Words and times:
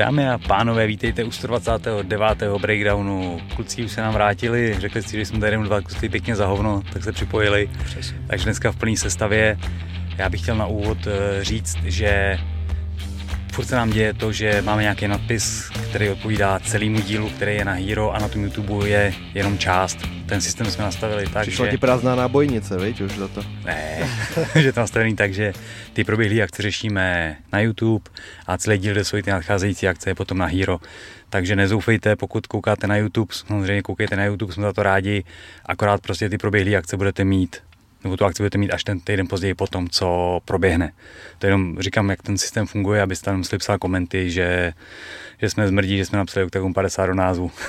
Dámy 0.00 0.28
a 0.28 0.38
pánové, 0.38 0.86
vítejte 0.86 1.24
u 1.24 1.30
129. 1.30 2.42
breakdownu. 2.60 3.40
Kluci 3.54 3.84
už 3.84 3.92
se 3.92 4.00
nám 4.00 4.14
vrátili, 4.14 4.76
řekli 4.78 5.02
si, 5.02 5.16
že 5.16 5.26
jsme 5.26 5.40
tady 5.40 5.52
jenom 5.52 5.66
dva 5.66 5.80
kusy 5.80 6.08
pěkně 6.08 6.36
za 6.36 6.46
hovno, 6.46 6.82
tak 6.92 7.04
se 7.04 7.12
připojili. 7.12 7.70
Přesně. 7.84 8.18
Takže 8.26 8.44
dneska 8.44 8.72
v 8.72 8.76
plné 8.76 8.96
sestavě. 8.96 9.58
Já 10.18 10.28
bych 10.28 10.40
chtěl 10.40 10.56
na 10.56 10.66
úvod 10.66 10.98
eh, 11.06 11.44
říct, 11.44 11.76
že 11.84 12.38
furt 13.52 13.64
se 13.64 13.76
nám 13.76 13.90
děje 13.90 14.14
to, 14.14 14.32
že 14.32 14.62
máme 14.62 14.82
nějaký 14.82 15.08
nadpis, 15.08 15.70
který 15.90 16.08
odpovídá 16.08 16.58
celému 16.58 17.00
dílu, 17.00 17.30
který 17.30 17.54
je 17.54 17.64
na 17.64 17.72
Hero 17.72 18.10
a 18.10 18.18
na 18.18 18.28
tom 18.28 18.44
YouTube 18.44 18.88
je 18.88 19.14
jenom 19.34 19.58
část. 19.58 19.98
Ten 20.26 20.40
systém 20.40 20.66
jsme 20.66 20.84
nastavili 20.84 21.26
tak, 21.26 21.42
Přišla 21.42 21.64
že... 21.66 21.70
ti 21.70 21.78
prázdná 21.78 22.14
nábojnice, 22.14 22.78
viď, 22.78 23.00
už 23.00 23.12
za 23.16 23.28
to? 23.28 23.42
Ne, 23.64 24.08
že 24.54 24.72
to 24.72 24.80
nastavený 24.80 25.16
tak, 25.16 25.34
že 25.34 25.52
ty 25.92 26.04
proběhlé 26.04 26.42
akce 26.42 26.62
řešíme 26.62 27.36
na 27.52 27.60
YouTube 27.60 28.10
a 28.46 28.58
celý 28.58 28.78
díl, 28.78 28.92
kde 28.92 29.04
jsou 29.04 29.22
ty 29.22 29.30
nadcházející 29.30 29.88
akce, 29.88 30.10
je 30.10 30.14
potom 30.14 30.38
na 30.38 30.46
Hero. 30.46 30.78
Takže 31.30 31.56
nezoufejte, 31.56 32.16
pokud 32.16 32.46
koukáte 32.46 32.86
na 32.86 32.96
YouTube, 32.96 33.34
samozřejmě 33.34 33.82
koukejte 33.82 34.16
na 34.16 34.24
YouTube, 34.24 34.52
jsme 34.52 34.62
za 34.62 34.72
to 34.72 34.82
rádi, 34.82 35.24
akorát 35.66 36.00
prostě 36.00 36.28
ty 36.28 36.38
proběhlé 36.38 36.76
akce 36.76 36.96
budete 36.96 37.24
mít 37.24 37.56
nebo 38.04 38.16
tu 38.16 38.24
akci 38.24 38.42
budete 38.42 38.58
mít 38.58 38.70
až 38.70 38.84
ten 38.84 39.00
týden 39.00 39.26
později 39.26 39.54
po 39.54 39.66
tom, 39.66 39.88
co 39.88 40.38
proběhne. 40.44 40.92
To 41.38 41.46
jenom 41.46 41.76
říkám, 41.80 42.10
jak 42.10 42.22
ten 42.22 42.38
systém 42.38 42.66
funguje, 42.66 43.02
abyste 43.02 43.24
tam 43.24 43.36
museli 43.38 43.58
psát 43.58 43.78
komenty, 43.78 44.30
že, 44.30 44.72
že 45.40 45.50
jsme 45.50 45.68
zmrdí, 45.68 45.96
že 45.96 46.04
jsme 46.04 46.18
napsali 46.18 46.46
Octagon 46.46 46.74
50 46.74 47.06
do 47.06 47.14
názvu. 47.14 47.50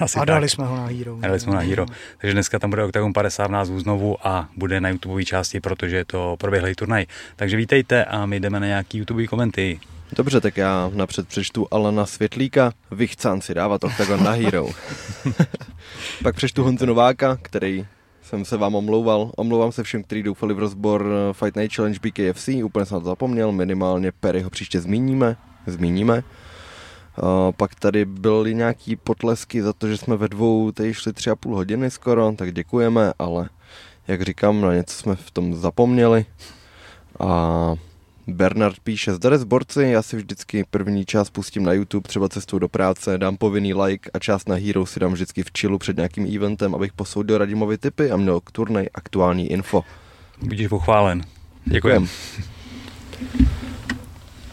Asi 0.00 0.18
a 0.18 0.24
dali 0.24 0.40
tak. 0.40 0.50
jsme 0.50 0.66
ho 0.66 0.76
na 0.76 0.86
Hero. 0.86 1.16
Dali 1.20 1.40
jsme 1.40 1.52
ho 1.52 1.56
na 1.56 1.64
Hero. 1.64 1.86
Takže 2.18 2.34
dneska 2.34 2.58
tam 2.58 2.70
bude 2.70 2.84
Octagon 2.84 3.12
50 3.12 3.46
v 3.46 3.50
názvu 3.50 3.80
znovu 3.80 4.26
a 4.26 4.48
bude 4.56 4.80
na 4.80 4.88
YouTube 4.88 5.24
části, 5.24 5.60
protože 5.60 5.96
je 5.96 6.04
to 6.04 6.36
proběhlý 6.38 6.74
turnaj. 6.74 7.06
Takže 7.36 7.56
vítejte 7.56 8.04
a 8.04 8.26
my 8.26 8.40
jdeme 8.40 8.60
na 8.60 8.66
nějaký 8.66 8.98
YouTube 8.98 9.26
komenty. 9.26 9.80
Dobře, 10.16 10.40
tak 10.40 10.56
já 10.56 10.90
napřed 10.94 11.28
přečtu 11.28 11.66
Alana 11.70 12.06
Světlíka, 12.06 12.72
vychcán 12.90 13.40
si 13.40 13.54
dávat 13.54 13.84
Octagon 13.84 14.24
na 14.24 14.30
Hero. 14.30 14.68
Pak 16.22 16.36
přečtu 16.36 16.64
Honzu 16.64 16.86
Nováka, 16.86 17.38
který 17.42 17.86
jsem 18.28 18.44
se 18.44 18.56
vám 18.56 18.74
omlouval. 18.74 19.30
Omlouvám 19.36 19.72
se 19.72 19.82
všem, 19.82 20.02
kteří 20.02 20.22
doufali 20.22 20.54
v 20.54 20.58
rozbor 20.58 21.06
eh, 21.06 21.32
Fight 21.32 21.56
Night 21.56 21.76
Challenge 21.76 21.98
BKFC, 22.02 22.48
úplně 22.48 22.86
jsem 22.86 23.00
to 23.00 23.06
zapomněl, 23.06 23.52
minimálně 23.52 24.12
Perry 24.12 24.42
ho 24.42 24.50
příště 24.50 24.80
zmíníme, 24.80 25.36
zmíníme. 25.66 26.22
Uh, 27.22 27.52
pak 27.56 27.74
tady 27.74 28.04
byly 28.04 28.54
nějaký 28.54 28.96
potlesky 28.96 29.62
za 29.62 29.72
to, 29.72 29.88
že 29.88 29.96
jsme 29.96 30.16
ve 30.16 30.28
dvou 30.28 30.72
tady 30.72 30.94
šli 30.94 31.12
tři 31.12 31.30
a 31.30 31.36
půl 31.36 31.54
hodiny 31.54 31.90
skoro, 31.90 32.32
tak 32.36 32.52
děkujeme, 32.52 33.12
ale 33.18 33.48
jak 34.08 34.22
říkám, 34.22 34.60
na 34.60 34.74
něco 34.74 34.94
jsme 34.94 35.16
v 35.16 35.30
tom 35.30 35.54
zapomněli. 35.54 36.26
A 37.20 37.74
Bernard 38.28 38.80
píše, 38.80 39.14
zdar 39.14 39.38
borci, 39.44 39.82
já 39.82 40.02
si 40.02 40.16
vždycky 40.16 40.64
první 40.70 41.04
část 41.04 41.30
pustím 41.30 41.62
na 41.62 41.72
YouTube, 41.72 42.08
třeba 42.08 42.28
cestou 42.28 42.58
do 42.58 42.68
práce, 42.68 43.18
dám 43.18 43.36
povinný 43.36 43.74
like 43.74 44.10
a 44.14 44.18
část 44.18 44.48
na 44.48 44.56
Hero 44.56 44.86
si 44.86 45.00
dám 45.00 45.12
vždycky 45.12 45.42
v 45.42 45.50
chillu 45.58 45.78
před 45.78 45.96
nějakým 45.96 46.36
eventem, 46.36 46.74
abych 46.74 46.92
posoudil 46.92 47.38
Radimovi 47.38 47.78
typy 47.78 48.10
a 48.10 48.16
měl 48.16 48.40
k 48.40 48.50
turnej 48.50 48.88
aktuální 48.94 49.52
info. 49.52 49.84
Budíš 50.42 50.68
pochválen. 50.68 51.22
Děkujem. 51.64 52.08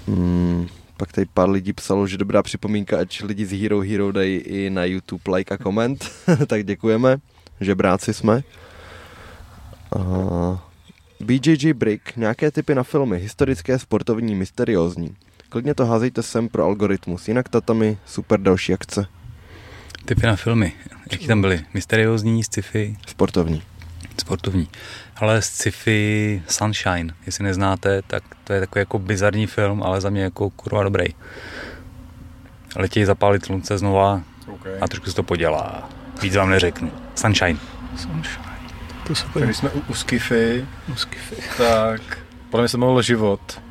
Hmm, 0.07 0.67
pak 0.97 1.11
tady 1.11 1.27
pár 1.33 1.49
lidí 1.49 1.73
psalo, 1.73 2.07
že 2.07 2.17
dobrá 2.17 2.43
připomínka, 2.43 2.99
ať 2.99 3.23
lidi 3.23 3.45
z 3.45 3.61
Hero 3.61 3.79
Hero 3.79 4.11
dají 4.11 4.37
i 4.37 4.69
na 4.69 4.85
YouTube 4.85 5.35
like 5.35 5.53
a 5.53 5.57
koment, 5.57 6.11
tak 6.47 6.63
děkujeme, 6.63 7.17
že 7.61 7.75
bráci 7.75 8.13
jsme. 8.13 8.43
A 9.99 10.64
BJJ 11.25 11.73
Brick, 11.73 12.15
nějaké 12.15 12.51
typy 12.51 12.75
na 12.75 12.83
filmy, 12.83 13.19
historické, 13.19 13.79
sportovní, 13.79 14.35
mysteriózní. 14.35 15.15
Klidně 15.49 15.75
to 15.75 15.85
házejte 15.85 16.23
sem 16.23 16.49
pro 16.49 16.63
algoritmus, 16.63 17.27
jinak 17.27 17.49
tatami, 17.49 17.97
super 18.05 18.39
další 18.39 18.73
akce. 18.73 19.05
Typy 20.05 20.27
na 20.27 20.35
filmy, 20.35 20.73
jaký 21.11 21.27
tam 21.27 21.41
byly? 21.41 21.65
Mysteriózní, 21.73 22.43
sci-fi? 22.43 22.97
Sportovní. 23.07 23.63
Sportovní. 24.19 24.67
Ale 25.15 25.41
sci-fi 25.41 26.41
Sunshine, 26.47 27.13
jestli 27.25 27.43
neznáte, 27.43 28.01
tak 28.01 28.23
to 28.43 28.53
je 28.53 28.59
takový 28.59 28.81
jako 28.81 28.99
bizarní 28.99 29.47
film, 29.47 29.83
ale 29.83 30.01
za 30.01 30.09
mě 30.09 30.23
jako 30.23 30.49
kurva 30.49 30.83
dobrý. 30.83 31.05
Letějí 32.75 33.05
zapálit 33.05 33.45
slunce 33.45 33.77
znova 33.77 34.21
okay. 34.47 34.73
a 34.81 34.87
trošku 34.87 35.09
se 35.09 35.15
to 35.15 35.23
podělá. 35.23 35.89
Víc 36.21 36.35
vám 36.35 36.49
neřeknu. 36.49 36.91
Sunshine. 37.15 37.59
Sunshine. 37.97 38.54
Se 39.13 39.25
Když 39.39 39.57
jsme 39.57 39.69
u, 39.69 39.81
u 39.87 39.93
Skify, 39.93 40.65
u 40.91 40.95
Skify, 40.95 41.35
tak 41.57 42.01
podle 42.49 42.63
mě 42.63 42.69
se 42.69 42.77
mohl 42.77 43.01
život, 43.01 43.61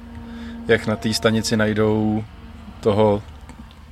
jak 0.69 0.87
na 0.87 0.97
té 0.97 1.15
stanici 1.15 1.57
najdou 1.57 2.25
toho 2.81 3.23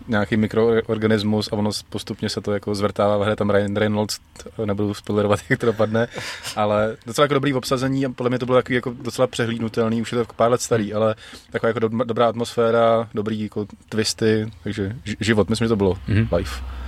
nějaký 0.08 0.36
mikroorganismus 0.36 1.48
a 1.53 1.53
ono 1.53 1.70
postupně 1.91 2.28
se 2.28 2.41
to 2.41 2.53
jako 2.53 2.75
zvrtává, 2.75 3.22
hraje 3.22 3.36
tam 3.36 3.50
Ryan 3.50 3.76
Reynolds, 3.76 4.19
nebudu 4.64 4.94
spoilerovat, 4.94 5.41
jak 5.48 5.60
to 5.60 5.66
dopadne, 5.66 6.08
ale 6.56 6.97
docela 7.06 7.25
jako 7.25 7.34
dobrý 7.34 7.54
obsazení 7.54 8.06
a 8.06 8.10
podle 8.10 8.30
mě 8.30 8.38
to 8.38 8.47
bylo 8.47 8.59
takový 8.59 8.74
jako 8.74 8.94
docela 9.03 9.26
přehlídnutelný, 9.26 10.03
už 10.03 10.12
je 10.12 10.19
to 10.19 10.34
pár 10.36 10.50
let 10.50 10.60
starý, 10.60 10.94
ale 10.94 11.14
taková 11.50 11.69
jako 11.69 11.78
do, 11.78 11.88
dobrá 11.88 12.28
atmosféra, 12.28 13.09
dobrý 13.14 13.42
jako 13.42 13.66
twisty, 13.88 14.50
takže 14.62 14.97
život, 15.20 15.50
myslím, 15.50 15.64
že 15.64 15.69
to 15.69 15.76
bylo 15.76 15.94
mm-hmm. 16.09 16.36
live. 16.36 16.81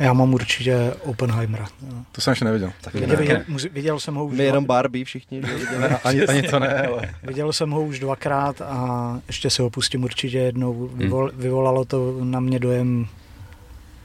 Já 0.00 0.12
mám 0.12 0.34
určitě 0.34 0.94
Oppenheimera. 1.02 1.66
To 2.12 2.20
jsem 2.20 2.32
ještě 2.32 2.44
neviděl. 2.44 2.72
Tak 2.80 2.94
viděl, 2.94 3.16
viděl, 3.16 3.42
viděl 3.72 4.00
jsem 4.00 4.14
ho 4.14 4.24
už... 4.24 4.36
My 4.36 4.44
jenom 4.44 4.64
Barbie 4.64 5.04
všichni. 5.04 5.40
ne, 5.80 5.98
ani, 6.04 6.22
ani 6.22 6.42
to 6.42 6.58
ne, 6.58 6.86
ale... 6.86 7.14
Viděl 7.22 7.52
jsem 7.52 7.70
ho 7.70 7.82
už 7.82 7.98
dvakrát 7.98 8.60
a 8.60 9.20
ještě 9.26 9.50
se 9.50 9.62
ho 9.62 9.70
pustím 9.70 10.04
určitě 10.04 10.38
jednou. 10.38 10.88
Hmm. 10.88 10.98
Vyvol, 10.98 11.30
vyvolalo 11.34 11.84
to 11.84 12.16
na 12.24 12.40
mě 12.40 12.58
dojem 12.58 13.06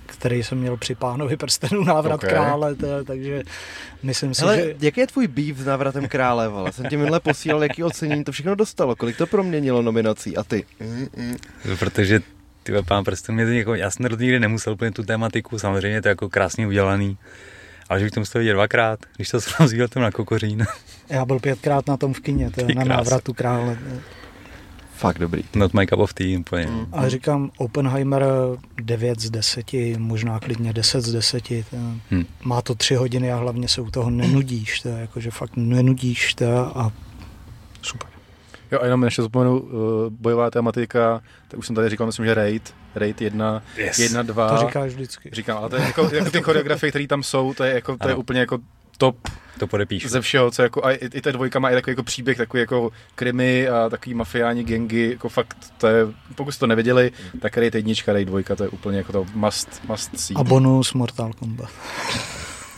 který 0.06 0.44
jsem 0.44 0.58
měl 0.58 0.78
při 0.78 0.96
pánovi 0.96 1.38
prstenu 1.38 1.84
návrat 1.84 2.16
okay. 2.16 2.30
krále, 2.30 2.76
to, 2.76 3.04
takže 3.04 3.44
myslím 4.04 4.34
si, 4.34 4.42
Hele, 4.42 4.58
že... 4.58 4.76
jaký 4.82 5.00
je 5.00 5.08
tvůj 5.08 5.28
býv 5.28 5.58
s 5.58 5.66
návratem 5.66 6.08
krále, 6.08 6.48
vole? 6.48 6.72
Jsem 6.72 6.86
ti 6.86 6.98
minule 6.98 7.20
posílal, 7.20 7.64
jaký 7.64 7.84
ocenění 7.84 8.24
to 8.24 8.32
všechno 8.32 8.56
dostalo, 8.56 8.96
kolik 8.96 9.18
to 9.18 9.28
proměnilo 9.28 9.82
nominací 9.82 10.38
a 10.38 10.44
ty? 10.44 10.66
Mm-mm. 10.82 11.38
Protože 11.80 12.22
ty 12.66 12.74
pán 12.86 13.04
prstů 13.04 13.32
mě 13.32 13.46
to 13.46 13.52
někoho, 13.52 13.76
já 13.76 13.92
jsem 13.92 14.10
to 14.10 14.16
nikdy 14.16 14.40
nemusel 14.40 14.74
úplně 14.74 14.92
tu 14.92 15.04
tematiku, 15.04 15.60
samozřejmě 15.60 16.02
to 16.02 16.08
je 16.08 16.12
jako 16.12 16.30
krásně 16.30 16.68
udělaný, 16.68 17.18
ale 17.90 18.00
že 18.00 18.06
bych 18.06 18.12
to 18.12 18.20
musel 18.20 18.40
vidět 18.40 18.54
dvakrát, 18.54 19.00
když 19.16 19.30
to 19.30 19.42
jsem 19.42 19.68
viděl 19.70 19.88
tam 19.88 20.04
na 20.04 20.12
Kokořín. 20.12 20.66
Já 21.10 21.26
byl 21.26 21.40
pětkrát 21.40 21.88
na 21.88 21.98
tom 21.98 22.14
v 22.14 22.20
kině, 22.20 22.52
to 22.52 22.62
je 22.62 22.76
na 22.76 22.84
návratu 22.84 23.34
krále. 23.34 23.78
Fakt 24.96 25.20
dobrý. 25.20 25.44
Not 25.56 25.74
my 25.74 25.88
cup 25.88 26.00
of 26.00 26.14
tea 26.14 26.40
úplně. 26.40 26.66
Mm. 26.66 26.88
Ale 26.92 27.10
říkám, 27.10 27.52
Oppenheimer 27.58 28.26
9 28.82 29.20
z 29.20 29.30
10, 29.30 29.72
možná 29.98 30.40
klidně 30.40 30.74
10 30.74 31.02
z 31.02 31.12
10. 31.12 31.44
To, 31.48 31.78
hmm. 32.10 32.26
Má 32.44 32.62
to 32.62 32.76
tři 32.76 32.96
hodiny 32.96 33.32
a 33.32 33.36
hlavně 33.36 33.68
se 33.68 33.82
u 33.82 33.92
toho 33.92 34.10
nenudíš. 34.10 34.80
To 34.80 34.90
je 34.90 34.96
jako, 35.00 35.20
že 35.20 35.32
fakt 35.32 35.52
nenudíš 35.56 36.34
to 36.34 36.78
a 36.78 36.92
super. 37.82 38.15
Jo, 38.76 38.82
a 38.82 38.86
jenom 38.86 39.04
ještě 39.04 39.22
zapomenu, 39.22 39.60
uh, 39.60 39.70
bojová 40.10 40.52
tematika, 40.52 41.22
tak 41.48 41.60
už 41.60 41.68
jsem 41.68 41.76
tady 41.76 41.90
říkal, 41.90 42.08
myslím, 42.08 42.26
že 42.26 42.34
Raid, 42.34 42.74
Raid 42.96 43.22
1, 43.22 43.62
yes. 43.78 44.00
1, 44.00 44.22
2. 44.22 44.50
To 44.50 44.68
říkáš 44.68 44.94
vždycky. 44.94 45.30
Říkám, 45.34 45.58
ale 45.58 45.70
to 45.70 45.76
je 45.76 45.82
jako, 45.82 46.10
jako 46.14 46.32
ty 46.32 46.42
choreografie, 46.42 46.92
které 46.92 47.08
tam 47.08 47.24
jsou, 47.24 47.54
to 47.54 47.64
je, 47.64 47.74
jako, 47.74 47.98
to 47.98 48.10
je 48.10 48.16
úplně 48.16 48.40
jako 48.40 48.60
top 48.98 49.18
to 49.60 49.68
podepíšu. 49.68 50.10
Ze 50.10 50.22
všeho, 50.22 50.52
co 50.52 50.62
jako, 50.62 50.86
a 50.86 50.92
i, 50.92 51.06
i 51.14 51.22
ta 51.22 51.32
dvojka 51.32 51.60
má 51.60 51.70
i 51.70 51.74
takový 51.74 51.92
jako 51.92 52.04
příběh, 52.04 52.38
takový 52.38 52.62
jako 52.62 52.92
krimi 53.16 53.70
a 53.70 53.90
takový 53.90 54.14
mafiáni 54.14 54.64
gengy, 54.64 55.10
jako 55.10 55.30
fakt, 55.30 55.58
to 55.78 55.88
je, 55.88 56.08
pokud 56.36 56.52
jste 56.52 56.60
to 56.60 56.68
nevěděli, 56.68 57.12
tak 57.42 57.58
Raid 57.58 57.76
jednička, 57.76 58.14
Raid 58.14 58.28
dvojka, 58.28 58.56
to 58.56 58.64
je 58.64 58.70
úplně 58.70 58.98
jako 58.98 59.12
to 59.12 59.26
must, 59.34 59.82
must 59.88 60.20
see. 60.20 60.36
A 60.38 60.44
bonus 60.44 60.94
Mortal 60.94 61.34
Kombat. 61.34 61.70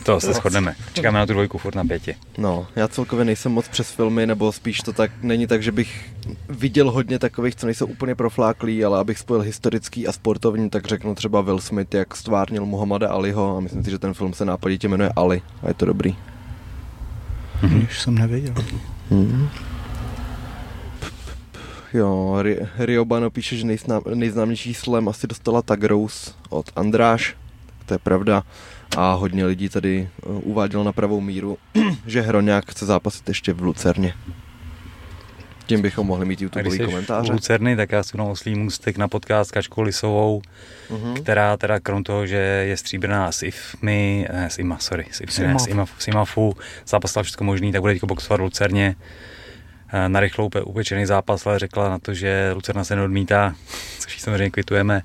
To 0.08 0.20
se 0.20 0.32
shodneme. 0.32 0.74
Čekáme 0.92 1.18
na 1.18 1.26
tu 1.26 1.32
dvojku 1.32 1.58
furt 1.58 1.74
na 1.74 1.84
pěti. 1.84 2.16
No, 2.38 2.66
já 2.76 2.88
celkově 2.88 3.24
nejsem 3.24 3.52
moc 3.52 3.68
přes 3.68 3.90
filmy, 3.90 4.26
nebo 4.26 4.52
spíš 4.52 4.80
to 4.80 4.92
tak 4.92 5.10
není 5.22 5.46
tak, 5.46 5.62
že 5.62 5.72
bych 5.72 6.10
viděl 6.48 6.90
hodně 6.90 7.18
takových, 7.18 7.56
co 7.56 7.66
nejsou 7.66 7.86
úplně 7.86 8.14
profláklí, 8.14 8.84
ale 8.84 8.98
abych 8.98 9.18
spojil 9.18 9.42
historický 9.42 10.06
a 10.06 10.12
sportovní, 10.12 10.70
tak 10.70 10.86
řeknu 10.86 11.14
třeba 11.14 11.40
Will 11.40 11.60
Smith, 11.60 11.94
jak 11.94 12.16
stvárnil 12.16 12.66
Muhammada 12.66 13.08
Aliho 13.08 13.56
a 13.56 13.60
myslím 13.60 13.84
si, 13.84 13.90
že 13.90 13.98
ten 13.98 14.14
film 14.14 14.34
se 14.34 14.44
nápaditě 14.44 14.88
jmenuje 14.88 15.10
Ali 15.16 15.42
a 15.62 15.68
je 15.68 15.74
to 15.74 15.86
dobrý. 15.86 16.16
Mm-hmm. 17.62 17.82
Už 17.82 18.00
jsem 18.00 18.14
nevěděl. 18.14 18.54
Mm-hmm. 19.10 19.48
Jo, 21.94 22.38
Riobano 22.78 23.30
píše, 23.30 23.56
že 23.56 23.66
nejznám, 23.66 24.02
nejznámější 24.14 24.74
slam 24.74 25.08
asi 25.08 25.26
dostala 25.26 25.62
Tag 25.62 25.84
Rose 25.84 26.32
od 26.48 26.70
Andráš. 26.76 27.36
To 27.86 27.94
je 27.94 27.98
pravda 27.98 28.42
a 28.96 29.12
hodně 29.12 29.44
lidí 29.44 29.68
tady 29.68 30.08
eh, 30.08 30.26
uváděl 30.26 30.84
na 30.84 30.92
pravou 30.92 31.20
míru, 31.20 31.58
že 32.06 32.20
Hroňák 32.20 32.70
chce 32.70 32.86
zápasit 32.86 33.28
ještě 33.28 33.52
v 33.52 33.62
Lucerně. 33.62 34.14
Tím 35.68 35.82
bychom 35.82 36.06
mohli 36.06 36.26
mít 36.26 36.42
YouTube 36.42 36.78
komentáře. 36.86 37.28
v 37.28 37.32
Lucerny, 37.32 37.76
tak 37.76 37.92
já 37.92 38.02
jsem 38.02 38.20
oslý 38.20 38.54
můstek 38.54 38.96
na 38.96 39.08
podcast 39.08 39.48
s 39.48 39.52
Kačkou 39.52 39.82
Lisovou, 39.82 40.42
uh-huh. 40.90 41.22
která 41.22 41.56
teda 41.56 41.80
krom 41.80 42.04
toho, 42.04 42.26
že 42.26 42.36
je 42.36 42.76
stříbrná 42.76 43.32
s 43.32 43.42
IFMI, 43.42 44.26
ne, 44.32 44.50
s 44.50 44.58
IMA, 44.58 44.78
sorry, 44.78 45.06
s, 45.10 45.20
IFMI, 45.20 45.46
ne, 45.46 45.58
s, 45.58 45.66
IMA, 45.66 45.86
s 45.98 46.08
IMAFu, 46.08 46.56
zápasila 46.86 47.22
všechno 47.22 47.46
možný, 47.46 47.72
tak 47.72 47.80
bude 47.80 47.92
teď 47.92 48.04
boxovat 48.04 48.40
v 48.40 48.42
Lucerně. 48.42 48.96
eh, 49.92 50.08
na 50.08 50.20
rychlou 50.20 50.50
upečený 50.64 51.06
zápas, 51.06 51.46
ale 51.46 51.58
řekla 51.58 51.88
na 51.88 51.98
to, 51.98 52.14
že 52.14 52.52
Lucerna 52.54 52.84
se 52.84 52.96
neodmítá, 52.96 53.54
což 53.98 54.20
samozřejmě 54.20 54.50
kvitujeme. 54.50 55.02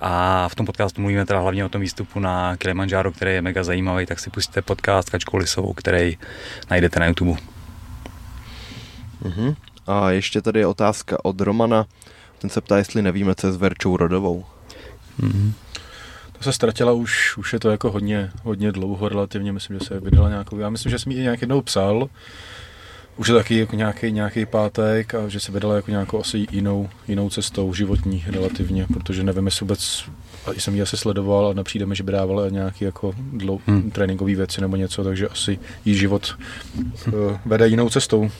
A 0.00 0.48
v 0.48 0.54
tom 0.54 0.66
podcastu 0.66 1.00
mluvíme 1.00 1.26
teda 1.26 1.40
hlavně 1.40 1.64
o 1.64 1.68
tom 1.68 1.80
výstupu 1.80 2.20
na 2.20 2.56
Kilimanjaro, 2.56 3.12
který 3.12 3.32
je 3.32 3.42
mega 3.42 3.64
zajímavý, 3.64 4.06
tak 4.06 4.18
si 4.18 4.30
pustíte 4.30 4.62
podcast 4.62 5.10
Kačkou 5.10 5.36
Lisovou, 5.36 5.72
který 5.72 6.18
najdete 6.70 7.00
na 7.00 7.06
YouTube. 7.06 7.40
Uh-huh. 9.22 9.56
A 9.86 10.10
ještě 10.10 10.42
tady 10.42 10.60
je 10.60 10.66
otázka 10.66 11.24
od 11.24 11.40
Romana. 11.40 11.86
Ten 12.38 12.50
se 12.50 12.60
ptá, 12.60 12.78
jestli 12.78 13.02
nevíme, 13.02 13.34
co 13.34 13.46
je 13.46 13.52
s 13.52 13.56
Verčou 13.56 13.96
Rodovou. 13.96 14.44
Mm-hmm. 15.20 15.52
To 16.32 16.44
se 16.44 16.52
ztratila 16.52 16.92
už, 16.92 17.36
už 17.36 17.52
je 17.52 17.60
to 17.60 17.70
jako 17.70 17.90
hodně, 17.90 18.30
hodně 18.42 18.72
dlouho 18.72 19.08
relativně, 19.08 19.52
myslím, 19.52 19.78
že 19.78 19.84
se 19.84 20.00
vydala 20.00 20.28
nějakou, 20.28 20.58
já 20.58 20.70
myslím, 20.70 20.90
že 20.90 20.98
jsem 20.98 21.12
ji 21.12 21.22
nějak 21.22 21.40
jednou 21.40 21.62
psal, 21.62 22.08
už 23.20 23.28
je 23.28 23.34
taky 23.34 23.58
jako 23.58 23.76
nějaký, 23.76 24.12
nějaký 24.12 24.46
pátek 24.46 25.14
a 25.14 25.28
že 25.28 25.40
se 25.40 25.52
vydala 25.52 25.76
jako 25.76 25.90
nějakou 25.90 26.20
asi 26.20 26.46
jinou, 26.50 26.88
jinou 27.08 27.30
cestou 27.30 27.74
životní 27.74 28.24
relativně, 28.26 28.86
protože 28.92 29.24
nevím, 29.24 29.46
jestli 29.46 29.64
vůbec, 29.64 30.04
a 30.46 30.50
jsem 30.52 30.74
ji 30.74 30.82
asi 30.82 30.96
sledoval 30.96 31.46
a 31.46 31.52
nepřijde 31.52 31.86
mi, 31.86 31.96
že 31.96 32.02
by 32.02 32.12
dávala 32.12 32.48
nějaký 32.48 32.84
jako 32.84 33.14
dlou, 33.32 33.60
hmm. 33.66 33.90
tréninkové 33.90 34.34
věci 34.34 34.60
nebo 34.60 34.76
něco, 34.76 35.04
takže 35.04 35.28
asi 35.28 35.58
jí 35.84 35.94
život 35.94 36.38
uh, 37.06 37.12
vede 37.46 37.68
jinou 37.68 37.88
cestou. 37.88 38.30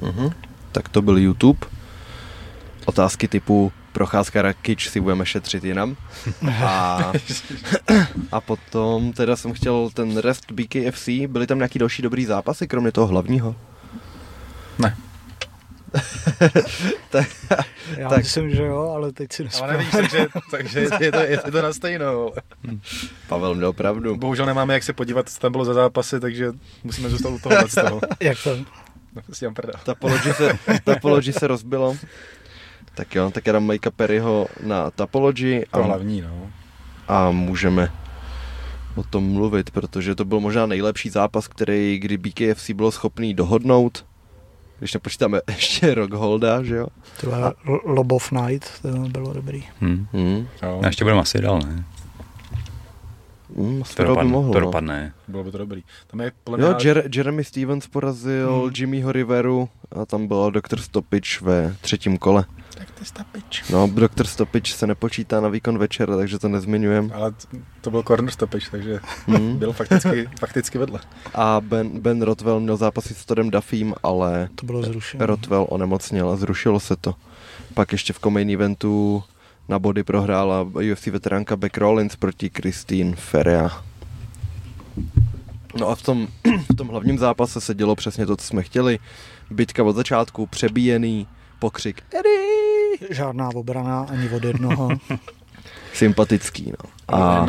Uh-huh. 0.00 0.32
Tak 0.72 0.88
to 0.88 1.02
byl 1.02 1.18
YouTube. 1.18 1.58
Otázky 2.84 3.28
typu 3.28 3.72
procházka 3.92 4.42
Rakič 4.42 4.88
si 4.88 5.00
budeme 5.00 5.26
šetřit 5.26 5.64
jinam. 5.64 5.96
A, 6.64 7.12
a 8.32 8.40
potom 8.40 9.12
teda 9.12 9.36
jsem 9.36 9.52
chtěl 9.52 9.90
ten 9.94 10.16
rest 10.16 10.52
BKFC, 10.52 11.08
byly 11.26 11.46
tam 11.46 11.58
nějaký 11.58 11.78
další 11.78 12.02
dobrý 12.02 12.24
zápasy, 12.24 12.68
kromě 12.68 12.92
toho 12.92 13.06
hlavního? 13.06 13.56
Ne. 14.78 14.96
tak, 17.10 17.28
Já 17.96 18.08
tak. 18.08 18.18
myslím, 18.18 18.50
že 18.50 18.62
jo, 18.62 18.92
ale 18.94 19.12
teď 19.12 19.32
si 19.32 19.44
nespomínám. 19.44 19.76
Ale 19.76 19.78
nevíš, 19.78 20.10
takže, 20.10 20.26
takže 20.50 20.80
je, 21.00 21.12
to, 21.12 21.18
je 21.18 21.38
to 21.38 21.62
na 21.62 21.72
stejno. 21.72 22.32
Pavel 23.28 23.54
měl 23.54 23.72
pravdu. 23.72 24.16
Bohužel 24.16 24.46
nemáme 24.46 24.74
jak 24.74 24.82
se 24.82 24.92
podívat, 24.92 25.28
co 25.28 25.40
tam 25.40 25.52
bylo 25.52 25.64
za 25.64 25.74
zápasy, 25.74 26.20
takže 26.20 26.52
musíme 26.84 27.08
zůstat 27.08 27.28
u 27.28 27.38
toho. 27.38 28.00
Jak 28.20 28.38
to? 28.44 28.56
No, 29.14 29.22
si 29.32 29.46
Tapology 29.84 30.32
se, 30.32 30.58
Tapology 30.84 31.32
se 31.32 31.46
rozbilo. 31.46 31.96
Tak 33.00 33.14
jo, 33.14 33.30
tak 33.30 33.46
já 33.46 33.52
dám 33.52 33.66
Makea 33.66 33.90
Perryho 33.96 34.46
na 34.66 34.90
Tapology. 34.90 35.64
A, 35.72 35.78
to 35.78 35.84
hlavní, 35.84 36.20
no. 36.20 36.50
A 37.08 37.30
můžeme 37.30 37.92
o 38.96 39.02
tom 39.02 39.32
mluvit, 39.32 39.70
protože 39.70 40.14
to 40.14 40.24
byl 40.24 40.40
možná 40.40 40.66
nejlepší 40.66 41.10
zápas, 41.10 41.48
který 41.48 41.98
kdy 41.98 42.18
BKFC 42.18 42.70
bylo 42.70 42.90
schopný 42.90 43.34
dohodnout. 43.34 44.06
Když 44.78 44.94
nepočítáme 44.94 45.40
ještě 45.48 45.94
Rockholda, 45.94 46.62
že 46.62 46.76
jo? 46.76 46.86
To 47.20 47.34
a... 47.34 47.54
Lob 47.84 48.12
of 48.12 48.32
Night, 48.32 48.82
to 48.82 48.88
bylo 48.88 49.32
dobrý. 49.32 49.64
Hmm. 49.80 50.06
Hmm. 50.12 50.48
A 50.82 50.86
ještě 50.86 51.04
budeme 51.04 51.20
asi 51.20 51.40
dál, 51.40 51.60
ne? 51.66 51.84
Mm, 53.62 53.82
to, 53.96 54.04
dopadne, 54.04 54.24
by 54.24 54.30
mohlo, 54.30 54.52
to 54.52 54.60
no. 54.60 54.66
dopadne. 54.66 55.12
Bylo 55.28 55.44
by 55.44 55.52
to 55.52 55.58
dobrý. 55.58 55.82
Tam 56.06 56.20
je 56.20 56.32
jo, 56.58 56.74
Jer- 56.78 57.08
Jeremy 57.16 57.44
Stevens 57.44 57.86
porazil 57.86 58.60
hmm. 58.60 58.72
Jimmyho 58.76 59.12
Riveru 59.12 59.68
a 59.92 60.06
tam 60.06 60.26
byla 60.26 60.50
Dr. 60.50 60.80
Stopič 60.80 61.40
ve 61.40 61.76
třetím 61.80 62.18
kole. 62.18 62.44
Dr. 62.80 63.04
Stopič. 63.04 63.64
No, 63.70 63.90
Dr. 63.94 64.26
Stopič 64.26 64.74
se 64.74 64.86
nepočítá 64.86 65.40
na 65.40 65.48
výkon 65.48 65.78
večera, 65.78 66.16
takže 66.16 66.38
to 66.38 66.48
nezmiňujem. 66.48 67.10
Ale 67.14 67.32
to 67.80 67.90
byl 67.90 68.02
corner 68.02 68.30
Stopič, 68.30 68.68
takže 68.68 69.00
hmm. 69.26 69.56
byl 69.58 69.72
fakticky, 69.72 70.28
fakticky 70.40 70.78
vedle. 70.78 71.00
A 71.34 71.60
Ben, 71.60 72.00
ben 72.00 72.22
Rotwell 72.22 72.60
měl 72.60 72.76
zápasit 72.76 73.16
s 73.16 73.24
Todem 73.24 73.50
Duffym, 73.50 73.94
ale 74.02 74.48
to 74.54 74.66
bylo 74.66 74.82
zrušeno. 74.82 75.26
Rotwell 75.26 75.66
onemocněl 75.70 76.30
a 76.30 76.36
zrušilo 76.36 76.80
se 76.80 76.96
to. 76.96 77.14
Pak 77.74 77.92
ještě 77.92 78.12
v 78.12 78.26
main 78.26 78.50
eventu 78.50 79.22
na 79.70 79.78
body 79.78 80.02
prohrála 80.02 80.62
UFC 80.62 81.06
veteránka 81.06 81.56
Beck 81.56 81.78
Rollins 81.78 82.16
proti 82.16 82.50
Christine 82.54 83.16
Ferea. 83.16 83.82
No 85.78 85.88
a 85.88 85.94
v 85.94 86.02
tom, 86.02 86.28
v 86.72 86.76
tom 86.76 86.88
hlavním 86.88 87.18
zápase 87.18 87.60
se 87.60 87.74
dělo 87.74 87.96
přesně 87.96 88.26
to, 88.26 88.36
co 88.36 88.46
jsme 88.46 88.62
chtěli. 88.62 88.98
Bitka 89.50 89.84
od 89.84 89.96
začátku, 89.96 90.46
přebíjený, 90.46 91.26
pokřik 91.58 92.02
Eddie! 92.20 93.14
Žádná 93.14 93.48
obrana 93.54 94.06
ani 94.10 94.30
od 94.30 94.44
jednoho. 94.44 94.88
Sympatický, 95.92 96.70
no. 96.70 97.16
A, 97.16 97.46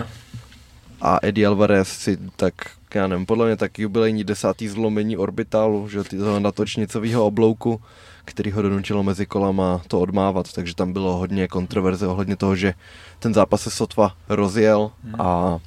a 1.02 1.20
Eddie 1.22 1.48
Alvarez 1.48 1.90
si 1.90 2.18
tak, 2.36 2.54
já 2.94 3.08
nevím, 3.08 3.26
podle 3.26 3.46
mě 3.46 3.56
tak 3.56 3.80
jubilejní 3.80 4.24
desátý 4.24 4.68
zlomení 4.68 5.18
orbitalu, 5.18 5.90
že 5.90 6.04
toho 6.04 6.40
natočnicového 6.40 7.26
oblouku, 7.26 7.82
který 8.26 8.52
ho 8.52 8.62
donutilo 8.62 9.04
mezi 9.04 9.26
kolama 9.26 9.82
to 9.88 10.00
odmávat, 10.00 10.54
takže 10.54 10.76
tam 10.76 10.94
bylo 10.94 11.18
hodně 11.18 11.48
kontroverze 11.48 12.08
ohledně 12.08 12.36
toho, 12.36 12.56
že 12.56 12.74
ten 13.20 13.34
zápas 13.34 13.62
se 13.62 13.72
sotva 13.72 14.16
rozjel 14.30 14.92
hmm. 15.04 15.22
a 15.22 15.60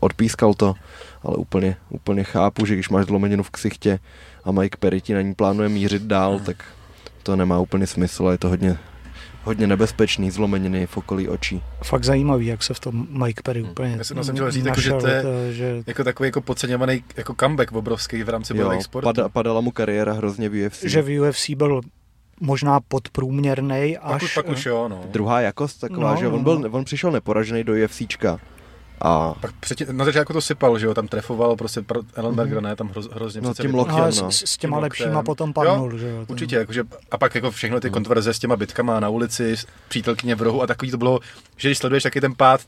odpískal 0.00 0.54
to, 0.54 0.74
ale 1.22 1.36
úplně, 1.36 1.76
úplně 1.88 2.24
chápu, 2.24 2.66
že 2.66 2.74
když 2.74 2.88
máš 2.88 3.06
zlomeninu 3.06 3.42
v 3.42 3.50
ksichtě 3.50 3.98
a 4.44 4.52
Mike 4.52 4.76
Perry 4.76 5.00
ti 5.00 5.14
na 5.14 5.20
ní 5.20 5.34
plánuje 5.34 5.68
mířit 5.68 6.02
dál, 6.02 6.36
hmm. 6.36 6.44
tak 6.44 6.64
to 7.22 7.36
nemá 7.36 7.58
úplně 7.58 7.86
smysl 7.86 8.28
a 8.28 8.32
je 8.32 8.38
to 8.38 8.48
hodně, 8.48 8.78
hodně 9.44 9.66
nebezpečný, 9.66 10.30
zlomeniny 10.30 10.86
v 10.86 10.96
okolí 10.96 11.28
očí. 11.28 11.62
Fakt 11.84 12.04
zajímavý, 12.04 12.46
jak 12.46 12.62
se 12.62 12.74
v 12.74 12.80
tom 12.80 13.06
Mike 13.24 13.42
Perry 13.42 13.60
hmm. 13.60 13.70
úplně 13.70 13.94
Já 13.98 14.04
jsem, 14.04 14.24
jsem 14.24 14.34
chtěl 14.34 14.50
říct, 14.50 14.64
jako, 14.64 14.80
že 14.80 14.90
to 14.90 15.06
je 15.06 15.22
to, 15.22 15.52
že... 15.52 15.82
jako 15.86 16.04
takový 16.04 16.26
jako 16.26 16.40
podceňovaný 16.40 17.04
jako 17.16 17.34
comeback 17.40 17.72
obrovský 17.72 18.22
v 18.22 18.28
rámci 18.28 18.54
bojových 18.54 18.82
sportů. 18.82 19.04
Pada, 19.04 19.28
padala 19.28 19.60
mu 19.60 19.70
kariéra 19.70 20.12
hrozně 20.12 20.48
v 20.48 20.66
UFC. 20.66 20.82
Že 20.82 21.02
v 21.02 21.20
UFC 21.20 21.50
byl 21.50 21.80
možná 22.40 22.80
podprůměrný 22.80 23.98
až... 23.98 24.12
Pak 24.12 24.22
už, 24.22 24.34
pak 24.34 24.48
už 24.48 24.66
jo, 24.66 24.88
no. 24.88 25.00
Druhá 25.10 25.40
jakost 25.40 25.80
taková, 25.80 26.14
no, 26.14 26.20
že 26.20 26.28
on, 26.28 26.42
byl, 26.44 26.58
no. 26.58 26.68
on 26.70 26.84
přišel 26.84 27.10
neporažený 27.10 27.64
do 27.64 27.72
UFCčka 27.84 28.40
a... 29.00 29.34
Pak 29.40 29.52
předtím, 29.60 29.86
na 29.96 30.04
začátku 30.04 30.32
to 30.32 30.40
sypal, 30.40 30.78
že 30.78 30.86
jo, 30.86 30.94
tam 30.94 31.08
trefoval 31.08 31.56
prostě 31.56 31.84
Ellenberger, 32.14 32.58
mm. 32.58 32.64
ne, 32.64 32.76
tam 32.76 32.88
hroz, 32.88 33.08
hrozně 33.12 33.40
no, 33.40 33.54
tím 33.54 33.74
lokem, 33.74 33.96
no. 33.96 34.32
S, 34.32 34.42
s 34.42 34.56
těma 34.56 34.78
lepšíma 34.78 35.22
potom 35.22 35.52
padnul, 35.52 35.92
jo, 35.92 35.98
že 35.98 36.08
jo. 36.08 36.24
Určitě, 36.28 36.56
jakože, 36.56 36.82
a 37.10 37.18
pak 37.18 37.34
jako 37.34 37.50
všechno 37.50 37.80
ty 37.80 37.88
mm. 37.88 37.92
kontroverze 37.92 38.34
s 38.34 38.38
těma 38.38 38.56
bitkama 38.56 39.00
na 39.00 39.08
ulici, 39.08 39.54
přítelkyně 39.88 40.34
v 40.34 40.42
rohu 40.42 40.62
a 40.62 40.66
takový 40.66 40.90
to 40.90 40.98
bylo, 40.98 41.20
že 41.56 41.68
když 41.68 41.78
sleduješ 41.78 42.02
taky 42.02 42.20
ten 42.20 42.34
pád 42.34 42.60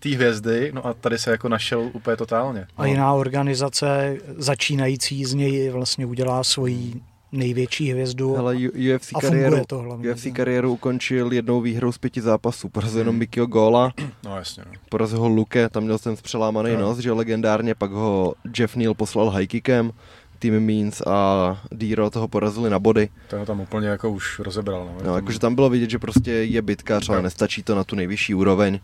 té 0.00 0.08
hvězdy, 0.14 0.70
no 0.74 0.86
a 0.86 0.94
tady 0.94 1.18
se 1.18 1.30
jako 1.30 1.48
našel 1.48 1.90
úplně 1.92 2.16
totálně. 2.16 2.66
A 2.76 2.86
jiná 2.86 3.12
organizace 3.12 4.16
začínající 4.36 5.24
z 5.24 5.34
něj 5.34 5.70
vlastně 5.70 6.06
udělá 6.06 6.44
svoji 6.44 7.00
největší 7.32 7.90
hvězdu 7.90 8.34
Hele, 8.34 8.56
UFC 8.56 9.10
a 9.14 9.20
kariéru, 9.20 9.64
to 9.66 9.78
hlavně. 9.78 10.12
UFC 10.12 10.26
kariéru 10.32 10.72
ukončil 10.72 11.32
jednou 11.32 11.60
výhrou 11.60 11.92
z 11.92 11.98
pěti 11.98 12.20
zápasů. 12.20 12.68
Porazil 12.68 12.94
hmm. 12.94 13.00
jenom 13.00 13.16
Mickeyho 13.16 13.46
Gola. 13.46 13.92
No 14.24 14.36
jasně. 14.36 14.64
No. 14.66 14.72
Porazil 14.88 15.18
ho 15.18 15.28
Luke, 15.28 15.68
tam 15.68 15.84
měl 15.84 15.98
ten 15.98 16.16
přelámaný 16.16 16.72
no. 16.72 16.80
nos, 16.80 16.98
že 16.98 17.12
legendárně, 17.12 17.74
pak 17.74 17.90
ho 17.90 18.34
Jeff 18.58 18.76
Neal 18.76 18.94
poslal 18.94 19.30
high 19.30 19.46
kickem. 19.46 19.92
Team 20.38 20.60
Means 20.60 21.02
a 21.06 21.60
Diro 21.72 22.10
toho 22.10 22.28
porazili 22.28 22.70
na 22.70 22.78
body. 22.78 23.08
To 23.28 23.38
ho 23.38 23.46
tam 23.46 23.60
úplně 23.60 23.88
jako 23.88 24.10
už 24.10 24.38
rozebral. 24.38 24.84
No, 24.84 25.06
no 25.06 25.16
jakože 25.16 25.38
tam 25.38 25.54
bylo 25.54 25.70
vidět, 25.70 25.90
že 25.90 25.98
prostě 25.98 26.30
je 26.30 26.62
bitka, 26.62 27.00
ale 27.08 27.22
nestačí 27.22 27.62
to 27.62 27.74
na 27.74 27.84
tu 27.84 27.96
nejvyšší 27.96 28.34
úroveň 28.34 28.80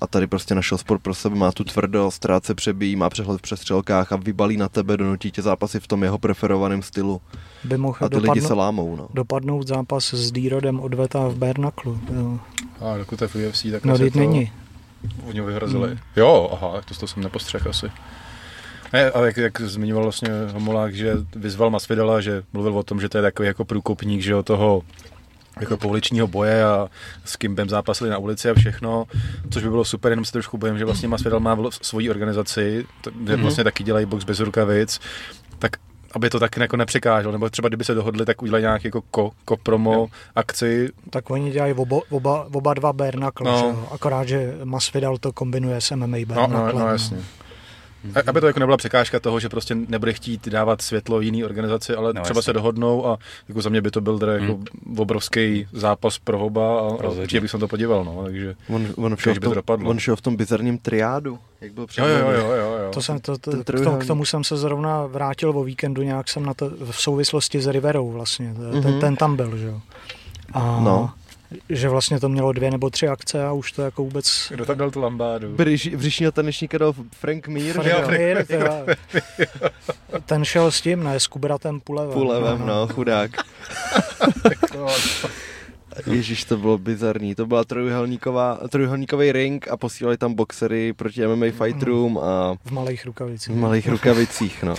a 0.00 0.06
tady 0.06 0.26
prostě 0.26 0.54
našel 0.54 0.78
sport 0.78 1.02
pro 1.02 1.14
sebe, 1.14 1.36
má 1.36 1.52
tu 1.52 1.64
tvrdost, 1.64 2.24
rád 2.24 2.44
se 2.44 2.54
přebíjí, 2.54 2.96
má 2.96 3.10
přehled 3.10 3.38
v 3.38 3.42
přestřelkách 3.42 4.12
a 4.12 4.16
vybalí 4.16 4.56
na 4.56 4.68
tebe, 4.68 4.96
donutí 4.96 5.30
tě 5.30 5.42
zápasy 5.42 5.80
v 5.80 5.86
tom 5.86 6.02
jeho 6.02 6.18
preferovaném 6.18 6.82
stylu. 6.82 7.20
By 7.64 7.76
mohl 7.76 7.98
a 8.00 8.08
ty 8.08 8.14
dopadnout, 8.14 8.34
lidi 8.34 8.46
se 8.46 8.54
lámou. 8.54 8.96
No. 8.96 9.08
Dopadnout 9.14 9.68
zápas 9.68 10.14
s 10.14 10.32
D-Rodem 10.32 10.80
odveta 10.80 11.28
v 11.28 11.36
Bernaklu. 11.36 12.00
Jo. 12.14 12.38
A 12.80 12.96
dokud 12.96 13.18
to 13.18 13.24
je 13.24 13.28
v 13.28 13.34
UFC, 13.34 13.66
tak 13.72 13.84
no, 13.84 13.98
to 13.98 14.04
není. 14.18 14.52
Něho 15.32 15.46
vyhrazili. 15.46 15.88
Hmm. 15.88 15.98
Jo, 16.16 16.50
aha, 16.52 16.80
to, 16.88 16.94
to 16.94 17.06
jsem 17.06 17.22
nepostřehl 17.22 17.70
asi. 17.70 17.86
Ne, 18.92 19.10
ale 19.10 19.26
jak, 19.26 19.36
jak 19.36 19.60
zmiňoval 19.60 20.02
vlastně 20.02 20.30
Homolák, 20.52 20.94
že 20.94 21.16
vyzval 21.36 21.70
Masvidala, 21.70 22.20
že 22.20 22.42
mluvil 22.52 22.78
o 22.78 22.82
tom, 22.82 23.00
že 23.00 23.08
to 23.08 23.18
je 23.18 23.22
takový 23.22 23.46
jako 23.46 23.64
průkopník, 23.64 24.20
že 24.20 24.32
jo, 24.32 24.42
toho 24.42 24.82
jako 25.60 25.76
pouličního 25.76 26.26
boje 26.26 26.64
a 26.64 26.88
s 27.24 27.36
kým 27.36 27.54
bym 27.54 27.68
zápasili 27.68 28.10
na 28.10 28.18
ulici 28.18 28.50
a 28.50 28.54
všechno, 28.54 29.04
což 29.50 29.62
by 29.62 29.70
bylo 29.70 29.84
super, 29.84 30.12
jenom 30.12 30.24
se 30.24 30.32
trošku 30.32 30.58
bojím, 30.58 30.78
že 30.78 30.84
vlastně 30.84 31.08
Masvidal 31.08 31.40
má 31.40 31.56
svoji 31.82 32.10
organizaci, 32.10 32.84
kde 33.14 33.36
mm-hmm. 33.36 33.42
vlastně 33.42 33.64
taky 33.64 33.84
dělají 33.84 34.06
box 34.06 34.24
bez 34.24 34.40
rukavic, 34.40 35.00
tak 35.58 35.70
aby 36.12 36.30
to 36.30 36.40
tak 36.40 36.56
jako 36.56 36.76
nepřekáželo, 36.76 37.32
nebo 37.32 37.50
třeba 37.50 37.68
kdyby 37.68 37.84
se 37.84 37.94
dohodli, 37.94 38.24
tak 38.26 38.42
udělají 38.42 38.62
nějaký 38.62 38.86
jako 38.86 39.02
ko, 39.10 39.30
ko 39.44 39.56
promo 39.56 39.92
jo. 39.92 40.06
akci. 40.34 40.88
Tak 41.10 41.30
oni 41.30 41.50
dělají 41.50 41.74
oba, 41.74 41.98
oba, 42.10 42.46
oba 42.52 42.74
dva 42.74 42.92
bare 42.92 43.12
knuckle, 43.12 43.52
no. 43.52 43.88
akorát, 43.92 44.28
že 44.28 44.54
Masvidal 44.64 45.18
to 45.18 45.32
kombinuje 45.32 45.80
s 45.80 45.96
MMA 45.96 46.16
bare 46.26 46.40
no, 46.40 46.48
no, 46.48 46.72
no, 46.78 46.88
jasně. 46.88 47.18
A- 48.14 48.30
Aby 48.30 48.40
to 48.40 48.46
jako 48.46 48.60
nebyla 48.60 48.76
překážka 48.76 49.20
toho, 49.20 49.40
že 49.40 49.48
prostě 49.48 49.74
nebude 49.74 50.12
chtít 50.12 50.48
dávat 50.48 50.82
světlo 50.82 51.20
jiný 51.20 51.44
organizaci, 51.44 51.94
ale 51.94 52.12
No, 52.12 52.22
třeba 52.22 52.38
jasně. 52.38 52.42
se 52.42 52.52
dohodnou 52.52 53.06
a 53.06 53.18
jako 53.48 53.62
za 53.62 53.70
mě 53.70 53.82
by 53.82 53.90
to 53.90 54.00
byl 54.00 54.18
teda 54.18 54.32
jako 54.32 54.58
obrovský 54.96 55.66
zápas 55.72 56.18
pro 56.18 56.38
hoba 56.38 56.78
a, 56.80 56.82
určitě 56.82 57.40
bych 57.40 57.50
se 57.50 57.56
na 57.56 57.60
to 57.60 57.68
podíval, 57.68 58.04
no, 58.04 58.22
takže... 58.24 58.54
On, 58.68 58.86
on, 58.96 59.16
šel 59.16 59.32
v 59.34 59.36
by 59.36 59.40
to 59.40 59.46
tom, 59.46 59.54
dopadlo. 59.54 59.90
on 59.90 59.98
šel 59.98 60.16
v 60.16 60.20
tom 60.20 60.36
bizarním 60.36 60.78
triádu, 60.78 61.38
jak 61.60 61.72
byl 61.72 61.86
Jo, 61.98 62.06
jo, 62.06 62.16
jo, 62.18 62.30
jo, 62.30 62.50
jo, 62.50 62.78
jo. 62.84 62.90
To 62.94 63.02
jsem, 63.02 63.20
to, 63.20 63.38
to, 63.38 63.50
Ten 63.50 63.62
k, 63.62 63.84
tomu, 63.84 63.98
k 63.98 64.06
tomu 64.06 64.24
jsem 64.24 64.44
se 64.44 64.56
zrovna 64.56 65.06
vrátil 65.06 65.50
o 65.58 65.64
víkendu, 65.64 66.02
nějak 66.02 66.28
jsem 66.28 66.46
na 66.46 66.54
to 66.54 66.70
v 66.90 67.00
souvislosti 67.02 67.60
s 67.60 67.66
Riverou 67.66 68.10
vlastně, 68.10 68.54
ten, 68.72 68.90
Mhm. 68.92 69.00
ten 69.00 69.16
tam 69.16 69.36
byl, 69.36 69.56
že 69.56 69.66
jo. 69.66 69.80
A 70.52 70.80
No. 70.80 71.10
Že 71.68 71.88
vlastně 71.88 72.20
to 72.20 72.28
mělo 72.28 72.52
dvě 72.52 72.70
nebo 72.70 72.90
tři 72.90 73.08
akce 73.08 73.44
a 73.46 73.52
už 73.52 73.72
to 73.72 73.82
jako 73.82 74.02
vůbec... 74.04 74.46
Kdo 74.50 74.64
tam 74.66 74.78
dal 74.78 74.90
tu 74.90 75.00
lambádu? 75.00 75.54
Bryž, 75.56 75.94
Vřišního 75.94 76.32
tanečníka 76.32 76.78
dal 76.78 76.94
Frank 77.16 77.48
Mir, 77.48 77.72
Frank 77.72 77.88
jo? 77.88 78.08
Mir, 78.10 78.46
teda, 78.48 78.72
ten 80.26 80.44
šel 80.44 80.70
s 80.70 80.80
tím, 80.80 81.04
ne, 81.04 81.20
s 81.20 81.26
Kubratem 81.26 81.80
Pulevem. 81.80 82.12
Pulevem, 82.12 82.66
no, 82.66 82.88
chudák. 82.88 83.30
Ježíš, 86.06 86.44
to 86.44 86.56
bylo 86.56 86.78
bizarní. 86.78 87.34
To 87.34 87.46
byla 87.46 87.64
trojuhelníková, 87.64 88.58
trojuhelníkový 88.68 89.32
ring 89.32 89.68
a 89.68 89.76
posílali 89.76 90.16
tam 90.16 90.34
boxery 90.34 90.92
proti 90.92 91.26
MMA 91.26 91.46
fighterům 91.64 92.18
a 92.18 92.54
V 92.64 92.70
malých 92.70 93.06
rukavicích. 93.06 93.54
v 93.54 93.58
malých 93.58 93.88
rukavicích, 93.88 94.62
no. 94.62 94.74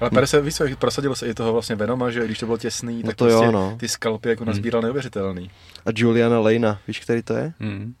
Ale 0.00 0.10
Pere 0.10 0.26
se, 0.26 0.40
víš 0.40 0.54
co, 0.54 0.64
prosadilo 0.78 1.14
se 1.14 1.26
i 1.26 1.34
toho 1.34 1.52
vlastně 1.52 1.76
Venoma, 1.76 2.10
že 2.10 2.24
když 2.24 2.38
to 2.38 2.46
bylo 2.46 2.58
těsný, 2.58 2.96
No 3.02 3.06
tak 3.06 3.16
to 3.16 3.24
prostě 3.24 3.44
jo, 3.44 3.52
no. 3.52 3.76
ty 3.80 3.88
skalpy 3.88 4.28
jako 4.28 4.44
nazbíral 4.44 4.82
neuvěřitelný. 4.82 5.50
A 5.86 5.90
Juliana 5.94 6.40
Lejna, 6.40 6.80
víš, 6.88 7.00
který 7.00 7.22
to 7.22 7.34
je? 7.34 7.52
Mm. 7.60 7.94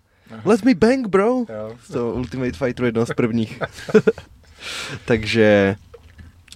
Let 0.44 0.64
me 0.64 0.74
bang, 0.74 1.06
bro! 1.06 1.26
Jo. 1.26 1.76
To 1.92 2.12
Ultimate 2.14 2.52
Fighter 2.52 2.84
jedno 2.84 3.06
z 3.06 3.14
prvních. 3.16 3.62
Takže 5.04 5.76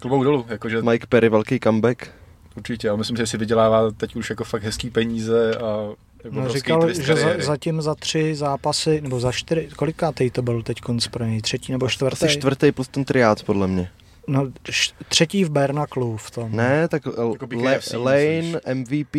Klobouk 0.01 0.25
dolů, 0.25 0.47
jakože 0.49 0.83
Mike 0.83 1.07
Perry, 1.07 1.29
velký 1.29 1.61
comeback. 1.61 2.09
určitě, 2.57 2.89
ale 2.89 2.99
myslím, 2.99 3.17
že 3.17 3.27
si 3.27 3.37
vydělává 3.37 3.91
teď 3.91 4.17
už 4.17 4.31
jako 4.31 4.45
fakt 4.45 4.63
hezký 4.63 4.91
peníze 4.91 5.55
a 5.57 5.89
jako 6.25 6.41
No, 6.41 6.49
říkal, 6.49 6.93
že 6.93 7.17
za, 7.17 7.29
zatím 7.39 7.83
za 7.83 7.95
tři 7.95 8.35
zápasy, 8.35 9.01
nebo 9.01 9.21
za 9.21 9.33
čtyři, 9.33 9.69
kolikátej 9.77 10.31
to 10.31 10.43
byl 10.43 10.63
teď 10.63 10.81
konc 10.81 11.07
pro 11.09 11.25
něj? 11.25 11.43
Třetí 11.43 11.73
nebo 11.73 11.89
čtvrtý? 11.89 12.27
Asi 12.27 12.29
čtvrtý 12.37 12.73
plus 12.73 12.89
ten 12.89 13.05
triád, 13.05 13.43
podle 13.43 13.67
mě. 13.67 13.91
No, 14.27 14.47
š, 14.69 14.93
třetí 15.09 15.45
v 15.45 15.51
Bernaklu 15.51 16.17
v 16.17 16.31
tom. 16.31 16.57
Ne, 16.57 16.89
tak 16.89 17.07
Jako 17.07 17.39
Le- 17.63 17.75
BKFC, 17.75 17.93
Lane, 17.93 18.43
myslíš? 18.43 18.57
MVP, 18.75 19.17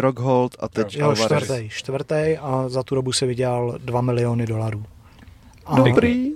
Rockhold 0.00 0.56
a 0.60 0.68
teď 0.68 0.96
Jo, 0.96 1.06
Alvarez. 1.06 1.42
čtvrtý, 1.44 1.68
čtvrtý 1.68 2.36
a 2.40 2.64
za 2.68 2.82
tu 2.82 2.94
dobu 2.94 3.12
si 3.12 3.26
vydělal 3.26 3.78
2 3.78 4.00
miliony 4.00 4.46
dolarů. 4.46 4.84
A 5.66 5.76
Dobrý. 5.80 6.30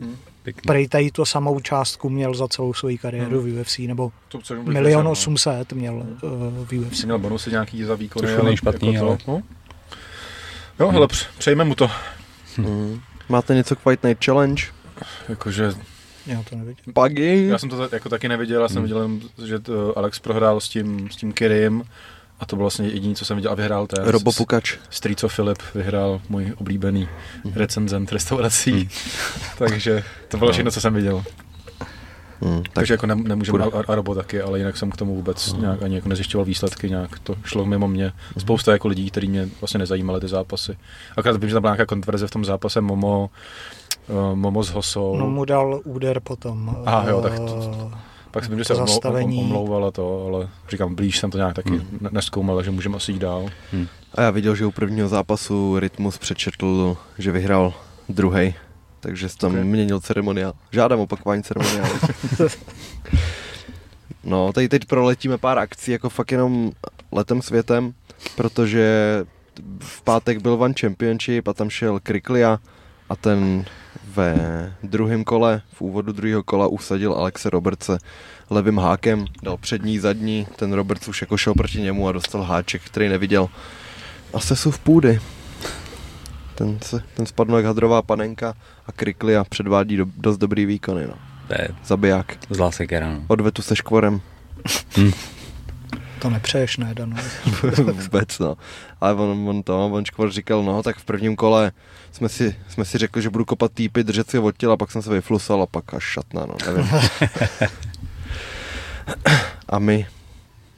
Prej 0.66 0.88
tady 0.88 1.10
tu 1.10 1.24
samou 1.24 1.60
částku 1.60 2.10
měl 2.10 2.34
za 2.34 2.48
celou 2.48 2.74
svoji 2.74 2.98
kariéru 2.98 3.40
v 3.40 3.60
UFC, 3.60 3.78
nebo 3.78 4.12
To, 4.28 4.38
milion 4.62 5.04
no. 5.04 5.10
osmset 5.10 5.72
měl 5.72 5.94
uh, 5.96 6.06
v 6.66 6.72
UFC. 6.72 7.04
Měl 7.04 7.18
bonusy 7.18 7.50
nějaký 7.50 7.82
za 7.84 7.94
výkony, 7.94 8.28
Což 8.28 8.42
není 8.44 8.56
špatný, 8.56 8.94
jako 8.94 9.06
ale- 9.06 9.16
to, 9.16 9.30
no. 9.32 9.42
Jo, 10.80 10.90
hele, 10.90 11.06
pře- 11.08 11.26
přejme 11.38 11.64
mu 11.64 11.74
to. 11.74 11.90
Mm. 12.58 13.00
Máte 13.28 13.54
něco 13.54 13.76
k 13.76 13.78
Fight 13.78 14.04
Night 14.04 14.24
Challenge? 14.24 14.62
Jakože, 15.28 15.72
Já 16.26 16.42
to 16.50 16.56
nevidím. 16.56 16.94
Puggy? 16.94 17.46
já 17.46 17.58
jsem 17.58 17.68
to 17.68 17.88
jako 17.92 18.08
taky 18.08 18.28
neviděl, 18.28 18.62
já 18.62 18.68
jsem 18.68 18.76
Hmm. 18.76 18.84
viděl, 18.84 19.10
že 19.46 19.58
to 19.58 19.98
Alex 19.98 20.18
prohrál 20.18 20.60
s 20.60 20.68
tím, 20.68 21.10
s 21.10 21.16
tím 21.16 21.32
Kirim 21.32 21.84
a 22.40 22.46
to 22.46 22.56
bylo 22.56 22.64
vlastně 22.64 22.88
jediný, 22.88 23.14
co 23.14 23.24
jsem 23.24 23.36
viděl 23.36 23.50
a 23.50 23.54
vyhrál 23.54 23.86
ten. 23.86 24.04
Robo 24.04 24.32
s- 24.32 24.36
Pukač. 24.36 24.76
Street 24.90 25.24
of 25.24 25.36
Philip 25.36 25.58
vyhrál 25.74 26.20
můj 26.28 26.52
oblíbený 26.56 27.08
recenzent 27.54 28.12
restaurací, 28.12 28.70
Hmm. 28.72 28.88
takže 29.58 30.04
to 30.28 30.36
bylo 30.36 30.48
No. 30.48 30.52
všechno, 30.52 30.70
co 30.70 30.80
jsem 30.80 30.94
viděl. 30.94 31.24
Mm, 32.40 32.62
tak 32.62 32.72
Takže 32.72 32.94
jako 32.94 33.06
ne, 33.06 33.14
nemůžeme 33.14 33.58
Půjde. 33.58 33.78
a, 33.88 33.92
a 33.92 33.94
Robo 33.94 34.14
taky, 34.14 34.40
ale 34.40 34.58
jinak 34.58 34.76
jsem 34.76 34.90
k 34.90 34.96
tomu 34.96 35.14
vůbec 35.14 35.52
No. 35.52 35.60
nějak 35.60 35.82
ani 35.82 35.94
jako 35.94 36.08
nezjišťoval 36.08 36.44
výsledky, 36.44 36.90
nějak 36.90 37.18
to 37.18 37.36
šlo 37.44 37.66
mimo 37.66 37.88
mě. 37.88 38.12
Spousta 38.38 38.72
jako 38.72 38.88
lidí, 38.88 39.10
kteří 39.10 39.26
mě 39.28 39.48
vlastně 39.60 39.78
nezajímaly 39.78 40.20
ty 40.20 40.28
zápasy. 40.28 40.76
Akorát 41.16 41.36
vím, 41.36 41.48
že 41.50 41.54
tam 41.54 41.60
byla 41.62 41.70
nějaká 41.74 41.86
kontroverze 41.86 42.26
v 42.26 42.30
tom 42.30 42.44
zápase 42.44 42.80
Momo, 42.80 43.30
uh, 44.08 44.34
Momo 44.34 44.62
s 44.64 44.70
Hosou. 44.70 45.16
No 45.16 45.26
mu 45.30 45.44
dal 45.44 45.80
úder 45.84 46.20
potom. 46.20 46.76
Aha, 46.86 47.08
jo, 47.10 47.20
tak 47.22 47.32
eh, 47.32 47.36
to- 47.36 47.90
Pak 48.30 48.44
jsem 48.44 48.58
že 48.58 48.64
to 48.64 48.86
se 48.86 49.08
omlou, 49.08 49.38
omlouvala 49.40 49.90
to, 49.90 50.26
ale 50.26 50.48
říkám, 50.70 50.94
blíž 50.94 51.18
jsem 51.18 51.30
to 51.30 51.38
nějak 51.38 51.54
taky 51.54 51.70
Hmm. 51.70 51.78
hmm. 51.80 52.08
neskoumal, 52.10 52.62
že 52.62 52.70
můžeme 52.70 52.96
asi 52.96 53.12
jít 53.12 53.18
dál. 53.18 53.46
A 54.14 54.22
já 54.22 54.30
viděl, 54.30 54.54
že 54.54 54.66
u 54.66 54.70
prvního 54.70 55.08
zápasu 55.08 55.78
Rytmus 55.78 56.18
přečetl, 56.18 56.96
že 57.18 57.32
vyhrál 57.32 57.72
druhý, 58.08 58.54
takže 59.00 59.28
se 59.28 59.38
tam 59.38 59.50
Ok. 59.50 59.56
okay. 59.56 59.64
měnil 59.68 60.00
ceremoniál. 60.00 60.52
Žádám 60.72 61.00
opakování 61.00 61.42
ceremoniálu. 61.42 61.94
no, 64.24 64.52
tady 64.52 64.68
teď 64.68 64.84
proletíme 64.84 65.38
pár 65.38 65.58
akcí, 65.58 65.90
jako 65.92 66.08
fakt 66.08 66.32
jenom 66.32 66.72
letem 67.12 67.42
světem, 67.42 67.92
protože 68.36 69.24
v 69.80 70.02
pátek 70.02 70.38
byl 70.42 70.52
One 70.62 70.74
Championship 70.80 71.48
a 71.48 71.52
tam 71.52 71.70
šel 71.70 72.00
Kriklia 72.02 72.58
a 73.08 73.16
ten 73.16 73.64
ve 74.16 74.72
druhém 74.82 75.24
kole, 75.24 75.62
v 75.72 75.80
úvodu 75.80 76.12
druhého 76.12 76.42
kola 76.42 76.66
usadil 76.66 77.12
Alexe 77.12 77.50
Robertse 77.50 77.98
levým 78.50 78.78
hákem, 78.78 79.24
dal 79.42 79.56
přední, 79.56 79.98
zadní, 79.98 80.46
ten 80.56 80.72
Roberts 80.72 81.08
už 81.08 81.20
jako 81.20 81.36
šel 81.36 81.54
proti 81.54 81.80
němu 81.80 82.08
a 82.08 82.12
dostal 82.12 82.42
háček, 82.42 82.82
který 82.82 83.08
neviděl. 83.08 83.48
A 84.34 84.40
sesu 84.40 84.70
v 84.70 84.78
půdy. 84.78 85.20
Ten, 86.54 86.78
se, 86.80 87.02
ten 87.14 87.26
spadl 87.26 87.56
jak 87.56 87.64
hadrová 87.64 88.02
panenka 88.02 88.54
a 88.86 88.92
Kriklia 88.92 89.44
předvádí 89.44 89.96
do, 89.96 90.06
dost 90.16 90.38
dobrý 90.38 90.66
výkony. 90.66 91.06
No. 91.06 91.14
To 91.48 91.54
je 91.54 91.68
Zabiják. 91.84 92.36
zlá 92.50 92.70
sekera, 92.70 93.12
no. 93.12 93.22
Odvetu 93.28 93.62
se 93.62 93.76
škvorem. 93.76 94.20
To 96.18 96.30
nepřeješ, 96.30 96.76
ne, 96.76 96.94
Dano. 96.94 97.16
Vůbec, 97.92 98.38
no. 98.38 98.56
Ale 99.00 99.14
on, 99.14 99.48
on 99.48 99.62
to, 99.62 99.86
on 99.86 100.04
škvor 100.04 100.30
říkal, 100.30 100.62
no, 100.62 100.82
tak 100.82 100.96
v 100.96 101.04
prvním 101.04 101.36
kole 101.36 101.72
jsme 102.14 102.28
si, 102.28 102.56
jsme 102.68 102.84
si 102.84 102.98
řekli, 102.98 103.22
že 103.22 103.30
budu 103.30 103.44
kopat 103.44 103.72
týpy, 103.72 104.04
držet 104.04 104.30
si 104.30 104.38
od 104.38 104.56
těla, 104.56 104.76
pak 104.76 104.90
jsem 104.90 105.02
se 105.02 105.10
vyflusal 105.10 105.62
a 105.62 105.66
pak 105.66 105.94
až 105.94 106.02
šatna, 106.02 106.46
no, 106.46 106.56
nevím. 106.66 106.90
a 109.68 109.78
my, 109.78 110.06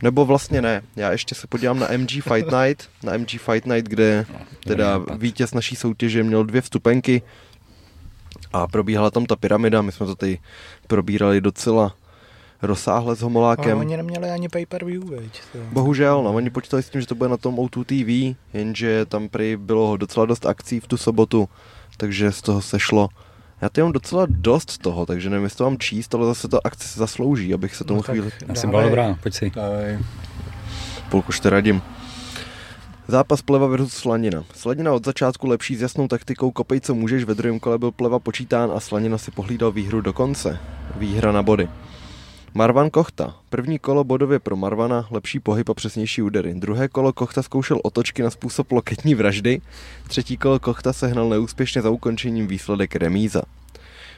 nebo 0.03 0.25
vlastně 0.25 0.63
ne, 0.63 0.83
já 0.97 1.13
ještě 1.13 1.35
se 1.35 1.47
podívám 1.47 1.79
na 1.79 1.89
MG 1.97 2.11
Fight 2.11 2.53
Night, 2.53 2.89
na 3.03 3.17
MG 3.19 3.31
Fight 3.31 3.67
Night, 3.67 3.89
kde 3.89 4.27
teda 4.65 4.99
vítěz 5.19 5.55
naší 5.55 5.77
soutěže 5.77 6.23
měl 6.23 6.45
dvě 6.45 6.61
vstupenky 6.61 7.23
a 8.53 8.67
probíhala 8.67 9.11
tam 9.11 9.27
ta 9.27 9.37
pyramida, 9.37 9.83
my 9.83 9.93
jsme 9.93 10.07
to 10.07 10.15
tady 10.15 10.39
probírali 10.87 11.41
docela 11.41 11.97
rozsáhle 12.63 13.17
s 13.17 13.23
Ale 13.23 13.25
homolákem. 13.27 13.79
oni 13.79 13.97
neměli 13.97 14.31
ani 14.31 14.49
pay-per-view? 14.49 15.03
To. 15.53 15.59
Bohužel, 15.73 16.23
no, 16.23 16.35
oni 16.35 16.51
počítali 16.51 16.83
s 16.83 16.91
tím, 16.91 17.01
že 17.01 17.07
to 17.07 17.15
bude 17.15 17.29
na 17.31 17.37
tom 17.37 17.57
O2 17.57 17.85
TV, 17.85 18.37
jenže 18.59 19.05
tam 19.07 19.29
prý 19.29 19.57
bylo 19.57 19.97
docela 19.97 20.27
dost 20.27 20.47
akcí 20.47 20.81
v 20.81 20.87
tu 20.87 20.97
sobotu, 20.97 21.49
takže 21.97 22.33
z 22.33 22.43
toho 22.43 22.63
sešlo. 22.63 23.09
Já 23.61 23.69
tady 23.69 23.83
mám 23.83 23.93
docela 23.93 24.27
dost 24.31 24.79
toho, 24.79 25.07
takže 25.07 25.31
nevím, 25.31 25.45
jestli 25.45 25.57
to 25.59 25.65
mám 25.65 25.79
číst, 25.79 26.15
ale 26.15 26.27
zase 26.27 26.49
to 26.49 26.67
akce 26.67 26.89
si 26.89 26.99
zaslouží, 26.99 27.55
abych 27.55 27.77
se 27.77 27.85
tomu 27.85 27.97
No 27.99 28.03
tak 28.03 28.11
chvíli 28.15 28.27
Asi 28.49 28.67
dávej. 28.67 28.71
byla 28.71 28.83
dobrá, 28.83 29.17
pojď 29.23 29.35
si. 29.35 29.51
Dávej. 29.51 29.99
půlku 31.11 31.29
ještě 31.29 31.51
radím. 31.51 31.83
Zápas 33.09 33.43
Pleva 33.43 33.67
versus 33.67 33.93
Slanina. 33.93 34.45
Slanina 34.55 34.93
od 34.93 35.05
začátku 35.05 35.47
lepší 35.47 35.77
s 35.77 35.81
jasnou 35.83 36.09
taktikou 36.09 36.51
kopej 36.51 36.81
co 36.81 36.95
můžeš, 36.95 37.25
ve 37.25 37.35
druhém 37.35 37.61
kole 37.61 37.79
byl 37.79 37.91
Pleva 37.93 38.19
počítán 38.19 38.71
a 38.75 38.81
Slanina 38.81 39.19
si 39.19 39.31
pohlídal 39.31 39.73
výhru 39.73 40.01
do 40.01 40.13
konce. 40.13 40.59
Výhra 40.97 41.33
na 41.33 41.43
body. 41.43 41.69
Marvan 42.57 42.91
Kochta. 42.91 43.35
První 43.51 43.79
kolo 43.79 44.05
bodově 44.05 44.39
pro 44.39 44.57
Marvana, 44.57 45.07
lepší 45.11 45.41
pohyb 45.41 45.69
a 45.69 45.75
přesnější 45.75 46.23
údery. 46.23 46.55
Druhé 46.55 46.89
kolo 46.89 47.13
Kochta 47.13 47.43
zkoušel 47.43 47.81
otočky 47.83 48.23
na 48.23 48.31
způsob 48.31 48.73
loketní 48.73 49.15
vraždy. 49.15 49.61
Třetí 50.09 50.37
kolo 50.37 50.59
Kochta 50.59 50.93
sehnal 50.93 51.29
neúspěšně 51.29 51.83
za 51.83 51.91
ukončením 51.91 52.47
výsledek 52.47 52.97
remíza. 52.97 53.43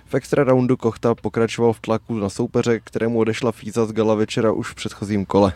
V 0.07 0.15
extra 0.15 0.45
roundu 0.45 0.77
Kochta 0.77 1.15
pokračoval 1.15 1.73
v 1.73 1.81
tlaku 1.81 2.15
na 2.15 2.29
soupeře, 2.29 2.81
kterému 2.81 3.19
odešla 3.19 3.53
Fíza 3.53 3.87
z 3.87 3.93
gala 3.93 4.15
večera 4.15 4.53
už 4.53 4.71
v 4.71 4.75
předchozím 4.75 5.27
kole. 5.27 5.53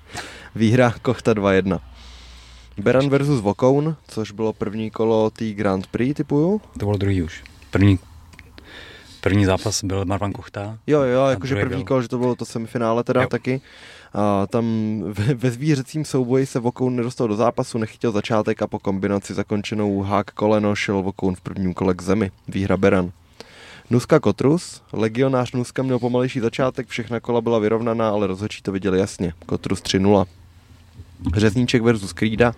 Výhra 0.54 0.94
Kochta 1.02 1.34
2-1. 1.34 1.80
Beran 2.78 3.08
versus 3.08 3.40
Vokoun, 3.40 3.96
což 4.08 4.32
bylo 4.32 4.52
první 4.52 4.90
kolo 4.90 5.30
té 5.30 5.52
Grand 5.52 5.86
Prix, 5.86 6.16
typuju. 6.16 6.60
To 6.78 6.86
bylo 6.86 6.96
druhý 6.96 7.22
už. 7.22 7.44
První, 7.70 7.98
první 9.20 9.44
zápas 9.44 9.84
byl 9.84 10.04
Marvan 10.04 10.32
Kochta. 10.32 10.78
Jo, 10.86 11.00
jo, 11.00 11.26
jakože 11.26 11.56
první 11.56 11.84
kolo, 11.84 12.02
že 12.02 12.08
to 12.08 12.18
bylo 12.18 12.34
to 12.34 12.44
semifinále 12.44 13.04
teda 13.04 13.22
Jo. 13.22 13.28
taky. 13.28 13.60
A 14.14 14.46
tam 14.46 14.64
ve, 15.06 15.34
ve 15.34 15.50
zvířecím 15.50 16.04
souboji 16.04 16.46
se 16.46 16.58
Vokoun 16.58 16.96
nedostal 16.96 17.28
do 17.28 17.36
zápasu, 17.36 17.78
nechytil 17.78 18.12
začátek 18.12 18.62
a 18.62 18.66
po 18.66 18.78
kombinaci 18.78 19.34
zakončenou 19.34 20.02
hák 20.02 20.30
koleno 20.30 20.74
šel 20.74 21.02
Vokoun 21.02 21.34
v 21.34 21.40
prvním 21.40 21.74
kole 21.74 21.94
k 21.94 22.02
zemi. 22.02 22.30
Výhra 22.48 22.76
Beran. 22.76 23.10
Nuska 23.90 24.20
Kotrus. 24.20 24.82
Legionář 24.92 25.52
Nuska 25.52 25.82
měl 25.82 25.98
pomalejší 25.98 26.40
začátek, 26.40 26.88
všechna 26.88 27.20
kola 27.20 27.40
byla 27.40 27.58
vyrovnaná, 27.58 28.10
ale 28.10 28.26
rozhodčí 28.26 28.62
to 28.62 28.72
viděli 28.72 28.98
jasně. 28.98 29.32
Kotrus 29.46 29.80
3-0. 29.80 30.26
Řezníček 31.36 31.82
versus 31.82 32.12
Krída. 32.12 32.54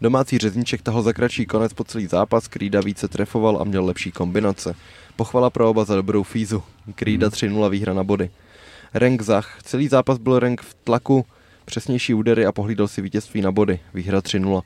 Domácí 0.00 0.38
řezníček 0.38 0.82
tahal 0.82 1.02
za 1.02 1.12
kratší 1.12 1.46
konec 1.46 1.72
po 1.72 1.84
celý 1.84 2.06
zápas, 2.06 2.48
Krída 2.48 2.80
více 2.80 3.08
trefoval 3.08 3.58
a 3.60 3.64
měl 3.64 3.84
lepší 3.84 4.12
kombinace. 4.12 4.74
Pochvala 5.18 5.50
pro 5.50 5.70
oba 5.70 5.84
za 5.84 5.94
dobrou 5.94 6.22
fízu. 6.22 6.62
Krída 6.94 7.28
3-0 7.28 7.70
výhra 7.70 7.94
na 7.94 8.04
body. 8.04 8.30
Renk 8.94 9.22
Zach. 9.22 9.58
Celý 9.62 9.88
zápas 9.88 10.18
byl 10.18 10.38
Renk 10.38 10.60
v 10.60 10.74
tlaku, 10.74 11.26
přesnější 11.64 12.14
údery 12.14 12.46
a 12.46 12.52
pohlídal 12.52 12.88
si 12.88 13.02
vítězství 13.02 13.40
na 13.40 13.52
body. 13.52 13.80
Výhra 13.94 14.20
3-0. 14.20 14.62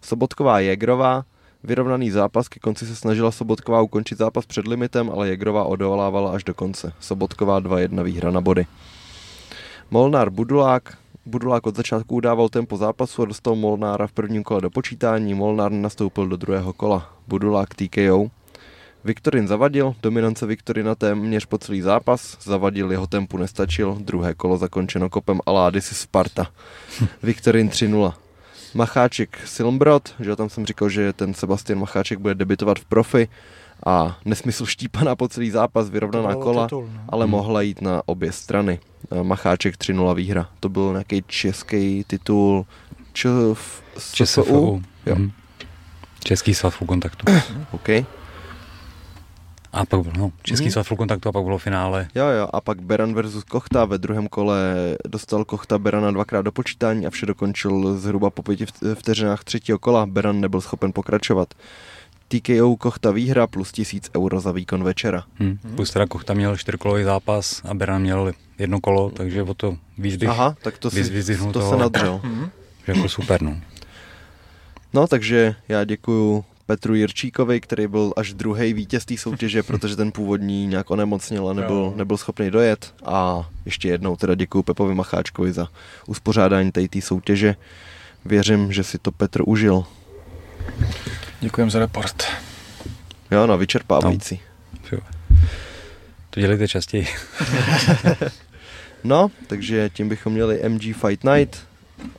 Sobotková 0.00 0.60
Jegrová. 0.60 1.24
Vyrovnaný 1.64 2.10
zápas, 2.10 2.48
ke 2.48 2.60
konci 2.60 2.86
se 2.86 2.96
snažila 2.96 3.30
Sobotková 3.30 3.80
ukončit 3.80 4.18
zápas 4.18 4.46
před 4.46 4.66
limitem, 4.66 5.10
ale 5.10 5.28
Jegrová 5.28 5.64
odolávala 5.64 6.32
až 6.32 6.44
do 6.44 6.54
konce. 6.54 6.92
Sobotková 7.00 7.60
2-1 7.60 8.04
výhra 8.04 8.30
na 8.30 8.40
body. 8.40 8.66
Molnár 9.90 10.30
Budulák. 10.30 10.98
Budulák 11.26 11.66
od 11.66 11.76
začátku 11.76 12.14
udával 12.14 12.48
tempo 12.48 12.76
zápasu 12.76 13.22
a 13.22 13.24
dostal 13.24 13.54
Molnára 13.54 14.06
v 14.06 14.12
prvním 14.12 14.42
kole 14.42 14.60
do 14.60 14.70
počítání. 14.70 15.34
Molnár 15.34 15.72
nastoupil 15.72 16.26
do 16.26 16.36
druhého 16.36 16.72
kola. 16.72 17.14
Budulák 17.28 17.74
TKO. 17.74 18.41
Viktorin 19.04 19.48
zavadil, 19.48 19.94
dominance 20.02 20.46
Viktorina 20.46 20.94
téměř 20.94 21.46
po 21.46 21.58
celý 21.58 21.80
zápas, 21.80 22.38
zavadil, 22.42 22.90
jeho 22.90 23.06
tempu 23.06 23.38
nestačil, 23.38 23.96
druhé 24.00 24.34
kolo 24.34 24.58
zakončeno 24.58 25.10
kopem 25.10 25.40
Aládis 25.46 25.86
Sparta. 25.86 26.46
Viktorin 27.22 27.68
3-0. 27.68 28.12
Macháček 28.74 29.38
Silmbrod, 29.44 30.14
že 30.20 30.36
tam 30.36 30.48
jsem 30.48 30.66
říkal, 30.66 30.88
že 30.88 31.12
ten 31.12 31.34
Sebastian 31.34 31.78
Macháček 31.78 32.18
bude 32.18 32.34
debitovat 32.34 32.78
v 32.78 32.84
profi 32.84 33.28
a 33.86 34.18
nesmysl 34.24 34.66
štípaná 34.66 35.16
po 35.16 35.28
celý 35.28 35.50
zápas, 35.50 35.90
vyrovnaná 35.90 36.34
kola, 36.34 36.66
titul, 36.66 36.88
no. 36.94 37.00
ale 37.08 37.24
hmm. 37.24 37.30
mohla 37.30 37.62
jít 37.62 37.82
na 37.82 38.02
obě 38.06 38.32
strany. 38.32 38.78
Macháček 39.22 39.76
3-0 39.76 40.14
výhra. 40.14 40.48
To 40.60 40.68
byl 40.68 40.92
nějaký 40.92 41.24
český 41.26 42.04
titul 42.06 42.66
ČSFU. 43.12 44.82
Jo. 45.06 45.14
Hmm. 45.14 45.32
Český 46.24 46.54
svaz 46.54 46.74
kontaktu. 46.86 47.26
OK. 47.70 47.88
A 49.72 49.86
pak 49.86 50.00
byl, 50.00 50.12
no, 50.16 50.32
Český 50.42 50.64
mm. 50.64 50.70
svaz 50.70 50.88
kontaktu 50.88 51.28
a 51.28 51.32
pak 51.32 51.44
bylo 51.44 51.58
finále. 51.58 52.08
Jo, 52.14 52.26
jo, 52.26 52.48
a 52.52 52.60
pak 52.60 52.82
Beran 52.82 53.14
versus 53.14 53.44
Kochta. 53.44 53.84
Ve 53.84 53.98
druhém 53.98 54.28
kole 54.28 54.74
dostal 55.08 55.44
Kochta 55.44 55.78
Berana 55.78 56.10
dvakrát 56.10 56.42
do 56.42 56.52
počítání 56.52 57.06
a 57.06 57.10
vše 57.10 57.26
dokončil 57.26 57.98
zhruba 57.98 58.30
po 58.30 58.42
pěti 58.42 58.66
vteřinách 58.94 59.44
třetího 59.44 59.78
kola. 59.78 60.06
Beran 60.06 60.40
nebyl 60.40 60.60
schopen 60.60 60.92
pokračovat. 60.92 61.54
TKO 62.28 62.76
Kochta 62.76 63.10
výhra 63.10 63.46
plus 63.46 63.72
tisíc 63.72 64.10
euro 64.16 64.40
za 64.40 64.52
výkon 64.52 64.84
večera. 64.84 65.24
Hmm. 65.38 65.58
Plus 65.76 65.90
teda 65.90 66.06
Kochta 66.06 66.34
měl 66.34 66.56
čtyřkolový 66.56 67.04
zápas 67.04 67.62
a 67.64 67.74
Beran 67.74 68.02
měl 68.02 68.32
jedno 68.58 68.80
kolo, 68.80 69.10
takže 69.10 69.42
o 69.42 69.54
to 69.54 69.76
víc 69.98 70.16
bych, 70.16 70.28
Aha, 70.28 70.56
tak 70.62 70.78
to, 70.78 70.90
si, 70.90 71.24
to 71.36 71.52
toho, 71.52 71.70
se 71.70 71.76
nadřel. 71.76 72.20
Mhm. 72.24 72.50
Jako 72.86 73.08
super, 73.08 73.42
no. 73.42 73.56
No, 74.94 75.06
takže 75.06 75.54
já 75.68 75.84
děkuju 75.84 76.44
Petru 76.72 76.94
Jirčíkovi, 76.94 77.60
který 77.60 77.86
byl 77.86 78.12
až 78.16 78.32
druhý 78.32 78.72
vítěz 78.72 79.04
té 79.04 79.16
soutěže, 79.16 79.62
protože 79.68 79.96
ten 79.96 80.12
původní 80.12 80.66
nějak 80.66 80.90
onemocněl 80.90 81.48
a 81.48 81.52
nebyl, 81.52 81.92
nebyl 81.96 82.16
schopný 82.16 82.50
dojet. 82.50 82.94
A 83.04 83.48
ještě 83.64 83.88
jednou 83.88 84.16
teda 84.16 84.34
děkuji 84.34 84.62
Pepovi 84.62 84.94
Macháčkovi 84.94 85.52
za 85.52 85.68
uspořádání 86.06 86.72
té 86.72 87.00
soutěže. 87.00 87.56
Věřím, 88.24 88.72
že 88.72 88.84
si 88.84 88.98
to 88.98 89.12
Petr 89.12 89.42
užil. 89.46 89.84
Děkujem 91.40 91.70
za 91.70 91.78
report. 91.78 92.22
Jo, 93.30 93.46
no, 93.46 93.58
vyčerpávající. 93.58 94.40
No. 94.92 94.98
To 96.30 96.40
dělejte 96.40 96.68
častěji. 96.68 97.08
no, 99.04 99.30
takže 99.46 99.90
tím 99.94 100.08
bychom 100.08 100.32
měli 100.32 100.68
MG 100.68 100.82
Fight 100.82 101.24
Night 101.24 101.58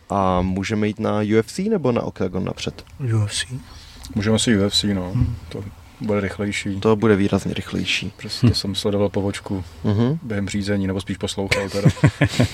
a 0.09 0.41
můžeme 0.41 0.87
jít 0.87 0.99
na 0.99 1.19
UFC 1.39 1.57
nebo 1.57 1.91
na 1.91 2.01
Octagon 2.01 2.45
napřed? 2.45 2.85
UFC. 3.15 3.45
Můžeme 4.15 4.39
si 4.39 4.57
UFC, 4.57 4.83
no. 4.83 5.11
Hmm. 5.11 5.35
To 5.49 5.63
bude 6.01 6.21
rychlejší. 6.21 6.79
To 6.79 6.95
bude 6.95 7.15
výrazně 7.15 7.53
rychlejší. 7.53 8.13
Prostě 8.17 8.47
hm. 8.47 8.53
jsem 8.53 8.75
sledoval 8.75 9.09
povočku 9.09 9.63
uh-huh. 9.85 10.19
během 10.23 10.49
řízení, 10.49 10.87
nebo 10.87 11.01
spíš 11.01 11.17
poslouchal 11.17 11.69
teda. 11.69 11.89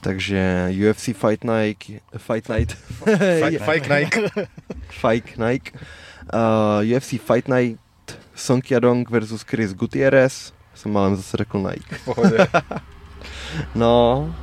Takže 0.00 0.72
UFC 0.90 1.04
Fight 1.04 1.44
Night, 1.44 2.02
Fight 2.16 2.48
Night, 2.48 2.72
Fight, 2.72 3.62
fight 3.72 3.88
Night, 3.88 4.18
Fight 4.88 5.38
Night, 5.38 5.76
uh, 6.34 6.96
UFC 6.96 7.08
Fight 7.08 7.48
Night, 7.48 7.80
Song 8.34 8.70
Yadong 8.70 9.10
versus 9.10 9.42
Chris 9.42 9.74
Gutierrez, 9.74 10.52
jsem 10.74 10.92
málem 10.92 11.16
zase 11.16 11.36
řekl 11.36 11.58
Nike. 11.58 11.96
no, 13.74 14.34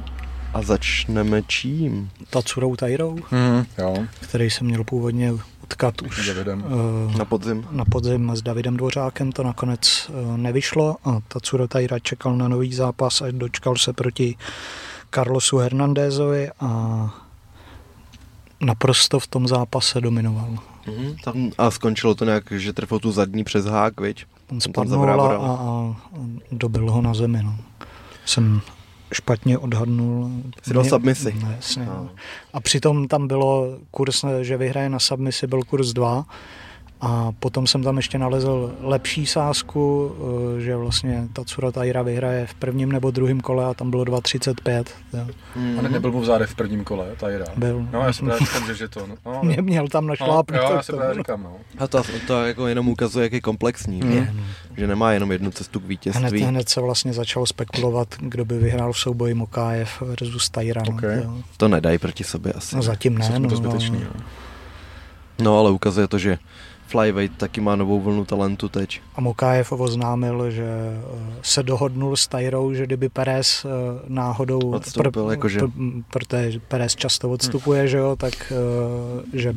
a 0.54 0.62
začneme 0.62 1.42
čím? 1.48 2.10
Tatsurou 2.30 2.76
Tairou, 2.76 3.16
mm, 3.32 3.66
jo. 3.78 4.06
který 4.20 4.50
jsem 4.50 4.68
měl 4.68 4.84
původně 4.84 5.34
utkat 5.64 6.02
už 6.02 6.28
Davidem. 6.28 6.64
Uh, 7.06 7.18
na 7.18 7.26
podzim. 7.26 7.68
Na 7.72 7.86
podzim 7.86 8.32
s 8.36 8.42
Davidem 8.42 8.78
Dvořákem, 8.78 9.32
to 9.32 9.44
nakonec 9.44 10.10
uh, 10.10 10.38
nevyšlo 10.38 10.96
a 11.06 11.20
Tatsuro 11.28 11.68
Taira 11.68 12.00
čekal 12.00 12.38
na 12.38 12.48
nový 12.48 12.74
zápas 12.74 13.22
a 13.22 13.26
dočkal 13.32 13.76
se 13.76 13.94
proti 13.94 14.36
Carlosu 15.12 15.58
Hernandézovi 15.58 16.50
a 16.60 16.70
naprosto 18.62 19.20
v 19.20 19.28
tom 19.28 19.48
zápase 19.48 20.02
dominoval. 20.02 20.56
Mm-hmm. 20.88 21.16
Tam, 21.24 21.52
a 21.58 21.72
skončilo 21.72 22.16
to 22.16 22.26
nějak, 22.26 22.52
že 22.52 22.74
trefil 22.74 23.00
tu 23.00 23.12
zadní 23.12 23.44
přes 23.44 23.66
hák, 23.66 24.02
viď? 24.02 24.26
On 24.52 24.62
spadnul 24.62 25.22
a, 25.22 25.36
a 25.36 25.96
dobil 26.52 26.92
ho 26.92 27.02
na 27.02 27.14
zemi. 27.14 27.44
No. 27.44 27.56
Jsem 28.26 28.62
špatně 29.14 29.58
odhadnul. 29.58 30.32
Jsi 30.64 30.74
dal 30.74 30.84
submisi. 30.86 31.36
No, 31.42 31.52
jasně. 31.52 31.86
No. 31.86 32.10
A 32.54 32.60
přitom 32.60 33.08
tam 33.08 33.28
bylo 33.28 33.78
kurz, 33.92 34.26
že 34.42 34.58
vyhraje 34.58 34.90
na 34.90 35.00
submisi, 35.00 35.48
byl 35.48 35.64
kurz 35.64 35.94
2 35.94 36.26
a 37.02 37.32
potom 37.40 37.68
jsem 37.68 37.84
tam 37.84 37.98
ještě 37.98 38.18
nalezl 38.18 38.76
lepší 38.82 39.26
sázku, 39.26 40.12
eh, 40.58 40.62
že 40.62 40.76
vlastně 40.76 41.28
ta 41.34 41.44
Tsura 41.44 41.72
Taira 41.72 42.02
vyhraje 42.02 42.48
v 42.48 42.54
prvním 42.54 42.92
nebo 42.92 43.12
druhém 43.12 43.42
kole 43.42 43.66
a 43.66 43.74
tam 43.74 43.90
bylo 43.90 44.04
2,35. 44.04 44.86
Hmm. 45.56 45.80
A 45.80 45.82
ne, 45.82 45.90
nebyl 45.90 46.12
mu 46.12 46.22
v 46.22 46.26
zádech 46.26 46.50
v 46.50 46.56
prvním 46.56 46.84
kole, 46.84 47.08
Taira? 47.18 47.46
Byl. 47.58 47.88
No 47.92 48.00
já 48.00 48.14
jsem 48.14 48.28
právě 48.28 48.46
říkám, 48.46 48.68
že, 48.68 48.76
že 48.76 48.88
to. 48.88 49.08
No, 49.08 49.16
no, 49.26 49.42
Mě 49.44 49.62
měl 49.62 49.88
tam 49.88 50.08
na 50.08 50.16
šlápnu. 50.16 50.58
No, 50.58 50.64
jo, 50.64 50.72
já 50.76 50.84
se 50.84 50.94
právě 50.94 51.16
říkám, 51.16 51.44
no. 51.44 51.56
A 51.78 51.88
to, 51.88 52.04
to 52.28 52.46
jako 52.46 52.68
jenom 52.68 52.90
ukazuje, 52.90 53.26
jak 53.26 53.34
je 53.34 53.42
komplexní. 53.42 54.02
Hmm. 54.02 54.12
Je, 54.12 54.34
že 54.78 54.88
nemá 54.88 55.12
jenom 55.12 55.32
jednu 55.32 55.52
cestu 55.52 55.80
k 55.80 55.86
vítězství. 55.86 56.40
Hned, 56.40 56.50
hned 56.50 56.70
se 56.70 56.82
vlastně 56.82 57.14
začal 57.14 57.46
spekulovat, 57.46 58.16
kdo 58.20 58.46
by 58.46 58.58
vyhrál 58.58 58.94
v 58.94 59.00
souboji 59.00 59.34
Mokájev 59.34 60.02
versus 60.02 60.50
Taira. 60.50 60.82
Okay. 60.90 61.24
No, 61.26 61.44
to 61.58 61.68
nedají 61.68 61.98
proti 61.98 62.24
sobě 62.24 62.54
asi. 62.54 62.76
No 62.76 62.82
zatím 62.82 63.18
ne. 63.18 63.40
No, 63.40 63.50
to 63.50 63.56
zbytečný, 63.56 64.00
no. 64.00 64.22
no 65.40 65.60
ale 65.60 65.72
ukazuje 65.72 66.08
to, 66.08 66.18
že 66.18 66.38
Flyweight 66.90 67.38
taky 67.38 67.62
má 67.62 67.76
novou 67.76 68.02
vlnu 68.02 68.26
talentu 68.26 68.70
teď. 68.70 69.02
A 69.16 69.22
Mokájev 69.22 69.72
oznámil, 69.72 70.52
že 70.52 70.64
eh, 70.64 71.36
se 71.42 71.64
dohodnul 71.64 72.18
s 72.18 72.28
Tajrou, 72.28 72.74
že 72.74 72.86
kdyby 72.86 73.10
Perez 73.10 73.66
eh, 73.66 73.70
náhodou, 74.08 74.60
Odstoupil, 74.60 75.26
pr, 75.26 75.32
jakože... 75.32 75.60
pr, 75.60 75.68
protože 76.12 76.60
Perez 76.60 76.96
často 76.96 77.30
odstupuje, 77.30 77.80
hmm. 77.80 77.88
že 77.88 77.98
jo, 77.98 78.16
tak 78.16 78.54
eh, 78.54 79.40
že 79.40 79.56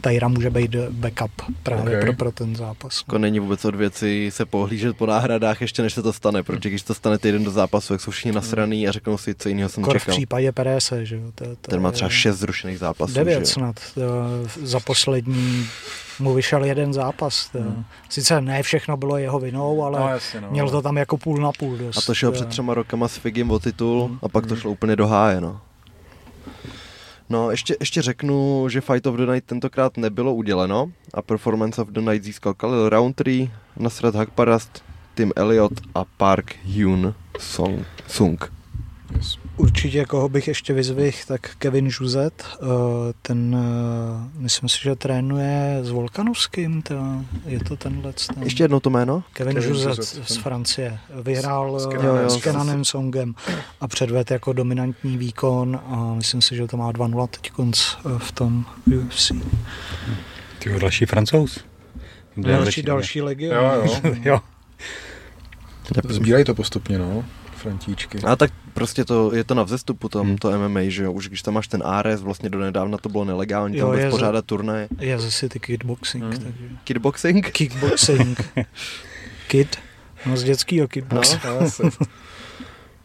Tajra 0.00 0.28
může 0.28 0.50
být 0.50 0.76
backup 0.90 1.30
právě 1.62 1.98
okay. 1.98 2.00
pro, 2.00 2.12
pro 2.12 2.32
ten 2.32 2.56
zápas. 2.56 3.04
Jako 3.06 3.18
není 3.18 3.40
vůbec 3.40 3.64
od 3.64 3.74
věci 3.74 4.30
se 4.32 4.46
pohlížet 4.46 4.96
po 4.96 5.06
náhradách 5.06 5.60
ještě 5.60 5.82
než 5.82 5.94
se 5.94 6.02
to 6.02 6.12
stane, 6.12 6.42
protože 6.42 6.68
když 6.68 6.82
to 6.82 6.94
stane 6.94 7.18
týden 7.18 7.44
do 7.44 7.50
zápasu, 7.50 7.92
jak 7.92 8.00
jsou 8.00 8.10
všichni 8.10 8.32
nasraný 8.32 8.88
a 8.88 8.92
řeknou 8.92 9.18
si, 9.18 9.34
co 9.34 9.48
jiného 9.48 9.68
jsem 9.68 9.84
Kor 9.84 9.98
čekal. 9.98 10.14
v 10.14 10.16
případě 10.16 10.52
Perez, 10.52 10.92
že 11.02 11.16
jo. 11.16 11.32
To, 11.34 11.44
to 11.44 11.70
ten 11.70 11.80
má 11.80 11.92
třeba 11.92 12.08
šest 12.08 12.38
zrušených 12.38 12.78
zápasů. 12.78 13.14
Devět 13.14 13.46
snad 13.46 13.76
za 14.62 14.80
poslední 14.80 15.66
mu 16.22 16.34
vyšel 16.34 16.64
jeden 16.64 16.92
zápas. 16.92 17.50
Hmm. 17.54 17.84
Sice 18.08 18.40
ne 18.40 18.62
všechno 18.62 18.96
bylo 18.96 19.18
jeho 19.18 19.38
vinou, 19.38 19.82
ale 19.82 20.00
no, 20.00 20.08
jasně, 20.08 20.40
no. 20.40 20.50
měl 20.50 20.70
to 20.70 20.82
tam 20.82 20.96
jako 20.96 21.18
půl 21.18 21.36
na 21.36 21.52
půl. 21.52 21.76
Dost. 21.76 21.98
A 21.98 22.00
to 22.00 22.14
šel 22.14 22.32
před 22.32 22.48
třema 22.48 22.74
rokama 22.74 23.08
s 23.08 23.16
Figim 23.16 23.50
o 23.50 23.58
titul 23.58 24.06
hmm. 24.06 24.18
a 24.22 24.28
pak 24.28 24.46
to 24.46 24.54
hmm. 24.54 24.60
šlo 24.60 24.70
úplně 24.70 24.96
do 24.96 25.06
háje. 25.06 25.40
No. 25.40 25.60
No, 27.28 27.50
ještě, 27.50 27.76
ještě 27.80 28.02
řeknu, 28.02 28.68
že 28.68 28.80
Fight 28.80 29.06
of 29.06 29.16
the 29.16 29.26
Night 29.26 29.44
tentokrát 29.44 29.96
nebylo 29.96 30.34
uděleno 30.34 30.92
a 31.14 31.22
Performance 31.22 31.82
of 31.82 31.88
the 31.88 32.00
Night 32.00 32.24
získal 32.24 32.54
Khalil 32.54 32.88
Roundtree, 32.88 33.48
Nasrat 33.76 34.14
Hakparast, 34.14 34.84
Tim 35.14 35.32
Elliott 35.36 35.72
a 35.94 36.04
Park 36.04 36.56
Hyun 36.64 37.14
Song, 37.38 37.86
Sung. 38.06 38.61
Určitě, 39.56 40.04
koho 40.04 40.28
bych 40.28 40.48
ještě 40.48 40.72
vyzvihl, 40.72 41.16
tak 41.26 41.54
Kevin 41.58 41.90
Žuzet, 41.90 42.44
eh, 42.54 42.66
ten, 43.22 43.56
eh, 43.56 44.30
myslím 44.38 44.68
si, 44.68 44.78
že 44.82 44.94
trénuje 44.94 45.78
s 45.82 45.90
Volkanovským, 45.90 46.82
to, 46.82 46.94
je 47.46 47.60
to 47.60 47.76
tenhle. 47.76 48.12
Ten... 48.12 48.42
Ještě 48.42 48.64
jedno 48.64 48.80
to 48.80 48.90
jméno? 48.90 49.24
Kevin, 49.32 49.54
Kevin 49.54 49.68
Žuzet, 49.68 49.96
Žuzet 49.96 50.28
z 50.28 50.36
Francie. 50.36 50.98
Vyhrál 51.22 51.80
s, 51.80 51.82
s, 52.28 52.34
s 52.34 52.42
Kenanem 52.42 52.84
Songem 52.84 53.34
a 53.80 53.88
předved 53.88 54.30
jako 54.30 54.52
dominantní 54.52 55.18
výkon 55.18 55.80
a 55.86 56.14
myslím 56.14 56.42
si, 56.42 56.56
že 56.56 56.66
to 56.66 56.76
má 56.76 56.92
2-0 56.92 57.26
teď 57.26 57.52
v 58.18 58.32
tom 58.32 58.64
UFC. 58.86 59.32
Ty 60.58 60.78
další 60.80 61.06
francouz. 61.06 61.60
Další, 62.36 62.82
další 62.82 63.22
legion. 63.22 63.56
Jo, 63.62 63.82
jo. 64.04 64.14
jo. 64.22 64.40
Sbírají 66.08 66.44
to 66.44 66.54
postupně, 66.54 66.98
no. 66.98 67.24
Frontíčky. 67.62 68.18
A 68.18 68.36
tak 68.36 68.50
prostě 68.74 69.04
to, 69.04 69.34
je 69.34 69.44
to 69.44 69.54
na 69.54 69.62
vzestupu 69.62 70.08
tom, 70.08 70.26
Hmm. 70.26 70.38
to 70.38 70.50
MMA, 70.68 70.80
že 70.88 71.04
jo, 71.04 71.12
už 71.12 71.28
když 71.28 71.42
tam 71.42 71.54
máš 71.54 71.68
ten 71.68 71.82
ARS, 71.86 72.20
vlastně 72.20 72.48
do 72.50 72.58
nedávna 72.58 72.98
to 72.98 73.08
bylo 73.08 73.24
nelegální, 73.24 73.76
Jo, 73.78 73.86
tam 73.86 73.94
je 73.94 73.98
vůbec 74.00 74.10
pořádat 74.14 74.44
turnaje. 74.44 74.88
Je 74.98 75.18
zase 75.18 75.48
ty 75.48 75.60
kickboxing, 75.60 76.22
Hmm. 76.24 76.32
takže... 76.32 76.64
Kickboxing? 76.84 77.50
Kickboxing. 77.50 78.40
Kid. 79.48 79.76
No 80.26 80.36
z 80.36 80.42
dětského 80.44 80.82
No, 80.84 80.88
kickboxingu. 80.88 81.46
No. 81.82 81.90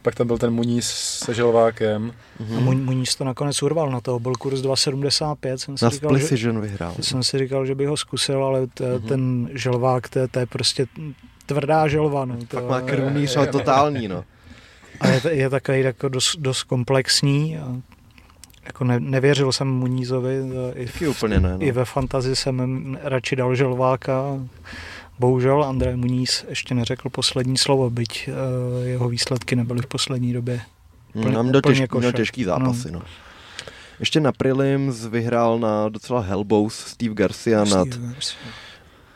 Pak 0.01 0.15
tam 0.15 0.27
byl 0.27 0.37
ten 0.37 0.53
Muníz 0.53 0.89
se 1.23 1.33
želvákem. 1.33 2.13
A 2.39 2.43
Mhm. 2.43 2.63
Mu- 2.63 2.71
Muníz 2.85 3.15
to 3.15 3.23
nakonec 3.23 3.61
urval 3.63 3.91
na 3.91 4.01
toho, 4.01 4.19
byl 4.19 4.33
kurz 4.35 4.61
2,75, 4.61 5.57
jsem 5.57 5.77
si 5.77 5.85
Na 5.85 5.89
říkal, 5.91 6.09
že, 6.17 6.51
vyhrál. 6.61 6.95
jsem 7.01 7.23
si 7.23 7.39
říkal, 7.39 7.65
že 7.65 7.75
by 7.75 7.85
ho 7.85 7.97
zkusil, 7.97 8.43
ale 8.43 8.67
t, 8.67 8.83
Mhm. 8.99 9.07
ten 9.07 9.49
želvák, 9.53 10.09
to, 10.09 10.19
je- 10.19 10.27
je 10.39 10.45
prostě 10.45 10.85
tvrdá 11.45 11.87
želva, 11.87 12.25
no. 12.25 12.37
To, 12.47 12.57
Pak 12.57 12.69
má 12.69 12.77
je- 12.77 12.83
krvný 12.83 13.21
je- 13.21 13.27
šal 13.27 13.43
je- 13.43 13.51
totální, 13.51 14.07
no. 14.07 14.23
A 14.99 15.07
je, 15.07 15.21
je 15.29 15.49
takový 15.49 15.79
jako 15.81 16.09
dost, 16.09 16.35
dost 16.39 16.63
komplexní. 16.63 17.57
A 17.57 17.75
jako 18.65 18.83
ne, 18.83 18.99
nevěřil 18.99 19.51
jsem 19.51 19.67
Munízovi, 19.67 20.39
a 20.39 20.71
i, 20.75 20.85
Taky 20.85 21.07
úplně 21.07 21.39
ne, 21.39 21.57
i 21.59 21.67
no. 21.67 21.73
ve 21.73 21.85
fantazi 21.85 22.35
jsem 22.35 22.97
radši 23.01 23.35
dal 23.35 23.55
želváka. 23.55 24.23
Bohužel 25.19 25.63
André 25.63 25.95
Muníz 25.95 26.45
ještě 26.49 26.75
neřekl 26.75 27.09
poslední 27.09 27.57
slovo, 27.57 27.89
byť 27.89 28.29
uh, 28.29 28.33
jeho 28.87 29.09
výsledky 29.09 29.55
nebyly 29.55 29.81
v 29.81 29.85
poslední 29.87 30.33
době. 30.33 30.61
úplně- 31.13 31.35
Nám 31.35 31.45
měl, 31.45 31.57
úplně 31.57 31.75
těžký, 31.79 31.97
měl 31.97 32.11
těžký 32.11 32.43
zápasy, 32.43 32.91
no. 32.91 33.01
Ještě 33.99 34.19
na 34.19 34.31
Prelims 34.31 35.05
vyhrál 35.05 35.59
na 35.59 35.89
docela 35.89 36.21
Hellbows 36.21 36.73
Steve 36.75 37.13
Garcia 37.13 37.63
nad 37.63 37.87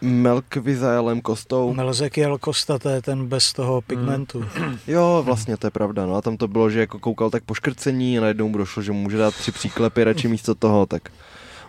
Melkvizaelem 0.01 1.21
Kostou. 1.21 1.73
Melzekiel 1.73 2.37
Costa, 2.45 2.79
to 2.79 2.89
je 2.89 3.01
ten 3.01 3.27
bez 3.27 3.53
toho 3.53 3.81
pigmentu. 3.81 4.45
Jo, 4.87 5.21
vlastně 5.25 5.57
to 5.57 5.67
je 5.67 5.71
pravda, 5.71 6.05
no 6.05 6.15
a 6.15 6.21
tam 6.21 6.37
to 6.37 6.47
bylo, 6.47 6.69
že 6.69 6.79
jako 6.79 6.99
koukal 6.99 7.29
tak 7.29 7.43
po 7.43 7.53
škrcení 7.53 8.17
a 8.17 8.21
najednou 8.21 8.47
mu 8.49 8.57
došlo, 8.57 8.81
že 8.83 8.91
mu 8.91 8.99
může 9.01 9.17
dát 9.17 9.35
tři 9.35 9.51
příklepy 9.51 10.03
radši 10.03 10.27
místo 10.27 10.55
toho, 10.55 10.85
tak 10.85 11.09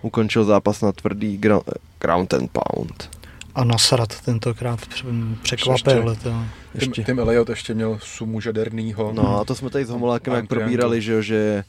ukončil 0.02 0.44
zápas 0.44 0.80
na 0.80 0.92
tvrdý 0.92 1.38
gra- 1.38 1.62
ground 2.00 2.34
and 2.34 2.50
pound. 2.52 3.10
A 3.54 3.64
Nasrat 3.64 4.20
tentokrát 4.20 4.86
pře- 4.86 5.06
překvapil. 5.42 6.16
To. 6.22 6.30
Tim, 6.30 6.44
Ještě. 6.74 7.02
Tim 7.04 7.18
Elliot 7.18 7.48
ještě 7.48 7.74
měl 7.74 7.98
sumu 8.02 8.40
žadernýho. 8.40 9.12
No 9.14 9.40
a 9.40 9.44
to 9.44 9.54
jsme 9.54 9.70
tady 9.70 9.84
s 9.84 9.88
Homolákem 9.90 10.34
jak 10.34 10.46
probírali, 10.48 11.02
že, 11.02 11.12
jo, 11.12 11.22
že 11.22 11.64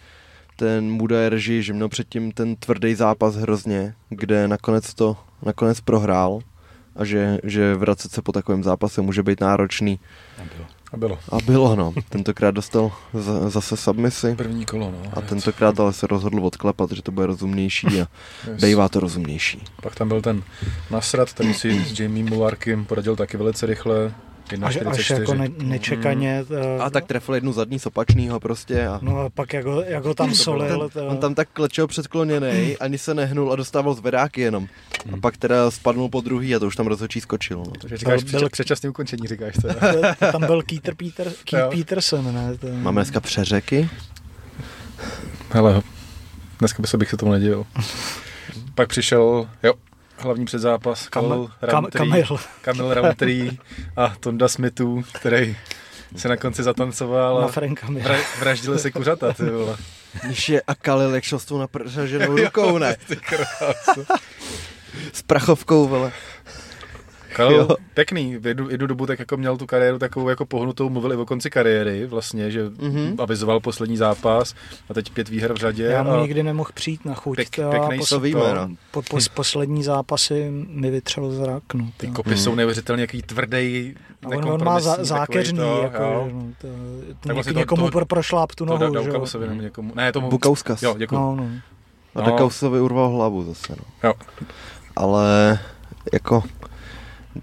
ten 0.55 0.91
Muda 0.91 1.17
Erži, 1.19 1.63
že 1.63 1.73
měl 1.73 1.89
předtím 1.89 2.31
ten 2.31 2.55
tvrdý 2.55 2.95
zápas 2.95 3.35
hrozně, 3.35 3.93
kde 4.09 4.47
nakonec 4.47 4.93
to 4.93 5.17
nakonec 5.45 5.81
prohrál 5.81 6.39
a 6.95 7.05
že, 7.05 7.39
že 7.43 7.75
vracet 7.75 8.11
se 8.11 8.21
po 8.21 8.31
takovém 8.31 8.63
zápase 8.63 9.01
může 9.01 9.23
být 9.23 9.41
náročný. 9.41 9.99
A 10.93 10.97
bylo. 10.97 11.19
A 11.29 11.37
bylo 11.45 11.75
no, 11.75 11.93
tentokrát 12.09 12.51
dostal 12.51 12.91
za, 13.13 13.49
zase 13.49 13.77
submisi 13.77 14.35
První 14.35 14.65
kolo, 14.65 14.91
no. 14.91 15.11
a 15.17 15.21
tentokrát 15.21 15.79
ale 15.79 15.93
se 15.93 16.07
rozhodl 16.07 16.45
odklepat, 16.45 16.91
že 16.91 17.01
to 17.01 17.11
bude 17.11 17.25
rozumnější 17.25 17.87
a 17.87 18.07
Yes. 18.51 18.61
bývá 18.61 18.89
to 18.89 18.99
rozumnější. 18.99 19.63
Pak 19.81 19.95
tam 19.95 20.07
byl 20.07 20.21
ten 20.21 20.43
Nasrat, 20.91 21.33
ten 21.33 21.53
si 21.53 21.85
s 21.85 21.99
Jamie 21.99 22.25
Mullarkem 22.25 22.85
poradil 22.85 23.15
taky 23.15 23.37
velice 23.37 23.65
rychle. 23.65 24.13
Až, 24.61 24.75
až 24.75 24.81
1,44. 24.81 25.19
jako 25.19 25.33
ne, 25.33 25.47
nečekaně. 25.63 26.45
To, 26.45 26.83
A 26.83 26.89
tak 26.89 27.05
trefil 27.05 27.35
jednu 27.35 27.53
zadní 27.53 27.79
z 27.79 27.85
opačnýho 27.85 28.39
prostě 28.39 28.87
a 28.87 28.99
No 29.01 29.19
a 29.19 29.29
pak 29.29 29.53
jak 29.53 29.65
ho, 29.65 29.81
jak 29.81 30.05
ho 30.05 30.13
tam 30.13 30.33
solil. 30.35 30.89
To, 30.89 31.07
on 31.07 31.17
tam 31.17 31.35
tak 31.35 31.49
klečel 31.53 31.87
předkloněný, 31.87 32.77
ani 32.79 32.97
se 32.97 33.13
nehnul 33.13 33.53
a 33.53 33.55
dostával 33.55 33.93
zvedáky 33.93 34.41
jenom. 34.41 34.67
A 35.13 35.17
pak 35.17 35.37
teda 35.37 35.71
spadnul 35.71 36.09
po 36.09 36.21
druhý 36.21 36.55
a 36.55 36.59
to 36.59 36.67
už 36.67 36.75
tam 36.75 36.87
rozhodčí 36.87 37.21
skočil. 37.21 37.57
No. 37.57 37.71
Takže 37.81 37.97
říkáš 37.97 38.23
byl- 38.23 38.39
byl... 38.39 38.49
předčasný 38.49 38.89
ukončení, 38.89 39.27
říkáš 39.27 39.55
to. 39.61 39.67
tam 40.31 40.45
byl 40.45 40.61
Keith, 40.63 40.89
Peter, 40.97 41.31
Keith. 41.43 41.75
Peterson, 41.75 42.33
ne? 42.35 42.57
To, 42.57 42.67
Máme 42.67 43.01
dneska 43.01 43.19
přeřeky. 43.19 43.89
Hele, 45.51 45.81
dneska 46.59 46.81
by 46.81 46.87
se 46.87 46.97
bych 46.97 47.09
se 47.09 47.17
tomu 47.17 47.31
nedivil. 47.31 47.65
Pak 48.75 48.89
přišel, 48.89 49.47
jo, 49.63 49.73
hlavní 50.17 50.45
předzápas, 50.45 51.09
Kam, 51.09 51.23
Kamil 51.23 51.47
kam, 51.59 51.69
Roundtree, 51.69 52.09
Kamil. 52.09 52.39
Kamil 52.61 52.93
Roundtree 52.93 53.51
a 53.97 54.13
Tonda 54.19 54.47
Smithu, 54.47 55.03
který 55.13 55.57
se 56.15 56.27
na 56.29 56.37
konci 56.37 56.63
zatancoval 56.63 57.41
Na 57.41 57.47
vra- 57.47 58.39
vraždili 58.39 58.79
se 58.79 58.91
kuřata, 58.91 59.33
ty 59.33 59.43
vole. 59.49 59.77
Když 60.23 60.49
je 60.49 60.61
a 60.67 60.75
Kalil, 60.75 61.15
jak 61.15 61.23
šel 61.23 61.39
s 61.39 61.45
tou 61.45 61.57
napraženou 61.57 62.37
rukou, 62.37 62.77
ne? 62.77 62.95
S 65.13 65.21
prachovkou, 65.21 65.87
vole. 65.87 66.11
Karel, 67.33 67.51
Jo. 67.59 67.67
pěkný, 67.93 68.37
v 68.37 68.47
jednu, 68.47 68.69
jednu 68.69 68.87
dobu 68.87 69.05
tak 69.05 69.19
jako 69.19 69.37
měl 69.37 69.57
tu 69.57 69.65
kariéru 69.65 69.99
takovou 69.99 70.29
jako 70.29 70.45
pohnutou, 70.45 70.89
mluvil 70.89 71.13
i 71.13 71.15
o 71.15 71.25
konci 71.25 71.49
kariéry 71.49 72.05
vlastně, 72.05 72.51
že 72.51 72.63
Mhm. 72.63 72.73
mm-hmm. 72.95 73.15
avizoval 73.23 73.59
poslední 73.59 73.97
zápas 73.97 74.53
a 74.89 74.93
teď 74.93 75.09
pět 75.09 75.29
výher 75.29 75.53
v 75.53 75.57
řadě. 75.57 75.83
Já 75.83 76.03
mu 76.03 76.11
a 76.11 76.21
nikdy 76.21 76.43
nemohl 76.43 76.69
přijít 76.73 77.05
na 77.05 77.13
chuť. 77.13 77.37
Pěk- 77.39 77.63
to 77.63 77.69
pěknej 77.69 77.97
pos, 77.99 78.09
To 78.09 78.19
víme, 78.19 78.53
no. 78.55 78.69
po, 78.91 79.01
po, 79.01 79.17
poslední 79.33 79.83
zápasy 79.83 80.47
mi 80.67 80.91
vytřel 80.91 81.31
zrak. 81.31 81.63
No, 81.73 81.89
Ty 81.97 82.07
to. 82.07 82.13
kopy 82.13 82.37
jsou 82.37 82.55
neuvěřitelně 82.55 83.03
jaký 83.03 83.21
tvrdý, 83.21 83.95
on, 84.25 84.49
on 84.49 84.63
má 84.63 84.79
za, 84.79 84.97
zákeřný, 84.99 85.57
to, 85.59 85.79
jako, 85.83 86.03
jo. 86.03 86.29
no, 86.33 86.47
to, 86.61 86.67
Tak 87.19 87.33
vlastně 87.33 87.53
to- 87.53 87.59
někomu 87.59 87.79
toho- 87.81 87.91
pro, 87.91 88.05
prošláp 88.05 88.55
tu 88.55 88.65
To 88.65 88.77
nohou. 88.77 88.93
da, 88.93 89.01
že 89.01 89.11
nebo 89.39 89.53
někomu. 89.61 89.91
Ne, 89.95 90.11
tomu. 90.11 90.29
Bukauskas. 90.29 90.81
Jo, 90.83 90.95
děkuji. 90.97 91.15
No, 91.15 91.35
no. 91.35 91.47
A 92.15 92.19
No. 92.19 92.25
Dakausovi 92.25 92.79
urval 92.81 93.09
hlavu 93.09 93.43
zase, 93.43 93.73
no. 93.77 94.09
Jo. 94.09 94.13
Ale 94.95 95.59
jako 96.13 96.43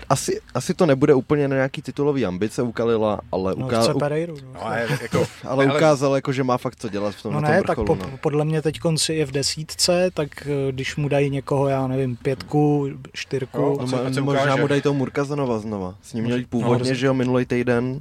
asi, 0.08 0.40
asi 0.54 0.74
to 0.74 0.86
nebude 0.86 1.14
úplně 1.14 1.48
na 1.48 1.56
nějaký 1.56 1.82
titulový 1.82 2.26
ambice 2.26 2.62
u 2.62 2.72
Kalila, 2.72 3.20
ale, 3.32 3.54
No, 3.58 3.66
uká, 3.66 3.94
Pereiru. 3.98 4.36
No. 4.44 4.50
No, 4.54 4.66
ale 4.66 4.86
jako, 5.02 5.26
ale 5.48 5.66
ukázal, 5.66 6.14
jako, 6.14 6.32
že 6.32 6.44
má 6.44 6.58
fakt 6.58 6.76
co 6.76 6.88
dělat 6.88 7.14
v 7.14 7.22
tom, 7.22 7.32
No 7.34 7.40
na 7.40 7.48
tom 7.48 7.54
ne, 7.56 7.62
tak 7.62 7.78
vrcholu. 7.78 7.86
po, 7.86 7.94
no. 8.10 8.16
podle 8.20 8.44
mě 8.44 8.62
teď 8.62 8.78
konci 8.78 9.14
je 9.14 9.26
v 9.26 9.32
desítce, 9.32 10.10
tak 10.14 10.46
eh, 10.46 10.72
když 10.72 10.96
mu 10.96 11.08
dají 11.08 11.30
někoho, 11.30 11.68
já 11.68 11.86
nevím, 11.86 12.16
pětku, 12.16 12.88
čtyřku, 13.12 13.58
Jo, 13.58 13.78
No, 13.92 14.04
ať 14.06 14.14
se 14.14 14.20
možná 14.20 14.42
ukáže. 14.42 14.60
mu 14.60 14.66
dají 14.68 14.82
toho 14.82 14.94
Murkazanova 14.94 15.58
znova. 15.58 15.94
S 16.02 16.12
ním 16.12 16.28
No, 16.28 16.36
původně, 16.48 16.78
dobře. 16.78 16.94
že 16.94 17.06
jo, 17.06 17.14
minulý 17.14 17.44
týden. 17.46 18.00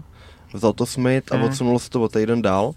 Vzal 0.54 0.74
to 0.74 0.86
Smith 0.86 1.32
a 1.32 1.36
Mhm. 1.36 1.46
odsunul 1.46 1.80
se 1.80 1.90
to 1.90 2.02
o 2.02 2.10
týden 2.10 2.42
dál. 2.42 2.72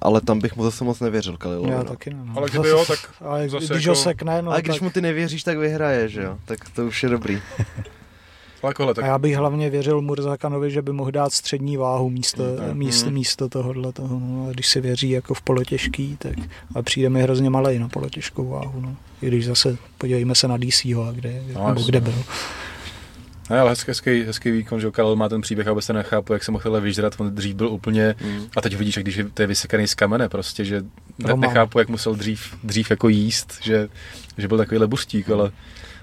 Ale 0.00 0.20
tam 0.20 0.38
bych 0.38 0.56
mu 0.56 0.64
zase 0.64 0.84
moc 0.84 1.00
nevěřil, 1.00 1.36
Kalilovi. 1.36 1.70
já 1.70 1.78
no. 1.78 1.84
taky 1.84 2.10
ne. 2.10 2.16
No. 2.24 2.32
Ale 2.36 2.50
kdyby 2.50 2.68
jo, 2.68 2.84
tak 2.88 2.98
ale 3.20 3.48
zase 3.48 3.66
když 3.74 3.84
jako- 3.84 3.90
ho 3.98 4.02
sekne, 4.02 4.42
no 4.42 4.50
Ale 4.52 4.62
když 4.62 4.74
tak... 4.76 4.82
mu 4.82 4.90
ty 4.90 5.00
nevěříš, 5.00 5.42
tak 5.42 5.58
vyhraje, 5.58 6.08
že 6.08 6.22
jo? 6.22 6.38
Tak 6.44 6.58
to 6.74 6.86
už 6.86 7.02
je 7.02 7.08
dobrý. 7.08 7.42
ale 8.62 8.74
kohle, 8.74 8.90
A 8.90 8.94
tak 8.94 9.04
já 9.04 9.18
bych 9.18 9.36
hlavně 9.36 9.70
věřil 9.70 10.00
Murzakanovi, 10.00 10.70
že 10.70 10.82
by 10.82 10.92
mohl 10.92 11.10
dát 11.10 11.32
střední 11.32 11.76
váhu 11.76 12.10
místo, 12.10 12.42
Mhm. 12.68 12.78
místo, 12.78 13.10
místo 13.10 13.48
tohohle 13.48 13.92
toho. 13.92 14.20
No. 14.20 14.46
A 14.48 14.52
když 14.52 14.68
si 14.68 14.80
věří 14.80 15.10
jako 15.10 15.34
v 15.34 15.42
polotěžký, 15.42 16.16
tak 16.18 16.32
a 16.74 16.82
přijde 16.82 17.10
mi 17.10 17.22
hrozně 17.22 17.50
malej 17.50 17.78
na 17.78 17.88
polotěžkou 17.88 18.48
váhu. 18.48 18.80
No. 18.80 18.96
I 19.22 19.26
když 19.28 19.46
zase 19.46 19.76
podívejme 19.98 20.34
se 20.34 20.48
na 20.48 20.54
a 20.54 21.12
kde, 21.12 21.42
No, 21.54 21.68
nebo 21.68 21.82
kde 21.82 22.00
no. 22.00 22.04
byl. 22.04 22.14
ne, 23.50 23.60
ale 23.60 23.70
hezký, 23.70 23.90
hezký, 23.90 24.22
hezký 24.22 24.50
výkon, 24.50 24.80
že 24.80 24.86
jo, 24.86 24.92
Karel 24.92 25.16
má 25.16 25.28
ten 25.28 25.40
příběh, 25.40 25.66
aby 25.68 25.82
se 25.82 25.92
nechápu, 25.92 26.32
jak 26.32 26.44
se 26.44 26.52
mohl 26.52 26.62
tohle 26.62 26.80
vyžrat, 26.80 27.14
on 27.18 27.34
dřív 27.34 27.56
byl 27.56 27.68
úplně, 27.68 28.14
Mm. 28.24 28.44
a 28.56 28.60
teď 28.60 28.76
vidíš, 28.76 28.96
jak 28.96 29.04
když 29.04 29.16
je, 29.16 29.24
to 29.34 29.42
je 29.42 29.46
vysekaný 29.46 29.86
z 29.86 29.94
kamene 29.94 30.28
prostě, 30.28 30.64
že 30.64 30.82
ne, 31.18 31.34
nechápu, 31.36 31.78
jak 31.78 31.88
musel 31.88 32.14
dřív, 32.14 32.54
dřív 32.64 32.90
jako 32.90 33.08
jíst, 33.08 33.58
že, 33.62 33.88
že 34.38 34.48
byl 34.48 34.58
takový 34.58 34.80
bustík, 34.86 35.30
ale 35.30 35.50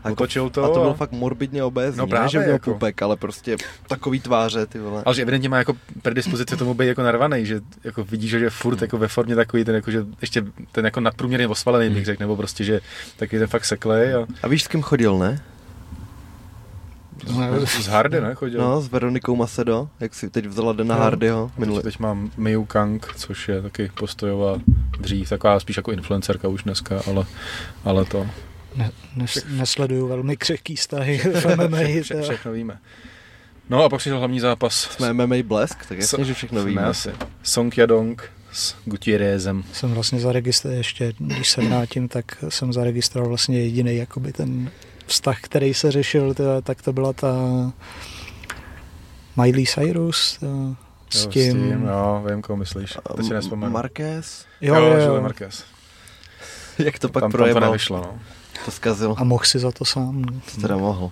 A, 0.06 0.12
otočil 0.12 0.50
to. 0.50 0.64
a 0.64 0.68
to 0.68 0.80
byl 0.80 0.90
a- 0.90 0.94
fakt 0.94 1.12
morbidně 1.12 1.64
obézní. 1.64 1.98
No 2.00 2.06
ne, 2.06 2.10
právě 2.10 2.30
že 2.30 2.40
měl 2.40 2.52
jako. 2.52 2.74
pupek, 2.74 3.02
ale 3.02 3.16
prostě 3.16 3.58
takový 3.88 4.20
tváře, 4.20 4.66
ty 4.66 4.80
vole. 4.80 5.04
Ale 5.06 5.16
že 5.16 5.22
evidentně 5.22 5.50
má 5.50 5.58
jako 5.58 5.74
predispozici 6.02 6.58
tomu 6.58 6.74
být 6.74 6.88
jako 6.88 7.04
narvaný, 7.04 7.46
že 7.46 7.62
jako 7.84 8.04
vidíš, 8.04 8.30
že 8.32 8.40
je 8.40 8.50
furt 8.50 8.82
jako 8.82 8.98
ve 8.98 9.08
formě 9.08 9.36
takový 9.36 9.64
ten, 9.66 9.76
jako, 9.76 9.92
že 9.92 10.06
ještě 10.22 10.46
ten 10.72 10.86
jako 10.86 11.00
nadprůměrně 11.00 11.48
osvalený 11.48 11.94
bych 11.96 12.06
řekl, 12.06 12.24
nebo 12.24 12.36
prostě, 12.36 12.64
že 12.64 12.82
taky 13.18 13.40
ten 13.40 13.48
fakt 13.48 13.66
seklej 13.66 14.14
a 14.16 14.28
A 14.44 14.48
víš, 14.48 14.64
s 14.64 14.68
kým 14.68 14.82
chodil, 14.82 15.18
ne? 15.18 15.42
z, 17.66 17.88
Hardy, 17.88 18.22
ne, 18.22 18.36
chodil. 18.36 18.62
No, 18.62 18.82
s 18.82 18.88
Veronikou 18.92 19.36
Macedo, 19.36 19.90
jak 20.00 20.14
si 20.16 20.30
teď 20.30 20.46
vzala 20.46 20.74
Dana 20.74 20.96
Jo. 20.96 21.02
Hardyho. 21.02 21.46
Teď, 21.48 21.58
Minulý. 21.60 21.82
teď 21.84 22.00
mám 22.00 22.32
Miu 22.38 22.66
Kang, 22.66 23.08
což 23.16 23.48
je 23.50 23.62
taky 23.62 23.92
postojová 24.00 24.58
dřív, 25.00 25.30
taková 25.30 25.60
spíš 25.60 25.78
jako 25.78 25.92
influencerka 25.92 26.48
už 26.48 26.64
dneska, 26.64 27.02
ale, 27.08 27.26
ale 27.86 28.06
to 28.06 28.28
Ne, 28.76 28.92
nes, 29.16 29.46
nesleduju 29.50 30.08
velmi 30.08 30.38
křehký 30.38 30.76
vztahy 30.76 31.18
v 31.34 31.46
MMA. 31.56 31.78
vše, 32.02 32.16
to- 32.16 32.22
všechno 32.24 32.52
víme. 32.52 32.80
No 33.70 33.84
a 33.84 33.90
pak 33.90 34.00
přišel 34.00 34.18
hlavní 34.20 34.40
zápas. 34.40 34.76
Jsme 34.92 35.14
MMA 35.14 35.36
Blesk, 35.44 35.86
tak 35.86 35.98
jasně, 35.98 36.24
S- 36.24 36.28
že 36.28 36.34
všechno 36.34 36.64
víme. 36.64 36.82
asi. 36.84 37.10
Song 37.44 37.78
Yadong 37.78 38.32
s 38.52 38.76
Gutierrezem. 38.86 39.64
jsem 39.74 39.92
vlastně 39.94 40.20
zaregistroval 40.20 40.78
ještě, 40.78 41.14
když 41.18 41.50
se 41.50 41.62
vrátím, 41.62 42.08
tak 42.08 42.44
jsem 42.50 42.74
zaregistroval 42.74 43.30
vlastně 43.30 43.60
jediný 43.62 43.96
jakoby 43.98 44.34
ten 44.34 44.72
vztah, 45.08 45.38
který 45.42 45.74
se 45.74 45.92
řešil, 45.92 46.34
to, 46.34 46.62
tak 46.62 46.82
to 46.82 46.94
byla 46.94 47.14
ta 47.14 47.34
Miley 49.36 49.66
Cyrus 49.66 50.38
to, 50.38 50.76
s 51.10 51.24
Jo, 51.24 51.30
tím, 51.32 51.52
S 51.52 51.54
tím, 51.54 51.86
jo, 51.88 52.24
vím, 52.30 52.42
koho 52.42 52.58
myslíš. 52.58 52.98
Teď 53.18 53.26
si 53.26 53.34
nespomenu. 53.34 53.74
Marquez? 53.74 54.46
jo, 54.62 54.76
jo, 54.76 54.98
jo. 55.16 55.22
Marquez. 55.22 55.64
Jak 56.80 57.00
to 57.00 57.10
pak 57.10 57.22
tam, 57.24 57.32
tam 57.32 57.54
to 57.54 57.60
nevyšlo, 57.60 57.98
no. 57.98 58.20
To 58.66 58.72
zkazil. 58.72 59.16
a 59.18 59.24
mohl 59.24 59.44
si 59.44 59.60
za 59.60 59.72
to 59.72 59.86
sám. 59.86 60.22
no. 60.22 60.42
To 60.56 60.62
teda 60.62 60.78
mohl. 60.78 61.12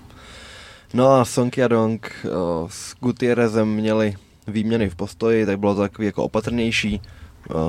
No 0.94 1.14
a 1.14 1.26
Song 1.26 1.58
Yadong 1.58 2.12
o, 2.26 2.68
s 2.72 2.96
Gutierrezem 3.00 3.68
měli 3.68 4.16
výměny 4.48 4.90
v 4.90 4.96
postoji, 4.96 5.46
tak 5.46 5.60
bylo 5.60 5.76
to 5.76 5.82
takový 5.82 6.06
jako 6.06 6.24
opatrnější. 6.24 7.02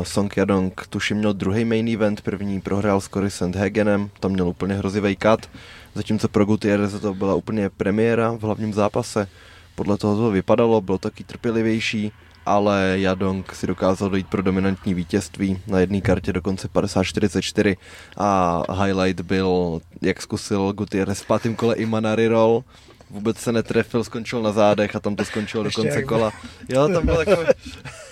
Song 0.03 0.37
Yadong 0.37 0.87
tuším 0.87 1.17
měl 1.17 1.33
druhý 1.33 1.65
main 1.65 1.89
event, 1.89 2.21
první 2.21 2.61
prohrál 2.61 3.01
s 3.01 3.09
Cory 3.09 3.31
Sandhagenem, 3.31 4.11
tam 4.21 4.33
měl 4.33 4.49
úplně 4.49 4.75
hrozivý 4.75 5.17
kat, 5.17 5.51
zatímco 5.95 6.29
pro 6.29 6.45
Gutierrez 6.45 7.01
to 7.01 7.15
byla 7.15 7.35
úplně 7.35 7.71
premiéra 7.71 8.33
v 8.33 8.43
hlavním 8.43 8.73
zápase. 8.75 9.29
Podle 9.75 9.99
toho 9.99 10.17
to 10.17 10.31
vypadalo, 10.31 10.81
bylo 10.81 10.99
taky 10.99 11.25
trpělivější, 11.25 12.13
ale 12.47 12.97
Jadong 12.99 13.55
si 13.55 13.67
dokázal 13.67 14.11
dojít 14.11 14.27
pro 14.27 14.43
dominantní 14.43 14.95
vítězství 14.95 15.63
na 15.67 15.79
jedné 15.79 16.01
kartě 16.01 16.33
dokonce 16.33 16.69
50-44 16.69 17.77
a 18.17 18.63
highlight 18.85 19.21
byl, 19.21 19.81
jak 20.03 20.23
zkusil 20.23 20.73
Gutierrez 20.73 21.21
v 21.21 21.27
pátém 21.27 21.55
kole 21.55 21.77
i 21.77 21.87
Manari 21.87 22.29
roll, 22.29 22.65
vůbec 23.11 23.39
se 23.39 23.53
netrefil, 23.53 24.05
skončil 24.05 24.43
na 24.43 24.53
zádech 24.53 24.97
a 24.97 25.01
tam 25.01 25.17
to 25.17 25.25
skončilo 25.25 25.65
do 25.65 25.71
konce 25.71 26.03
kola. 26.03 26.33
Jo, 26.69 26.89
tam 26.89 27.07
byl 27.07 27.17
takový 27.17 27.47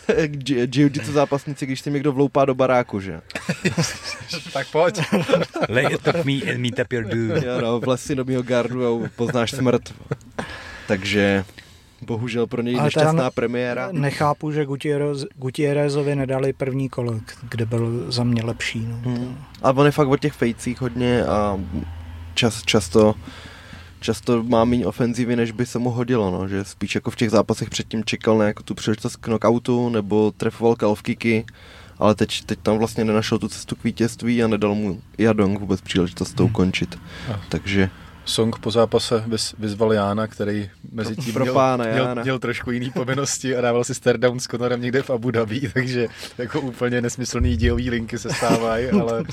jiu-jitsu 0.66 1.12
zápasníci, 1.12 1.66
když 1.66 1.80
si 1.80 1.90
někdo 1.90 2.12
vloupá 2.12 2.44
do 2.44 2.54
baráku, 2.54 3.00
že? 3.00 3.20
tak 4.52 4.70
pojď. 4.70 5.00
Lay 5.68 5.86
it 5.94 6.08
up 6.08 6.24
me 6.24 6.52
and 6.52 6.58
meet 6.58 6.78
up 6.78 6.92
your 6.92 7.04
dude. 7.04 7.46
Jo, 7.46 7.60
no, 7.60 7.80
vles 7.80 8.02
si 8.02 8.14
do 8.14 8.24
mýho 8.24 8.42
gardu 8.42 9.04
a 9.04 9.08
poznáš 9.16 9.50
smrt. 9.50 9.94
Takže 10.88 11.44
bohužel 12.06 12.46
pro 12.46 12.62
něj 12.62 12.74
nešťastná 12.74 13.30
premiéra. 13.30 13.88
Nechápu, 13.92 14.52
že 14.52 14.64
Gutierrez, 14.64 15.24
Gutierrezovi 15.34 16.16
nedali 16.16 16.52
první 16.52 16.88
kolo, 16.88 17.20
kde 17.48 17.66
byl 17.66 18.12
za 18.12 18.24
mě 18.24 18.42
lepší. 18.42 18.86
No. 18.88 18.96
Hmm. 19.04 19.36
A 19.62 19.70
on 19.70 19.86
je 19.86 19.92
fakt 19.92 20.08
o 20.08 20.16
těch 20.16 20.32
fejcích 20.32 20.80
hodně 20.80 21.24
a 21.24 21.58
čas, 22.34 22.62
často 22.62 23.14
často 24.02 24.42
má 24.42 24.64
méně 24.64 24.86
ofenzivy, 24.86 25.36
než 25.36 25.50
by 25.50 25.66
se 25.66 25.78
mu 25.78 25.90
hodilo, 25.90 26.30
no, 26.30 26.48
že 26.48 26.64
spíš 26.64 26.94
jako 26.94 27.10
v 27.10 27.16
těch 27.16 27.30
zápasech 27.30 27.70
předtím 27.70 28.04
čekal 28.04 28.38
na 28.38 28.44
jako 28.44 28.62
tu 28.62 28.74
příležitost 28.74 29.16
k 29.16 29.20
knockoutu 29.20 29.88
nebo 29.88 30.32
trefoval 30.36 30.76
calf 30.76 31.02
kicky, 31.02 31.44
ale 31.98 32.14
teď, 32.14 32.44
teď 32.44 32.58
tam 32.62 32.78
vlastně 32.78 33.04
nenašel 33.04 33.38
tu 33.38 33.48
cestu 33.48 33.76
k 33.76 33.84
vítězství 33.84 34.42
a 34.42 34.48
nedal 34.48 34.74
mu 34.74 35.02
Jadong 35.18 35.60
vůbec 35.60 35.80
příležitost 35.80 36.32
to 36.32 36.42
hmm. 36.42 36.52
ukončit. 36.52 36.98
Hmm. 37.28 37.36
Takže 37.48 37.90
Song 38.24 38.58
po 38.58 38.70
zápase 38.70 39.24
vyz, 39.26 39.54
vyzval 39.58 39.92
Jána, 39.92 40.26
který 40.26 40.70
mezi 40.92 41.16
tím 41.16 41.34
Pro 41.34 41.44
měl, 41.44 41.54
pána, 41.54 41.84
měl, 41.84 42.14
měl, 42.22 42.38
trošku 42.38 42.70
jiný 42.70 42.90
povinnosti 42.90 43.56
a 43.56 43.60
dával 43.60 43.84
si 43.84 43.92
down 44.16 44.40
s 44.40 44.46
Conorem 44.46 44.80
někde 44.80 45.02
v 45.02 45.10
Abu 45.10 45.30
Dhabi, 45.30 45.60
takže 45.74 46.08
jako 46.38 46.60
úplně 46.60 47.00
nesmyslný 47.00 47.56
dílový 47.56 47.90
linky 47.90 48.18
se 48.18 48.30
stávají, 48.30 48.90
ale 48.90 49.24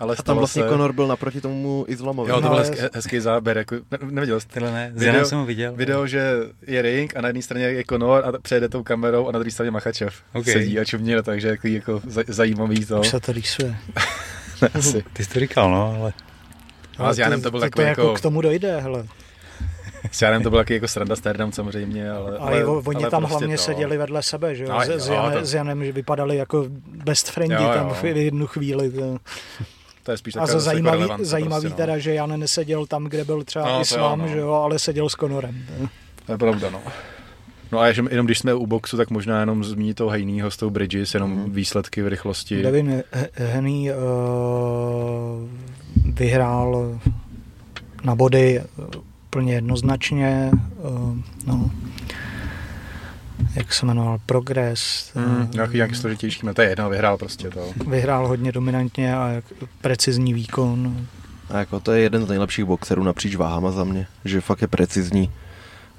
ale 0.00 0.16
a 0.18 0.22
tam 0.22 0.36
vlastně 0.36 0.62
se... 0.62 0.68
Conor 0.68 0.92
byl 0.92 1.06
naproti 1.06 1.40
tomu 1.40 1.84
Islamovi. 1.88 2.30
Jo, 2.30 2.40
to 2.40 2.48
byl 2.48 2.58
hezký, 2.58 2.78
hezký 2.94 3.20
záběr, 3.20 3.58
jako, 3.58 3.74
ne, 3.74 3.98
neviděl 4.02 4.40
jsi? 4.40 4.48
Tyhle 4.48 4.72
ne, 4.72 4.92
video, 4.94 5.24
jsem 5.24 5.38
ho 5.38 5.46
viděl. 5.46 5.74
Video, 5.74 6.06
že 6.06 6.32
je 6.66 6.82
ring 6.82 7.16
a 7.16 7.20
na 7.20 7.28
jedné 7.28 7.42
straně 7.42 7.64
je 7.64 7.84
Conor 7.88 8.24
a 8.24 8.32
přejede 8.38 8.68
tou 8.68 8.82
kamerou 8.82 9.28
a 9.28 9.32
na 9.32 9.38
druhé 9.38 9.50
straně 9.50 9.70
Machačev. 9.70 10.22
Okay. 10.32 10.52
Sedí 10.52 10.78
a 10.78 10.84
čumně, 10.84 11.22
takže 11.22 11.48
jako, 11.48 11.68
jako 11.68 12.00
zajímavý 12.28 12.86
to. 12.86 13.00
Už 13.00 13.08
se 13.08 13.20
to 13.20 13.32
rýsuje. 13.32 13.76
Ty 15.12 15.24
jsi 15.24 15.30
to 15.30 15.40
říkal, 15.40 15.70
no, 15.70 15.96
ale... 16.00 16.12
No, 16.98 17.06
a 17.06 17.12
s 17.12 17.18
Janem 17.18 17.42
to 17.42 17.50
byl 17.50 17.60
to, 17.60 17.66
takový 17.66 17.86
jako... 17.86 18.00
jako... 18.00 18.14
k 18.14 18.20
tomu 18.20 18.40
dojde, 18.40 18.80
hele. 18.80 19.06
S 20.12 20.22
Janem 20.22 20.42
to 20.42 20.50
byl 20.50 20.58
taky 20.58 20.74
jako 20.74 20.88
sranda 20.88 21.16
Sterdam 21.16 21.52
samozřejmě, 21.52 22.10
ale... 22.10 22.38
Ale, 22.38 22.62
ale 22.62 22.64
oni 22.64 22.96
ale 22.96 23.10
tam 23.10 23.22
prostě 23.22 23.32
hlavně 23.32 23.56
to... 23.56 23.62
seděli 23.62 23.96
vedle 23.96 24.22
sebe, 24.22 24.54
že 24.54 24.64
jo? 24.64 24.70
No, 24.72 24.80
s, 24.80 24.88
s, 24.88 25.08
Janem, 25.08 25.32
to... 25.32 25.46
s 25.46 25.54
Janem, 25.54 25.84
že 25.84 25.92
vypadali 25.92 26.36
jako 26.36 26.66
best 27.04 27.30
friendi 27.30 27.54
jo, 27.54 27.62
jo. 27.62 27.74
tam 27.74 27.94
v 27.94 28.04
jednu 28.04 28.46
chvíli. 28.46 28.90
To... 28.90 29.18
To 30.02 30.10
je 30.10 30.16
spíš 30.16 30.36
a 30.36 30.46
za 30.46 30.60
zajímavý, 30.60 31.00
jako 31.00 31.24
zajímavý 31.24 31.62
prostě, 31.62 31.82
no. 31.82 31.86
teda, 31.86 31.98
že 31.98 32.14
Jan 32.14 32.40
neseděl 32.40 32.86
tam, 32.86 33.04
kde 33.04 33.24
byl 33.24 33.44
třeba 33.44 33.68
no, 33.68 33.80
Islám, 33.80 34.20
jo, 34.20 34.26
no. 34.26 34.32
že 34.32 34.38
jo, 34.38 34.52
ale 34.52 34.78
seděl 34.78 35.08
s 35.08 35.12
Conorem. 35.12 35.64
To 36.26 36.32
je 36.32 36.38
pravda, 36.38 36.70
no. 36.70 36.82
No 37.72 37.80
a 37.80 37.86
jenom 37.86 38.26
když 38.26 38.38
jsme 38.38 38.54
u 38.54 38.66
boxu, 38.66 38.96
tak 38.96 39.10
možná 39.10 39.40
jenom 39.40 39.64
zmínit 39.64 39.94
toho 39.94 40.10
Hejnýho 40.10 40.50
s 40.50 40.56
tou 40.56 40.70
Bridges, 40.70 41.14
jenom 41.14 41.30
mm. 41.30 41.52
výsledky 41.52 42.02
v 42.02 42.08
rychlosti. 42.08 42.62
Devin 42.62 43.02
Henný 43.34 43.90
uh, 43.90 43.96
vyhrál 46.14 47.00
na 48.04 48.14
body 48.14 48.62
úplně 49.26 49.54
jednoznačně. 49.54 50.50
Uh, 50.82 51.16
no 51.46 51.70
jak 53.54 53.74
se 53.74 53.86
jmenoval, 53.86 54.18
Progress. 54.26 55.10
Hmm, 55.14 55.48
nějaký, 55.54 55.76
nějaký 55.76 55.94
složitější, 55.94 56.40
to 56.54 56.62
je 56.62 56.68
jedno, 56.68 56.90
vyhrál 56.90 57.18
prostě 57.18 57.50
to. 57.50 57.72
Vyhrál 57.88 58.28
hodně 58.28 58.52
dominantně 58.52 59.16
a 59.16 59.28
jak 59.28 59.44
precizní 59.80 60.34
výkon. 60.34 61.06
A 61.50 61.58
jako 61.58 61.80
to 61.80 61.92
je 61.92 62.02
jeden 62.02 62.26
z 62.26 62.28
nejlepších 62.28 62.64
boxerů 62.64 63.02
napříč 63.02 63.34
váhama 63.34 63.70
za 63.70 63.84
mě, 63.84 64.06
že 64.24 64.40
fakt 64.40 64.62
je 64.62 64.68
precizní, 64.68 65.30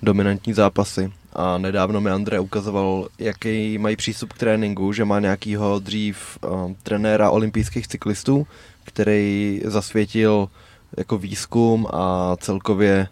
dominantní 0.04 0.54
zápasy. 0.54 1.12
A 1.34 1.58
nedávno 1.58 2.02
mi 2.02 2.10
André 2.10 2.40
ukazoval, 2.40 3.08
jaký 3.20 3.78
mají 3.78 3.96
přístup 3.96 4.34
k 4.34 4.38
tréninku, 4.38 4.94
že 4.94 5.06
má 5.06 5.20
nějakýho 5.20 5.80
dřív 5.80 6.38
uh, 6.42 6.72
trenéra 6.84 7.30
olympijských 7.30 7.88
cyklistů, 7.88 8.48
který 8.86 9.62
zasvětil 9.66 10.50
jako 10.98 11.18
výzkum 11.18 11.88
a 11.94 12.36
celkově 12.40 13.08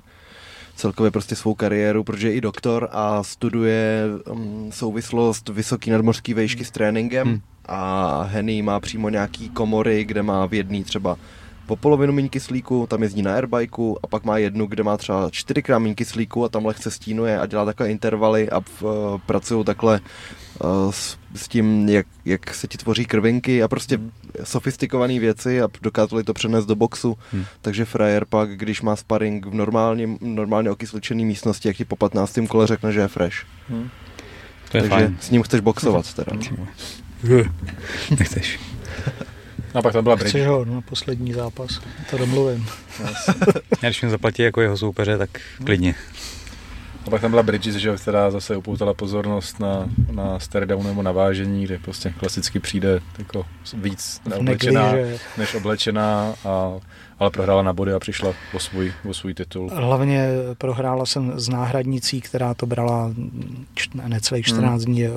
celkově 0.75 1.12
prostě 1.12 1.36
svou 1.36 1.53
kariéru, 1.53 2.03
protože 2.03 2.27
je 2.27 2.33
i 2.33 2.41
doktor 2.41 2.89
a 2.91 3.23
studuje 3.23 4.03
um, 4.31 4.71
souvislost 4.71 5.49
vysoký 5.49 5.91
nadmořský 5.91 6.33
vejšky 6.33 6.65
s 6.65 6.71
tréninkem 6.71 7.27
hmm. 7.27 7.41
a 7.65 8.21
Henny 8.23 8.62
má 8.62 8.79
přímo 8.79 9.09
nějaký 9.09 9.49
komory, 9.49 10.03
kde 10.03 10.23
má 10.23 10.45
v 10.45 10.53
jedný 10.53 10.83
třeba 10.83 11.17
po 11.65 11.75
polovinu 11.75 12.13
méně 12.13 12.29
kyslíku, 12.29 12.88
tam 12.88 13.03
jezdí 13.03 13.21
na 13.21 13.33
airbajku 13.33 13.97
a 14.03 14.07
pak 14.07 14.23
má 14.23 14.38
jednu, 14.38 14.65
kde 14.65 14.83
má 14.83 14.97
třeba 14.97 15.29
čtyřikrát 15.31 15.79
méně 15.79 15.95
kyslíku 15.95 16.45
a 16.45 16.49
tam 16.49 16.65
lehce 16.65 16.91
stínuje 16.91 17.39
a 17.39 17.45
dělá 17.45 17.65
takové 17.65 17.91
intervaly 17.91 18.49
a 18.49 18.57
uh, 18.57 18.91
pracují 19.25 19.65
takhle 19.65 19.99
s, 20.91 21.17
s 21.35 21.47
tím, 21.47 21.89
jak, 21.89 22.05
jak 22.25 22.53
se 22.53 22.67
ti 22.67 22.77
tvoří 22.77 23.05
krvinky 23.05 23.63
a 23.63 23.67
prostě 23.67 23.97
hmm. 23.97 24.11
sofistikované 24.43 25.19
věci 25.19 25.61
a 25.61 25.69
dokázali 25.81 26.23
to 26.23 26.33
přenést 26.33 26.65
do 26.65 26.75
boxu. 26.75 27.17
Hmm. 27.31 27.45
Takže 27.61 27.85
frajer 27.85 28.25
pak, 28.25 28.57
když 28.57 28.81
má 28.81 28.95
sparring 28.95 29.45
v 29.45 29.53
normálně, 29.53 30.09
normálně 30.21 30.71
okysličené 30.71 31.25
místnosti, 31.25 31.67
jak 31.67 31.77
ti 31.77 31.85
po 31.85 31.95
15. 31.95 32.39
kole 32.47 32.67
řekne, 32.67 32.91
že 32.91 32.99
je 32.99 33.07
fresh. 33.07 33.37
Hmm. 33.69 33.89
To 34.71 34.77
je 34.77 34.81
Takže 34.81 34.89
fajn. 34.89 35.17
s 35.21 35.29
ním 35.29 35.43
chceš 35.43 35.59
boxovat 35.61 36.13
teda. 36.13 36.31
Nechceš. 38.19 38.59
No 39.73 39.79
a 39.79 39.81
pak 39.81 39.93
tam 39.93 40.03
byla 40.03 40.15
Bridge. 40.15 40.29
Chceš 40.29 40.47
ho 40.47 40.65
na 40.65 40.81
poslední 40.81 41.33
zápas, 41.33 41.81
to 42.09 42.17
domluvím. 42.17 42.67
Já 43.81 43.89
když 43.89 44.01
mi 44.01 44.09
zaplatí 44.09 44.41
jako 44.41 44.61
jeho 44.61 44.77
soupeře, 44.77 45.17
tak 45.17 45.29
klidně. 45.63 45.95
A 47.05 47.09
pak 47.09 47.21
tam 47.21 47.31
byla 47.31 47.43
Bridges, 47.43 47.75
že 47.75 47.95
která 47.95 48.31
zase 48.31 48.55
upoutala 48.57 48.93
pozornost 48.93 49.59
na, 49.59 49.89
na 50.11 50.39
stare 50.39 50.65
nebo 50.65 51.01
na 51.01 51.11
vážení, 51.11 51.63
kde 51.63 51.79
prostě 51.79 52.13
klasicky 52.19 52.59
přijde 52.59 52.99
jako 53.19 53.45
víc 53.73 54.21
neoblečená, 54.29 54.93
než 55.37 55.55
oblečená, 55.55 56.33
a, 56.45 56.71
ale 57.19 57.29
prohrála 57.31 57.61
na 57.61 57.73
body 57.73 57.93
a 57.93 57.99
přišla 57.99 58.33
o 58.53 58.59
svůj, 58.59 58.93
o 59.09 59.13
svůj 59.13 59.33
titul. 59.33 59.69
Hlavně 59.73 60.27
prohrála 60.57 61.05
jsem 61.05 61.39
s 61.39 61.49
náhradnicí, 61.49 62.21
která 62.21 62.53
to 62.53 62.65
brala 62.65 63.11
necelých 64.07 64.45
14 64.45 64.83
hmm. 64.83 64.93
dní 64.93 65.07
uh, 65.07 65.15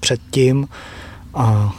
předtím 0.00 0.68
a 1.34 1.74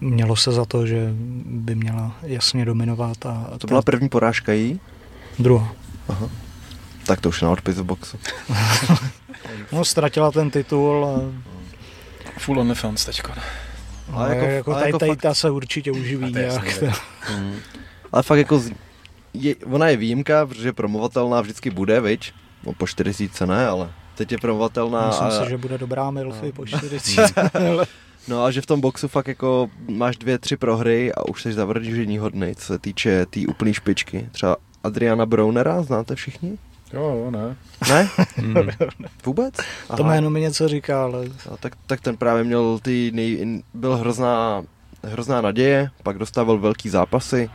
mělo 0.00 0.36
se 0.36 0.52
za 0.52 0.64
to, 0.64 0.86
že 0.86 1.08
by 1.44 1.74
měla 1.74 2.16
jasně 2.22 2.64
dominovat. 2.64 3.26
A 3.26 3.50
to 3.58 3.66
byla 3.66 3.82
první 3.82 4.08
porážka 4.08 4.52
jí? 4.52 4.80
Druhá. 5.38 5.72
Aha. 6.08 6.28
Tak 7.10 7.20
to 7.20 7.28
už 7.28 7.42
je 7.42 7.44
na 7.44 7.50
odpis 7.50 7.74
v 7.74 7.82
boxu. 7.82 8.18
no, 9.72 9.84
ztratila 9.84 10.30
ten 10.30 10.50
titul. 10.50 11.02
A... 11.02 11.26
Full 12.38 12.60
on 12.60 12.74
fans 12.74 13.04
teďko. 13.04 13.32
No, 14.12 14.18
ale 14.18 14.36
jako, 14.36 14.44
jako, 14.44 14.74
ale 14.74 14.86
jako 14.86 14.98
tady, 14.98 15.10
fakt... 15.10 15.22
ta 15.22 15.34
se 15.34 15.50
určitě 15.50 15.92
uživí 15.92 16.32
nějak. 16.32 16.82
Hmm. 17.20 17.56
Ale 18.12 18.22
fakt 18.22 18.38
jako 18.38 18.62
je, 19.34 19.54
ona 19.56 19.88
je 19.88 19.96
výjimka, 19.96 20.46
protože 20.46 20.72
promovatelná 20.72 21.40
vždycky 21.40 21.70
bude, 21.70 22.00
viď? 22.00 22.32
No, 22.66 22.72
po 22.72 22.86
40 22.86 23.40
ne, 23.40 23.66
ale 23.66 23.92
teď 24.14 24.32
je 24.32 24.38
promovatelná. 24.38 25.06
Myslím 25.06 25.26
a... 25.26 25.44
si, 25.44 25.50
že 25.50 25.56
bude 25.56 25.78
dobrá 25.78 26.10
Milfy 26.10 26.46
no. 26.46 26.52
po 26.52 26.66
40. 26.66 27.34
No 28.28 28.44
a 28.44 28.50
že 28.50 28.60
v 28.60 28.66
tom 28.66 28.80
boxu 28.80 29.08
fakt 29.08 29.28
jako 29.28 29.70
máš 29.88 30.16
dvě, 30.16 30.38
tři 30.38 30.56
prohry 30.56 31.12
a 31.12 31.28
už 31.28 31.42
jsi 31.42 31.52
zavržení 31.52 32.18
hodný, 32.18 32.54
co 32.54 32.66
se 32.66 32.78
týče 32.78 33.26
té 33.26 33.26
tý 33.26 33.46
úplné 33.46 33.74
špičky. 33.74 34.28
Třeba 34.32 34.56
Adriana 34.84 35.26
Brownera, 35.26 35.82
znáte 35.82 36.14
všichni? 36.14 36.58
Jo, 36.92 37.02
jo, 37.02 37.30
ne. 37.30 37.56
Ne? 37.88 38.08
mm. 38.42 38.68
Vůbec? 39.24 39.54
Aha. 39.88 39.96
To 39.96 40.04
jméno 40.04 40.30
mi 40.30 40.40
něco 40.40 40.68
říká, 40.68 41.04
ale... 41.04 41.24
No, 41.50 41.56
tak, 41.56 41.72
tak 41.86 42.00
ten 42.00 42.16
právě 42.16 42.44
měl 42.44 42.78
ty 42.82 43.10
nej... 43.14 43.62
byl 43.74 43.96
hrozná, 43.96 44.62
hrozná 45.04 45.40
naděje, 45.40 45.90
pak 46.02 46.18
dostával 46.18 46.58
velký 46.58 46.88
zápasy 46.88 47.50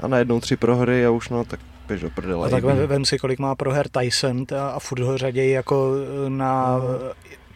a 0.00 0.08
najednou 0.08 0.40
tři 0.40 0.56
prohry 0.56 1.06
a 1.06 1.10
už 1.10 1.28
no, 1.28 1.44
tak 1.44 1.60
běž 1.88 2.00
do 2.00 2.10
prdele. 2.10 2.46
A 2.46 2.50
tak 2.50 2.64
vem, 2.64 2.86
vem 2.86 3.04
si, 3.04 3.18
kolik 3.18 3.38
má 3.38 3.54
proher 3.54 3.88
Tyson 3.88 4.44
a, 4.58 4.68
a 4.68 4.78
furt 4.78 5.00
ho 5.00 5.18
řaději 5.18 5.52
jako 5.52 5.94
na 6.28 6.80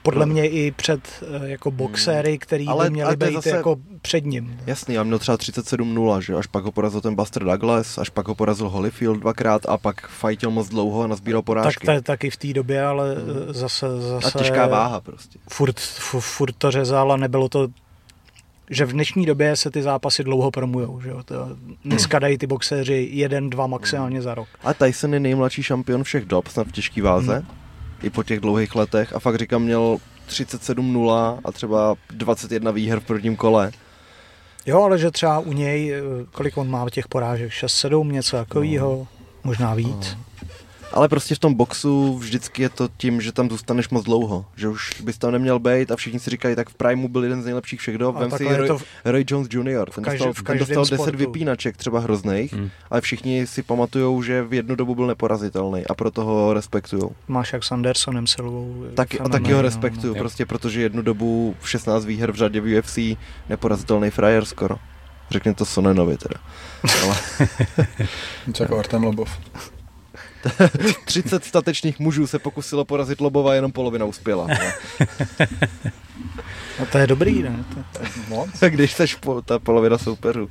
podle 0.02 0.26
mě 0.26 0.48
i 0.48 0.70
před 0.70 1.00
eh, 1.22 1.48
jako 1.48 1.70
boxéry, 1.70 2.38
který 2.38 2.66
Ale- 2.66 2.84
by 2.84 2.90
měli 2.90 3.16
být 3.16 3.32
zase- 3.34 3.48
jako 3.50 3.76
před 4.02 4.24
ním. 4.24 4.60
Jasný, 4.66 4.94
já 4.94 5.02
měl 5.02 5.18
třeba 5.18 5.36
37-0, 5.38 6.18
že 6.20 6.34
až 6.34 6.46
pak 6.46 6.64
ho 6.64 6.72
porazil 6.72 7.00
ten 7.00 7.14
Buster 7.14 7.44
Douglas, 7.44 7.98
až 7.98 8.08
pak 8.08 8.28
ho 8.28 8.34
porazil 8.34 8.68
Holyfield 8.68 9.20
dvakrát 9.20 9.66
a 9.68 9.76
pak 9.78 10.08
fajtil 10.08 10.50
moc 10.50 10.68
dlouho 10.68 11.02
a 11.02 11.06
nazbíral 11.06 11.42
Tak 11.42 11.46
porážky. 11.46 11.86
to 11.86 11.92
je 11.92 12.02
taky 12.02 12.30
v 12.30 12.36
té 12.36 12.52
době, 12.52 12.84
ale 12.84 13.16
eh, 13.50 13.52
zase, 13.52 13.86
a 13.86 14.00
zase 14.20 14.38
těžká 14.38 14.66
váha 14.66 15.00
prostě. 15.00 15.38
Furt, 15.50 15.76
fu- 15.78 16.20
furt 16.20 16.54
to 16.58 16.70
řezal 16.70 17.12
a 17.12 17.16
nebylo 17.16 17.48
to 17.48 17.68
že 18.70 18.84
v 18.84 18.92
dnešní 18.92 19.26
době 19.26 19.56
se 19.56 19.70
ty 19.70 19.82
zápasy 19.82 20.24
dlouho 20.24 20.50
promujou. 20.50 21.00
Že 21.00 21.08
jo? 21.08 21.22
To, 21.24 21.34
dneska 21.84 22.18
dají 22.18 22.38
ty 22.38 22.46
boxéři 22.46 23.08
jeden, 23.12 23.50
dva 23.50 23.66
maximálně 23.66 24.22
za 24.22 24.34
rok. 24.34 24.48
A 24.64 24.74
Tyson 24.74 25.14
je 25.14 25.20
nejmladší 25.20 25.62
šampion 25.62 26.02
všech 26.04 26.24
dob, 26.24 26.48
snad 26.48 26.66
v 26.66 26.72
těžký 26.72 27.00
váze, 27.00 27.34
Hmm. 27.34 27.46
I 28.02 28.10
po 28.10 28.22
těch 28.22 28.40
dlouhých 28.40 28.74
letech. 28.74 29.12
A 29.12 29.18
fakt 29.18 29.36
říkám, 29.36 29.62
měl 29.62 29.98
37-0 30.28 31.38
a 31.44 31.52
třeba 31.52 31.94
21 32.10 32.70
výher 32.70 33.00
v 33.00 33.04
prvním 33.04 33.36
kole. 33.36 33.72
Jo, 34.66 34.82
ale 34.82 34.98
že 34.98 35.10
třeba 35.10 35.38
u 35.38 35.52
něj, 35.52 35.92
eh, 35.92 36.00
kolik 36.32 36.56
on 36.56 36.70
má 36.70 36.90
těch 36.90 37.08
porážek, 37.08 37.50
6-7, 37.50 38.12
něco 38.12 38.36
takového, 38.36 39.06
možná 39.44 39.74
víc. 39.74 40.16
Ale 40.92 41.08
prostě 41.08 41.34
v 41.34 41.38
tom 41.38 41.54
boxu 41.54 42.18
vždycky 42.18 42.62
je 42.62 42.68
to 42.68 42.88
tím, 42.96 43.20
že 43.20 43.32
tam 43.32 43.50
zůstaneš 43.50 43.88
moc 43.88 44.04
dlouho, 44.04 44.44
že 44.56 44.68
už 44.68 45.00
bys 45.00 45.18
tam 45.18 45.32
neměl 45.32 45.58
být 45.58 45.90
a 45.90 45.96
všichni 45.96 46.20
si 46.20 46.30
říkají, 46.30 46.56
tak 46.56 46.68
v 46.70 46.74
Primu 46.74 47.08
byl 47.08 47.22
jeden 47.22 47.42
z 47.42 47.44
nejlepších 47.44 47.80
všech 47.80 47.98
dob, 47.98 48.16
vem 48.18 48.30
si 48.30 48.56
Roy, 48.56 48.68
to 48.68 48.78
v- 48.78 48.84
Roy 49.04 49.24
Jones 49.28 49.48
Jr., 49.50 49.90
ten, 49.90 50.04
každém- 50.04 50.28
dostal, 50.28 50.32
v 50.32 50.46
ten 50.46 50.58
dostal 50.58 50.76
každém 50.82 50.82
10 50.82 50.96
sportu. 50.96 51.18
vypínaček 51.18 51.76
třeba 51.76 52.00
hrozných, 52.00 52.52
Hmm. 52.52 52.70
ale 52.90 53.00
všichni 53.00 53.46
si 53.46 53.62
pamatujou, 53.62 54.22
že 54.22 54.42
v 54.42 54.52
jednu 54.54 54.74
dobu 54.76 54.94
byl 54.94 55.06
neporazitelný 55.06 55.86
a 55.86 55.94
proto 55.94 56.24
ho 56.24 56.52
respektují. 56.54 57.02
Máš 57.28 57.52
jak 57.52 57.64
s 57.64 57.72
Andersonem 57.72 58.26
Silvou. 58.26 58.84
Taky, 58.94 59.20
a 59.20 59.28
taky 59.28 59.50
ho 59.52 59.56
no, 59.58 59.62
respektuju, 59.62 60.14
Jo. 60.14 60.18
prostě 60.18 60.46
protože 60.46 60.80
jednu 60.82 61.02
dobu 61.02 61.54
v 61.60 61.70
16 61.70 62.04
výher 62.04 62.32
v 62.32 62.36
řadě 62.36 62.60
v 62.60 62.78
UFC 62.78 62.98
neporazitelný 63.48 64.10
frajer 64.10 64.44
skoro. 64.44 64.76
Řekne 65.30 65.54
to 65.54 65.64
Sonenovi 65.64 66.16
teda. 66.16 66.40
Ale 67.04 67.16
jako 68.60 68.78
Artem 68.78 69.04
Lobov. 69.04 69.30
30 71.04 71.44
statečných 71.44 71.98
mužů 71.98 72.26
se 72.26 72.38
pokusilo 72.38 72.84
porazit 72.84 73.20
Lobova, 73.20 73.54
jenom 73.54 73.72
polovina 73.72 74.04
uspěla. 74.04 74.46
No 76.80 76.86
to 76.92 76.98
je 76.98 77.06
dobrý, 77.06 77.42
ne? 77.42 77.64
To, 77.74 78.00
Moc. 78.28 78.50
Když 78.68 78.92
seš 78.92 79.14
po, 79.14 79.42
ta 79.42 79.58
polovina 79.58 79.98
soupeřů. 79.98 80.50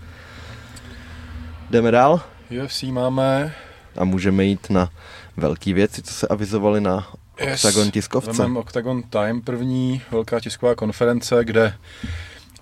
Jdeme 1.70 1.92
dál 1.92 2.22
UFC 2.66 2.84
máme... 2.84 3.56
a 3.98 4.04
můžeme 4.04 4.44
jít 4.44 4.70
na 4.70 4.90
velké 5.38 5.74
věci, 5.74 6.02
co 6.02 6.14
se 6.14 6.28
avizovaly 6.28 6.82
na 6.82 7.08
Octagon 7.54 7.92
tiskovce. 7.92 8.32
Vemem 8.32 8.58
Octagon 8.58 9.04
Time 9.04 9.42
první 9.42 10.02
velká 10.12 10.40
tisková 10.40 10.76
konference, 10.76 11.40
kde 11.44 11.74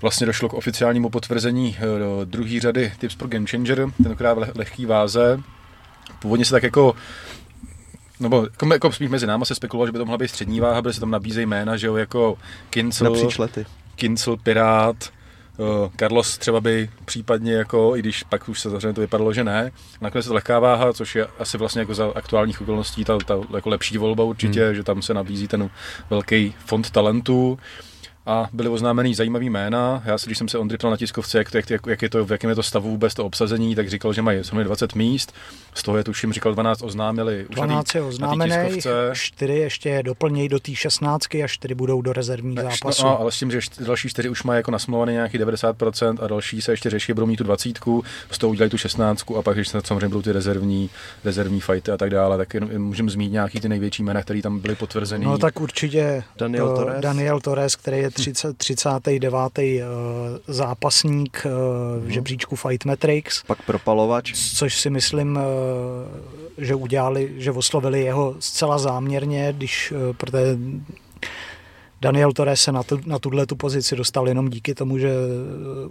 vlastně 0.02 0.26
došlo 0.28 0.50
k 0.50 0.54
oficiálnímu 0.54 1.10
potvrzení 1.10 1.78
eh, 1.80 2.00
do 2.00 2.26
druhé 2.26 2.60
řady 2.60 2.94
Tips 3.00 3.16
pro 3.16 3.28
Game 3.28 3.46
Changer, 3.48 3.86
tentokrát 4.04 4.34
v 4.34 4.38
leh- 4.38 4.52
lehký 4.56 4.86
váze. 4.86 5.40
Původně 6.20 6.46
se 6.46 6.52
tak 6.52 6.64
jako 6.64 6.96
nebo 8.20 8.44
jako, 8.44 8.74
jako 8.74 8.92
spíš 8.92 9.10
mezi 9.10 9.28
náma 9.28 9.46
se 9.46 9.56
spekulovalo, 9.56 9.88
že 9.88 9.92
by 9.92 9.98
to 9.98 10.06
mohla 10.06 10.18
být 10.18 10.28
střední 10.28 10.60
váha, 10.60 10.82
protože 10.82 10.94
se 10.94 11.00
tam 11.00 11.12
nabízejí 11.12 11.46
jména, 11.46 11.78
že 11.78 11.88
jo, 11.88 11.96
jako 11.96 12.38
Kincel, 12.70 13.10
Napříč 13.10 13.38
lety. 13.38 13.66
Kincel, 13.96 14.38
Pirát, 14.38 14.96
eh, 15.06 15.90
Carlos 16.00 16.38
třeba 16.38 16.62
by 16.62 16.90
případně 17.06 17.54
jako, 17.54 17.96
i 17.96 18.00
když 18.00 18.24
pak 18.24 18.50
už 18.50 18.60
se 18.60 18.70
zavřeně 18.70 18.94
to 18.94 19.02
vypadalo, 19.02 19.34
že 19.34 19.44
ne. 19.44 19.72
Nakonec 20.02 20.26
je 20.26 20.28
to 20.28 20.34
lehká 20.34 20.60
váha, 20.60 20.94
což 20.94 21.16
je 21.16 21.28
asi 21.40 21.58
vlastně 21.58 21.80
jako 21.80 21.94
za 21.94 22.12
aktuálních 22.16 22.62
okolností 22.62 23.06
ta, 23.06 23.18
ta 23.18 23.40
jako 23.56 23.70
lepší 23.70 23.98
volba 23.98 24.24
určitě, 24.24 24.66
hmm. 24.66 24.76
že 24.76 24.84
tam 24.84 25.02
se 25.02 25.14
nabízí 25.14 25.48
ten 25.48 25.70
velký 26.10 26.56
fond 26.66 26.90
talentů 26.90 27.60
a 28.30 28.50
byly 28.54 28.70
oznámený 28.70 29.16
zajímavý 29.16 29.50
jména. 29.50 30.04
Já 30.06 30.18
si, 30.18 30.26
když 30.26 30.38
jsem 30.38 30.48
se 30.48 30.58
Ondry 30.58 30.78
ptal 30.78 30.92
na 30.92 30.98
tiskovce, 30.98 31.38
jak, 31.38 31.52
to, 31.52 31.58
jak, 31.58 31.88
jak, 31.88 32.02
je 32.02 32.10
to, 32.10 32.26
v 32.26 32.32
jakém 32.32 32.50
je 32.50 32.56
to 32.56 32.64
stavu 32.64 32.90
vůbec 32.90 33.14
to 33.14 33.26
obsazení, 33.26 33.76
tak 33.76 33.90
říkal, 33.90 34.14
že 34.14 34.22
mají 34.22 34.44
zhruba 34.44 34.64
20 34.64 34.96
míst. 34.96 35.34
Z 35.74 35.84
toho 35.84 35.98
je 35.98 36.04
tuším, 36.04 36.34
říkal 36.34 36.54
12 36.54 36.82
oznámili 36.84 37.46
už 37.50 37.56
12 37.56 37.96
je 37.96 38.02
tiskovce. 38.68 39.10
4 39.14 39.54
ještě 39.54 40.04
doplnějí 40.04 40.50
do 40.50 40.60
té 40.60 40.76
16 40.76 41.36
a 41.36 41.48
4 41.48 41.76
budou 41.76 42.02
do 42.02 42.14
rezervních 42.14 42.56
Tak, 42.56 42.66
zápasů. 42.72 43.04
No, 43.06 43.20
ale 43.20 43.32
s 43.32 43.40
tím, 43.40 43.52
že 43.52 43.60
další 43.86 44.10
čtyři 44.10 44.30
už 44.30 44.44
mají 44.44 44.58
jako 44.58 44.72
nasmluvaný 44.72 45.14
nějaký 45.14 45.40
90% 45.40 46.18
a 46.22 46.28
další 46.28 46.62
se 46.62 46.72
ještě 46.72 46.90
řeší, 46.90 47.14
budou 47.14 47.26
mít 47.28 47.38
tu 47.38 47.44
20, 47.44 47.80
z 48.32 48.38
toho 48.38 48.52
udělají 48.52 48.70
tu 48.72 48.78
16 48.78 49.24
a 49.40 49.42
pak, 49.42 49.56
když 49.56 49.68
se 49.68 49.82
samozřejmě 49.86 50.08
budou 50.08 50.22
ty 50.22 50.32
rezervní, 50.32 50.90
rezervní 51.24 51.62
fighty 51.62 51.92
a 51.92 51.98
tak 51.98 52.10
dále, 52.10 52.38
tak 52.38 52.56
můžeme 52.78 53.10
zmínit 53.12 53.32
nějaký 53.32 53.60
ty 53.60 53.70
největší 53.70 54.04
jména, 54.04 54.22
které 54.22 54.42
tam 54.42 54.60
byly 54.60 54.76
potvrzený. 54.76 55.26
No 55.26 55.38
tak 55.38 55.62
určitě 55.62 56.24
Daniel 56.38 56.70
to 56.70 56.76
Torres. 56.76 57.02
Daniel 57.02 57.40
Torres, 57.40 57.76
který 57.76 57.98
je 57.98 58.12
30, 58.12 58.58
39. 58.58 59.80
eh, 59.80 59.84
zápasník 60.48 61.42
eh, 61.46 61.50
Mhm. 61.50 62.08
v 62.08 62.10
žebříčku 62.10 62.56
Fight 62.56 62.86
Metrics, 62.86 63.44
Pak 63.44 63.62
propalovač. 63.62 64.34
což 64.56 64.80
si 64.80 64.90
myslím, 64.90 65.38
eh, 65.38 65.42
že 66.58 66.76
udělali, 66.76 67.34
že 67.38 67.52
oslovili 67.52 68.02
jeho 68.02 68.36
zcela 68.40 68.78
záměrně, 68.78 69.54
když, 69.58 69.94
eh, 69.96 70.14
protože 70.14 70.58
Daniel 72.02 72.32
Torres 72.34 72.62
se 72.62 72.72
na, 72.72 72.84
tu, 72.84 73.00
na 73.06 73.20
tuhle 73.20 73.46
tu 73.46 73.56
pozici 73.56 73.96
dostal 73.96 74.28
jenom 74.28 74.50
díky 74.50 74.76
tomu, 74.76 74.98
že 74.98 75.10
eh, 75.10 75.16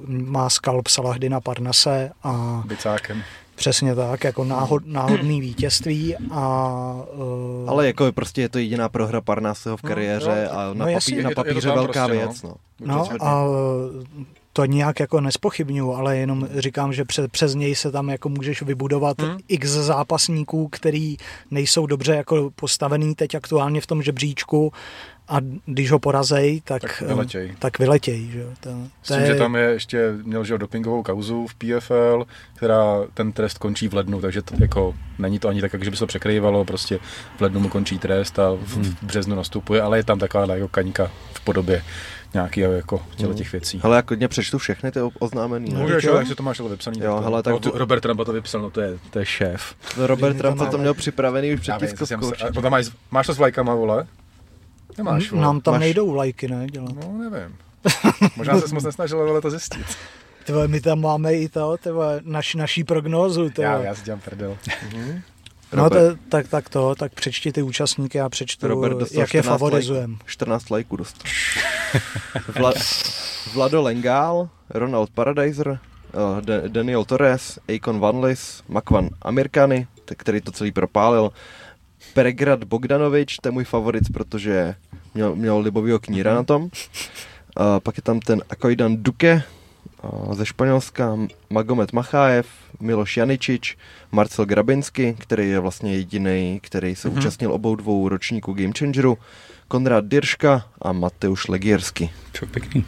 má 0.08 0.50
skalp 0.50 0.88
Salahdina 0.88 1.40
Parnase 1.40 2.10
a 2.22 2.62
Bicákem. 2.66 3.22
přesně 3.54 3.94
tak, 3.94 4.24
jako 4.24 4.44
náhod, 4.44 4.82
náhodný 4.86 5.40
vítězství 5.40 6.16
a 6.30 6.94
eh, 7.12 7.68
Ale 7.70 7.86
jako 7.86 8.12
prostě 8.12 8.40
je 8.40 8.48
to 8.48 8.58
jediná 8.58 8.88
prohra 8.88 9.20
Parnaseho 9.20 9.76
v 9.76 9.82
No, 9.82 9.88
kariéře 9.88 10.48
jo. 10.52 10.58
a 10.58 10.74
na, 10.74 10.86
No 10.86 10.92
papí, 10.92 11.12
na 11.12 11.16
Je 11.16 11.22
to- 11.22 11.28
je 11.30 11.34
to 11.34 11.42
papíře 11.44 11.68
velká 11.70 12.06
prostě, 12.06 12.22
no. 12.24 12.26
věc. 12.28 12.42
No. 12.42 12.54
No 12.80 12.98
Určitě. 13.00 13.18
a 13.20 13.44
to 14.58 14.64
nijak 14.64 15.00
jako 15.00 15.20
nespochybnuju, 15.20 15.92
ale 15.92 16.16
jenom 16.16 16.48
říkám, 16.56 16.92
že 16.92 17.04
přes, 17.04 17.26
přes 17.30 17.54
něj 17.54 17.74
se 17.74 17.90
tam 17.90 18.08
jako 18.08 18.28
můžeš 18.28 18.62
vybudovat 18.62 19.20
Hmm. 19.20 19.38
x 19.48 19.68
zápasníků, 19.68 20.68
který 20.68 21.16
nejsou 21.50 21.86
dobře 21.86 22.14
jako 22.14 22.50
postavený 22.54 23.14
teď 23.14 23.34
aktuálně 23.34 23.80
v 23.80 23.86
tom 23.86 24.02
žebříčku 24.02 24.72
a 25.28 25.36
když 25.66 25.90
ho 25.90 25.98
porazej, 25.98 26.60
tak, 26.64 26.82
Tak 26.82 27.02
eh, 27.02 27.06
vyletěj. 27.06 27.54
tak 27.58 27.78
vyletěj. 27.78 28.30
Že? 28.30 28.38
jo. 28.40 28.48
To, 28.60 28.70
S 29.02 29.08
to 29.08 29.14
tím, 29.14 29.26
že 29.26 29.34
tam 29.34 29.54
je 29.56 29.62
ještě, 29.64 30.12
měl 30.22 30.44
že 30.44 30.58
dopingovou 30.58 31.02
kauzu 31.02 31.46
v 31.46 31.54
PFL, 31.54 32.24
která 32.56 32.84
ten 33.14 33.32
trest 33.32 33.58
končí 33.58 33.88
v 33.88 33.94
lednu, 33.94 34.20
takže 34.20 34.42
to, 34.42 34.54
jako 34.60 34.94
není 35.18 35.38
to 35.38 35.48
ani 35.48 35.60
tak, 35.60 35.84
že 35.84 35.90
by 35.90 35.96
se 35.96 36.00
to 36.00 36.06
překrývalo, 36.06 36.64
prostě 36.64 36.98
v 37.38 37.40
lednu 37.40 37.60
mu 37.60 37.68
končí 37.68 37.98
trest 37.98 38.38
a 38.38 38.50
v, 38.52 38.76
v 38.76 39.02
březnu 39.02 39.36
nastupuje, 39.36 39.82
ale 39.82 39.98
je 39.98 40.04
tam 40.04 40.18
taková 40.18 40.54
jako 40.54 40.68
kaňka 40.68 41.10
v 41.32 41.40
podobě 41.40 41.82
nějakého 42.34 42.72
jako 42.72 43.02
těle 43.16 43.34
těch 43.34 43.52
věcí. 43.52 43.80
Hele, 43.82 43.96
já 43.96 44.02
klidně 44.02 44.28
přečtu 44.28 44.58
všechny 44.58 44.90
ty 44.92 45.00
o- 45.00 45.10
oznámený. 45.18 45.72
No? 45.72 45.80
Můžeš, 45.80 46.04
jo. 46.04 46.10
jo, 46.10 46.16
takže 46.16 46.34
to 46.34 46.42
máš 46.42 46.60
ale 46.60 46.68
vypsaný. 46.68 47.00
Jo, 47.00 47.04
tak 47.14 47.16
to- 47.16 47.22
hele, 47.30 47.42
tak 47.42 47.52
no, 47.52 47.58
to- 47.60 47.78
Robert 47.78 48.00
Trump 48.00 48.20
to 48.24 48.32
vypsal, 48.32 48.60
no 48.62 48.70
to 48.70 48.80
je, 48.80 48.98
to 49.10 49.18
je 49.18 49.26
šéf. 49.26 49.74
Robert 49.96 50.32
to 50.32 50.38
Trump 50.38 50.58
to 50.58 50.64
máme. 50.64 50.78
měl 50.78 50.94
připravený 50.94 51.54
už 51.54 51.60
před 51.60 51.74
tiskovkou. 51.78 52.30
se- 52.82 52.90
máš 53.10 53.26
to 53.26 53.34
s 53.34 53.38
vlajkama, 53.38 53.74
vole? 53.74 54.06
Nemáš, 54.98 55.30
vole. 55.30 55.42
nám 55.42 55.60
tam 55.60 55.74
máš- 55.74 55.80
nejdou 55.80 56.14
lajky, 56.14 56.48
ne? 56.48 56.66
Dělat. 56.66 56.92
No, 56.94 57.30
nevím. 57.30 57.56
Možná 58.36 58.60
se 58.60 58.74
moc 58.74 58.84
nesnažil 58.84 59.20
ale 59.20 59.40
to 59.40 59.50
zjistit. 59.50 59.86
Tyhle, 60.44 60.68
my 60.68 60.80
tam 60.80 61.00
máme 61.00 61.34
i 61.34 61.48
to, 61.48 61.76
tyhle, 61.82 62.20
naš, 62.24 62.54
naší 62.54 62.84
prognózu. 62.84 63.50
Tyhle. 63.50 63.64
Já, 63.72 63.78
já 63.82 63.94
si 63.94 64.02
dělám 64.04 64.20
prdel. 64.20 64.58
no 65.72 65.90
to, 65.90 65.96
tak, 66.28 66.48
tak 66.48 66.68
to, 66.68 66.94
tak 66.94 67.12
přečti 67.14 67.52
ty 67.52 67.62
účastníky 67.62 68.20
a 68.20 68.28
přečtu, 68.28 68.68
Robert 68.68 68.98
jak 69.12 69.34
je 69.34 69.42
14 69.42 69.44
favorizujem. 69.58 70.18
14 70.26 70.70
lajků 70.70 70.96
dostal. 70.96 71.30
Vla, 72.58 72.72
Vlado 73.54 73.82
Lengál, 73.82 74.48
Ronald 74.70 75.10
Paradiser, 75.10 75.68
uh, 75.68 75.78
Da- 76.40 76.68
Daniel 76.68 77.04
Torres, 77.04 77.58
Akon 77.76 78.00
Vanlis, 78.00 78.62
Makvan 78.68 79.08
Amirkany, 79.22 79.86
který 80.16 80.40
to 80.40 80.52
celý 80.52 80.72
propálil. 80.72 81.32
Pregrad 82.14 82.64
Bogdanovič, 82.64 83.36
to 83.36 83.48
je 83.48 83.52
můj 83.52 83.64
favorit, 83.64 84.04
protože 84.12 84.74
měl, 85.14 85.36
měl 85.36 85.58
libovýho 85.58 85.98
kníra 85.98 86.34
na 86.34 86.42
tom. 86.42 86.62
Uh, 86.62 86.70
pak 87.82 87.96
je 87.96 88.02
tam 88.02 88.20
ten 88.20 88.42
Akoidan 88.50 89.02
Duke 89.02 89.42
ze 90.32 90.46
Španělska, 90.46 91.18
Magomed 91.50 91.92
Machájev, 91.92 92.46
Miloš 92.80 93.16
Janičič, 93.16 93.76
Marcel 94.12 94.44
Grabinsky, 94.44 95.16
který 95.18 95.48
je 95.50 95.58
vlastně 95.60 95.94
jediný, 95.96 96.60
který 96.62 96.94
se 96.96 97.08
Mhm. 97.08 97.18
účastnil 97.18 97.52
obou 97.52 97.76
dvou 97.76 98.08
ročníků 98.08 98.52
Game 98.52 98.72
Changeru, 98.78 99.18
Konrad 99.68 100.04
Dirška 100.04 100.66
a 100.82 100.92
Mateusz 100.92 101.48
Legiersky. 101.48 102.10
Čo 102.32 102.46
pěkný. 102.46 102.84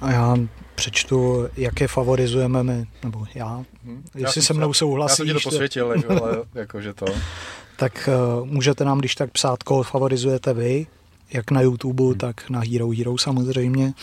A 0.00 0.12
já 0.12 0.36
přečtu, 0.74 1.48
jak 1.56 1.80
je 1.80 1.88
favorizujeme 1.88 2.62
my, 2.62 2.86
nebo 3.04 3.24
já, 3.34 3.64
Hm. 3.84 4.02
jestli 4.14 4.42
jsem 4.42 4.42
se 4.42 4.54
mnou 4.54 4.68
Já 4.68 4.72
jsem 4.72 4.72
ti 4.72 4.72
to 4.72 4.74
souhlasíš, 4.74 5.32
to- 5.42 5.50
posvětil, 5.50 5.92
jako, 5.96 6.24
ale 6.24 6.36
jakože 6.54 6.94
to. 6.94 7.06
Tak 7.76 8.08
uh, 8.08 8.46
můžete 8.46 8.84
nám 8.84 8.98
když 8.98 9.14
tak 9.14 9.30
psát, 9.30 9.62
koho 9.62 9.82
favorizujete 9.82 10.54
vy, 10.54 10.86
jak 11.32 11.50
na 11.50 11.60
YouTube, 11.60 12.04
hmm. 12.04 12.14
tak 12.14 12.50
na 12.50 12.60
Hero 12.60 12.90
Hero 12.90 13.18
samozřejmě. 13.18 13.94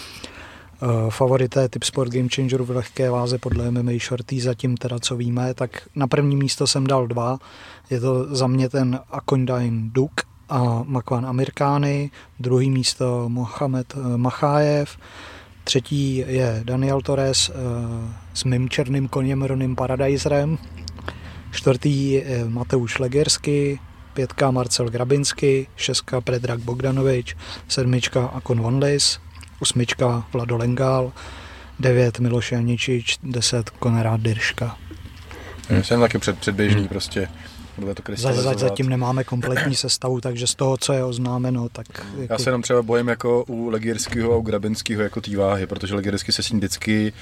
Uh, 0.82 1.10
favorité 1.10 1.70
Tip 1.70 1.84
Sport 1.84 2.12
Game 2.12 2.30
Changer 2.36 2.62
v 2.62 2.70
lehké 2.70 3.10
váze 3.10 3.38
podle 3.38 3.72
MMA 3.72 3.92
Shorty, 4.08 4.42
zatím 4.42 4.78
teda 4.78 5.00
co 5.00 5.16
víme, 5.16 5.54
tak 5.54 5.82
na 5.96 6.08
první 6.08 6.36
místo 6.36 6.68
jsem 6.68 6.88
dal 6.88 7.08
dva. 7.08 7.40
Je 7.90 8.00
to 8.00 8.36
za 8.36 8.48
mě 8.48 8.70
ten 8.70 9.00
Akondine 9.12 9.90
Duke 9.94 10.24
a 10.50 10.84
Makvan 10.84 11.26
Amirkány, 11.26 12.12
druhý 12.40 12.70
místo 12.70 13.30
Mohamed 13.30 13.94
eh, 13.98 14.18
Machájev, 14.18 14.98
třetí 15.64 16.16
je 16.16 16.62
Daniel 16.64 17.02
Torres 17.02 17.50
eh, 17.50 17.54
s 18.34 18.44
mým 18.44 18.70
černým 18.70 19.08
koněm 19.08 19.44
Ronym 19.44 19.76
Paradajzerem, 19.76 20.58
čtvrtý 21.54 22.12
je 22.12 22.46
Mateusz 22.46 23.00
Legersky, 23.00 23.80
pětka 24.14 24.52
Marcel 24.52 24.90
Grabinsky, 24.90 25.68
šestka 25.76 26.22
Predrag 26.22 26.60
Bogdanovič, 26.60 27.36
sedmička 27.68 28.26
Akon 28.26 28.62
Vanlis, 28.62 29.20
osmička 29.60 30.26
Vlado 30.34 30.58
Lengál, 30.58 31.14
devět 31.80 32.20
Miloš 32.20 32.52
Janičič, 32.52 33.18
deset 33.24 33.70
Konrad 33.70 34.22
Dirška. 34.22 34.78
Hmm. 35.70 35.84
Jsem 35.84 36.00
taky 36.00 36.18
před, 36.18 36.40
předběžný 36.40 36.80
hmm. 36.80 36.88
prostě. 36.88 37.28
Za, 38.16 38.54
zatím 38.54 38.90
nemáme 38.90 39.24
kompletní 39.24 39.76
sestavu, 39.76 40.22
takže 40.22 40.48
z 40.48 40.56
toho, 40.56 40.78
co 40.78 40.94
je 40.94 41.04
oznámeno, 41.04 41.70
tak... 41.70 41.86
Jako... 42.18 42.34
Já 42.34 42.40
se 42.40 42.50
jenom 42.50 42.62
třeba 42.62 42.82
bojím 42.82 43.08
jako 43.08 43.44
u 43.48 43.70
Legierského 43.70 44.34
a 44.34 44.38
u 44.38 44.42
Grabinského 44.42 45.02
jako 45.02 45.22
té 45.22 45.38
váhy, 45.38 45.68
protože 45.68 45.96
Legiersky 45.96 46.32
se 46.32 46.44
s 46.44 46.50
ním 46.50 46.60
vždycky 46.60 47.14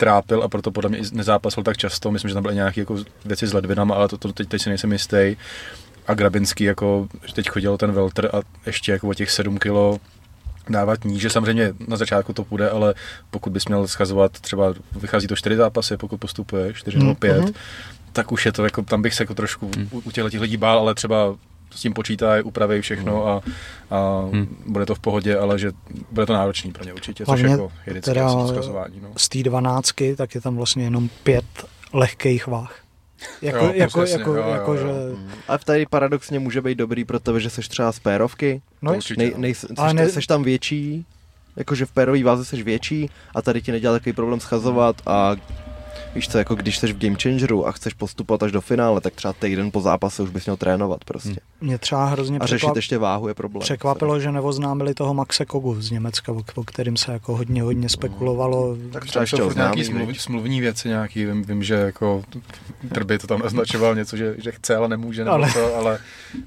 trápil 0.00 0.42
a 0.42 0.48
proto 0.48 0.70
podle 0.70 0.90
mě 0.90 0.98
i 0.98 1.02
nezápasil 1.12 1.62
tak 1.62 1.76
často. 1.76 2.10
Myslím, 2.10 2.28
že 2.28 2.34
tam 2.34 2.42
byly 2.42 2.54
nějaké 2.54 2.80
jako 2.80 2.96
věci 3.24 3.46
s 3.46 3.52
ledvinama, 3.52 3.94
ale 3.94 4.08
to, 4.08 4.18
to 4.18 4.32
teď, 4.32 4.48
teď 4.48 4.62
si 4.62 4.68
nejsem 4.68 4.92
jistý. 4.92 5.36
A 6.06 6.14
Grabinský 6.14 6.64
jako 6.64 7.08
teď 7.34 7.48
chodil 7.48 7.76
ten 7.76 7.92
Welter 7.92 8.30
a 8.32 8.40
ještě 8.66 8.92
jako 8.92 9.08
o 9.08 9.14
těch 9.14 9.30
7 9.30 9.58
kilo 9.58 9.98
dávat 10.68 11.04
níže. 11.04 11.30
Samozřejmě 11.30 11.72
na 11.88 11.96
začátku 11.96 12.32
to 12.32 12.44
půjde, 12.44 12.70
ale 12.70 12.94
pokud 13.30 13.52
bys 13.52 13.66
měl 13.66 13.88
schazovat 13.88 14.32
třeba, 14.40 14.74
vychází 15.00 15.26
to 15.26 15.36
čtyři 15.36 15.56
zápasy, 15.56 15.96
pokud 15.96 16.20
postupuje, 16.20 16.72
čtyři 16.74 16.98
nebo 16.98 17.14
pět, 17.14 17.44
mm-hmm. 17.44 17.54
tak 18.12 18.32
už 18.32 18.46
je 18.46 18.52
to, 18.52 18.64
jako, 18.64 18.82
tam 18.82 19.02
bych 19.02 19.14
se 19.14 19.22
jako 19.22 19.34
trošku 19.34 19.70
mm. 19.76 19.88
u, 19.90 20.02
u 20.04 20.10
těch 20.10 20.40
lidí 20.40 20.56
bál, 20.56 20.78
ale 20.78 20.94
třeba 20.94 21.36
s 21.70 21.80
tím 21.80 21.92
počítají, 21.92 22.42
upraví 22.42 22.80
všechno 22.80 23.26
a, 23.26 23.42
a 23.90 24.20
hmm. 24.32 24.64
bude 24.66 24.86
to 24.86 24.94
v 24.94 24.98
pohodě, 24.98 25.36
ale 25.36 25.58
že 25.58 25.72
bude 26.10 26.26
to 26.26 26.32
náročný 26.32 26.72
pro 26.72 26.84
ně 26.84 26.92
určitě, 26.92 27.26
což 27.26 27.40
jako 27.40 27.72
je 27.86 27.92
vždycky 27.92 28.10
teda 28.10 28.28
No. 29.02 29.12
Z 29.16 29.28
té 29.28 29.42
dvanáctky, 29.42 30.16
tak 30.16 30.34
je 30.34 30.40
tam 30.40 30.56
vlastně 30.56 30.84
jenom 30.84 31.08
pět 31.22 31.44
lehkých 31.92 32.46
váh. 32.46 32.80
Jako, 33.42 33.64
jo, 33.64 33.72
jako, 33.74 34.00
přesně, 34.00 34.18
jako, 34.18 34.34
jo, 34.34 34.48
jako, 34.48 34.74
jo, 34.74 34.80
jo. 34.80 35.16
že... 35.16 35.16
Ale 35.48 35.58
v 35.58 35.64
tady 35.64 35.86
paradoxně 35.86 36.38
může 36.38 36.60
být 36.60 36.78
dobrý 36.78 37.04
pro 37.04 37.20
tebe, 37.20 37.40
že 37.40 37.50
seš 37.50 37.68
třeba 37.68 37.92
z 37.92 37.98
pérovky, 37.98 38.62
no, 38.82 38.92
nej, 39.16 39.34
nej, 39.36 39.54
seš, 39.54 39.70
ne... 39.92 40.08
seš 40.08 40.26
tam 40.26 40.42
větší, 40.42 41.06
jakože 41.56 41.86
v 41.86 41.92
pérový 41.92 42.22
váze 42.22 42.44
seš 42.44 42.62
větší 42.62 43.10
a 43.34 43.42
tady 43.42 43.62
ti 43.62 43.72
nedělá 43.72 43.94
takový 43.94 44.12
problém 44.12 44.40
schazovat 44.40 45.02
a 45.06 45.36
Víš 46.14 46.28
co, 46.28 46.38
jako 46.38 46.54
když 46.54 46.78
jsi 46.78 46.92
v 46.92 46.98
Game 46.98 47.16
Changeru 47.22 47.66
a 47.66 47.72
chceš 47.72 47.94
postupovat 47.94 48.42
až 48.42 48.52
do 48.52 48.60
finále, 48.60 49.00
tak 49.00 49.14
třeba 49.14 49.32
týden 49.32 49.70
po 49.70 49.80
zápase 49.80 50.22
už 50.22 50.30
bys 50.30 50.46
měl 50.46 50.56
trénovat 50.56 51.04
prostě. 51.04 51.28
Hmm. 51.28 51.38
Mě 51.60 51.78
třeba 51.78 52.04
hrozně 52.04 52.38
A 52.38 52.46
řešit 52.46 52.56
překvap... 52.56 52.76
ještě 52.76 52.98
váhu 52.98 53.28
je 53.28 53.34
problém. 53.34 53.60
Překvapilo, 53.60 54.14
se. 54.14 54.20
že 54.20 54.32
neoznámili 54.32 54.94
toho 54.94 55.14
Maxe 55.14 55.44
Kogu 55.44 55.80
z 55.80 55.90
Německa, 55.90 56.32
o 56.54 56.64
kterým 56.64 56.96
se 56.96 57.12
jako 57.12 57.36
hodně, 57.36 57.62
hodně 57.62 57.88
spekulovalo. 57.88 58.72
Hmm. 58.74 58.90
Tak 58.90 59.04
třeba 59.04 59.22
ještě 59.22 59.42
nějaký 59.54 59.84
smluv, 59.84 60.22
smluvní 60.22 60.60
věci 60.60 60.88
nějaký, 60.88 61.24
vím, 61.24 61.42
vím, 61.42 61.62
že 61.62 61.74
jako 61.74 62.22
Trby 62.94 63.18
to 63.18 63.26
tam 63.26 63.40
naznačoval 63.44 63.94
něco, 63.94 64.16
že, 64.16 64.34
že 64.38 64.52
chce, 64.52 64.76
ale 64.76 64.88
nemůže, 64.88 65.24
nebo 65.24 65.34
ale... 65.34 65.52
To, 65.52 65.76
ale, 65.76 65.98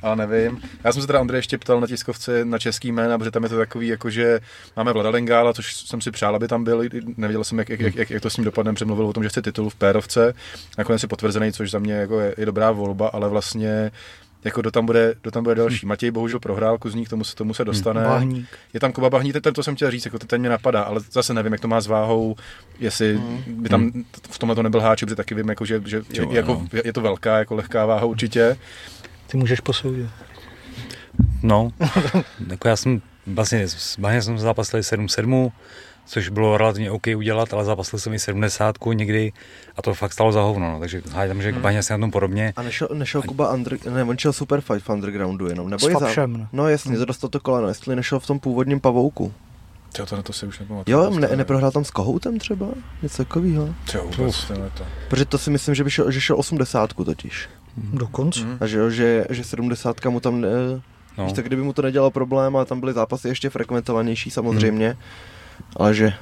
ale 0.01 0.15
nevím. 0.15 0.61
Já 0.83 0.93
jsem 0.93 1.01
se 1.01 1.07
teda 1.07 1.19
Andrej 1.19 1.39
ještě 1.39 1.57
ptal 1.57 1.79
na 1.79 1.87
tiskovce 1.87 2.45
na 2.45 2.59
český 2.59 2.91
jména, 2.91 3.17
protože 3.17 3.31
tam 3.31 3.43
je 3.43 3.49
to 3.49 3.57
takový, 3.57 3.87
jako 3.87 4.09
že 4.09 4.39
máme 4.77 4.93
Vlada 4.93 5.09
Lengála, 5.09 5.53
což 5.53 5.75
jsem 5.75 6.01
si 6.01 6.11
přál, 6.11 6.35
aby 6.35 6.47
tam 6.47 6.63
byl, 6.63 6.83
nevěděl 7.17 7.43
jsem, 7.43 7.59
jak, 7.59 7.69
jak, 7.69 7.95
jak, 7.95 8.09
jak 8.09 8.21
to 8.21 8.29
s 8.29 8.37
ním 8.37 8.45
dopadne, 8.45 8.73
přemluvil 8.73 9.07
o 9.07 9.13
tom, 9.13 9.23
že 9.23 9.29
chce 9.29 9.41
titul 9.53 9.69
v 9.69 9.75
Pérovce. 9.75 10.33
Nakonec 10.77 11.03
je 11.03 11.07
potvrzený, 11.07 11.51
což 11.51 11.71
za 11.71 11.79
mě 11.79 11.93
jako 11.93 12.19
je, 12.19 12.35
je 12.37 12.45
dobrá 12.45 12.71
volba, 12.71 13.07
ale 13.07 13.29
vlastně 13.29 13.91
jako 14.43 14.61
kdo 14.61 14.71
tam 14.71 14.85
bude, 14.85 15.15
kdo 15.21 15.31
tam 15.31 15.43
bude 15.43 15.55
další. 15.55 15.85
Hmm. 15.85 15.89
Matěj 15.89 16.11
bohužel 16.11 16.39
prohrál 16.39 16.77
Kuzník, 16.77 17.09
tomu 17.09 17.23
se, 17.23 17.35
tomu 17.35 17.53
se 17.53 17.65
dostane. 17.65 18.19
Hmm. 18.19 18.45
Je 18.73 18.79
tam 18.79 18.91
Kuba 18.91 19.09
Bahník, 19.09 19.41
ten, 19.41 19.53
to 19.53 19.63
jsem 19.63 19.75
chtěl 19.75 19.91
říct, 19.91 20.05
jako 20.05 20.19
ten 20.19 20.39
mě 20.39 20.49
napadá, 20.49 20.83
ale 20.83 21.01
zase 21.11 21.33
nevím, 21.33 21.51
jak 21.51 21.61
to 21.61 21.67
má 21.67 21.81
s 21.81 21.87
váhou, 21.87 22.35
jestli 22.79 23.15
hmm. 23.15 23.43
by 23.47 23.69
tam 23.69 23.91
v 24.31 24.39
tomhle 24.39 24.55
to 24.55 24.63
nebyl 24.63 24.81
háček, 24.81 25.07
protože 25.07 25.15
taky 25.15 25.35
vím, 25.35 25.49
jako, 25.49 25.65
že, 25.65 25.81
že 25.85 26.01
jo, 26.13 26.31
jako, 26.31 26.67
je 26.83 26.93
to 26.93 27.01
velká, 27.01 27.37
jako 27.37 27.55
lehká 27.55 27.85
váha 27.85 28.05
určitě. 28.05 28.57
Ty 29.27 29.37
můžeš 29.37 29.59
posoudit. 29.59 30.09
No, 31.43 31.71
jako 32.49 32.67
já 32.67 32.75
jsem 32.75 33.01
vlastně 33.27 33.67
s 33.67 33.99
Bahně 33.99 34.21
jsem 34.21 34.39
zápasil 34.39 34.79
7-7, 34.79 35.51
což 36.05 36.29
bylo 36.29 36.57
relativně 36.57 36.91
OK 36.91 37.07
udělat, 37.15 37.53
ale 37.53 37.65
zapasil 37.65 37.99
jsem 37.99 38.13
i 38.13 38.19
70 38.19 38.75
někdy 38.93 39.31
a 39.77 39.81
to 39.81 39.93
fakt 39.93 40.13
stalo 40.13 40.31
za 40.31 40.41
hovno, 40.41 40.71
no, 40.71 40.79
takže 40.79 41.01
hádám, 41.11 41.41
že 41.41 41.51
hmm. 41.51 41.61
Baňa 41.61 41.81
se 41.81 41.93
na 41.93 41.99
tom 41.99 42.11
podobně. 42.11 42.53
A 42.55 42.61
nešel, 42.61 42.87
nešel 42.93 43.21
a... 43.23 43.27
Kuba 43.27 43.53
under, 43.53 43.77
ne, 43.89 44.03
on 44.03 44.17
šel 44.17 44.33
super 44.33 44.61
fight 44.61 44.83
v 44.83 44.89
undergroundu 44.89 45.47
jenom, 45.47 45.69
nebo 45.69 45.89
je 45.89 45.95
za... 45.99 46.25
No. 46.25 46.47
no 46.53 46.69
jasně, 46.69 46.95
hmm. 46.95 47.05
dostal 47.05 47.29
to 47.29 47.39
koleno, 47.39 47.67
jestli 47.67 47.95
nešel 47.95 48.19
v 48.19 48.27
tom 48.27 48.39
původním 48.39 48.79
pavouku. 48.79 49.33
Jo, 49.99 50.05
to, 50.05 50.23
to 50.23 50.33
si 50.33 50.45
už 50.45 50.59
nepamatuju. 50.59 50.97
Jo, 50.97 51.09
ne, 51.09 51.29
neprohrál 51.35 51.71
tam 51.71 51.85
s 51.85 51.91
Kohoutem 51.91 52.39
třeba? 52.39 52.67
Něco 53.01 53.17
takového? 53.17 53.75
Jo, 53.93 54.09
vůbec 54.17 54.45
to. 54.45 54.85
Protože 55.07 55.25
to 55.25 55.37
si 55.37 55.49
myslím, 55.49 55.75
že 55.75 55.83
by 55.83 55.91
šel, 55.91 56.11
že 56.11 56.21
šel 56.21 56.39
80 56.39 56.93
totiž. 56.93 57.49
Hmm. 57.77 57.97
Dokonce. 57.97 58.39
Hmm. 58.39 58.57
A 58.61 58.67
že, 58.67 58.91
že, 58.91 59.25
že 59.29 59.43
70 59.43 60.05
mu 60.05 60.19
tam 60.19 60.41
ne, 60.41 60.49
No. 61.17 61.25
Víš, 61.25 61.33
tak 61.33 61.45
kdyby 61.45 61.61
mu 61.61 61.73
to 61.73 61.81
nedělalo 61.81 62.11
problém 62.11 62.55
a 62.55 62.65
tam 62.65 62.79
byly 62.79 62.93
zápasy 62.93 63.27
ještě 63.27 63.49
frekventovanější 63.49 64.31
samozřejmě, 64.31 64.87
hmm. 64.87 64.97
Ale 65.75 65.93
že 65.93 66.13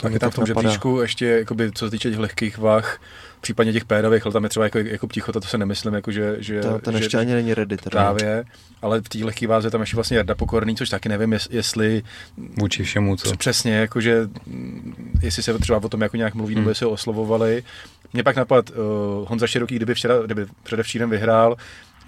tak 0.00 0.12
je 0.12 0.18
tam 0.18 0.30
v 0.30 0.34
tom 0.34 0.46
žebříčku 0.46 1.00
ještě, 1.00 1.26
jakoby, 1.26 1.70
co 1.74 1.84
se 1.86 1.90
týče 1.90 2.10
těch 2.10 2.18
lehkých 2.18 2.58
vah, 2.58 3.00
případně 3.40 3.72
těch 3.72 3.84
pérových, 3.84 4.26
ale 4.26 4.32
tam 4.32 4.44
je 4.44 4.50
třeba 4.50 4.64
jako, 4.64 4.78
jako 4.78 5.06
ptichota, 5.06 5.40
to 5.40 5.48
se 5.48 5.58
nemyslím, 5.58 5.94
jako 5.94 6.10
že... 6.10 6.36
že 6.38 6.60
to, 6.60 6.78
ten 6.78 6.96
že, 6.96 7.04
ještě 7.04 7.18
ani 7.18 7.34
není 7.34 7.54
ready. 7.54 7.76
Teda. 7.76 7.90
Právě, 7.90 8.44
ale 8.82 9.00
v 9.00 9.08
té 9.08 9.24
lehké 9.24 9.46
váze 9.46 9.70
tam 9.70 9.80
ještě 9.80 9.96
vlastně 9.96 10.16
Jarda 10.16 10.34
Pokorný, 10.34 10.76
což 10.76 10.88
taky 10.88 11.08
nevím, 11.08 11.38
jestli... 11.50 12.02
Vůči 12.58 12.82
všemu, 12.82 13.16
co? 13.16 13.36
Přesně, 13.36 13.74
jakože, 13.74 14.28
jestli 15.22 15.42
se 15.42 15.58
třeba 15.58 15.78
o 15.82 15.88
tom 15.88 16.00
jako 16.00 16.16
nějak 16.16 16.34
mluví, 16.34 16.54
hmm. 16.54 16.60
nebo 16.60 16.70
jestli 16.70 16.84
ho 16.84 16.90
oslovovali. 16.90 17.62
Mě 18.12 18.22
pak 18.22 18.36
napad 18.36 18.70
uh, 18.70 18.76
Honza 19.28 19.46
Široký, 19.46 19.76
kdyby, 19.76 19.94
včera, 19.94 20.14
kdyby 20.24 20.46
předevčírem 20.62 21.10
vyhrál, 21.10 21.56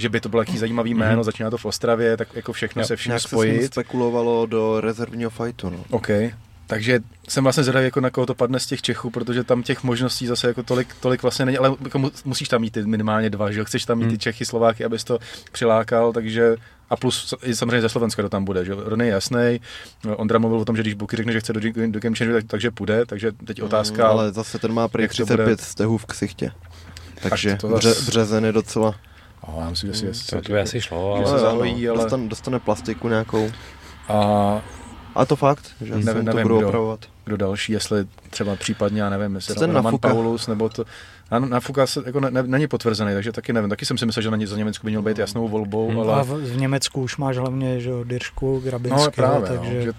že 0.01 0.09
by 0.09 0.20
to 0.20 0.28
bylo 0.28 0.42
jaký 0.42 0.59
zajímavý 0.59 0.94
jméno, 0.94 1.20
mm-hmm. 1.20 1.24
začíná 1.24 1.51
to 1.51 1.59
v 1.59 1.64
Ostravě, 1.64 2.16
tak 2.16 2.28
jako 2.34 2.53
všechno 2.53 2.82
jo, 2.82 2.86
se 2.86 2.96
vším 2.96 3.18
spojit. 3.18 3.62
Se 3.62 3.66
spekulovalo 3.66 4.46
do 4.46 4.80
rezervního 4.80 5.30
fightu. 5.30 5.70
No. 5.70 5.84
OK, 5.90 6.09
takže 6.66 7.01
jsem 7.28 7.44
vlastně 7.44 7.62
zvědavý, 7.62 7.84
jako 7.84 8.01
na 8.01 8.11
koho 8.11 8.26
to 8.26 8.34
padne 8.34 8.61
z 8.61 8.66
těch 8.66 8.82
Čechů, 8.82 9.11
protože 9.11 9.44
tam 9.44 9.62
těch 9.62 9.82
možností 9.82 10.26
zase 10.26 10.48
jako 10.48 10.62
tolik, 10.62 10.94
tolik 11.01 11.22
vlastně 11.22 11.44
není, 11.44 11.59
ale 11.59 11.74
jako 11.84 12.11
musíš 12.24 12.48
tam 12.48 12.61
mít 12.61 12.70
ty 12.70 12.82
minimálně 12.82 13.30
dva, 13.30 13.51
že 13.51 13.64
chceš 13.64 13.84
tam 13.84 13.98
mít 13.98 14.05
hmm. 14.05 14.12
ty 14.12 14.18
Čechy, 14.18 14.44
Slováky, 14.44 14.84
abys 14.84 15.05
to 15.05 15.18
přilákal, 15.53 16.12
takže 16.12 16.57
a 16.90 16.96
plus 16.96 17.34
i 17.42 17.57
samozřejmě 17.57 17.80
ze 17.80 17.88
Slovenska 17.88 18.22
to 18.22 18.28
tam 18.28 18.44
bude, 18.44 18.64
že 18.64 18.72
Rony 18.76 19.07
je 19.07 19.11
jasný. 19.11 19.61
Ondra 20.16 20.38
mluvil 20.38 20.59
o 20.59 20.64
tom, 20.64 20.76
že 20.76 20.82
když 20.82 20.94
Buky 20.94 21.16
řekne, 21.16 21.32
že 21.32 21.40
chce 21.40 21.53
do, 21.53 21.61
do 21.86 22.01
Game 22.01 22.16
Changer, 22.16 22.34
tak, 22.34 22.44
takže 22.46 22.70
půjde, 22.70 23.07
takže 23.07 23.32
teď 23.32 23.59
hmm, 23.59 23.66
otázka. 23.66 24.03
Hmm, 24.03 24.18
ale 24.18 24.32
zase 24.32 24.59
ten 24.59 24.72
má 24.72 24.88
prý 24.88 25.09
35 25.09 25.61
stehů 25.61 25.98
v 25.98 26.07
ksichtě. 26.07 26.53
Takže 27.22 27.57
to 27.57 27.68
bře, 27.68 27.94
březen 28.07 28.44
je 28.44 28.53
docela... 28.53 28.94
Oh, 29.41 29.62
já 29.62 29.70
myslím, 29.70 29.93
že 29.93 29.99
si 29.99 30.07
je, 30.07 30.12
to, 30.30 30.47
to 30.47 30.53
by 30.53 30.61
asi 30.61 30.80
šlo, 30.80 31.14
ale... 31.14 31.26
Se 31.26 31.38
zahojí, 31.38 31.88
ale... 31.88 31.99
Dostane, 31.99 32.28
dostane 32.28 32.59
plastiku 32.59 33.09
nějakou. 33.09 33.51
A 34.09 34.62
a 35.14 35.26
to 35.26 35.36
fakt, 35.36 35.70
že 35.80 35.91
nevím, 35.97 36.05
nevím, 36.07 36.26
to 36.26 36.43
budou 36.43 36.59
kdo, 36.59 36.68
opravovat. 36.68 37.01
Kdo 37.24 37.36
další, 37.36 37.72
jestli 37.72 38.07
třeba 38.30 38.57
případně, 38.57 39.03
já 39.03 39.11
nevím, 39.11 39.34
jestli 39.34 39.55
Roman 39.55 39.84
Nafuka. 39.84 40.09
Paulus, 40.09 40.47
nebo 40.47 40.68
to... 40.68 40.84
Na, 41.31 41.39
na 41.39 41.61
Fuka 41.61 41.87
se, 41.87 42.03
jako 42.07 42.20
ne, 42.20 42.31
ne, 42.31 42.43
není 42.43 42.66
potvrzený, 42.66 43.14
takže 43.14 43.33
taky 43.33 43.53
nevím. 43.53 43.70
Taky 43.70 43.87
jsem 43.87 43.99
si 43.99 44.07
myslel, 44.07 44.22
že 44.22 44.31
na, 44.31 44.37
ně, 44.37 44.47
za 44.47 44.57
Německu 44.57 44.87
by 44.87 44.91
měl 44.91 45.03
být 45.03 45.18
jasnou 45.18 45.49
volbou, 45.49 45.89
hmm. 45.89 45.99
ale... 45.99 46.14
A 46.14 46.22
v, 46.22 46.28
v, 46.28 46.57
Německu 46.57 47.03
už 47.03 47.16
máš 47.16 47.37
hlavně, 47.37 47.81
že 47.81 47.91
Diršku, 48.05 48.61
Grabinského, 48.61 49.05
no, 49.05 49.11
právě, 49.11 49.49
takže... 49.49 49.74
No, 49.76 49.83
že... 49.83 49.93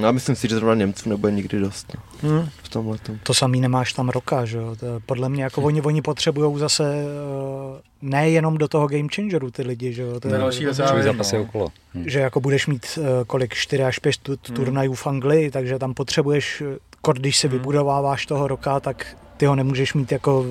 Já 0.00 0.12
myslím 0.12 0.36
si, 0.36 0.48
že 0.48 0.54
zrovna 0.54 0.74
Němců 0.74 1.08
nebude 1.08 1.32
nikdy 1.32 1.60
dost. 1.60 1.96
No. 2.22 2.30
Hmm. 2.30 2.48
V 2.62 2.68
tomhle 2.68 2.98
To 3.22 3.34
samý 3.34 3.60
nemáš 3.60 3.92
tam 3.92 4.08
roka, 4.08 4.44
že 4.44 4.58
jo. 4.58 4.76
Podle 5.06 5.28
mě 5.28 5.42
jako 5.42 5.62
oni, 5.62 5.82
oni 5.82 6.02
potřebují 6.02 6.58
zase 6.58 6.82
uh, 6.82 8.10
nejenom 8.10 8.58
do 8.58 8.68
toho 8.68 8.86
game 8.86 9.08
changeru 9.14 9.50
ty 9.50 9.62
lidi, 9.62 9.92
že 9.92 10.02
jo. 10.02 10.20
To 10.20 10.28
je 10.28 10.38
další 10.38 10.64
věc, 10.64 10.76
zápasy 10.76 11.36
no. 11.36 11.42
okolo. 11.42 11.68
Hmm. 11.94 12.08
Že 12.08 12.20
jako 12.20 12.40
budeš 12.40 12.66
mít 12.66 12.98
uh, 12.98 13.04
kolik 13.26 13.54
4 13.54 13.84
až 13.84 13.98
5 13.98 14.28
hmm. 14.28 14.36
turnajů 14.56 14.94
v 14.94 15.06
Anglii, 15.06 15.50
takže 15.50 15.78
tam 15.78 15.94
potřebuješ, 15.94 16.62
kod, 17.02 17.16
když 17.16 17.36
si 17.36 17.48
hmm. 17.48 17.58
vybudováváš 17.58 18.26
toho 18.26 18.48
roka, 18.48 18.80
tak 18.80 19.16
ty 19.38 19.46
ho 19.46 19.56
nemůžeš 19.56 19.94
mít 19.94 20.12
jako 20.12 20.46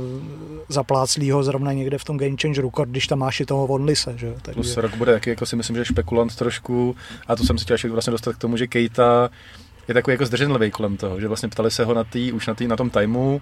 zapláclýho 0.70 1.44
zrovna 1.44 1.74
někde 1.74 1.98
v 1.98 2.04
tom 2.04 2.18
Game 2.18 2.36
Changeru, 2.42 2.72
když 2.86 3.08
tam 3.08 3.20
máš 3.20 3.40
i 3.40 3.46
toho 3.46 3.68
Vonlise, 3.68 4.14
že? 4.18 4.34
Takže... 4.42 4.54
Plus 4.54 4.78
rok 4.78 4.96
bude 4.96 5.14
taky, 5.14 5.30
jako 5.30 5.46
si 5.46 5.56
myslím, 5.56 5.76
že 5.76 5.86
špekulant 5.86 6.36
trošku, 6.36 6.96
a 7.28 7.36
to 7.36 7.44
jsem 7.44 7.58
si 7.58 7.64
chtěl 7.64 7.78
vlastně 7.92 8.12
dostat 8.12 8.36
k 8.36 8.38
tomu, 8.38 8.58
že 8.58 8.68
Kejta 8.68 9.30
je 9.88 9.94
takový 9.94 10.14
jako 10.14 10.26
zdrženlivý 10.26 10.72
kolem 10.72 10.98
toho, 10.98 11.20
že 11.20 11.28
vlastně 11.28 11.50
ptali 11.50 11.72
se 11.72 11.86
ho 11.86 11.94
na 11.94 12.04
tý, 12.04 12.32
už 12.32 12.48
na, 12.48 12.54
tý, 12.54 12.68
na 12.68 12.76
tom 12.76 12.90
timeu, 12.90 13.36
uh, 13.36 13.40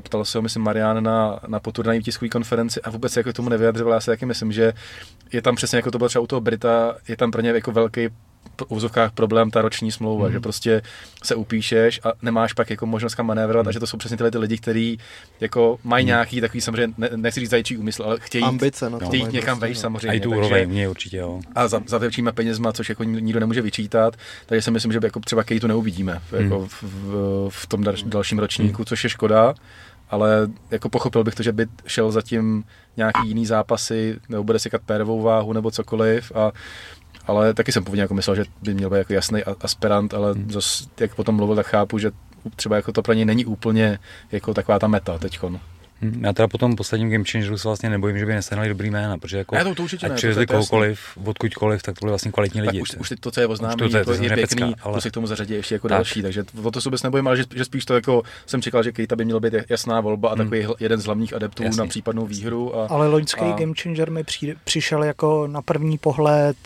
ptal 0.00 0.24
se 0.24 0.38
ho, 0.38 0.42
myslím, 0.42 0.62
Marian 0.62 1.04
na, 1.04 1.40
na 1.46 1.60
poturnají 1.60 2.02
tiskové 2.02 2.28
konferenci 2.28 2.80
a 2.80 2.90
vůbec 2.90 3.16
jako 3.16 3.32
tomu 3.32 3.48
nevyjadřoval. 3.48 3.94
Já 3.94 4.00
si 4.00 4.06
taky 4.06 4.26
myslím, 4.26 4.52
že 4.52 4.72
je 5.32 5.42
tam 5.42 5.56
přesně 5.56 5.76
jako 5.76 5.90
to 5.90 5.98
bylo 5.98 6.08
třeba 6.08 6.22
u 6.22 6.26
toho 6.26 6.40
Brita, 6.40 6.96
je 7.08 7.16
tam 7.16 7.30
pro 7.30 7.40
ně 7.40 7.50
jako 7.50 7.72
velký 7.72 8.08
úzovkách 8.68 9.12
problém 9.12 9.50
ta 9.50 9.62
roční 9.62 9.92
smlouva, 9.92 10.26
mm. 10.26 10.32
že 10.32 10.40
prostě 10.40 10.82
se 11.22 11.34
upíšeš 11.34 12.00
a 12.04 12.12
nemáš 12.22 12.52
pak 12.52 12.70
jako 12.70 12.86
možnost 12.86 13.14
kam 13.14 13.26
manévrovat 13.26 13.66
mm. 13.66 13.68
a 13.68 13.72
že 13.72 13.80
to 13.80 13.86
jsou 13.86 13.96
přesně 13.96 14.16
tyhle 14.16 14.30
ty 14.30 14.38
lidi, 14.38 14.58
kteří 14.58 14.98
jako 15.40 15.78
mají 15.84 16.04
mm. 16.04 16.06
nějaký 16.06 16.40
takový 16.40 16.60
samozřejmě, 16.60 16.94
ne, 16.98 17.10
nechci 17.16 17.40
říct 17.40 17.50
zajíčí 17.50 17.76
úmysl, 17.76 18.02
ale 18.02 18.16
chtějí, 18.20 18.44
Ambice, 18.44 18.90
no, 18.90 18.98
chtějí 18.98 19.22
někam 19.22 19.58
prostě, 19.58 19.60
vejš 19.60 19.76
no. 19.76 19.80
samozřejmě. 19.80 20.10
A 20.10 20.12
i 20.12 20.20
tu 20.20 20.30
úroveň 20.30 20.68
mě 20.68 20.88
určitě, 20.88 21.16
jo. 21.16 21.40
A 21.54 21.68
za, 21.68 21.82
za 21.86 21.98
většíma 21.98 22.32
penězma, 22.32 22.72
což 22.72 22.88
jako 22.88 23.04
nikdo 23.04 23.40
nemůže 23.40 23.62
vyčítat, 23.62 24.16
takže 24.46 24.62
si 24.62 24.70
myslím, 24.70 24.92
že 24.92 24.98
jako 25.02 25.20
třeba 25.20 25.44
Kejtu 25.44 25.66
neuvidíme 25.66 26.20
mm. 26.32 26.42
jako 26.42 26.66
v, 26.66 26.82
v, 26.82 27.48
v, 27.48 27.66
tom 27.66 27.84
dalším 28.06 28.38
ročníku, 28.38 28.82
mm. 28.82 28.86
což 28.86 29.04
je 29.04 29.10
škoda 29.10 29.54
ale 30.10 30.48
jako 30.70 30.88
pochopil 30.88 31.24
bych 31.24 31.34
to, 31.34 31.42
že 31.42 31.52
by 31.52 31.66
šel 31.86 32.10
zatím 32.10 32.64
nějaký 32.96 33.28
jiný 33.28 33.46
zápasy, 33.46 34.18
nebo 34.28 34.44
bude 34.44 34.58
si 34.58 34.70
kat 34.70 34.82
pérovou 34.86 35.22
váhu 35.22 35.52
nebo 35.52 35.70
cokoliv 35.70 36.32
a 36.34 36.52
ale 37.26 37.54
taky 37.54 37.72
jsem 37.72 37.84
původně 37.84 38.02
jako 38.02 38.14
myslel, 38.14 38.36
že 38.36 38.44
by 38.62 38.74
měl 38.74 38.90
být 38.90 38.96
jako 38.96 39.12
jasný 39.12 39.44
aspirant, 39.44 40.14
ale 40.14 40.32
hmm. 40.32 40.50
zase, 40.50 40.84
jak 41.00 41.14
potom 41.14 41.34
mluvil, 41.34 41.56
tak 41.56 41.66
chápu, 41.66 41.98
že 41.98 42.10
třeba 42.56 42.76
jako 42.76 42.92
to 42.92 43.02
pro 43.02 43.12
něj 43.12 43.24
není 43.24 43.44
úplně 43.44 43.98
jako 44.32 44.54
taková 44.54 44.78
ta 44.78 44.88
meta 44.88 45.18
teďkon. 45.18 45.60
Hm, 46.02 46.24
já 46.24 46.32
teda 46.32 46.48
po 46.48 46.58
tom 46.58 46.76
posledním 46.76 47.10
Game 47.10 47.24
Changeru 47.30 47.58
se 47.58 47.68
vlastně 47.68 47.90
nebojím, 47.90 48.18
že 48.18 48.26
by 48.26 48.34
nesehnali 48.34 48.68
dobrý 48.68 48.90
jména, 48.90 49.18
protože 49.18 49.38
jako, 49.38 49.54
ne, 49.54 49.64
to, 49.64 49.74
to 49.74 49.82
určitě 49.82 50.06
ať 50.06 50.10
ne, 50.10 50.16
přivezli 50.16 50.46
kohokoliv, 50.46 51.00
odkudkoliv, 51.24 51.82
tak 51.82 51.94
to 51.94 52.04
byly 52.04 52.10
vlastně 52.10 52.32
kvalitní 52.32 52.60
lidi. 52.60 52.78
Tak 52.78 52.82
už, 52.82 53.10
už 53.12 53.12
to, 53.20 53.30
co 53.30 53.40
je 53.40 53.46
oznámí, 53.46 53.76
to, 53.76 53.84
je, 53.84 54.04
to, 54.04 54.12
je, 54.12 54.22
je 54.22 54.34
pěkný, 54.34 54.74
ale... 54.82 55.00
si 55.00 55.10
k 55.10 55.12
tomu 55.12 55.26
zařadí 55.26 55.54
ještě 55.54 55.74
jako 55.74 55.88
tak. 55.88 55.96
další, 55.96 56.22
takže 56.22 56.44
o 56.62 56.70
to 56.70 56.80
se 56.80 56.88
vůbec 56.88 57.02
nebojím, 57.02 57.26
ale 57.26 57.36
že, 57.36 57.44
že, 57.54 57.64
spíš 57.64 57.84
to 57.84 57.94
jako 57.94 58.22
jsem 58.46 58.62
čekal, 58.62 58.82
že 58.82 58.92
Kejta 58.92 59.16
by 59.16 59.24
měl 59.24 59.40
být 59.40 59.54
jasná 59.68 60.00
volba 60.00 60.28
a 60.28 60.34
hmm. 60.34 60.50
takový 60.50 60.74
jeden 60.80 61.00
z 61.00 61.04
hlavních 61.04 61.34
adeptů 61.34 61.62
Jasný. 61.62 61.78
na 61.78 61.86
případnou 61.86 62.26
výhru. 62.26 62.76
A, 62.76 62.86
ale 62.86 63.08
loňský 63.08 63.44
a... 63.44 63.52
Game 63.52 63.72
Changer 63.82 64.10
mi 64.10 64.24
při, 64.24 64.56
přišel 64.64 65.04
jako 65.04 65.46
na 65.46 65.62
první 65.62 65.98
pohled, 65.98 66.56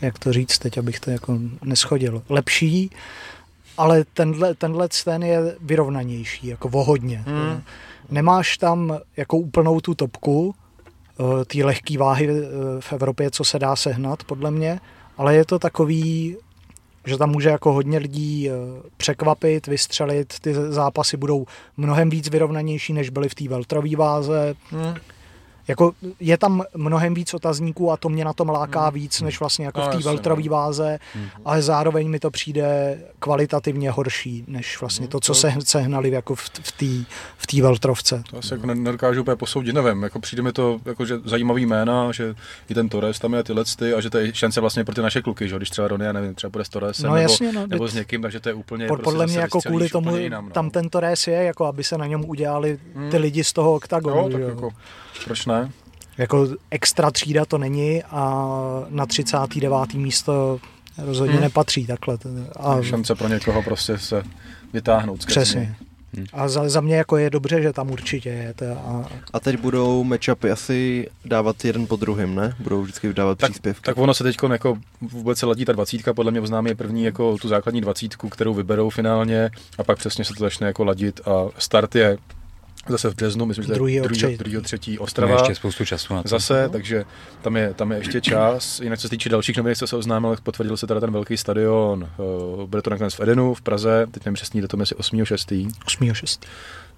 jak 0.00 0.18
to 0.18 0.32
říct 0.32 0.58
teď, 0.58 0.78
abych 0.78 1.00
to 1.00 1.10
jako 1.10 1.38
neschodil, 1.64 2.22
lepší, 2.28 2.90
ale 3.78 4.04
tenhle, 4.14 4.54
tenhle 4.54 4.88
ten 5.04 5.22
je 5.22 5.56
vyrovnanější, 5.60 6.46
jako 6.46 6.68
vohodně. 6.68 7.24
Hmm 7.26 7.62
nemáš 8.10 8.58
tam 8.58 8.98
jako 9.16 9.36
úplnou 9.36 9.80
tu 9.80 9.94
topku, 9.94 10.54
eh, 11.20 11.44
ty 11.44 11.64
lehké 11.64 11.98
váhy 11.98 12.28
eh, 12.30 12.44
v 12.80 12.92
Evropě, 12.92 13.30
co 13.30 13.44
se 13.44 13.58
dá 13.58 13.76
sehnat, 13.76 14.24
podle 14.24 14.50
mě, 14.50 14.80
ale 15.16 15.34
je 15.34 15.44
to 15.44 15.58
takový, 15.58 16.36
že 17.06 17.16
tam 17.16 17.30
může 17.30 17.48
jako 17.48 17.72
hodně 17.72 17.98
lidí 17.98 18.50
eh, 18.50 18.52
překvapit, 18.96 19.66
vystřelit, 19.66 20.40
ty 20.40 20.54
zápasy 20.54 21.16
budou 21.16 21.46
mnohem 21.76 22.10
víc 22.10 22.28
vyrovnanější, 22.28 22.92
než 22.92 23.10
byly 23.10 23.28
v 23.28 23.34
té 23.34 23.48
veltrové 23.48 23.96
váze. 23.96 24.54
Hmm 24.70 24.94
jako 25.70 25.92
je 26.20 26.38
tam 26.38 26.62
mnohem 26.76 27.14
víc 27.14 27.34
otazníků 27.34 27.92
a 27.92 27.96
to 27.96 28.08
mě 28.08 28.24
na 28.24 28.32
tom 28.32 28.48
láká 28.48 28.84
hmm. 28.84 28.94
víc, 28.94 29.20
než 29.20 29.40
vlastně 29.40 29.66
jako 29.66 29.80
no, 29.80 29.86
v 29.86 29.90
té 29.90 29.98
veltrové 29.98 30.42
no. 30.42 30.50
váze, 30.50 30.98
hmm. 31.14 31.28
ale 31.44 31.62
zároveň 31.62 32.08
mi 32.08 32.18
to 32.18 32.30
přijde 32.30 32.98
kvalitativně 33.18 33.90
horší, 33.90 34.44
než 34.46 34.80
vlastně 34.80 35.04
hmm, 35.04 35.10
to, 35.10 35.20
co 35.20 35.34
se 35.34 35.54
sehnali 35.64 36.10
jako 36.10 36.34
v, 36.34 36.42
v 36.62 36.72
té 36.72 37.10
v 37.36 37.46
tý 37.46 37.60
veltrovce. 37.60 38.22
To 38.30 38.38
asi 38.38 38.54
jako 38.54 38.66
nedokážu 38.66 39.20
úplně 39.20 39.36
posoudit, 39.36 39.72
nevím, 39.72 40.02
jako 40.02 40.20
přijde 40.20 40.42
mi 40.42 40.52
to 40.52 40.80
jako, 40.84 41.04
že 41.04 41.18
zajímavý 41.24 41.66
jména, 41.66 42.12
že 42.12 42.34
i 42.68 42.74
ten 42.74 42.88
Torres 42.88 43.18
tam 43.18 43.34
je 43.34 43.42
tyhle 43.42 43.64
ty 43.78 43.94
a 43.94 44.00
že 44.00 44.10
to 44.10 44.18
je 44.18 44.34
šance 44.34 44.60
vlastně 44.60 44.84
pro 44.84 44.94
ty 44.94 45.02
naše 45.02 45.22
kluky, 45.22 45.48
že 45.48 45.56
když 45.56 45.70
třeba 45.70 45.88
Rony, 45.88 46.04
já 46.04 46.12
nevím, 46.12 46.34
třeba 46.34 46.50
bude 46.50 46.64
s 46.64 46.68
Torresem 46.68 47.08
no, 47.08 47.14
nebo, 47.14 47.32
jasně, 47.32 47.52
no, 47.52 47.66
nebo 47.66 47.88
s 47.88 47.94
někým, 47.94 48.22
takže 48.22 48.40
to 48.40 48.48
je 48.48 48.54
úplně 48.54 48.86
pod, 48.86 48.94
prostě 48.94 49.04
Podle 49.04 49.26
mě 49.26 49.38
jako 49.38 49.60
kvůli 49.60 49.88
tomu 49.88 50.16
jinam, 50.16 50.44
no. 50.44 50.50
tam 50.50 50.70
ten 50.70 50.88
Torres 50.88 51.26
je, 51.26 51.44
jako 51.44 51.66
aby 51.66 51.84
se 51.84 51.98
na 51.98 52.06
něm 52.06 52.24
udělali 52.24 52.76
ty 52.76 52.98
hmm. 52.98 53.22
lidi 53.22 53.44
z 53.44 53.52
toho 53.52 53.74
oktagonu. 53.74 54.16
Jo, 54.16 54.28
tak 54.28 54.40
jako, 54.40 54.70
proč 55.24 55.46
ne? 55.46 55.70
Jako 56.18 56.48
extra 56.70 57.10
třída 57.10 57.44
to 57.44 57.58
není 57.58 58.02
a 58.02 58.44
na 58.88 59.06
39. 59.06 59.94
místo 59.94 60.60
rozhodně 60.98 61.34
hmm. 61.34 61.42
nepatří 61.42 61.86
takhle. 61.86 62.18
A 62.56 62.82
šance 62.82 63.14
pro 63.14 63.28
někoho 63.28 63.62
prostě 63.62 63.98
se 63.98 64.22
vytáhnout. 64.72 65.26
Přesně. 65.26 65.60
Hmm. 66.14 66.26
A 66.32 66.48
za, 66.48 66.68
za 66.68 66.80
mě 66.80 66.96
jako 66.96 67.16
je 67.16 67.30
dobře, 67.30 67.62
že 67.62 67.72
tam 67.72 67.90
určitě 67.90 68.28
je. 68.28 68.54
To 68.54 68.64
a... 68.64 69.08
a 69.32 69.40
teď 69.40 69.60
budou 69.60 70.04
matchupy 70.04 70.50
asi 70.50 71.08
dávat 71.24 71.64
jeden 71.64 71.86
po 71.86 71.96
druhém, 71.96 72.34
ne? 72.34 72.54
Budou 72.58 72.82
vždycky 72.82 73.12
dávat 73.12 73.38
tak, 73.38 73.50
příspěvky. 73.50 73.82
Tak 73.82 73.98
ono 73.98 74.14
se 74.14 74.24
teď 74.24 74.36
jako 74.52 74.78
vůbec 75.00 75.38
se 75.38 75.46
ladí 75.46 75.64
ta 75.64 75.72
dvacítka, 75.72 76.14
podle 76.14 76.30
mě 76.30 76.40
oznámí 76.40 76.70
je 76.70 76.74
první 76.74 77.04
jako 77.04 77.38
tu 77.38 77.48
základní 77.48 77.80
dvacítku, 77.80 78.28
kterou 78.28 78.54
vyberou 78.54 78.90
finálně 78.90 79.50
a 79.78 79.84
pak 79.84 79.98
přesně 79.98 80.24
se 80.24 80.34
to 80.34 80.44
začne 80.44 80.66
jako 80.66 80.84
ladit 80.84 81.20
a 81.26 81.48
start 81.58 81.94
je 81.94 82.18
zase 82.88 83.10
v 83.10 83.14
březnu, 83.14 83.46
myslím, 83.46 83.66
že 83.66 83.74
druhý, 83.74 84.00
druhý, 84.00 84.36
druhý, 84.36 84.60
třetí 84.60 84.98
Ostrava. 84.98 85.34
ještě 85.34 85.54
spoustu 85.54 85.84
času 85.84 86.14
na 86.14 86.22
to. 86.22 86.28
Zase, 86.28 86.68
takže 86.72 87.04
tam 87.42 87.56
je, 87.56 87.74
tam 87.74 87.92
je 87.92 87.98
ještě 87.98 88.20
čas. 88.20 88.80
Jinak 88.80 88.98
co 88.98 89.02
se 89.02 89.08
týče 89.08 89.28
dalších 89.28 89.56
novinek, 89.56 89.78
co 89.78 89.86
se 89.86 89.96
oznámil, 89.96 90.36
potvrdil 90.42 90.76
se 90.76 90.86
teda 90.86 91.00
ten 91.00 91.12
velký 91.12 91.36
stadion. 91.36 92.08
Uh, 92.18 92.66
bude 92.66 92.82
to 92.82 92.90
nakonec 92.90 93.14
v 93.14 93.20
Edenu 93.20 93.54
v 93.54 93.62
Praze, 93.62 94.06
teď 94.10 94.24
nevím 94.24 94.34
přesný 94.34 94.60
datum, 94.60 94.80
jestli 94.80 94.96
8.6. 94.96 95.68
8.6. 95.86 96.40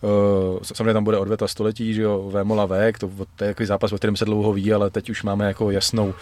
Uh, 0.03 0.59
samozřejmě 0.63 0.93
tam 0.93 1.05
bude 1.05 1.19
odveta 1.19 1.49
století, 1.49 1.95
že 1.95 2.03
jo, 2.03 2.31
Vémola 2.31 2.67
Vek, 2.67 2.99
to, 2.99 3.11
to 3.37 3.45
je 3.45 3.51
takový 3.51 3.67
zápas, 3.67 3.93
o 3.93 3.97
kterém 3.97 4.17
se 4.17 4.25
dlouho 4.25 4.53
ví, 4.53 4.73
ale 4.73 4.91
teď 4.91 5.11
už 5.11 5.23
máme 5.23 5.47
jako 5.47 5.71
jasnou 5.71 6.15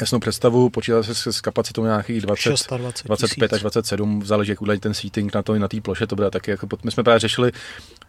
jasnou 0.00 0.18
představu, 0.18 0.70
počítá 0.70 1.02
se 1.02 1.14
s, 1.14 1.26
s 1.26 1.40
kapacitou 1.40 1.84
nějakých 1.84 2.20
20, 2.20 2.54
25 3.04 3.52
až 3.52 3.60
27, 3.60 4.22
záleží, 4.24 4.50
jak 4.50 4.62
udělají 4.62 4.80
ten 4.80 4.94
seating 4.94 5.34
na 5.34 5.42
to 5.42 5.54
na 5.54 5.68
té 5.68 5.80
ploše, 5.80 6.06
to 6.06 6.16
bude 6.16 6.30
taky, 6.30 6.50
jako, 6.50 6.68
my 6.84 6.90
jsme 6.90 7.02
právě 7.02 7.18
řešili, 7.18 7.52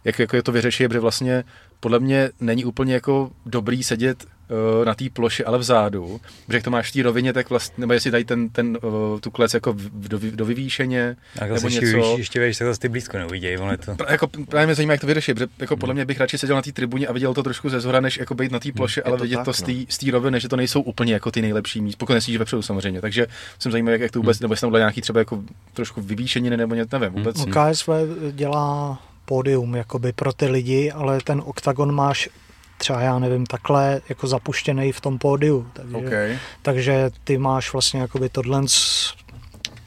jak 0.04 0.20
jako 0.20 0.36
je 0.36 0.44
to 0.44 0.52
vyřešit, 0.52 0.88
protože 0.88 1.00
vlastně 1.00 1.44
podle 1.82 2.00
mě 2.00 2.30
není 2.40 2.66
úplně 2.66 2.94
jako 2.94 3.32
dobrý 3.46 3.84
sedět 3.84 4.24
uh, 4.24 4.86
na 4.86 4.96
té 4.96 5.06
ploše, 5.14 5.44
ale 5.44 5.58
vzadu, 5.58 6.22
protože 6.46 6.58
jak 6.58 6.64
to 6.64 6.72
máš 6.72 6.90
v 6.90 6.94
té 6.94 7.04
rovině, 7.04 7.34
tak 7.34 7.50
vlastně, 7.50 7.82
nebo 7.82 7.94
jestli 7.94 8.12
dají 8.12 8.26
ten, 8.26 8.50
ten, 8.50 8.78
uh, 8.84 9.20
tu 9.20 9.32
klec 9.32 9.54
jako 9.54 9.74
v, 9.74 10.08
do, 10.08 10.20
do 10.32 10.46
vyvýšeně, 10.46 11.16
tak 11.36 11.52
nebo 11.52 11.68
něco. 11.68 11.86
Ještě, 11.86 12.22
ještě 12.22 12.46
víš, 12.46 12.58
tak 12.58 12.78
ty 12.78 12.90
blízko 12.90 13.18
neuvidějí, 13.18 13.58
ale 13.58 13.78
to. 13.78 13.96
Jako, 14.10 14.28
právě 14.28 14.66
mě 14.66 14.76
zajímá, 14.76 14.94
jak 14.94 15.02
to 15.02 15.08
vyřešit, 15.08 15.34
protože 15.34 15.48
jako 15.60 15.78
podle 15.78 15.94
mě 15.94 16.06
bych 16.06 16.20
radši 16.20 16.38
seděl 16.38 16.56
na 16.56 16.62
té 16.62 16.72
tribuně 16.72 17.08
a 17.08 17.14
viděl 17.14 17.34
to 17.34 17.44
trošku 17.44 17.70
ze 17.70 17.80
zhora, 17.80 18.00
než 18.00 18.18
jako 18.18 18.36
být 18.36 18.52
na 18.52 18.60
té 18.60 18.70
hmm, 18.70 18.76
ploše, 18.76 19.04
ale 19.04 19.18
vidět 19.18 19.36
tak, 19.36 19.46
to 19.46 19.52
no. 19.68 19.86
z 19.90 19.98
té 19.98 20.12
roviny, 20.12 20.40
že 20.40 20.50
to 20.50 20.56
nejsou 20.56 20.82
úplně 20.82 21.14
jako 21.14 21.32
ty 21.32 21.42
nejlepší 21.42 21.82
místa, 21.82 22.00
pokud 22.00 22.14
nesíš 22.14 22.38
vepředu 22.38 22.62
samozřejmě. 22.62 23.02
Takže 23.02 23.28
jsem 23.60 23.72
zajímavý, 23.72 23.92
jak, 23.92 24.02
jak 24.02 24.12
to 24.12 24.20
vůbec, 24.20 24.40
hmm. 24.40 24.44
nebo 24.44 24.54
jestli 24.54 24.72
tam 24.72 24.74
nějaký 24.74 25.02
třeba 25.02 25.20
jako 25.20 25.44
trošku 25.74 26.02
vyvýšení 26.02 26.50
nebo 26.50 26.76
něco, 26.76 27.00
nevím 27.00 27.18
vůbec. 27.18 27.38
Hmm. 27.38 27.54
KSV 27.54 27.90
dělá 28.32 29.00
pódium 29.26 29.76
jakoby 29.76 30.14
pro 30.14 30.34
ty 30.34 30.46
lidi, 30.46 30.92
ale 30.92 31.20
ten 31.24 31.42
oktagon 31.46 31.92
máš 31.92 32.30
třeba 32.78 33.02
já 33.02 33.20
nevím, 33.20 33.46
takhle 33.46 34.02
jako 34.10 34.28
zapuštěný 34.28 34.92
v 34.92 35.02
tom 35.02 35.18
pódiu. 35.18 35.68
Takže, 35.74 35.98
okay. 35.98 36.38
takže 36.62 37.12
ty 37.24 37.38
máš 37.38 37.74
vlastně 37.74 38.02
jakoby 38.02 38.30
tohle 38.30 38.62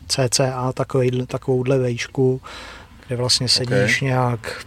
CCA 0.08 0.72
takový, 0.72 1.26
takovouhle 1.26 1.78
vejšku, 1.78 2.40
kde 3.06 3.16
vlastně 3.16 3.48
sedíš 3.48 3.96
okay. 3.96 4.08
nějak, 4.08 4.66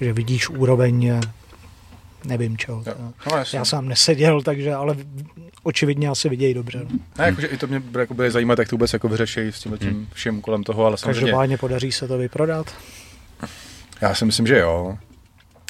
že 0.00 0.12
vidíš 0.12 0.48
úroveň 0.48 1.20
nevím 2.24 2.56
čeho. 2.56 2.82
No, 2.86 3.12
no, 3.30 3.44
já 3.52 3.64
sám 3.64 3.88
neseděl, 3.88 4.42
takže, 4.42 4.74
ale 4.74 4.96
očividně 5.62 6.08
asi 6.08 6.28
vidějí 6.28 6.54
dobře. 6.54 6.78
No. 6.90 6.98
Ne, 7.18 7.24
jakože 7.26 7.46
i 7.46 7.56
to 7.56 7.66
mě 7.66 7.82
bude 8.10 8.30
zajímat, 8.30 8.58
jak 8.58 8.68
to 8.68 8.76
vůbec 8.76 8.92
jako 8.92 9.08
vyřeší 9.08 9.40
s 9.40 9.60
tím, 9.60 9.78
tím 9.78 9.90
hmm. 9.90 10.06
všem 10.12 10.40
kolem 10.40 10.64
toho, 10.64 10.84
ale 10.84 10.98
samozřejmě... 10.98 11.20
Každopádně 11.20 11.58
podaří 11.58 11.92
se 11.92 12.08
to 12.08 12.18
vyprodat? 12.18 12.74
Já 14.02 14.14
si 14.14 14.24
myslím, 14.24 14.46
že 14.46 14.58
jo. 14.58 14.98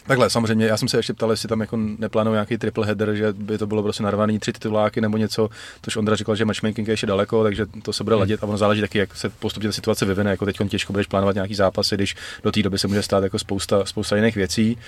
Takhle, 0.06 0.30
samozřejmě, 0.30 0.66
já 0.66 0.76
jsem 0.76 0.88
se 0.88 0.96
ještě 0.96 1.14
ptal, 1.14 1.30
jestli 1.30 1.48
tam 1.48 1.60
jako 1.60 1.76
neplánují 1.76 2.34
nějaký 2.34 2.58
triple 2.58 2.86
header, 2.86 3.14
že 3.14 3.32
by 3.32 3.58
to 3.58 3.66
bylo 3.66 3.82
prostě 3.82 4.02
narvaný 4.02 4.38
tři 4.38 4.52
tituláky 4.52 5.00
nebo 5.00 5.16
něco, 5.16 5.48
tož 5.80 5.96
Ondra 5.96 6.16
říkal, 6.16 6.36
že 6.36 6.44
matchmaking 6.44 6.88
je 6.88 6.92
ještě 6.92 7.06
daleko, 7.06 7.42
takže 7.42 7.66
to 7.82 7.92
se 7.92 8.04
bude 8.04 8.16
hmm. 8.16 8.20
ladit 8.20 8.42
a 8.42 8.46
ono 8.46 8.58
záleží 8.58 8.80
taky, 8.80 8.98
jak 8.98 9.16
se 9.16 9.28
postupně 9.28 9.68
ta 9.68 9.72
situace 9.72 10.04
vyvine, 10.04 10.30
jako 10.30 10.44
teď 10.44 10.56
těžko 10.68 10.92
budeš 10.92 11.06
plánovat 11.06 11.34
nějaký 11.34 11.54
zápasy, 11.54 11.94
když 11.94 12.16
do 12.42 12.52
té 12.52 12.62
doby 12.62 12.78
se 12.78 12.88
může 12.88 13.02
stát 13.02 13.24
jako 13.24 13.38
spousta, 13.38 13.84
spousta 13.84 14.16
jiných 14.16 14.36
věcí. 14.36 14.78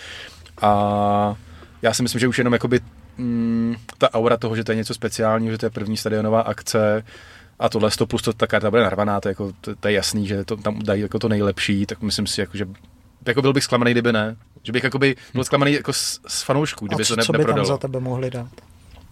A 0.62 1.34
já 1.82 1.95
si 1.95 2.03
myslím, 2.03 2.20
že 2.20 2.28
už 2.28 2.38
jenom 2.38 2.53
jakoby, 2.53 2.80
mm, 3.18 3.74
ta 3.99 4.14
aura 4.14 4.36
toho, 4.36 4.57
že 4.57 4.64
to 4.64 4.72
je 4.72 4.76
něco 4.76 4.95
speciálního, 4.95 5.53
že 5.53 5.59
to 5.59 5.66
je 5.66 5.70
první 5.70 5.97
stadionová 5.97 6.40
akce, 6.40 7.05
a 7.59 7.68
tohle 7.68 7.90
100 7.90 8.07
plus 8.07 8.22
to, 8.22 8.32
ta 8.32 8.47
karta 8.47 8.70
bude 8.70 8.82
narvaná, 8.82 9.20
to, 9.20 9.28
jako, 9.28 9.53
to, 9.61 9.76
to 9.76 9.88
je 9.88 9.95
jasný, 9.95 10.26
že 10.26 10.45
to 10.45 10.57
tam 10.57 10.78
dají 10.78 11.03
jako 11.03 11.18
to 11.18 11.28
nejlepší, 11.28 11.86
tak 11.86 12.03
myslím 12.03 12.26
si, 12.26 12.40
jako, 12.40 12.57
že 12.57 12.66
jako 13.27 13.43
byl 13.43 13.53
bych 13.53 13.64
zklamaný, 13.64 13.91
kdyby 13.93 14.12
ne. 14.12 14.37
Že 14.62 14.72
bych 14.72 14.85
jakoby 14.85 15.16
byl 15.35 15.45
zklamaný 15.45 15.72
jako 15.72 15.93
z, 15.93 16.20
z 16.29 16.43
fanoušků, 16.43 16.87
kdyby 16.87 17.03
A 17.03 17.07
co, 17.07 17.14
to 17.14 17.20
ne, 17.20 17.25
co 17.25 17.33
by 17.33 17.45
tam 17.45 17.64
za 17.64 17.77
tebe 17.77 18.01
mohli 18.01 18.31
dát? 18.31 18.49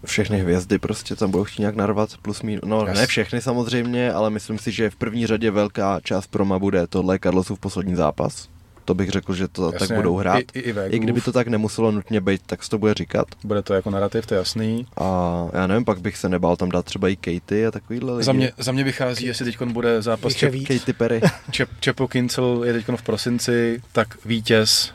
Všechny 0.05 0.39
hvězdy 0.39 0.79
prostě 0.79 1.15
tam 1.15 1.31
budou 1.31 1.43
chtít 1.43 1.59
nějak 1.59 1.75
narvat 1.75 2.09
plus 2.21 2.41
mín. 2.41 2.59
No 2.65 2.85
yes. 2.87 2.97
ne 2.97 3.07
všechny 3.07 3.41
samozřejmě, 3.41 4.13
ale 4.13 4.29
myslím 4.29 4.59
si, 4.59 4.71
že 4.71 4.89
v 4.89 4.95
první 4.95 5.27
řadě 5.27 5.51
velká 5.51 5.99
část 6.03 6.27
proma 6.27 6.59
bude 6.59 6.87
tohle 6.87 7.19
Carlosův 7.19 7.59
poslední 7.59 7.95
zápas 7.95 8.52
to 8.85 8.93
bych 8.93 9.09
řekl, 9.09 9.33
že 9.33 9.47
to 9.47 9.71
Jasně, 9.73 9.87
tak 9.87 9.97
budou 9.97 10.15
hrát. 10.15 10.39
I, 10.53 10.59
i, 10.59 10.69
i, 10.69 10.75
I 10.89 10.99
kdyby 10.99 11.21
to 11.21 11.31
tak 11.31 11.47
nemuselo 11.47 11.91
nutně 11.91 12.21
být, 12.21 12.41
tak 12.45 12.63
se 12.63 12.69
to 12.69 12.77
bude 12.77 12.93
říkat. 12.93 13.27
Bude 13.43 13.61
to 13.61 13.73
jako 13.73 13.89
narrativ, 13.89 14.25
to 14.25 14.33
je 14.33 14.37
jasný. 14.37 14.87
A 14.97 15.47
já 15.53 15.67
nevím, 15.67 15.85
pak 15.85 16.01
bych 16.01 16.17
se 16.17 16.29
nebál 16.29 16.55
tam 16.55 16.69
dát 16.69 16.85
třeba 16.85 17.09
i 17.09 17.15
Katy 17.15 17.65
a 17.65 17.71
takovýhle 17.71 18.13
lidi. 18.13 18.25
Za 18.25 18.33
mě, 18.33 18.51
za 18.57 18.71
mě 18.71 18.83
vychází, 18.83 19.25
jestli 19.25 19.45
teď 19.45 19.61
bude 19.61 20.01
zápas 20.01 20.35
Čep, 20.35 20.53
Katy 20.67 20.93
Perry. 20.93 21.21
Čep, 21.51 21.69
Čepo 21.79 22.07
Kincel 22.07 22.61
je 22.63 22.73
teď 22.73 22.85
v 22.95 23.03
prosinci, 23.03 23.81
tak 23.91 24.25
vítěz 24.25 24.91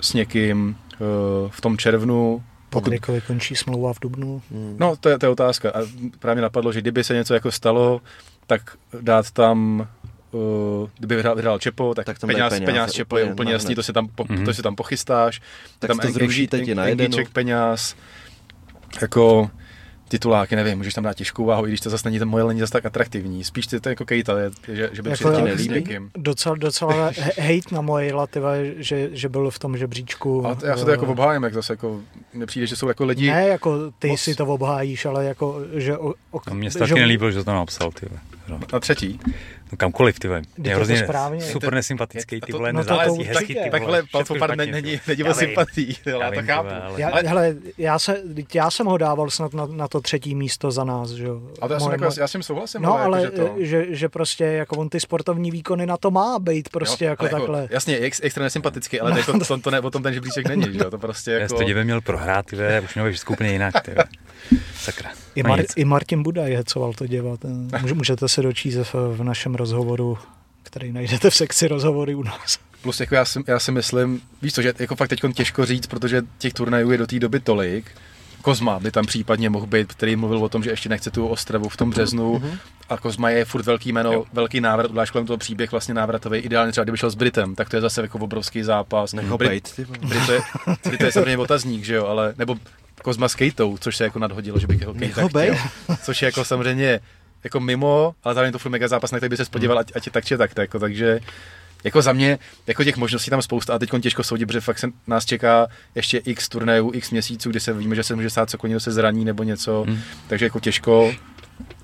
s 0.00 0.12
někým 0.12 0.76
uh, 1.00 1.50
v 1.50 1.60
tom 1.60 1.78
červnu, 1.78 2.42
pokud... 2.70 2.84
Patrikovi 2.84 3.20
končí 3.20 3.56
smlouva 3.56 3.92
v 3.92 4.00
Dubnu. 4.00 4.42
Hmm. 4.50 4.76
No, 4.78 4.96
to 4.96 5.08
je, 5.08 5.18
to 5.18 5.26
je 5.26 5.30
otázka. 5.30 5.70
A 5.70 5.78
právě 6.18 6.42
napadlo, 6.42 6.72
že 6.72 6.80
kdyby 6.80 7.04
se 7.04 7.14
něco 7.14 7.34
jako 7.34 7.52
stalo, 7.52 8.00
tak 8.46 8.62
dát 9.00 9.30
tam 9.30 9.88
uh, 10.32 10.88
kdyby 10.98 11.14
vyhrál, 11.14 11.34
vyhrál 11.34 11.58
Čepo, 11.58 11.94
tak, 11.94 12.06
Tak 12.06 12.18
tam 12.18 12.28
peněz, 12.28 12.48
peněz, 12.48 12.64
peněz 12.66 12.92
Čepo 12.92 13.16
je 13.18 13.24
úplně 13.24 13.32
úplně 13.34 13.52
jasný, 13.52 13.74
to 13.74 13.82
si 13.82 13.92
tam, 13.92 14.08
po, 14.08 14.24
Mhm. 14.28 14.44
to 14.44 14.54
si 14.54 14.62
tam 14.62 14.76
pochystáš. 14.76 15.40
Tak 15.78 15.88
tam 15.88 15.98
to 15.98 16.08
zrušíte 16.12 16.60
ti 16.60 16.74
na. 16.74 16.86
Engíček 16.88 17.30
peněz, 17.30 17.96
jako 19.02 19.50
tituláky, 20.08 20.56
nevím, 20.56 20.78
můžeš 20.78 20.94
tam 20.94 21.04
dát 21.04 21.14
těžkou 21.14 21.44
váhu, 21.44 21.66
i 21.66 21.68
když 21.68 21.80
to 21.80 21.90
zase 21.90 22.08
není 22.08 22.18
ten 22.18 22.28
model 22.28 22.48
není 22.48 22.60
zase 22.60 22.72
tak 22.72 22.86
atraktivní. 22.86 23.44
Spíš 23.44 23.66
ty 23.66 23.80
to 23.80 23.88
jako 23.88 24.04
Kejta, 24.04 24.32
že, 24.68 24.90
že 24.92 25.02
by 25.02 25.10
Jako 25.10 25.14
přišel 25.14 25.44
nelíbí? 25.44 25.64
s 25.64 25.68
někým. 25.68 26.10
Docela, 26.16 26.54
docela 26.54 26.92
he- 27.18 27.32
hejt 27.38 27.72
na 27.72 27.80
moje 27.80 28.14
lativa, 28.14 28.52
že, 28.76 29.08
že 29.12 29.28
byl 29.28 29.50
v 29.50 29.58
tom 29.58 29.76
žebříčku. 29.76 30.46
A 30.46 30.54
to, 30.54 30.66
já 30.66 30.76
se 30.76 30.84
to 30.84 30.90
jako 30.90 31.06
obhájím, 31.06 31.42
jak 31.42 31.54
zase 31.54 31.72
jako, 31.72 32.00
mně 32.34 32.46
přijde, 32.46 32.66
že 32.66 32.76
jsou 32.76 32.88
jako 32.88 33.04
lidi, 33.04 33.30
Ne, 33.30 33.48
jako 33.48 33.90
ty 33.98 34.08
moc- 34.08 34.20
si 34.20 34.34
to 34.34 34.46
obhájíš, 34.46 35.04
ale 35.04 35.24
jako, 35.24 35.60
že... 35.74 35.98
O, 35.98 36.14
o, 36.30 36.40
A 36.46 36.54
mně 36.54 36.70
se 36.70 36.78
že- 36.78 36.84
taky 36.84 37.00
nelíbilo, 37.00 37.30
že 37.30 37.38
to 37.38 37.44
tam 37.44 37.56
napsal, 37.56 37.90
ty. 37.92 38.06
No, 38.48 38.60
na 38.72 38.80
třetí. 38.80 39.20
No 39.72 39.78
kamkoliv, 39.78 40.18
ty 40.18 40.28
vole. 40.28 40.42
Je 40.58 40.64
Je 40.64 40.70
to 40.70 40.76
hrozně 40.76 40.98
správně. 40.98 41.40
super 41.40 41.74
nesympatický, 41.74 42.40
ty 42.40 42.52
vole, 42.52 42.72
no 42.72 42.80
nezáleží, 42.80 43.22
hezký, 43.24 43.46
ty 43.46 43.54
vole. 43.54 43.70
Takhle 43.70 44.02
všechno 44.02 44.18
Palfopard 44.18 44.52
špatně, 44.54 44.72
není, 44.72 45.00
není 45.06 45.24
o 45.24 45.26
Já 45.26 45.34
Já 46.06 46.24
já 46.24 46.30
to 46.30 46.46
chápu. 46.46 46.68
ale- 46.84 47.00
Já, 47.00 47.08
Ale- 47.10 47.22
hele, 47.26 47.54
já, 47.78 47.98
se, 47.98 48.22
já 48.54 48.70
jsem 48.70 48.86
ho 48.86 48.98
dával 48.98 49.30
snad 49.30 49.54
na, 49.54 49.66
na 49.66 49.88
to 49.88 50.00
třetí 50.00 50.34
místo 50.34 50.70
za 50.70 50.84
nás, 50.84 51.10
že 51.10 51.24
jo. 51.24 51.40
A 51.60 51.68
to 51.68 51.74
já, 51.74 51.80
jsem 51.80 51.92
jako, 51.92 52.08
já 52.20 52.28
s 52.28 52.32
tím 52.32 52.42
souhlasím, 52.42 52.82
No, 52.82 52.92
ale, 52.94 53.02
ale 53.04 53.22
jako, 53.22 53.36
že 53.36 53.42
to... 53.42 53.54
že, 53.58 53.86
že 53.96 54.08
prostě 54.08 54.44
jako 54.44 54.76
on 54.76 54.88
ty 54.88 55.00
sportovní 55.00 55.50
výkony 55.50 55.86
na 55.86 55.96
to 55.96 56.10
má 56.10 56.38
být 56.38 56.68
prostě 56.68 57.04
Jo, 57.04 57.10
jako 57.10 57.22
ale 57.22 57.30
takhle. 57.30 57.68
Jasně, 57.70 57.94
je 57.94 58.00
ex, 58.00 58.20
extra 58.22 58.42
nesympatický, 58.42 59.00
ale 59.00 59.18
jako, 59.18 59.38
to, 59.38 59.58
to 59.58 59.70
ne, 59.70 59.80
o 59.80 59.90
tom 59.90 60.02
ten 60.02 60.14
žebříček 60.14 60.48
není, 60.48 60.64
že 60.72 60.78
jo, 60.78 60.90
to 60.90 60.98
prostě 60.98 61.30
Já 61.30 61.38
jako... 61.38 61.54
to 61.54 61.62
divě 61.64 61.84
měl 61.84 62.00
prohrát, 62.00 62.46
ty 62.46 62.56
vole, 62.56 62.80
už 62.80 62.94
měl 62.94 63.10
být 63.10 63.20
úplně 63.28 63.52
jinak, 63.52 63.80
ty 63.82 63.90
vole. 63.90 64.04
Sakra. 64.74 65.10
I, 65.34 65.42
No 65.42 65.50
Mar- 65.50 65.58
nic. 65.60 65.72
I 65.76 65.84
Martin 65.84 66.22
Budaj 66.22 66.52
hecoval 66.54 66.92
to 66.92 67.06
dělat. 67.06 67.40
Může- 67.80 67.94
Můžete 67.94 68.28
se 68.28 68.42
dočíst 68.42 68.76
v, 68.78 68.94
v 68.94 69.24
našem 69.24 69.54
rozhovoru, 69.62 70.18
který 70.62 70.92
najdete 70.92 71.30
v 71.30 71.34
sekci 71.34 71.68
rozhovory 71.68 72.14
u 72.14 72.22
nás. 72.22 72.58
Plus 72.82 73.00
jako 73.00 73.14
já 73.14 73.24
si, 73.24 73.40
já 73.46 73.58
si 73.58 73.72
myslím, 73.72 74.20
víš 74.42 74.54
co, 74.54 74.62
že 74.62 74.74
jako 74.78 74.96
fakt 74.96 75.08
teď 75.08 75.20
těžko 75.34 75.66
říct, 75.66 75.86
protože 75.86 76.22
těch 76.38 76.52
turnajů 76.52 76.90
je 76.90 76.98
do 76.98 77.06
té 77.06 77.18
doby 77.18 77.40
tolik, 77.40 77.84
Kozma 78.42 78.80
by 78.80 78.90
tam 78.90 79.06
případně 79.06 79.50
mohl 79.50 79.66
být, 79.66 79.92
který 79.92 80.16
mluvil 80.16 80.44
o 80.44 80.48
tom, 80.48 80.62
že 80.62 80.70
ještě 80.70 80.88
nechce 80.88 81.10
tu 81.10 81.26
Ostravu 81.26 81.68
v 81.68 81.76
tom 81.76 81.90
březnu. 81.90 82.38
Mhm. 82.38 82.58
A 82.88 82.96
Kozma 82.96 83.30
je 83.30 83.44
furt 83.44 83.64
velký 83.66 83.92
jméno, 83.92 84.12
Jo. 84.12 84.24
velký 84.32 84.60
návrat, 84.60 84.90
uděláš 84.90 85.10
kolem 85.10 85.26
toho 85.26 85.36
příběh 85.36 85.70
vlastně 85.72 85.94
návratový. 85.94 86.38
Ideálně 86.38 86.72
třeba 86.72 86.84
kdyby 86.84 86.98
šel 86.98 87.10
s 87.10 87.14
Britem, 87.14 87.54
tak 87.54 87.68
to 87.70 87.76
je 87.76 87.82
zase 87.82 88.02
jako 88.02 88.18
obrovský 88.18 88.62
zápas. 88.62 89.12
Nech 89.12 89.26
ho 89.26 89.38
Brit- 89.38 89.48
bejt, 89.48 89.72
ty 89.76 89.84
vole. 89.84 89.98
Brit 90.02 90.26
to 90.26 90.32
je, 90.32 90.40
Brit 90.84 90.98
to 90.98 91.04
je 91.04 91.12
samozřejmě 91.12 91.38
otazník, 91.38 91.84
že 91.84 91.94
jo, 91.94 92.06
ale 92.06 92.34
nebo 92.38 92.56
Kozma 93.02 93.28
s 93.28 93.34
Kejtou, 93.34 93.78
což 93.78 93.96
se 93.96 94.04
jako 94.04 94.18
nadhodilo, 94.18 94.58
že 94.58 94.66
bych 94.66 94.80
jako 94.80 94.92
Nech 94.92 95.00
Kejta 95.14 95.22
ho 95.22 95.28
chtěl. 95.28 95.56
Což 96.02 96.22
je 96.22 96.26
jako 96.26 96.44
samozřejmě 96.44 97.00
jako 97.44 97.60
mimo, 97.60 98.14
ale 98.24 98.34
zároveň 98.34 98.52
to 98.52 98.58
furt 98.58 98.70
mega 98.70 98.88
zápas, 98.88 99.10
na 99.10 99.18
který 99.18 99.30
by 99.30 99.36
se 99.36 99.44
spodíval, 99.44 99.78
ať, 99.78 99.92
ať 99.94 100.06
je 100.06 100.12
tak 100.12 100.24
či 100.24 100.36
tak, 100.36 100.50
jako, 100.58 100.78
takže 100.78 101.20
jako 101.84 102.02
za 102.02 102.12
mě, 102.12 102.38
jako 102.66 102.84
těch 102.84 102.96
možností 102.96 103.30
tam 103.30 103.42
spousta 103.42 103.74
a 103.74 103.78
teď 103.78 103.90
těžko 104.02 104.22
soudit, 104.22 104.46
protože 104.46 104.60
fakt 104.60 104.78
se 104.78 104.86
nás 105.06 105.24
čeká 105.24 105.66
ještě 105.94 106.18
x 106.18 106.48
turnajů, 106.48 106.90
x 106.94 107.10
měsíců, 107.10 107.50
kdy 107.50 107.60
se 107.60 107.72
víme, 107.72 107.94
že 107.94 108.02
se 108.02 108.14
může 108.14 108.30
stát 108.30 108.50
cokoliv, 108.50 108.70
někdo 108.70 108.80
se 108.80 108.92
zraní 108.92 109.24
nebo 109.24 109.42
něco, 109.42 109.84
Hmm. 109.88 109.98
takže 110.28 110.46
jako 110.46 110.60
těžko. 110.60 111.14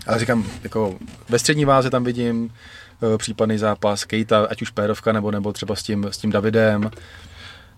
Ale 0.07 0.19
říkám, 0.19 0.45
jako 0.63 0.99
ve 1.29 1.39
střední 1.39 1.65
váze 1.65 1.91
tam 1.91 2.05
vidím 2.05 2.53
eh, 3.15 3.19
případný 3.19 3.59
zápas 3.59 4.05
Kejta, 4.05 4.47
ať 4.51 4.63
už 4.63 4.71
Pérovka 4.71 5.13
nebo, 5.13 5.31
nebo 5.31 5.53
třeba 5.53 5.75
s 5.77 5.83
tím, 5.83 6.07
s 6.11 6.19
tím 6.19 6.31
Davidem. 6.31 6.91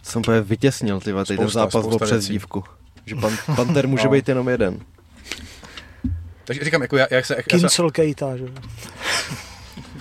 Jsem 0.02 0.20
úplně 0.20 0.40
vytěsnil, 0.40 1.00
ty 1.00 1.12
ten 1.26 1.48
zápas 1.48 1.70
spousta 1.82 1.88
věcí. 2.04 2.04
přezdívku. 2.04 2.64
Že 3.06 3.14
pan, 3.14 3.36
Panter 3.56 3.88
může 3.88 4.04
No. 4.06 4.10
být 4.10 4.28
jenom 4.28 4.48
jeden. 4.48 4.78
Takže 6.51 6.64
říkám, 6.64 6.82
jako 6.82 6.96
já, 6.96 7.07
jak 7.11 7.26
se, 7.26 7.34
jak 7.36 7.53
já 7.53 7.59
se, 7.59 7.61
Kincel 7.61 7.90
Keita, 7.90 8.36
že 8.36 8.44
jo. 8.44 8.51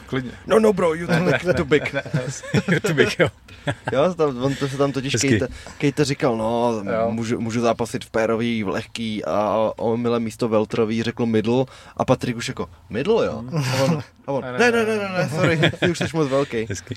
klidně. 0.05 0.31
No, 0.47 0.59
no, 0.59 0.73
bro, 0.73 0.93
you 0.93 1.07
too 1.07 1.19
big, 1.25 1.55
too 1.55 1.65
big. 1.65 1.95
To 2.81 2.93
bych, 2.93 3.19
jo. 3.19 3.29
Jo, 3.91 4.13
tam, 4.13 4.43
on 4.43 4.55
to 4.55 4.67
se 4.67 4.77
tam 4.77 4.91
totiž 4.91 5.13
Hezky. 5.13 5.29
Kejte, 5.29 5.47
Kejte 5.77 6.05
říkal, 6.05 6.37
no, 6.37 6.83
Jo. 6.93 7.11
můžu, 7.11 7.39
můžu 7.41 7.61
zápasit 7.61 8.05
v 8.05 8.09
pérový, 8.09 8.63
v 8.63 8.67
lehký 8.67 9.25
a 9.25 9.71
omylem 9.77 10.23
místo 10.23 10.47
Veltrový 10.47 11.03
řekl 11.03 11.25
middle 11.25 11.65
a 11.97 12.05
Patrik 12.05 12.37
už 12.37 12.47
jako, 12.47 12.69
middle 12.89 13.25
jo? 13.25 13.43
A 13.53 13.83
on, 13.83 14.03
a 14.27 14.31
on 14.31 14.41
Ne, 14.41 14.51
ne, 14.59 14.71
ne, 14.71 14.85
ne, 14.85 14.97
ne, 14.97 15.09
ne, 15.09 15.17
ne, 15.17 15.29
sorry, 15.29 15.71
ty 15.79 15.89
už 15.89 15.97
jsi 15.97 16.05
moc 16.13 16.29
velký. 16.29 16.65
Hezky. 16.69 16.95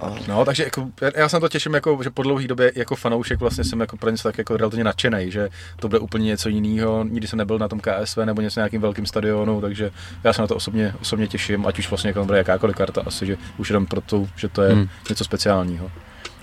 A, 0.00 0.14
No, 0.28 0.44
takže 0.44 0.64
jako, 0.64 0.88
já- 1.16 1.28
se 1.28 1.36
na 1.36 1.40
to 1.40 1.48
těším, 1.48 1.74
jako, 1.74 2.02
že 2.02 2.10
po 2.10 2.22
dlouhé 2.22 2.46
době 2.46 2.72
jako 2.74 2.96
fanoušek 2.96 3.40
vlastně 3.40 3.64
jsem 3.64 3.80
jako 3.80 3.96
pro 3.96 4.10
něco 4.10 4.28
tak 4.28 4.38
jako 4.38 4.56
relativně 4.56 4.84
nadšený, 4.84 5.30
že 5.30 5.48
to 5.76 5.88
bude 5.88 5.98
úplně 5.98 6.26
něco 6.26 6.48
jiného. 6.48 7.04
Nikdy 7.04 7.26
jsem 7.26 7.36
nebyl 7.36 7.58
na 7.58 7.68
tom 7.68 7.80
KSV 7.80 8.18
nebo 8.24 8.40
něco 8.40 8.60
nějakým 8.60 8.80
velkým 8.80 9.06
stadionu, 9.06 9.60
takže 9.60 9.90
já 10.24 10.32
se 10.32 10.42
na 10.42 10.46
to 10.48 10.56
osobně, 10.56 10.94
osobně 11.00 11.26
těším, 11.26 11.66
ať 11.66 11.78
už 11.78 11.90
vlastně 11.90 12.08
jako 12.08 12.24
bude 12.24 12.38
jakákoliv 12.38 12.76
karta, 12.76 13.02
asi, 13.06 13.26
že 13.26 13.36
už 13.58 13.68
jenom 13.70 13.86
proto, 13.86 14.28
že 14.36 14.48
to 14.48 14.62
je 14.62 14.72
hmm. 14.72 14.88
něco 15.08 15.24
speciálního. 15.24 15.90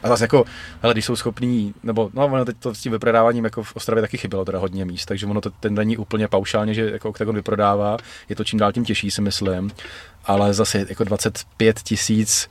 A 0.03 0.07
zase 0.07 0.23
jako, 0.23 0.45
hele, 0.81 0.93
když 0.93 1.05
jsou 1.05 1.15
schopní, 1.15 1.73
nebo 1.83 2.09
no, 2.13 2.25
ono 2.25 2.45
teď 2.45 2.57
to 2.59 2.75
s 2.75 2.81
tím 2.81 2.91
vyprodáváním 2.91 3.43
jako 3.43 3.63
v 3.63 3.75
Ostravě 3.75 4.01
taky 4.01 4.17
chybělo 4.17 4.45
teda 4.45 4.59
hodně 4.59 4.85
míst, 4.85 5.05
takže 5.05 5.25
ono 5.25 5.41
to 5.41 5.49
ten 5.49 5.73
není 5.73 5.97
úplně 5.97 6.27
paušálně, 6.27 6.73
že 6.73 6.91
jako 6.91 7.09
Octagon 7.09 7.35
vyprodává, 7.35 7.97
je 8.29 8.35
to 8.35 8.43
čím 8.43 8.59
dál 8.59 8.71
tím 8.71 8.85
těžší, 8.85 9.11
si 9.11 9.21
myslím, 9.21 9.71
ale 10.25 10.53
zase 10.53 10.85
jako 10.89 11.03
25 11.03 11.79
tisíc 11.79 12.49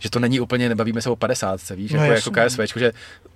že 0.00 0.10
to 0.10 0.18
není 0.18 0.40
úplně, 0.40 0.68
nebavíme 0.68 1.02
se 1.02 1.10
o 1.10 1.16
50, 1.16 1.60
víš, 1.70 1.92
No 1.92 2.04
jako, 2.04 2.30
jako 2.30 2.48
KSV, 2.48 2.60
že 2.76 2.92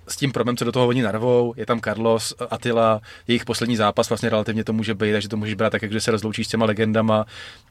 s 0.07 0.15
tím 0.15 0.31
problémem, 0.31 0.57
co 0.57 0.65
do 0.65 0.71
toho 0.71 0.87
oni 0.87 1.01
narvou, 1.01 1.53
je 1.57 1.65
tam 1.65 1.79
Carlos, 1.79 2.33
Attila, 2.51 3.01
jejich 3.27 3.45
poslední 3.45 3.75
zápas 3.75 4.09
vlastně 4.09 4.29
relativně 4.29 4.63
to 4.63 4.73
může 4.73 4.93
být, 4.93 5.11
takže 5.11 5.29
to 5.29 5.37
můžeš 5.37 5.53
brát 5.53 5.69
tak, 5.69 5.81
jak 5.81 5.91
že 5.91 6.01
se 6.01 6.11
rozloučíš 6.11 6.47
s 6.47 6.49
těma 6.49 6.65
legendama, 6.65 7.25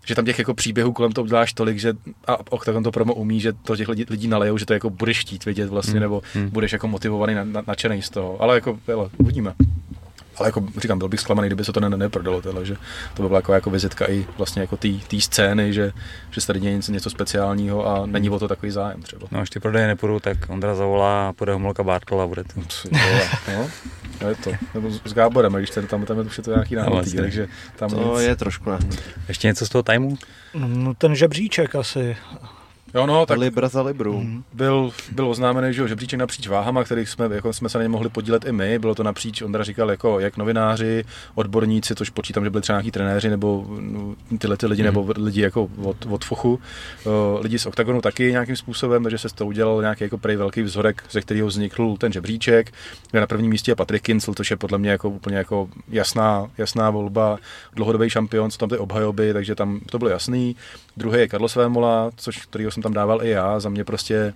že 0.07 0.15
tam 0.15 0.25
těch 0.25 0.39
jako 0.39 0.55
příběhů 0.55 0.93
kolem 0.93 1.13
toho 1.13 1.25
uděláš 1.25 1.53
tolik, 1.53 1.79
že 1.79 1.93
a 2.27 2.53
Octagon 2.53 2.83
to 2.83 2.91
promo 2.91 3.15
umí, 3.15 3.41
že 3.41 3.53
to 3.53 3.77
těch 3.77 3.89
lidí, 3.89 4.05
lidí 4.11 4.29
nalejou, 4.29 4.59
že 4.59 4.67
to 4.67 4.73
jako 4.73 4.91
budeš 4.91 5.21
chtít 5.21 5.45
vidět 5.45 5.69
vlastně, 5.71 5.93
Hmm. 5.93 6.01
nebo 6.01 6.23
Hmm. 6.35 6.51
budeš 6.51 6.73
jako 6.73 6.89
motivovaný, 6.89 7.35
na, 7.35 7.45
na, 7.45 7.63
nadšený 7.67 8.03
z 8.03 8.11
toho, 8.11 8.43
ale 8.43 8.55
jako, 8.55 8.79
hele, 8.87 9.09
uvidíme. 9.19 9.55
Ale 10.37 10.49
jako 10.49 10.65
říkám, 10.83 10.99
byl 10.99 11.09
bych 11.09 11.21
zklamaný, 11.21 11.49
kdyby 11.49 11.65
se 11.65 11.73
to 11.73 11.81
ne, 11.81 11.91
neprodalo, 11.91 12.43
teda, 12.43 12.65
že 12.65 12.77
to 13.15 13.23
by 13.23 13.29
byla 13.29 13.39
jako, 13.39 13.53
jako 13.53 13.71
vizitka 13.71 14.11
i 14.11 14.27
vlastně 14.39 14.63
jako 14.63 14.77
té 14.77 15.21
scény, 15.21 15.73
že, 15.73 15.93
že 16.31 16.41
se 16.41 16.47
tady 16.47 16.61
děje 16.61 16.75
něco, 16.77 16.93
něco 16.93 17.11
speciálního 17.11 17.87
a 17.87 18.07
není 18.07 18.31
o 18.31 18.39
to 18.39 18.49
takový 18.49 18.73
zájem 18.73 19.03
třeba. 19.03 19.27
No, 19.31 19.41
až 19.41 19.51
ty 19.51 19.61
prodeje 19.61 19.87
nepůjdou, 19.87 20.21
tak 20.21 20.37
Ondra 20.49 20.75
zavolá 20.75 21.29
a 21.29 21.33
půjde 21.33 21.53
Homolka 21.53 21.83
Bartol 21.83 22.21
a 22.21 22.27
bude 22.27 22.45
to. 22.45 22.61
No, 23.53 23.71
no 24.23 24.29
je 24.29 24.35
to. 24.35 24.51
Nebo 24.75 24.91
s- 24.91 25.13
Gáborem, 25.15 25.53
když 25.53 25.71
ten, 25.71 25.87
tam, 25.87 26.05
tam 26.05 26.19
je 26.19 26.25
to 26.43 26.51
nějaký 26.51 26.75
náhodný, 26.75 26.95
vlastně. 26.97 27.21
takže 27.21 27.49
tam 27.77 27.91
to 27.91 28.15
nic. 28.19 28.27
je 28.29 28.37
trošku 28.37 28.71
na 28.71 28.79
Ještě 29.29 29.47
něco 29.47 29.67
z 29.67 29.69
toho 29.69 29.83
timeu? 29.83 30.17
No, 30.55 30.95
ten 30.95 31.15
žebříček 31.15 31.75
asi. 31.75 32.17
Jo, 32.95 33.07
no, 33.07 33.27
tak 33.27 33.39
Libra 33.39 33.69
za 33.69 33.83
Libru. 33.83 34.21
Mhm. 34.21 34.43
byl, 34.53 34.91
byl 35.13 35.29
oznámený, 35.29 35.75
že 35.75 35.81
jo, 35.81 35.87
žebříček 35.87 36.19
napříč 36.21 36.47
váhama, 36.49 36.85
kterých 36.85 37.09
jsme, 37.09 37.29
jako 37.35 37.53
jsme 37.53 37.69
se 37.69 37.79
na 37.79 37.83
ně 37.83 37.89
mohli 37.89 38.09
podílet 38.09 38.45
i 38.45 38.53
my. 38.53 38.79
Bylo 38.79 38.95
to 38.95 39.03
napříč, 39.03 39.43
Ondra 39.43 39.65
říkal, 39.65 39.91
jako 39.91 40.21
jak 40.21 40.37
novináři, 40.37 41.05
odborníci, 41.35 41.95
což 41.95 42.11
počítám, 42.11 42.45
že 42.45 42.51
byli 42.51 42.63
třeba 42.63 42.77
nějaký 42.79 42.91
trenéři, 42.91 43.31
nebo 43.31 43.67
no, 43.81 44.15
tyhle 44.39 44.57
ty 44.57 44.67
lidi, 44.67 44.83
Mhm. 44.83 44.87
nebo 44.95 45.13
lidi 45.17 45.41
jako 45.41 45.69
od, 45.83 45.97
od 46.11 46.25
Fochu, 46.25 46.55
uh, 46.55 47.13
lidi 47.41 47.59
z 47.59 47.67
Octagonu 47.67 48.01
taky 48.01 48.31
nějakým 48.31 48.57
způsobem, 48.57 49.03
takže 49.03 49.19
se 49.19 49.29
z 49.29 49.33
toho 49.33 49.49
udělal 49.49 49.81
nějaký 49.81 50.05
jako 50.05 50.19
prej 50.19 50.37
velký 50.37 50.63
vzorek, 50.63 51.05
ze 51.11 51.21
kterého 51.21 51.47
vznikl 51.49 51.97
ten 51.97 52.13
žebříček, 52.13 52.73
kde 53.11 53.21
na 53.21 53.27
prvním 53.27 53.51
místě 53.51 53.71
je 53.71 53.77
Patrik 53.77 54.03
Kincel, 54.03 54.35
což 54.35 54.51
je 54.51 54.57
podle 54.57 54.79
mě 54.79 54.91
jako 54.91 55.09
úplně 55.11 55.37
jako 55.37 55.69
jasná, 55.89 56.51
jasná 56.59 56.91
volba, 56.91 57.39
dlouhodobý 57.73 58.11
šampion, 58.11 58.51
co 58.51 58.59
tam 58.59 58.69
ty 58.69 58.79
obhajoby, 58.79 59.33
takže 59.33 59.55
tam 59.55 59.81
to 59.91 59.99
bylo 59.99 60.11
jasný. 60.11 60.57
Druhý 60.97 61.19
je 61.19 61.29
Carlos 61.29 61.57
Vémola, 61.57 62.11
což 62.17 62.47
kterýho 62.47 62.71
jsem 62.71 62.83
tam 62.83 62.93
dával 62.93 63.23
i 63.25 63.31
já, 63.31 63.61
za 63.61 63.69
mě 63.69 63.85
prostě 63.85 64.33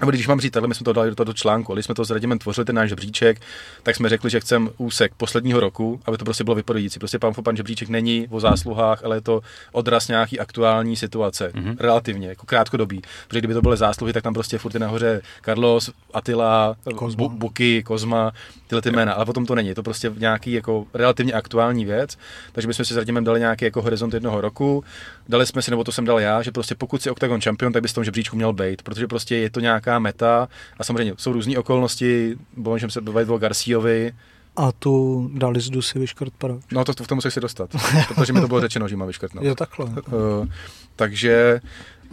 nebo 0.00 0.10
když 0.10 0.28
mám 0.28 0.40
říct, 0.40 0.52
takhle 0.52 0.68
my 0.68 0.74
jsme 0.74 0.84
to 0.84 0.92
dali 0.92 1.08
do 1.10 1.14
toho 1.16 1.24
do 1.24 1.32
článku, 1.32 1.72
když 1.74 1.84
jsme 1.84 1.94
to 1.94 2.04
s 2.04 2.10
Radimem 2.10 2.38
tvořili 2.38 2.64
ten 2.64 2.76
náš 2.76 2.88
žebříček, 2.88 3.40
tak 3.82 3.96
jsme 3.96 4.08
řekli, 4.08 4.30
že 4.30 4.40
chceme 4.40 4.70
úsek 4.76 5.12
posledního 5.16 5.60
roku, 5.60 6.00
aby 6.06 6.16
to 6.18 6.24
prostě 6.24 6.44
bylo 6.44 6.54
vypovědící. 6.56 6.98
Prostě 6.98 7.18
pan 7.18 7.32
pan 7.44 7.56
žebříček 7.56 7.88
není 7.88 8.26
o 8.30 8.40
zásluhách, 8.40 9.04
ale 9.04 9.16
je 9.16 9.20
to 9.20 9.40
odraz 9.72 10.08
nějaký 10.08 10.40
aktuální 10.40 10.96
situace, 10.96 11.50
Mhm. 11.54 11.64
mm-hmm. 11.64 11.76
relativně, 11.80 12.28
jako 12.28 12.46
krátkodobý. 12.46 13.02
Protože 13.28 13.38
kdyby 13.40 13.54
to 13.54 13.62
byly 13.62 13.76
zásluhy, 13.76 14.12
tak 14.12 14.22
tam 14.22 14.34
prostě 14.34 14.58
furt 14.58 14.74
je 14.74 14.80
nahoře 14.80 15.20
Carlos, 15.44 15.90
Attila, 16.14 16.76
Kozma. 16.96 17.24
Bu- 17.24 17.28
Buky, 17.38 17.82
Kozma, 17.82 18.32
tyhle 18.66 18.82
ty 18.82 18.90
jména, 18.90 19.12
ale 19.12 19.24
potom 19.26 19.46
to 19.46 19.54
není. 19.54 19.68
Je 19.68 19.74
to 19.74 19.82
prostě 19.82 20.12
nějaký 20.18 20.52
jako 20.52 20.86
relativně 20.94 21.32
aktuální 21.32 21.84
věc. 21.84 22.18
Takže 22.52 22.68
my 22.68 22.74
jsme 22.74 22.84
si 22.84 22.94
s 22.94 22.96
Radimem 22.96 23.24
dali 23.24 23.40
nějaký 23.40 23.64
jako 23.64 23.82
horizont 23.82 24.14
jednoho 24.14 24.40
roku. 24.40 24.84
Dali 25.28 25.46
jsme 25.46 25.62
si, 25.62 25.70
nebo 25.70 25.84
to 25.84 25.92
jsem 25.92 26.04
dal 26.04 26.20
já, 26.20 26.42
že 26.42 26.52
prostě 26.52 26.74
pokud 26.74 27.02
si 27.02 27.10
Octagon 27.10 27.40
Champion, 27.40 27.72
tak 27.72 27.82
by 27.82 27.88
z 27.88 27.92
tom 27.92 28.04
žebříčku 28.04 28.36
měl 28.36 28.52
být, 28.52 28.82
protože 28.82 29.06
prostě 29.06 29.36
je 29.36 29.50
to 29.50 29.60
nějaká 29.60 29.98
meta 29.98 30.48
a 30.78 30.84
samozřejmě 30.84 31.14
jsou 31.16 31.32
různé 31.32 31.58
okolnosti, 31.58 32.36
bo 32.56 32.70
můžeme 32.70 32.90
se 32.92 33.00
bavit 33.00 33.28
o 33.28 33.38
Garciovi, 33.38 34.12
A 34.56 34.72
tu 34.72 35.30
dali 35.34 35.60
z 35.60 35.70
Dusy 35.70 35.98
vyškrt 35.98 36.32
proč? 36.38 36.60
no 36.72 36.84
to, 36.84 36.94
to 36.94 37.04
v 37.04 37.06
tom 37.06 37.16
musíš 37.16 37.34
si 37.34 37.40
dostat, 37.40 37.70
protože 38.08 38.32
mi 38.32 38.40
to 38.40 38.48
bylo 38.48 38.60
řečeno, 38.60 38.88
že 38.88 38.96
má 38.96 39.04
vyškrtnout. 39.06 39.44
Jo, 39.44 39.54
takhle. 39.54 39.86
Uh, 39.86 40.46
takže 40.96 41.60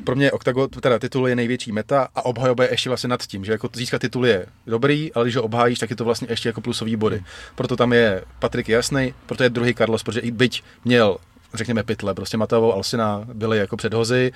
pro 0.03 0.15
mě 0.15 0.31
Octagon, 0.31 0.69
teda 0.69 0.99
titul 0.99 1.27
je 1.27 1.35
největší 1.35 1.71
meta 1.71 2.07
a 2.15 2.25
obhajoba 2.25 2.63
je 2.63 2.73
ještě 2.73 2.89
vlastně 2.89 3.07
nad 3.07 3.23
tím, 3.25 3.45
že 3.45 3.51
jako 3.51 3.69
získat 3.73 4.01
titul 4.01 4.25
je 4.25 4.45
dobrý, 4.67 5.13
ale 5.13 5.25
když 5.25 5.35
ho 5.35 5.43
obhájíš, 5.43 5.79
tak 5.79 5.89
je 5.89 5.95
to 5.95 6.05
vlastně 6.05 6.27
ještě 6.31 6.49
jako 6.49 6.61
plusový 6.61 6.95
body. 6.95 7.23
Proto 7.55 7.75
tam 7.75 7.93
je 7.93 8.23
Patrik 8.39 8.69
jasný, 8.69 9.13
proto 9.25 9.43
je 9.43 9.49
druhý 9.49 9.73
Carlos, 9.75 10.03
protože 10.03 10.19
i 10.19 10.31
byť 10.31 10.63
měl 10.85 11.17
řekněme, 11.57 11.83
pytle. 11.83 12.13
Prostě 12.13 12.37
Mateo 12.37 12.71
Alsina 12.71 13.23
byli 13.33 13.57
jako 13.57 13.77
předhozy, 13.77 14.31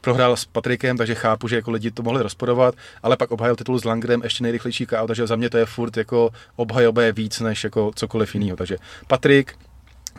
prohrál 0.00 0.36
s 0.36 0.44
Patrikem, 0.44 0.96
takže 0.96 1.14
chápu, 1.14 1.48
že 1.48 1.56
jako 1.56 1.70
lidi 1.70 1.90
to 1.90 2.02
mohli 2.02 2.22
rozporovat, 2.22 2.74
ale 3.02 3.16
pak 3.16 3.30
obhajil 3.30 3.56
titul 3.56 3.78
s 3.78 3.84
Langrem 3.84 4.20
ještě 4.24 4.42
nejrychlejší 4.42 4.86
KO, 4.86 5.06
takže 5.06 5.26
za 5.26 5.36
mě 5.36 5.50
to 5.50 5.58
je 5.58 5.66
furt 5.66 5.96
jako 5.96 6.30
obhajoba 6.56 7.02
je 7.02 7.12
víc 7.12 7.40
než 7.40 7.64
jako 7.64 7.92
cokoliv 7.94 8.34
jiného. 8.34 8.56
Takže 8.56 8.76
Patrik, 9.06 9.58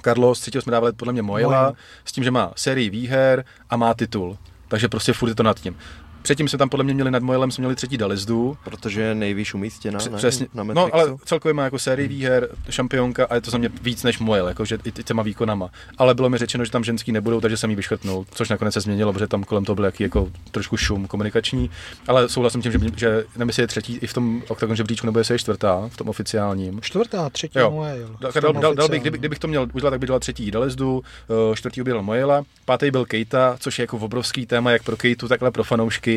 Carlos, 0.03 0.39
třetího 0.39 0.61
jsme 0.61 0.71
dávali 0.71 0.93
podle 0.93 1.13
mě 1.13 1.21
Mojela, 1.21 1.73
s 2.05 2.11
tím, 2.11 2.23
že 2.23 2.31
má 2.31 2.51
sérii 2.55 2.89
výher 2.89 3.45
a 3.69 3.77
má 3.77 3.93
titul. 3.93 4.37
Takže 4.67 4.87
prostě 4.87 5.13
furt 5.13 5.29
je 5.29 5.35
to 5.35 5.43
nad 5.43 5.59
tím. 5.59 5.77
Předtím 6.25 6.47
jsme 6.47 6.59
tam 6.59 6.69
podle 6.69 6.83
mě 6.83 6.93
měli 6.93 7.11
nad 7.11 7.23
Mojelem, 7.23 7.51
jsme 7.51 7.61
měli 7.61 7.75
třetí 7.75 7.97
Dalizdu. 7.97 8.57
Protože 8.63 9.01
je 9.01 9.15
nejvýš 9.15 9.53
umístěná, 9.53 9.99
ne? 10.11 10.17
Přesně. 10.17 10.47
Na 10.53 10.63
no, 10.63 10.89
ale 10.93 11.15
celkově 11.25 11.53
má 11.53 11.63
jako 11.63 11.79
sérii 11.79 12.07
výher, 12.07 12.49
šampionka 12.69 13.25
a 13.25 13.35
je 13.35 13.41
to 13.41 13.51
za 13.51 13.57
mě 13.57 13.69
víc 13.81 14.03
než 14.03 14.19
Mojel, 14.19 14.47
jakože 14.47 14.77
i 14.85 14.91
těma 14.91 15.23
výkonama. 15.23 15.69
Ale 15.97 16.15
bylo 16.15 16.29
mi 16.29 16.37
řečeno, 16.37 16.65
že 16.65 16.71
tam 16.71 16.83
ženský 16.83 17.11
nebudou, 17.11 17.41
takže 17.41 17.57
jsem 17.57 17.69
ji 17.69 17.75
vyškrtnul, 17.75 18.25
což 18.31 18.49
nakonec 18.49 18.73
se 18.73 18.81
změnilo, 18.81 19.13
protože 19.13 19.27
tam 19.27 19.43
kolem 19.43 19.65
toho 19.65 19.75
byl 19.75 19.85
jaký 19.85 20.03
jako 20.03 20.31
trošku 20.51 20.77
šum 20.77 21.07
komunikační. 21.07 21.69
Ale 22.07 22.29
souhlasím 22.29 22.61
tím, 22.61 22.71
že, 22.71 22.79
že 22.95 23.23
nevím, 23.35 23.49
jestli 23.49 23.63
je 23.63 23.67
třetí 23.67 23.97
i 24.01 24.07
v 24.07 24.13
tom 24.13 24.41
oktagon 24.47 24.75
žebříčku, 24.75 25.07
nebo 25.07 25.19
jestli 25.19 25.33
je 25.33 25.39
čtvrtá 25.39 25.89
v 25.89 25.97
tom 25.97 26.09
oficiálním. 26.09 26.81
Čtvrtá, 26.81 27.29
třetí 27.29 27.59
jo. 27.59 27.71
Mojel. 27.71 28.15
Dal, 28.19 28.31
dal, 28.41 28.53
dal, 28.53 28.75
dal 28.75 28.87
bych, 28.87 29.01
kdyby, 29.01 29.17
kdybych 29.17 29.39
to 29.39 29.47
měl 29.47 29.67
udělat, 29.73 29.91
tak 29.91 29.99
bych 29.99 30.09
dal 30.09 30.19
třetí 30.19 30.51
Dalizdu, 30.51 31.03
eh, 31.51 31.55
čtvrtý 31.55 31.81
byl 31.81 32.01
Mojela, 32.01 32.43
pátý 32.65 32.91
byl 32.91 33.05
Kejta, 33.05 33.57
což 33.59 33.79
je 33.79 33.83
jako 33.83 33.97
obrovský 33.97 34.45
téma, 34.45 34.71
jak 34.71 34.83
pro 34.83 34.97
Kejtu, 34.97 35.27
takhle 35.27 35.51
pro 35.51 35.63
fanoušky. 35.63 36.14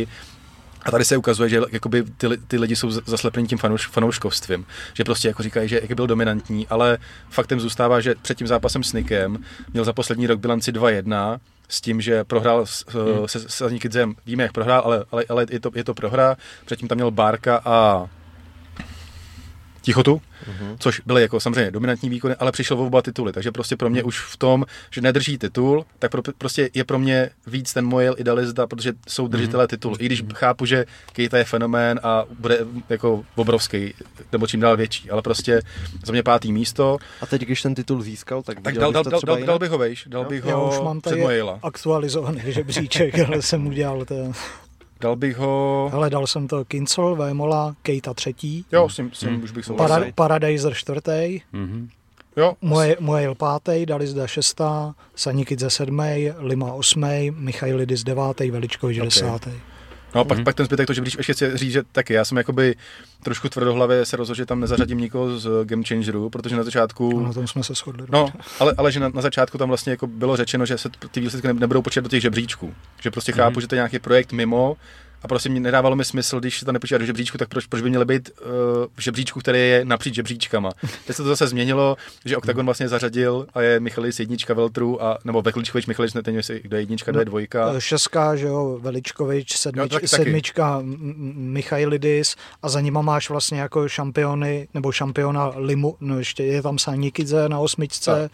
A 0.83 0.91
tady 0.91 1.05
se 1.05 1.17
ukazuje, 1.17 1.49
že 1.49 1.61
jakoby 1.73 2.03
ty, 2.03 2.27
ty 2.49 2.59
lidi 2.59 2.77
jsou 2.77 2.91
zaslepení 2.91 3.47
tím 3.47 3.59
fanouš, 3.59 3.87
fanouškovstvím. 3.87 4.67
Že 4.95 5.05
prostě 5.05 5.29
jako 5.29 5.43
říkají, 5.43 5.69
že 5.69 5.81
jak 5.83 5.93
byl 5.93 6.07
dominantní, 6.07 6.67
ale 6.69 6.99
faktem 7.31 7.61
zůstává, 7.61 8.01
že 8.01 8.15
před 8.23 8.39
tím 8.39 8.47
zápasem 8.47 8.83
s 8.83 8.93
Nikem 8.93 9.45
měl 9.73 9.85
za 9.85 9.93
poslední 9.93 10.27
rok 10.27 10.41
bilanci 10.41 10.73
2-1, 10.73 11.39
s 11.69 11.81
tím, 11.81 12.01
že 12.01 12.25
prohrál 12.25 12.67
s, 12.67 12.85
hmm. 12.89 13.29
se, 13.29 13.41
se 13.49 13.71
Nikidzem. 13.71 14.15
Víme, 14.27 14.43
jak 14.43 14.53
prohrál, 14.53 14.83
ale, 14.85 15.05
ale, 15.11 15.25
ale 15.29 15.47
je, 15.51 15.61
to, 15.61 15.71
je 15.75 15.85
to 15.85 15.95
prohra. 15.95 16.37
Předtím 16.65 16.89
tam 16.89 16.97
měl 16.97 17.11
Bárka 17.11 17.61
a 17.65 18.07
tichotu, 19.81 20.15
mm-hmm. 20.17 20.77
což 20.79 21.01
byly 21.07 21.23
jako 21.23 21.41
samozřejmě 21.41 21.71
dominantní 21.71 22.11
výkony, 22.11 22.35
ale 22.35 22.53
přišel 22.53 22.77
v 22.77 22.81
oba 22.81 23.03
tituly, 23.03 23.33
takže 23.33 23.53
prostě 23.53 23.77
pro 23.77 23.91
mě 23.91 24.03
už 24.03 24.21
v 24.21 24.37
tom, 24.37 24.65
že 24.91 25.01
nedrží 25.01 25.39
titul, 25.39 25.85
tak 25.99 26.11
pro, 26.11 26.23
prostě 26.39 26.71
je 26.75 26.85
pro 26.85 26.99
mě 26.99 27.31
víc 27.47 27.73
ten 27.73 27.87
Mojel 27.87 28.15
idealista, 28.19 28.67
protože 28.67 28.93
jsou 29.09 29.23
mhm. 29.23 29.33
držitelé 29.33 29.65
mm-hmm. 29.65 29.69
titulu. 29.69 29.97
I 29.99 30.07
když 30.07 30.25
mm-hmm. 30.25 30.35
chápu, 30.35 30.67
že 30.67 30.87
Kejta 31.13 31.39
je 31.39 31.45
fenomén 31.45 32.01
a 32.03 32.25
bude 32.39 32.59
jako 32.89 33.25
obrovský, 33.35 33.95
nebo 34.33 34.47
čím 34.47 34.61
dál 34.61 34.77
větší, 34.77 35.11
ale 35.11 35.23
prostě 35.23 35.63
za 36.05 36.13
mě 36.13 36.23
pátý 36.23 36.53
místo. 36.53 36.97
A 37.21 37.27
teď, 37.27 37.43
když 37.43 37.63
ten 37.63 37.75
titul 37.75 38.03
získal, 38.03 38.43
tak, 38.43 38.61
tak 38.61 38.75
dal, 38.75 38.93
dal, 38.93 39.05
dal, 39.05 39.21
dal, 39.27 39.45
dal, 39.45 39.59
bych 39.59 39.71
ho 39.71 39.79
vejš, 39.79 40.05
dal 40.07 40.25
bych 40.25 40.45
ho 40.45 40.51
Já 40.51 40.59
už 40.59 40.81
mám 40.81 41.01
před 41.01 41.19
Mojela. 41.19 41.59
aktualizovaný 41.63 42.41
žebříček, 42.47 43.19
ale 43.27 43.43
jsem 43.43 43.67
udělal 43.67 44.05
to. 44.05 44.33
Dal 45.01 45.17
bych 45.17 45.37
ho... 45.37 45.89
Hele, 45.93 46.11
dal 46.11 46.27
jsem 46.27 46.49
to 46.49 46.65
Kincel, 46.65 47.17
Vémola, 47.17 47.75
Kejta 47.83 48.15
třetí. 48.15 48.65
Jo, 48.73 48.89
s 48.89 48.97
tím, 48.97 49.11
s 49.13 49.19
tím 49.19 49.31
mm. 49.31 49.43
už 49.43 49.51
bych 49.51 49.65
souhlasil. 49.65 49.97
Para, 49.97 50.13
Paradiser 50.15 50.75
čtvrtý. 50.75 51.41
Mm-hmm. 51.55 51.89
Jo. 52.37 52.55
Moje, 52.61 52.97
moje 53.01 53.35
pátý, 53.35 53.87
dali 53.87 54.07
zde 54.07 54.29
šestá, 54.29 54.95
Sanikidze 55.15 55.71
sedmý, 55.71 56.31
Lima 56.39 56.73
osmý, 56.73 57.31
Michailidis 57.31 58.05
devátý, 58.05 58.51
Veličkovič 58.51 58.99
okay. 58.99 59.07
desátý. 59.07 59.51
No, 60.15 60.25
pak, 60.25 60.39
mm-hmm. 60.39 60.45
pak 60.45 60.55
ten 60.55 60.67
zbytek, 60.67 60.87
to, 60.87 60.93
že 60.93 61.01
když 61.01 61.15
ještě 61.19 61.33
chci 61.33 61.57
říct, 61.57 61.73
že 61.73 61.83
taky 61.93 62.13
já 62.13 62.25
jsem 62.25 62.39
jakoby 62.39 62.77
trošku 63.23 63.49
tvrdohlavě 63.49 64.05
se 64.05 64.17
rozhodl, 64.17 64.37
že 64.37 64.47
tam 64.47 64.61
nezařadím 64.61 64.99
nikoho 64.99 65.39
z 65.39 65.65
Game 65.65 65.83
Changeru, 65.89 66.31
protože 66.31 66.57
na 66.57 66.63
začátku... 66.63 67.21
Na 67.21 67.33
tom 67.33 67.47
jsme 67.47 67.65
se 67.65 67.75
shodli. 67.75 68.07
No, 68.13 68.29
ale, 68.61 68.75
ale 68.77 68.93
že 68.93 69.01
na, 69.01 69.09
na, 69.09 69.23
začátku 69.23 69.59
tam 69.59 69.69
vlastně 69.69 69.91
jako 69.91 70.07
bylo 70.07 70.37
řečeno, 70.37 70.67
že 70.67 70.79
se 70.79 70.89
ty 71.11 71.21
výsledky 71.21 71.53
nebudou 71.53 71.83
počítat 71.83 72.01
do 72.01 72.09
těch 72.09 72.23
žebříčků. 72.23 72.75
Že 73.01 73.11
prostě 73.11 73.33
chápu, 73.33 73.57
mm-hmm. 73.57 73.61
že 73.61 73.67
to 73.67 73.75
je 73.75 73.79
nějaký 73.79 73.99
projekt 73.99 74.33
mimo, 74.33 74.77
a 75.23 75.29
prostě 75.29 75.49
mi 75.49 75.61
nedávalo 75.61 75.97
mi 75.97 76.05
smysl, 76.05 76.41
když 76.41 76.61
to 76.61 76.73
nepočítá 76.73 76.99
do 76.99 77.07
žebříčku, 77.07 77.39
tak 77.39 77.49
proč, 77.49 77.67
proč 77.67 77.83
by 77.83 77.89
měly 77.89 78.05
být 78.05 78.31
uh, 78.41 78.47
v 78.95 79.03
žebříčku, 79.03 79.41
který 79.41 79.59
je 79.59 79.85
napříč 79.85 80.15
žebříčkama. 80.15 80.71
Teď 81.07 81.17
se 81.17 81.23
to 81.23 81.29
zase 81.29 81.47
změnilo, 81.47 81.97
že 82.25 82.37
Octagon 82.37 82.65
vlastně 82.65 82.89
zařadil 82.89 83.47
a 83.55 83.63
je 83.63 83.81
Michalis 83.81 84.21
jednička 84.21 84.55
Veltru, 84.55 85.03
a, 85.03 85.19
nebo 85.25 85.43
Vekličkovič, 85.43 85.87
Michalis, 85.87 86.15
ne, 86.15 86.23
jestli 86.27 86.61
kdo 86.61 86.77
je 86.77 86.83
jednička, 86.83 87.11
kdo 87.11 87.21
je 87.21 87.25
dvojka. 87.25 87.73
No, 87.73 87.81
šestka, 87.81 88.37
že 88.37 88.47
jo, 88.47 88.79
Veličkovič, 88.83 89.57
sedmič, 89.57 89.83
jo, 89.83 89.89
taky, 89.89 90.09
sedmička 90.09 90.81
Michailidis 91.35 92.37
a 92.63 92.69
za 92.69 92.81
nima 92.81 93.03
máš 93.03 93.31
vlastně 93.31 93.61
jako 93.61 93.89
šampiony, 93.89 94.69
nebo 94.75 94.93
šampiona 94.93 95.53
Limu, 95.57 95.97
no 96.01 96.19
ještě 96.19 96.45
je 96.45 96.63
tam 96.63 96.79
Sanikidze 96.79 97.49
na 97.49 97.59
osmičce, 97.59 98.25
a. 98.25 98.29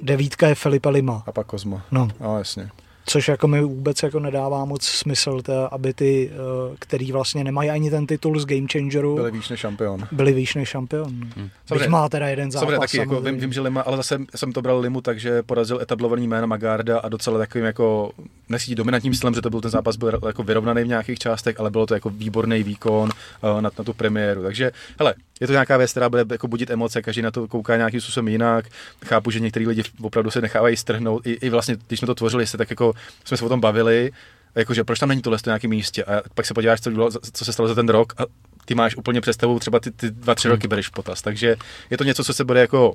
devítka 0.00 0.48
je 0.48 0.54
Filipe 0.54 0.88
Lima. 0.88 1.22
A 1.26 1.32
pak 1.32 1.46
Kozma. 1.46 1.82
No. 1.90 2.08
no 2.20 2.38
jasně 2.38 2.70
což 3.10 3.28
jako 3.28 3.48
mi 3.48 3.62
vůbec 3.62 4.02
jako 4.02 4.20
nedává 4.20 4.64
moc 4.64 4.84
smysl, 4.84 5.42
to, 5.42 5.74
aby 5.74 5.94
ty, 5.94 6.30
eh, 6.32 6.76
který 6.78 7.12
vlastně 7.12 7.44
nemají 7.44 7.70
ani 7.70 7.90
ten 7.90 8.06
titul 8.06 8.40
z 8.40 8.46
Game 8.46 8.66
Changeru, 8.72 9.14
byli 9.14 9.30
výš 9.30 9.48
než 9.48 9.60
šampion. 9.60 10.08
Byli 10.12 10.32
výš 10.32 10.54
než 10.54 10.68
šampion. 10.68 11.10
Hmm. 11.36 11.50
Byť 11.72 11.88
má 11.88 12.08
teda 12.08 12.28
jeden 12.28 12.50
zápas. 12.50 12.60
Samozřejmě 12.62 12.80
taky, 12.80 12.96
jako 12.96 13.20
vím, 13.20 13.40
vím, 13.40 13.52
že 13.52 13.60
Lima, 13.60 13.80
ale 13.80 13.96
zase 13.96 14.18
jsem 14.34 14.52
to 14.52 14.62
bral 14.62 14.80
Limu, 14.80 15.00
takže 15.00 15.42
porazil 15.42 15.80
etablovaný 15.80 16.28
jméno 16.28 16.46
Magarda 16.46 16.98
a 16.98 17.08
docela 17.08 17.38
takovým 17.38 17.64
jako 17.64 18.12
nesí 18.48 18.74
dominantním 18.74 19.14
stylem, 19.14 19.34
že 19.34 19.42
to 19.42 19.50
byl 19.50 19.60
ten 19.60 19.70
zápas 19.70 19.96
byl 19.96 20.20
jako 20.26 20.42
vyrovnaný 20.42 20.82
v 20.82 20.88
nějakých 20.88 21.18
částech, 21.18 21.60
ale 21.60 21.70
bylo 21.70 21.86
to 21.86 21.94
jako 21.94 22.10
výborný 22.10 22.62
výkon 22.62 23.10
uh, 23.42 23.60
na, 23.60 23.70
na 23.78 23.84
tu 23.84 23.92
premiéru. 23.92 24.42
Takže 24.42 24.72
hele, 24.98 25.14
je 25.40 25.46
to 25.46 25.52
nějaká 25.52 25.76
věc, 25.76 25.90
která 25.90 26.08
bude 26.08 26.24
jako 26.30 26.48
budit 26.48 26.70
emoce, 26.70 27.02
každý 27.02 27.22
na 27.22 27.30
to 27.30 27.48
kouká 27.48 27.76
nějakým 27.76 28.00
způsobem 28.00 28.28
jinak. 28.28 28.64
Chápu, 29.04 29.30
že 29.30 29.40
některý 29.40 29.66
lidi 29.66 29.82
opravdu 30.02 30.30
se 30.30 30.40
nechávají 30.40 30.76
strhnout. 30.76 31.26
I, 31.26 31.32
i 31.32 31.50
vlastně, 31.50 31.76
když 31.86 32.00
jsme 32.00 32.06
to 32.06 32.14
tvořili, 32.14 32.46
se 32.46 32.58
tak 32.58 32.70
jako 32.70 32.92
jsme 33.24 33.36
se 33.36 33.44
o 33.44 33.48
tom 33.48 33.60
bavili, 33.60 34.10
jakože 34.54 34.84
proč 34.84 34.98
tam 34.98 35.08
není 35.08 35.22
tohle 35.22 35.38
na 35.46 35.50
nějakém 35.50 35.70
místě. 35.70 36.04
A 36.04 36.22
pak 36.34 36.46
se 36.46 36.54
podíváš, 36.54 36.80
co, 36.80 36.90
bylo, 36.90 37.10
co 37.32 37.44
se 37.44 37.52
stalo 37.52 37.68
za 37.68 37.74
ten 37.74 37.88
rok 37.88 38.12
a 38.18 38.22
ty 38.64 38.74
máš 38.74 38.96
úplně 38.96 39.20
představu, 39.20 39.58
třeba 39.58 39.80
ty, 39.80 39.90
ty 39.90 40.10
dva, 40.10 40.34
tři 40.34 40.48
hmm. 40.48 40.54
roky 40.54 40.68
bereš 40.68 40.88
potaz. 40.88 41.22
Takže 41.22 41.56
je 41.90 41.98
to 41.98 42.04
něco, 42.04 42.24
co 42.24 42.34
se 42.34 42.44
bude 42.44 42.60
jako 42.60 42.94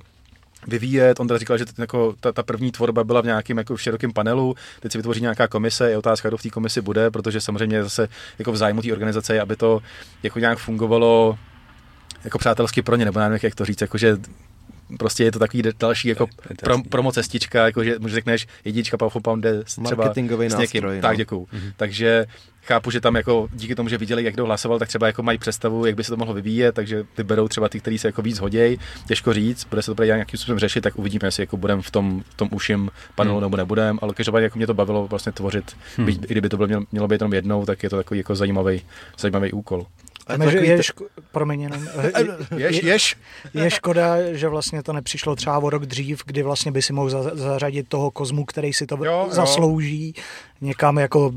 vyvíjet. 0.68 1.20
On 1.20 1.28
teda 1.28 1.38
říkal, 1.38 1.58
že 1.58 1.66
jako 1.78 2.16
ta, 2.20 2.32
ta 2.32 2.44
první 2.44 2.72
tvorba 2.72 3.04
byla 3.04 3.22
v 3.22 3.26
nějakém 3.26 3.58
jako 3.58 3.76
v 3.76 3.82
širokém 3.82 4.14
panelu, 4.14 4.56
teď 4.80 4.92
se 4.92 4.98
vytvoří 4.98 5.22
nějaká 5.22 5.48
komise, 5.48 5.90
je 5.90 5.98
otázka, 5.98 6.30
kdo 6.30 6.38
v 6.38 6.42
té 6.42 6.50
komisi 6.50 6.82
bude, 6.82 7.12
protože 7.12 7.42
samozřejmě 7.42 7.84
zase 7.84 8.08
jako 8.40 8.52
v 8.52 8.58
zájmu 8.58 8.82
té 8.82 8.92
organizace, 8.92 9.40
aby 9.40 9.56
to 9.56 9.82
jako 10.24 10.40
nějak 10.40 10.58
fungovalo 10.58 11.38
jako 12.24 12.38
přátelsky 12.38 12.82
pro 12.82 12.96
ně, 12.96 13.06
nebo 13.06 13.20
nevím, 13.20 13.40
jak 13.44 13.56
to 13.56 13.66
říct, 13.66 13.82
jakože 13.82 14.18
prostě 15.00 15.24
je 15.24 15.32
to 15.32 15.40
takový 15.40 15.64
další 15.80 16.08
jako 16.08 16.28
pro, 16.62 16.84
promo 16.90 17.12
cestička, 17.12 17.66
jako 17.66 17.84
že 17.84 17.96
můžeš 18.00 18.14
řekneš 18.14 18.48
jednička 18.66 18.98
Powerful 18.98 19.22
Pound 19.22 19.44
jde 19.44 19.64
třeba 19.64 19.98
Marketingový 19.98 20.50
s 20.50 20.58
někým. 20.58 20.84
Nástroj, 20.84 21.02
tak 21.02 21.12
no. 21.12 21.18
děkuju. 21.18 21.48
Mm-hmm. 21.54 21.74
Takže 21.78 22.26
chápu, 22.66 22.92
že 22.92 23.02
tam 23.02 23.16
jako 23.16 23.48
díky 23.54 23.76
tomu, 23.76 23.90
že 23.90 23.98
viděli, 23.98 24.24
jak 24.24 24.34
kdo 24.34 24.46
hlasoval, 24.46 24.80
tak 24.80 24.88
třeba 24.88 25.08
jako 25.08 25.24
mají 25.24 25.38
představu, 25.38 25.86
jak 25.86 25.96
by 25.96 26.04
se 26.04 26.10
to 26.12 26.18
mohlo 26.18 26.34
vyvíjet, 26.34 26.76
takže 26.76 27.06
vyberou 27.18 27.48
třeba 27.48 27.70
ty, 27.70 27.80
kteří 27.80 27.98
se 27.98 28.08
jako 28.08 28.22
víc 28.22 28.40
hodějí. 28.40 28.80
Těžko 29.08 29.34
říct, 29.34 29.66
bude 29.70 29.82
se 29.82 29.96
to 29.96 30.04
nějakým 30.04 30.38
způsobem 30.38 30.60
řešit, 30.60 30.82
tak 30.82 31.00
uvidíme, 31.00 31.28
jestli 31.28 31.44
jako 31.44 31.58
budeme 31.58 31.82
v 31.82 31.92
tom, 31.92 32.24
v 32.30 32.34
tom 32.34 32.50
uším 32.52 32.92
panelu 33.16 33.36
hmm. 33.36 33.44
nebo 33.44 33.58
nebudeme, 33.58 34.00
ale 34.02 34.14
každopádně 34.14 34.44
jako 34.44 34.58
mě 34.58 34.68
to 34.68 34.74
bavilo 34.74 35.08
vlastně 35.08 35.32
tvořit, 35.32 35.78
hmm. 35.98 36.06
byť, 36.06 36.24
i 36.24 36.28
kdyby 36.28 36.50
to 36.50 36.58
bylo, 36.58 36.68
mělo, 36.68 36.84
mělo 36.92 37.08
být 37.08 37.22
jenom 37.22 37.34
jednou, 37.34 37.66
tak 37.66 37.84
je 37.84 37.90
to 37.90 37.98
takový 37.98 38.18
jako 38.18 38.36
zajímavý, 38.36 38.82
zajímavý 39.20 39.52
úkol. 39.52 39.86
Ale 40.28 40.52
že 40.52 40.58
je, 40.58 40.78
ško- 40.78 41.08
promiň, 41.32 41.62
jenom, 41.62 41.88
jež, 42.58 42.84
jež. 42.84 43.16
je 43.54 43.70
škoda, 43.70 44.34
že 44.34 44.48
vlastně 44.48 44.84
to 44.84 44.94
nepřišlo 44.94 45.36
třeba 45.36 45.58
o 45.58 45.70
rok 45.70 45.86
dřív, 45.86 46.22
kdy 46.26 46.44
vlastně 46.44 46.72
by 46.72 46.82
si 46.82 46.94
mohl 46.94 47.10
zařadit 47.34 47.88
toho 47.88 48.12
kozmu, 48.12 48.46
který 48.46 48.74
si 48.74 48.86
to 48.86 49.06
jo, 49.06 49.28
zaslouží, 49.32 50.14
jo. 50.18 50.24
někam 50.62 50.98
jako 50.98 51.32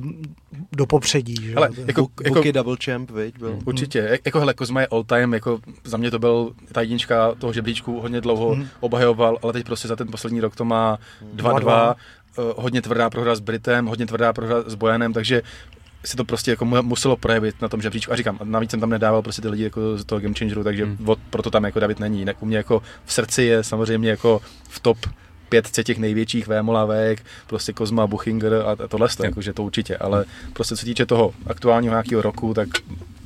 do 0.72 0.86
popředí. 0.86 1.36
Že? 1.42 1.54
Hele, 1.54 1.70
jako, 1.86 2.00
Book, 2.00 2.12
jako, 2.24 2.34
Booky 2.34 2.52
double 2.52 2.76
champ, 2.84 3.10
viď, 3.10 3.38
byl. 3.38 3.58
Určitě. 3.64 4.18
Jako 4.24 4.38
hele, 4.38 4.54
Kozma 4.54 4.80
je 4.80 4.86
all 4.86 5.04
time, 5.04 5.34
jako 5.34 5.58
za 5.84 5.96
mě 5.96 6.10
to 6.10 6.18
byl 6.18 6.52
ta 6.72 6.80
jednička 6.80 7.34
toho 7.34 7.52
žebříčku, 7.52 8.00
hodně 8.00 8.20
dlouho 8.20 8.50
hmm. 8.50 8.68
obhajoval, 8.80 9.38
ale 9.42 9.52
teď 9.52 9.66
prostě 9.66 9.88
za 9.88 9.96
ten 9.96 10.08
poslední 10.08 10.40
rok 10.40 10.56
to 10.56 10.64
má 10.64 10.98
2-2. 11.36 11.88
Uh, 11.88 11.94
eh, 12.38 12.54
hodně 12.56 12.82
tvrdá 12.82 13.10
prohra 13.10 13.34
s 13.34 13.40
Britem, 13.40 13.86
hodně 13.86 14.06
tvrdá 14.06 14.32
prohra 14.32 14.62
s 14.66 14.74
Bojanem, 14.74 15.12
takže 15.12 15.42
si 16.08 16.16
to 16.16 16.24
prostě 16.24 16.50
jako 16.50 16.64
muselo 16.64 17.16
projevit 17.16 17.62
na 17.62 17.68
tom 17.68 17.82
žebříčku. 17.82 18.12
A 18.12 18.16
říkám, 18.16 18.38
navíc 18.44 18.70
jsem 18.70 18.80
tam 18.80 18.90
nedával 18.90 19.22
prostě 19.22 19.42
ty 19.42 19.48
lidi 19.48 19.64
jako 19.64 19.98
z 19.98 20.04
toho 20.04 20.20
Game 20.20 20.34
Changeru, 20.38 20.64
takže 20.64 20.84
hmm. 20.84 21.08
od, 21.08 21.18
proto 21.30 21.50
tam 21.50 21.64
jako 21.64 21.80
David 21.80 22.00
není. 22.00 22.18
Jinak 22.18 22.42
u 22.42 22.46
mě 22.46 22.56
jako 22.56 22.82
v 23.04 23.12
srdci 23.12 23.42
je 23.42 23.64
samozřejmě 23.64 24.10
jako 24.10 24.40
v 24.68 24.80
top 24.80 24.98
pětce 25.48 25.84
těch 25.84 25.98
největších 25.98 26.46
vémolavek, 26.46 27.24
prostě 27.46 27.72
Kozma, 27.72 28.06
Buchinger 28.06 28.54
a, 28.54 28.84
a 28.84 28.88
tohle, 28.88 29.08
to, 29.08 29.24
jakože 29.24 29.52
to 29.52 29.62
určitě, 29.62 29.96
ale 29.96 30.24
prostě 30.52 30.74
co 30.74 30.80
se 30.80 30.86
týče 30.86 31.06
toho 31.06 31.34
aktuálního 31.46 31.92
nějakého 31.92 32.22
roku, 32.22 32.54
tak 32.54 32.68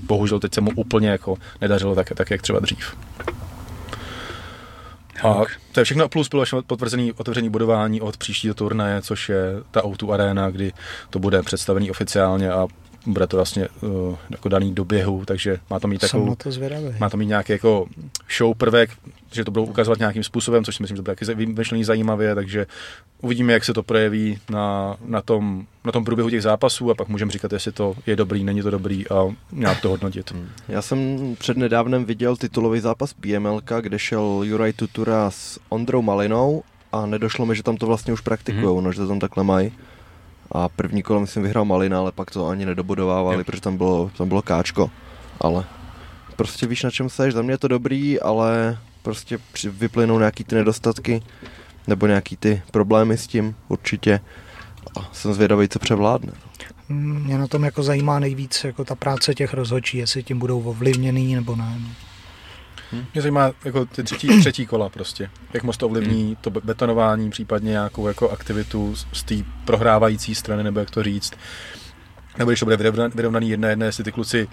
bohužel 0.03 0.41
teď 0.41 0.55
se 0.55 0.61
mu 0.61 0.71
úplně 0.75 1.09
jako 1.09 1.37
nedařilo 1.61 1.95
tak, 1.95 2.13
tak 2.15 2.31
jak 2.31 2.43
třeba 2.43 2.61
dřív. 2.61 2.97
A 5.23 5.43
to 5.73 5.81
je 5.81 5.85
všechno, 5.85 6.09
plus 6.09 6.29
bylo 6.29 6.45
potvrzený 6.67 7.13
otevření 7.13 7.49
budování 7.49 8.01
od 8.01 8.17
příštího 8.17 8.55
turnaje, 8.55 9.03
což 9.03 9.29
je 9.29 9.43
ta 9.71 9.81
O2 9.81 10.13
Arena, 10.13 10.51
kdy 10.51 10.73
to 11.11 11.19
bude 11.19 11.43
představený 11.43 11.91
oficiálně 11.91 12.51
a 12.51 12.67
bude 13.07 13.27
to 13.27 13.37
vlastně 13.37 13.69
uh, 13.81 14.17
jako 14.31 14.49
daný 14.49 14.75
do 14.75 14.85
běhu, 14.85 15.25
takže 15.25 15.59
má 15.71 15.81
to 15.81 15.89
mít 15.89 16.01
takovou, 16.01 16.35
to 16.35 16.51
má 16.99 17.11
to 17.11 17.17
mít 17.17 17.27
nějaký 17.27 17.53
jako 17.53 17.87
show 18.37 18.57
prvek, 18.57 18.91
že 19.33 19.45
to 19.45 19.51
budou 19.51 19.65
ukazovat 19.65 19.99
nějakým 19.99 20.25
způsobem, 20.25 20.65
což 20.65 20.77
si 20.77 20.83
myslím, 20.83 20.97
že 20.97 21.03
bude 21.03 21.15
taky 21.15 21.35
vymyšlený 21.35 21.85
zajímavě, 21.85 22.35
takže 22.35 22.67
uvidíme, 23.21 23.53
jak 23.53 23.65
se 23.65 23.75
to 23.75 23.83
projeví 23.83 24.39
na, 24.51 24.97
na, 25.05 25.23
tom, 25.23 25.67
na 25.85 25.93
tom 25.93 26.05
průběhu 26.05 26.31
těch 26.31 26.43
zápasů 26.43 26.91
a 26.91 26.95
pak 26.95 27.09
můžeme 27.09 27.33
říkat, 27.33 27.53
jestli 27.53 27.73
to 27.73 27.95
je 28.07 28.17
dobrý, 28.17 28.45
není 28.45 28.63
to 28.63 28.71
dobrý 28.71 29.09
a 29.09 29.35
nějak 29.53 29.81
to 29.81 29.89
hodnotit. 29.89 30.31
Hmm. 30.31 30.49
Já 30.69 30.83
jsem 30.83 31.19
před 31.39 31.57
nedávnem 31.57 32.05
viděl 32.05 32.37
titulový 32.37 32.81
zápas 32.81 33.15
BMLK, 33.19 33.71
kde 33.81 33.99
šel 33.99 34.41
Juraj 34.45 34.73
Tutura 34.73 35.31
s 35.31 35.61
Ondrou 35.69 36.03
Malinou 36.03 36.63
a 36.93 37.07
nedošlo 37.07 37.47
mi, 37.47 37.57
že 37.57 37.63
tam 37.63 37.77
to 37.77 37.87
vlastně 37.87 38.13
už 38.13 38.21
praktikují, 38.21 38.75
hmm. 38.75 38.85
no, 38.85 38.93
že 38.93 39.01
to 39.01 39.09
tam 39.09 39.21
takhle 39.21 39.45
mají. 39.45 39.73
A 40.53 40.69
první 40.69 41.03
kolo 41.03 41.21
myslím 41.21 41.43
vyhrál 41.43 41.65
Malina, 41.65 41.99
ale 41.99 42.13
pak 42.13 42.31
to 42.31 42.47
ani 42.47 42.67
nedobudovávali, 42.67 43.39
jo. 43.39 43.45
protože 43.45 43.61
tam 43.61 43.77
bylo, 43.77 44.11
tam 44.19 44.29
bylo 44.29 44.43
káčko. 44.43 44.91
Ale 45.41 45.65
prostě 46.37 46.67
víš, 46.67 46.83
na 46.83 46.91
čem 46.91 47.09
seš, 47.09 47.35
za 47.35 47.43
mě 47.43 47.53
je 47.53 47.59
to 47.59 47.69
dobrý, 47.69 48.21
ale 48.21 48.79
prostě 49.03 49.39
vyplynou 49.71 50.19
nějaký 50.19 50.45
ty 50.45 50.55
nedostatky 50.55 51.23
nebo 51.87 52.07
nějaký 52.07 52.37
ty 52.37 52.63
problémy 52.71 53.19
s 53.19 53.27
tím 53.27 53.55
určitě. 53.69 54.21
A 55.01 55.09
jsem 55.13 55.35
zvědavý, 55.35 55.69
co 55.69 55.79
převládne. 55.79 56.33
Mě 56.89 57.39
na 57.39 57.47
tom 57.47 57.65
jako 57.65 57.83
zajímá 57.83 58.19
nejvíc 58.19 58.65
jako 58.65 58.85
ta 58.85 58.95
práce 58.95 59.35
těch 59.35 59.55
rozhodčí, 59.55 59.99
jestli 59.99 60.23
tím 60.23 60.39
budou 60.39 60.63
ovlivněný 60.63 61.35
nebo 61.35 61.57
ne. 61.57 61.79
No. 61.81 61.89
Hmm. 62.93 63.05
Mě 63.13 63.23
zajímá 63.23 63.51
jako 63.65 63.87
ty 63.87 64.03
třetí, 64.03 64.41
třetí 64.41 64.67
kola 64.67 64.89
prostě. 64.89 65.31
Jak 65.53 65.63
moc 65.63 65.77
to 65.77 65.87
ovlivní 65.87 66.25
hmm. 66.25 66.37
to 66.41 66.51
betonování, 66.51 67.31
případně 67.31 67.71
nějakou 67.71 68.09
jako 68.09 68.31
aktivitu 68.31 68.95
z 69.13 69.23
té 69.23 69.35
prohrávající 69.65 70.35
strany, 70.35 70.63
nebo 70.63 70.81
jak 70.81 70.91
to 70.91 71.03
říct. 71.03 71.33
Nebo 72.39 72.51
když 72.51 72.61
to 72.61 72.67
bude 72.67 72.93
vyrovnaný 73.15 73.51
jedna 73.51 73.69
jedné, 73.69 73.87
jestli 73.87 74.05
ty 74.05 74.13
kluci 74.13 74.49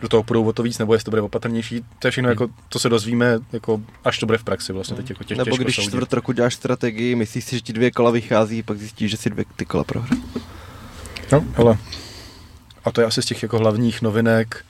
do 0.00 0.08
toho 0.08 0.22
půjdou 0.22 0.44
o 0.44 0.52
to 0.52 0.62
víc, 0.62 0.78
nebo 0.78 0.94
jestli 0.94 1.04
to 1.04 1.10
bude 1.10 1.22
opatrnější. 1.22 1.84
To 1.98 2.06
je 2.06 2.10
všechno, 2.10 2.28
hmm. 2.28 2.32
jako, 2.32 2.54
to 2.68 2.78
se 2.78 2.88
dozvíme, 2.88 3.38
jako, 3.52 3.80
až 4.04 4.18
to 4.18 4.26
bude 4.26 4.38
v 4.38 4.44
praxi 4.44 4.72
vlastně. 4.72 4.96
Teď 4.96 5.10
jako 5.10 5.24
těž, 5.24 5.38
nebo 5.38 5.56
když 5.56 5.76
soudit. 5.76 5.88
čtvrt 5.88 6.12
roku 6.12 6.32
děláš 6.32 6.54
strategii, 6.54 7.14
myslíš 7.14 7.44
si, 7.44 7.56
že 7.56 7.62
ti 7.62 7.72
dvě 7.72 7.90
kola 7.90 8.10
vychází, 8.10 8.62
pak 8.62 8.78
zjistíš, 8.78 9.10
že 9.10 9.16
si 9.16 9.30
dvě 9.30 9.44
ty 9.56 9.64
kola 9.64 9.84
prohrál. 9.84 10.18
No, 11.32 11.44
hele. 11.52 11.78
A 12.84 12.90
to 12.90 13.00
je 13.00 13.06
asi 13.06 13.22
z 13.22 13.26
těch 13.26 13.42
jako 13.42 13.58
hlavních 13.58 14.02
novinek. 14.02 14.64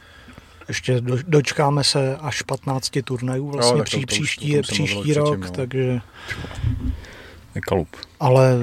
Ještě 0.68 1.00
do, 1.00 1.18
dočkáme 1.26 1.84
se 1.84 2.16
až 2.16 2.42
15 2.42 2.90
turnajů 3.04 3.50
vlastně 3.50 3.78
no, 3.78 3.84
pří, 3.84 4.00
to, 4.00 4.06
příští, 4.06 4.62
příští 4.62 5.14
rok, 5.14 5.26
předtím, 5.26 5.40
no. 5.40 5.50
takže... 5.50 6.00
Kalup. 7.60 7.88
Ale 8.20 8.58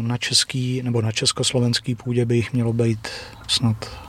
na 0.00 0.16
český 0.16 0.82
nebo 0.82 1.02
na 1.02 1.12
československý 1.12 1.94
půdě 1.94 2.24
by 2.24 2.36
jich 2.36 2.52
mělo 2.52 2.72
být 2.72 3.08
snad 3.48 4.05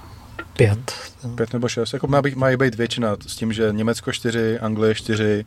Pět. 0.57 0.93
Pět 1.35 1.53
nebo 1.53 1.67
šest. 1.67 1.93
Jako 1.93 2.07
má 2.07 2.21
být, 2.21 2.35
mají 2.35 2.57
být 2.57 2.75
většina 2.75 3.15
s 3.27 3.35
tím, 3.35 3.53
že 3.53 3.69
Německo 3.71 4.11
čtyři, 4.11 4.59
Anglie 4.59 4.95
čtyři, 4.95 5.45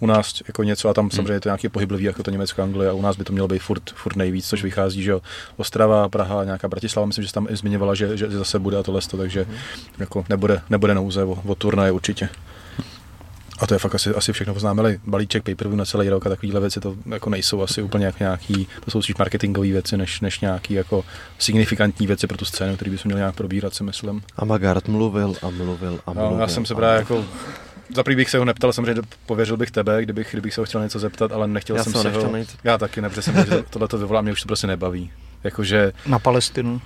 u 0.00 0.06
nás 0.06 0.42
jako 0.48 0.62
něco 0.62 0.88
a 0.88 0.94
tam 0.94 1.04
hmm. 1.04 1.10
samozřejmě 1.10 1.32
je 1.32 1.40
to 1.40 1.48
nějaký 1.48 1.68
pohyblivý, 1.68 2.04
jako 2.04 2.22
to 2.22 2.30
Německo, 2.30 2.62
Anglie 2.62 2.90
a 2.90 2.92
u 2.92 3.02
nás 3.02 3.16
by 3.16 3.24
to 3.24 3.32
mělo 3.32 3.48
být 3.48 3.58
furt, 3.58 3.90
furt 3.90 4.16
nejvíc, 4.16 4.48
což 4.48 4.62
vychází, 4.62 5.02
že 5.02 5.14
Ostrava, 5.56 6.08
Praha, 6.08 6.44
nějaká 6.44 6.68
Bratislava, 6.68 7.06
myslím, 7.06 7.24
že 7.24 7.32
tam 7.32 7.46
i 7.50 7.56
zmiňovala, 7.56 7.94
že, 7.94 8.16
že, 8.16 8.30
zase 8.30 8.58
bude 8.58 8.78
a 8.78 8.82
tohle, 8.82 9.00
takže 9.16 9.44
hmm. 9.44 9.56
jako 9.98 10.24
nebude, 10.28 10.60
nebude 10.70 10.94
nouze 10.94 11.24
o, 11.24 11.38
o 11.46 11.54
turnaje 11.54 11.92
určitě. 11.92 12.28
A 13.58 13.66
to 13.66 13.74
je 13.74 13.78
fakt 13.78 13.94
asi, 13.94 14.10
asi 14.10 14.32
všechno 14.32 14.54
oznámili. 14.54 15.00
Balíček 15.06 15.42
pay 15.42 15.54
na 15.74 15.84
celý 15.84 16.08
rok 16.08 16.26
a 16.26 16.28
takovéhle 16.28 16.60
věci 16.60 16.80
to 16.80 16.94
jako 17.06 17.30
nejsou 17.30 17.62
asi 17.62 17.82
úplně 17.82 18.06
jak 18.06 18.20
nějaký, 18.20 18.68
to 18.84 18.90
jsou 18.90 19.02
spíš 19.02 19.16
marketingové 19.16 19.68
věci, 19.68 19.96
než, 19.96 20.20
než 20.20 20.40
nějaký 20.40 20.74
jako 20.74 21.04
signifikantní 21.38 22.06
věci 22.06 22.26
pro 22.26 22.38
tu 22.38 22.44
scénu, 22.44 22.76
který 22.76 22.90
bychom 22.90 23.08
měli 23.08 23.20
nějak 23.20 23.34
probírat, 23.34 23.74
si 23.74 23.84
myslím. 23.84 24.22
A 24.36 24.44
Magard 24.44 24.88
mluvil 24.88 25.34
a 25.42 25.50
mluvil 25.50 26.00
a 26.06 26.12
mluvil. 26.12 26.30
No, 26.30 26.40
já 26.40 26.48
jsem 26.48 26.66
se 26.66 26.74
právě 26.74 26.98
jako 26.98 27.24
za 27.94 28.02
bych 28.02 28.30
se 28.30 28.38
ho 28.38 28.44
neptal, 28.44 28.72
samozřejmě 28.72 29.02
pověřil 29.26 29.56
bych 29.56 29.70
tebe, 29.70 30.02
kdybych, 30.02 30.28
kdybych 30.30 30.54
se 30.54 30.60
ho 30.60 30.64
chtěl 30.64 30.82
něco 30.82 30.98
zeptat, 30.98 31.32
ale 31.32 31.48
nechtěl 31.48 31.76
já 31.76 31.84
jsem 31.84 31.92
se 31.92 32.10
ho... 32.10 32.32
Nejít. 32.32 32.56
Já 32.64 32.78
taky, 32.78 33.00
ne, 33.00 33.10
jsem 33.20 33.46
že 33.46 33.62
tohle 33.70 33.88
to 33.88 33.98
vyvolá, 33.98 34.20
mě 34.20 34.32
už 34.32 34.42
to 34.42 34.46
prostě 34.46 34.66
nebaví. 34.66 35.10
Jakože... 35.44 35.92
Na 36.06 36.18
Palestinu. 36.18 36.80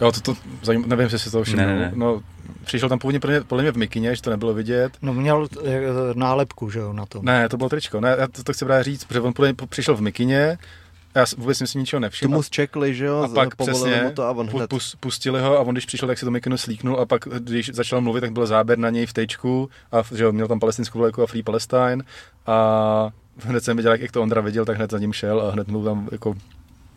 Jo, 0.00 0.12
to, 0.12 0.20
to 0.20 0.36
zajím, 0.62 0.84
nevím, 0.86 1.02
jestli 1.02 1.18
si 1.18 1.30
to 1.30 1.44
všiml. 1.44 1.62
Ne, 1.62 1.78
ne. 1.78 1.92
No, 1.94 2.22
přišel 2.70 2.88
tam 2.88 2.98
původně 2.98 3.20
podle 3.46 3.62
mě 3.62 3.72
v 3.72 3.76
mikině, 3.76 4.16
že 4.16 4.22
to 4.22 4.30
nebylo 4.30 4.54
vidět. 4.54 4.92
No 5.02 5.14
měl 5.14 5.48
eh, 5.64 5.80
nálepku, 6.14 6.70
že 6.70 6.78
jo, 6.78 6.92
na 6.92 7.06
tom. 7.06 7.24
Ne, 7.24 7.48
to 7.48 7.56
bylo 7.56 7.68
tričko. 7.68 8.00
Ne, 8.00 8.16
já 8.18 8.28
to, 8.28 8.44
to 8.44 8.52
chci 8.52 8.64
právě 8.64 8.84
říct, 8.84 9.04
protože 9.04 9.20
on 9.20 9.32
podle 9.32 9.48
mě 9.48 9.66
přišel 9.68 9.96
v 9.96 10.00
mikině, 10.00 10.58
já 11.14 11.24
vůbec 11.36 11.58
jsem 11.58 11.66
si 11.66 11.78
ničeho 11.78 12.00
nevšiml. 12.00 12.30
Tomu 12.30 12.42
zčekli, 12.42 12.94
že 12.94 13.04
jo, 13.04 13.22
a 13.22 13.28
pak 13.28 13.54
přesně 13.56 14.02
mu 14.04 14.10
to 14.10 14.22
a 14.22 14.30
on 14.30 14.48
hned. 14.48 14.70
pustili 15.00 15.40
ho 15.40 15.58
a 15.58 15.60
on 15.60 15.74
když 15.74 15.86
přišel, 15.86 16.08
tak 16.08 16.18
si 16.18 16.24
to 16.24 16.30
mikinu 16.30 16.56
slíknul 16.56 17.00
a 17.00 17.06
pak, 17.06 17.28
když 17.38 17.70
začal 17.72 18.00
mluvit, 18.00 18.20
tak 18.20 18.32
byl 18.32 18.46
záběr 18.46 18.78
na 18.78 18.90
něj 18.90 19.06
v 19.06 19.12
tečku 19.12 19.70
a 19.92 20.02
že 20.14 20.24
jo, 20.24 20.32
měl 20.32 20.48
tam 20.48 20.60
palestinskou 20.60 20.98
vlajku 20.98 21.22
a 21.22 21.26
Free 21.26 21.42
Palestine 21.42 22.04
a 22.46 23.10
hned 23.38 23.64
jsem 23.64 23.76
viděl, 23.76 23.92
jak 23.92 24.12
to 24.12 24.22
Ondra 24.22 24.40
viděl, 24.40 24.64
tak 24.64 24.76
hned 24.76 24.90
za 24.90 24.98
ním 24.98 25.12
šel 25.12 25.40
a 25.40 25.50
hned 25.50 25.68
mu 25.68 25.84
tam 25.84 26.08
jako 26.12 26.34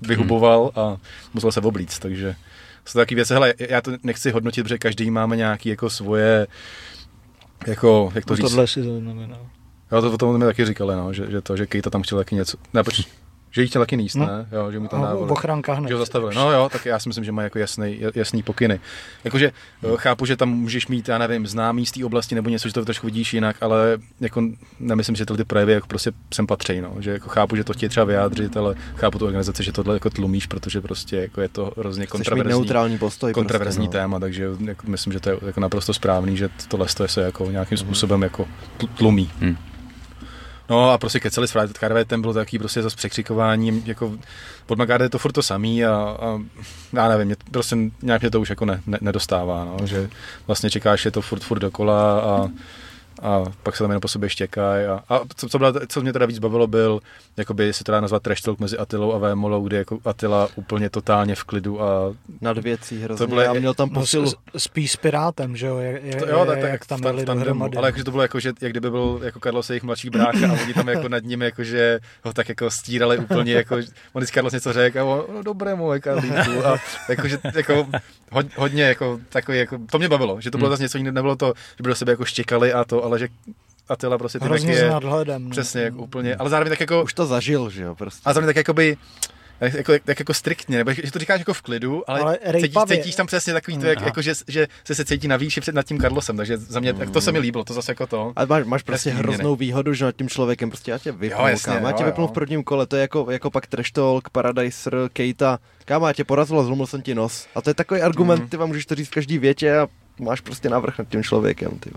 vyhuboval 0.02 0.72
hmm. 0.76 0.86
a 0.86 0.98
musel 1.34 1.52
se 1.52 1.60
oblíct, 1.60 2.00
takže 2.00 2.36
jsou 2.86 3.00
taky 3.00 3.16
věci, 3.16 3.34
hele, 3.34 3.54
já 3.70 3.82
to 3.82 3.92
nechci 4.04 4.32
hodnotit, 4.32 4.64
protože 4.64 4.78
každý 4.78 5.12
máme 5.12 5.36
nějaký 5.36 5.70
jako 5.70 5.90
svoje, 5.90 6.48
jako, 7.68 8.12
jak 8.16 8.26
to 8.26 8.34
no, 8.34 8.38
říct. 8.38 8.46
Tohle 8.46 8.68
si 8.68 8.84
to 8.84 9.00
znamená. 9.00 9.38
Jo, 9.92 10.02
to, 10.02 10.12
to, 10.12 10.18
to 10.18 10.38
mi 10.38 10.46
taky 10.46 10.66
říkali, 10.66 10.96
no, 10.96 11.14
že, 11.14 11.32
že, 11.32 11.42
to, 11.42 11.58
že 11.58 11.66
Kejta 11.66 11.90
tam 11.90 12.02
chtěl 12.02 12.18
taky 12.18 12.36
něco. 12.36 12.58
Ne, 12.74 12.84
poč, 12.84 13.08
že 13.54 13.62
jí 13.62 13.68
chtěl 13.68 13.82
taky 13.82 13.98
níst, 13.98 14.16
no. 14.16 14.26
ne? 14.26 14.48
Jo, 14.52 14.72
že 14.72 14.80
mu 14.80 14.88
tam 14.88 15.02
no, 15.02 15.08
dávali. 15.08 15.32
Ochranka 15.32 15.74
hned. 15.74 15.88
Že 15.88 15.94
ho 15.94 16.00
zastavili. 16.00 16.36
No 16.36 16.52
jo, 16.52 16.70
tak 16.72 16.86
já 16.86 17.00
si 17.00 17.10
myslím, 17.10 17.26
že 17.26 17.32
má 17.32 17.44
jako 17.44 17.60
jasný, 17.60 18.02
jasný 18.16 18.44
pokyny. 18.44 18.80
Jakože 19.24 19.52
no. 19.84 19.98
chápu, 19.98 20.26
že 20.26 20.38
tam 20.38 20.50
můžeš 20.50 20.88
mít, 20.88 21.08
já 21.08 21.18
nevím, 21.18 21.48
známý 21.48 21.86
z 21.86 21.92
té 21.92 22.06
oblasti 22.06 22.36
nebo 22.36 22.50
něco, 22.50 22.68
že 22.68 22.74
to 22.74 22.86
trošku 22.86 23.08
vidíš 23.08 23.34
jinak, 23.34 23.56
ale 23.62 23.98
jako 24.22 24.44
nemyslím, 24.80 25.16
že 25.16 25.26
tyhle 25.26 25.38
ty 25.38 25.44
projevy 25.44 25.74
jako 25.74 25.88
prostě 25.88 26.12
sem 26.34 26.48
patří, 26.48 26.82
no. 26.82 26.96
Že 27.00 27.12
jako 27.12 27.30
chápu, 27.30 27.56
že 27.56 27.64
to 27.64 27.74
chtějí 27.74 27.90
třeba 27.90 28.06
vyjádřit, 28.06 28.58
ale 28.58 28.76
chápu 28.96 29.20
tu 29.20 29.26
organizaci, 29.26 29.64
že 29.64 29.72
tohle 29.72 29.96
jako 29.96 30.10
tlumíš, 30.10 30.46
protože 30.48 30.82
prostě 30.82 31.18
jako 31.18 31.42
je 31.42 31.50
to 31.50 31.74
hrozně 31.78 32.08
kontroverzní, 32.08 32.60
neutrální 32.60 32.98
postoj. 32.98 33.34
Kontroverzní 33.34 33.88
prostě, 33.88 33.98
no. 33.98 34.02
téma, 34.02 34.20
takže 34.20 34.48
jako 34.66 34.88
myslím, 34.88 35.14
že 35.14 35.20
to 35.20 35.30
je 35.30 35.38
jako 35.46 35.60
naprosto 35.60 35.94
správný, 35.94 36.38
že 36.38 36.50
tohle 36.68 36.88
se 37.06 37.22
jako 37.22 37.52
nějakým 37.52 37.76
mhm. 37.76 37.86
způsobem 37.86 38.22
jako 38.22 38.48
tlumí. 38.98 39.32
Hmm. 39.40 39.58
No 40.70 40.92
a 40.92 40.98
prostě 40.98 41.20
keceli 41.20 41.48
s 41.48 41.54
ten 42.08 42.22
bylo 42.22 42.34
takový 42.34 42.60
prostě 42.60 42.82
zase 42.82 42.96
překřikování, 42.96 43.84
jako 43.86 44.12
pod 44.66 44.78
Magarde 44.78 45.06
je 45.06 45.10
to 45.10 45.20
furt 45.20 45.32
to 45.32 45.44
samý 45.44 45.86
a, 45.86 46.18
a 46.20 46.40
já 46.94 47.10
nevím, 47.10 47.26
mě, 47.26 47.36
prostě 47.52 47.76
nějak 48.02 48.22
mě 48.22 48.32
to 48.32 48.42
už 48.42 48.50
jako 48.50 48.66
ne, 48.66 48.82
ne, 48.86 48.98
nedostává, 49.02 49.66
no, 49.66 49.88
že 49.88 50.10
vlastně 50.48 50.70
čekáš, 50.70 51.06
je 51.06 51.12
to 51.12 51.22
furt, 51.22 51.44
furt 51.44 51.60
dokola 51.60 52.20
a 52.22 52.50
a 53.24 53.44
pak 53.64 53.76
se 53.76 53.84
tam 53.84 53.92
jenom 53.92 54.02
po 54.02 54.08
sobě 54.08 54.30
štěkají. 54.30 54.86
A, 54.86 55.04
a 55.10 55.20
co, 55.36 55.50
co, 55.50 55.58
byla, 55.58 55.74
co 55.88 56.02
mě 56.02 56.14
teda 56.14 56.26
víc 56.26 56.40
bavilo, 56.40 56.68
byl, 56.68 57.00
jakoby 57.38 57.74
se 57.74 57.84
to 57.84 57.92
dá 57.92 58.02
nazvat 58.02 58.24
trash 58.24 58.42
talk 58.42 58.60
mezi 58.60 58.78
Atilou 58.78 59.14
a 59.14 59.18
Vémolou, 59.18 59.68
kde 59.68 59.78
jako 59.78 60.00
Atila 60.06 60.50
úplně 60.56 60.90
totálně 60.90 61.36
v 61.36 61.44
klidu 61.44 61.82
a... 61.82 62.14
Nad 62.42 62.58
věcí 62.58 63.04
hrozně. 63.04 63.26
To 63.26 63.28
bylo, 63.28 63.50
a 63.50 63.54
měl 63.54 63.74
tam 63.74 63.90
posilu. 63.90 64.26
No, 64.26 64.60
spíš 64.60 64.92
s 64.92 64.96
Pirátem, 64.96 65.56
že 65.56 65.68
jo? 65.68 65.78
Jak, 65.78 66.20
to, 66.20 66.28
jo, 66.28 66.46
tak, 66.46 66.60
tak, 66.60 66.72
jak 66.72 66.86
tam 66.86 67.02
byli 67.02 67.26
dohromady. 67.26 67.78
Ale 67.78 67.88
jakože 67.88 68.04
to 68.04 68.12
bylo 68.12 68.24
jako, 68.24 68.40
že 68.40 68.54
jak 68.62 68.72
kdyby 68.72 68.92
byl 68.92 69.20
jako 69.24 69.40
Carlos 69.40 69.70
jejich 69.70 69.84
mladší 69.84 70.10
brácha 70.10 70.48
a 70.50 70.64
oni 70.64 70.74
tam 70.74 70.88
jako 70.88 71.10
nad 71.10 71.24
ním 71.24 71.42
jakože 71.42 72.00
ho 72.24 72.34
tak 72.34 72.50
jako 72.50 72.72
stírali 72.72 73.18
úplně 73.18 73.54
jako, 73.54 73.76
on 73.76 74.20
vždycky 74.22 74.34
Carlos 74.34 74.54
něco 74.54 74.74
řekl 74.74 75.00
a 75.00 75.04
on, 75.04 75.24
no 75.34 75.44
dobré 75.44 75.76
moje 75.76 76.02
Carlíku 76.02 76.66
a 76.66 76.78
jakože 77.10 77.40
jako 77.56 77.88
hodně 78.56 78.84
jako 78.84 79.20
takový 79.30 79.58
jako, 79.58 79.78
to 79.92 79.98
mě 79.98 80.10
bavilo, 80.10 80.42
že 80.42 80.52
to 80.52 80.58
bylo 80.58 80.68
hmm. 80.68 80.74
zase 80.74 80.84
něco, 80.84 81.12
nebylo 81.12 81.36
to, 81.36 81.54
že 81.78 81.84
by 81.84 81.90
do 81.90 81.96
sebe 81.96 82.12
jako 82.12 82.26
štěkali 82.26 82.74
a 82.74 82.84
to, 82.84 83.04
ale 83.04 83.13
že 83.18 83.28
Atila 83.90 84.18
prostě 84.18 84.40
ty 84.40 84.46
Hrozně 84.46 84.74
je, 84.74 84.90
nadhledem, 84.90 85.44
no. 85.44 85.50
přesně, 85.50 85.82
jako 85.82 85.98
úplně, 85.98 86.36
ale 86.36 86.50
zároveň 86.50 86.72
tak 86.72 86.80
jako... 86.80 87.04
Už 87.04 87.14
to 87.14 87.26
zažil, 87.26 87.70
že 87.70 87.84
jo, 87.84 87.96
prostě. 87.96 88.22
A 88.26 88.34
zároveň 88.34 88.48
tak 88.48 88.56
jako 88.56 88.74
by, 88.74 88.98
tak 89.60 89.74
jako, 89.74 89.94
tak 90.06 90.20
jako 90.20 90.34
striktně, 90.34 90.78
nebo 90.78 90.94
že 90.94 91.12
to 91.12 91.20
říkáš 91.20 91.40
jako 91.40 91.54
v 91.54 91.62
klidu, 91.62 92.10
ale, 92.10 92.22
ale 92.22 92.38
cítíš, 92.62 92.84
cítíš, 92.88 93.16
tam 93.16 93.28
přesně 93.28 93.54
takový 93.54 93.78
to, 93.78 93.86
jak, 93.86 94.02
jako, 94.02 94.22
že, 94.22 94.34
že, 94.48 94.68
se, 94.84 94.96
se 94.96 95.06
cítí 95.06 95.28
na 95.28 95.38
výši 95.38 95.62
před 95.62 95.76
nad 95.76 95.86
tím 95.86 96.00
Carlosem, 96.00 96.38
takže 96.38 96.58
za 96.58 96.80
mě, 96.80 96.94
tak 96.94 97.10
to 97.10 97.22
se 97.22 97.32
mi 97.32 97.40
líbilo, 97.40 97.64
to 97.64 97.74
zase 97.74 97.92
jako 97.92 98.08
to. 98.08 98.34
Ale 98.36 98.48
máš, 98.48 98.66
máš 98.66 98.84
prostě 98.84 99.10
hroznou 99.10 99.56
výhodu, 99.56 99.94
že 99.94 100.06
nad 100.06 100.16
tím 100.16 100.30
člověkem 100.30 100.70
prostě 100.70 100.92
já 100.92 100.98
tě 100.98 101.12
vypnu, 101.12 101.40
jo, 101.40 101.48
jasně, 101.48 101.74
kámo, 101.74 101.88
já 101.88 101.94
tě 101.94 102.04
vypnu 102.04 102.28
v 102.28 102.32
prvním 102.32 102.64
kole, 102.64 102.86
to 102.86 102.96
je 102.96 103.02
jako, 103.02 103.28
jako 103.32 103.52
pak 103.52 103.68
Trash 103.68 103.92
Talk, 103.92 104.30
Paradiser, 104.30 104.96
Keita, 105.14 105.60
kámo, 105.86 106.08
já 106.08 106.14
tě 106.14 106.24
porazil, 106.24 106.64
zlomil 106.64 106.88
jsem 106.88 107.02
ti 107.02 107.16
nos. 107.16 107.48
A 107.56 107.62
to 107.62 107.70
je 107.70 107.74
takový 107.74 108.02
argument, 108.02 108.42
mm. 108.42 108.48
ty 108.48 108.58
vám 108.58 108.68
můžeš 108.68 108.86
to 108.86 108.96
říct 108.96 109.08
v 109.08 109.12
každý 109.12 109.38
větě 109.38 109.78
a 109.78 109.88
máš 110.20 110.42
prostě 110.42 110.70
návrh 110.70 110.98
nad 110.98 111.08
tím 111.08 111.24
člověkem, 111.24 111.72
ty. 111.80 111.92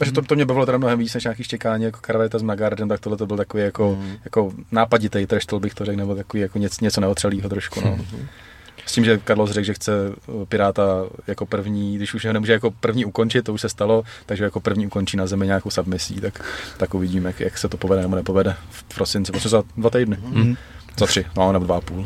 Takže 0.00 0.12
to, 0.12 0.22
to 0.22 0.34
mě 0.34 0.44
bavilo 0.44 0.66
teda 0.66 0.78
mnohem 0.78 0.98
víc 0.98 1.14
než 1.14 1.24
nějaký 1.24 1.44
štěkání 1.44 1.84
jako 1.84 1.98
Caraveta 2.06 2.38
s 2.38 2.42
Magardem, 2.42 2.88
tak 2.88 3.00
tohle 3.00 3.16
to 3.16 3.26
byl 3.26 3.36
takový 3.36 3.62
jako, 3.62 3.96
mm. 4.00 4.16
jako 4.24 4.52
nápaditý 4.72 5.26
trash, 5.26 5.46
bych 5.58 5.74
to 5.74 5.84
řekl, 5.84 5.98
nebo 5.98 6.14
takový 6.14 6.40
jako 6.40 6.58
něco, 6.58 6.84
něco 6.84 7.00
neotřelýho 7.00 7.48
trošku. 7.48 7.80
No. 7.80 7.96
Mm. 7.96 8.26
S 8.86 8.92
tím, 8.92 9.04
že 9.04 9.20
Carlos 9.26 9.50
řekl, 9.50 9.66
že 9.66 9.74
chce 9.74 9.92
uh, 10.26 10.44
Piráta 10.44 11.04
jako 11.26 11.46
první, 11.46 11.96
když 11.96 12.14
už 12.14 12.24
ho 12.24 12.32
nemůže 12.32 12.52
jako 12.52 12.70
první 12.70 13.04
ukončit, 13.04 13.42
to 13.42 13.54
už 13.54 13.60
se 13.60 13.68
stalo, 13.68 14.02
takže 14.26 14.44
jako 14.44 14.60
první 14.60 14.86
ukončí 14.86 15.16
na 15.16 15.26
zemi 15.26 15.46
nějakou 15.46 15.70
submisí, 15.70 16.20
tak, 16.20 16.44
tak 16.76 16.94
uvidíme, 16.94 17.28
jak, 17.28 17.40
jak 17.40 17.58
se 17.58 17.68
to 17.68 17.76
povede 17.76 18.02
nebo 18.02 18.16
nepovede 18.16 18.54
v 18.70 18.82
prosinci, 18.82 19.32
prostě 19.32 19.48
za 19.48 19.62
dva 19.76 19.90
týdny. 19.90 20.18
Mm. 20.20 20.56
Za 20.98 21.06
tři, 21.06 21.24
no 21.36 21.52
nebo 21.52 21.64
dva 21.64 21.76
a 21.76 21.80
půl. 21.80 22.04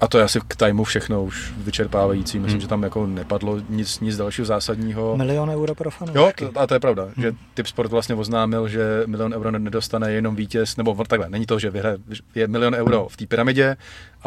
A 0.00 0.08
to 0.08 0.18
je 0.18 0.24
asi 0.24 0.40
k 0.48 0.56
timeu 0.56 0.84
všechno 0.84 1.24
už 1.24 1.52
vyčerpávající. 1.56 2.38
Myslím, 2.38 2.52
hmm. 2.52 2.60
že 2.60 2.68
tam 2.68 2.82
jako 2.82 3.06
nepadlo 3.06 3.60
nic, 3.68 4.00
nic 4.00 4.16
dalšího 4.16 4.44
zásadního. 4.44 5.16
Milion 5.16 5.50
euro 5.50 5.74
pro 5.74 5.90
fanoušky. 5.90 6.44
Jo, 6.44 6.50
to, 6.52 6.60
a 6.60 6.66
to 6.66 6.74
je 6.74 6.80
pravda, 6.80 7.02
hmm. 7.02 7.12
že 7.16 7.32
Typ 7.54 7.66
Sport 7.66 7.90
vlastně 7.90 8.14
oznámil, 8.14 8.68
že 8.68 9.02
milion 9.06 9.34
euro 9.34 9.50
nedostane 9.50 10.12
jenom 10.12 10.36
vítěz, 10.36 10.76
nebo 10.76 11.04
takhle, 11.04 11.30
není 11.30 11.46
to, 11.46 11.58
že 11.58 11.70
vyhraje, 11.70 11.98
je 12.34 12.48
milion 12.48 12.74
euro 12.74 13.08
v 13.10 13.16
té 13.16 13.26
pyramidě 13.26 13.76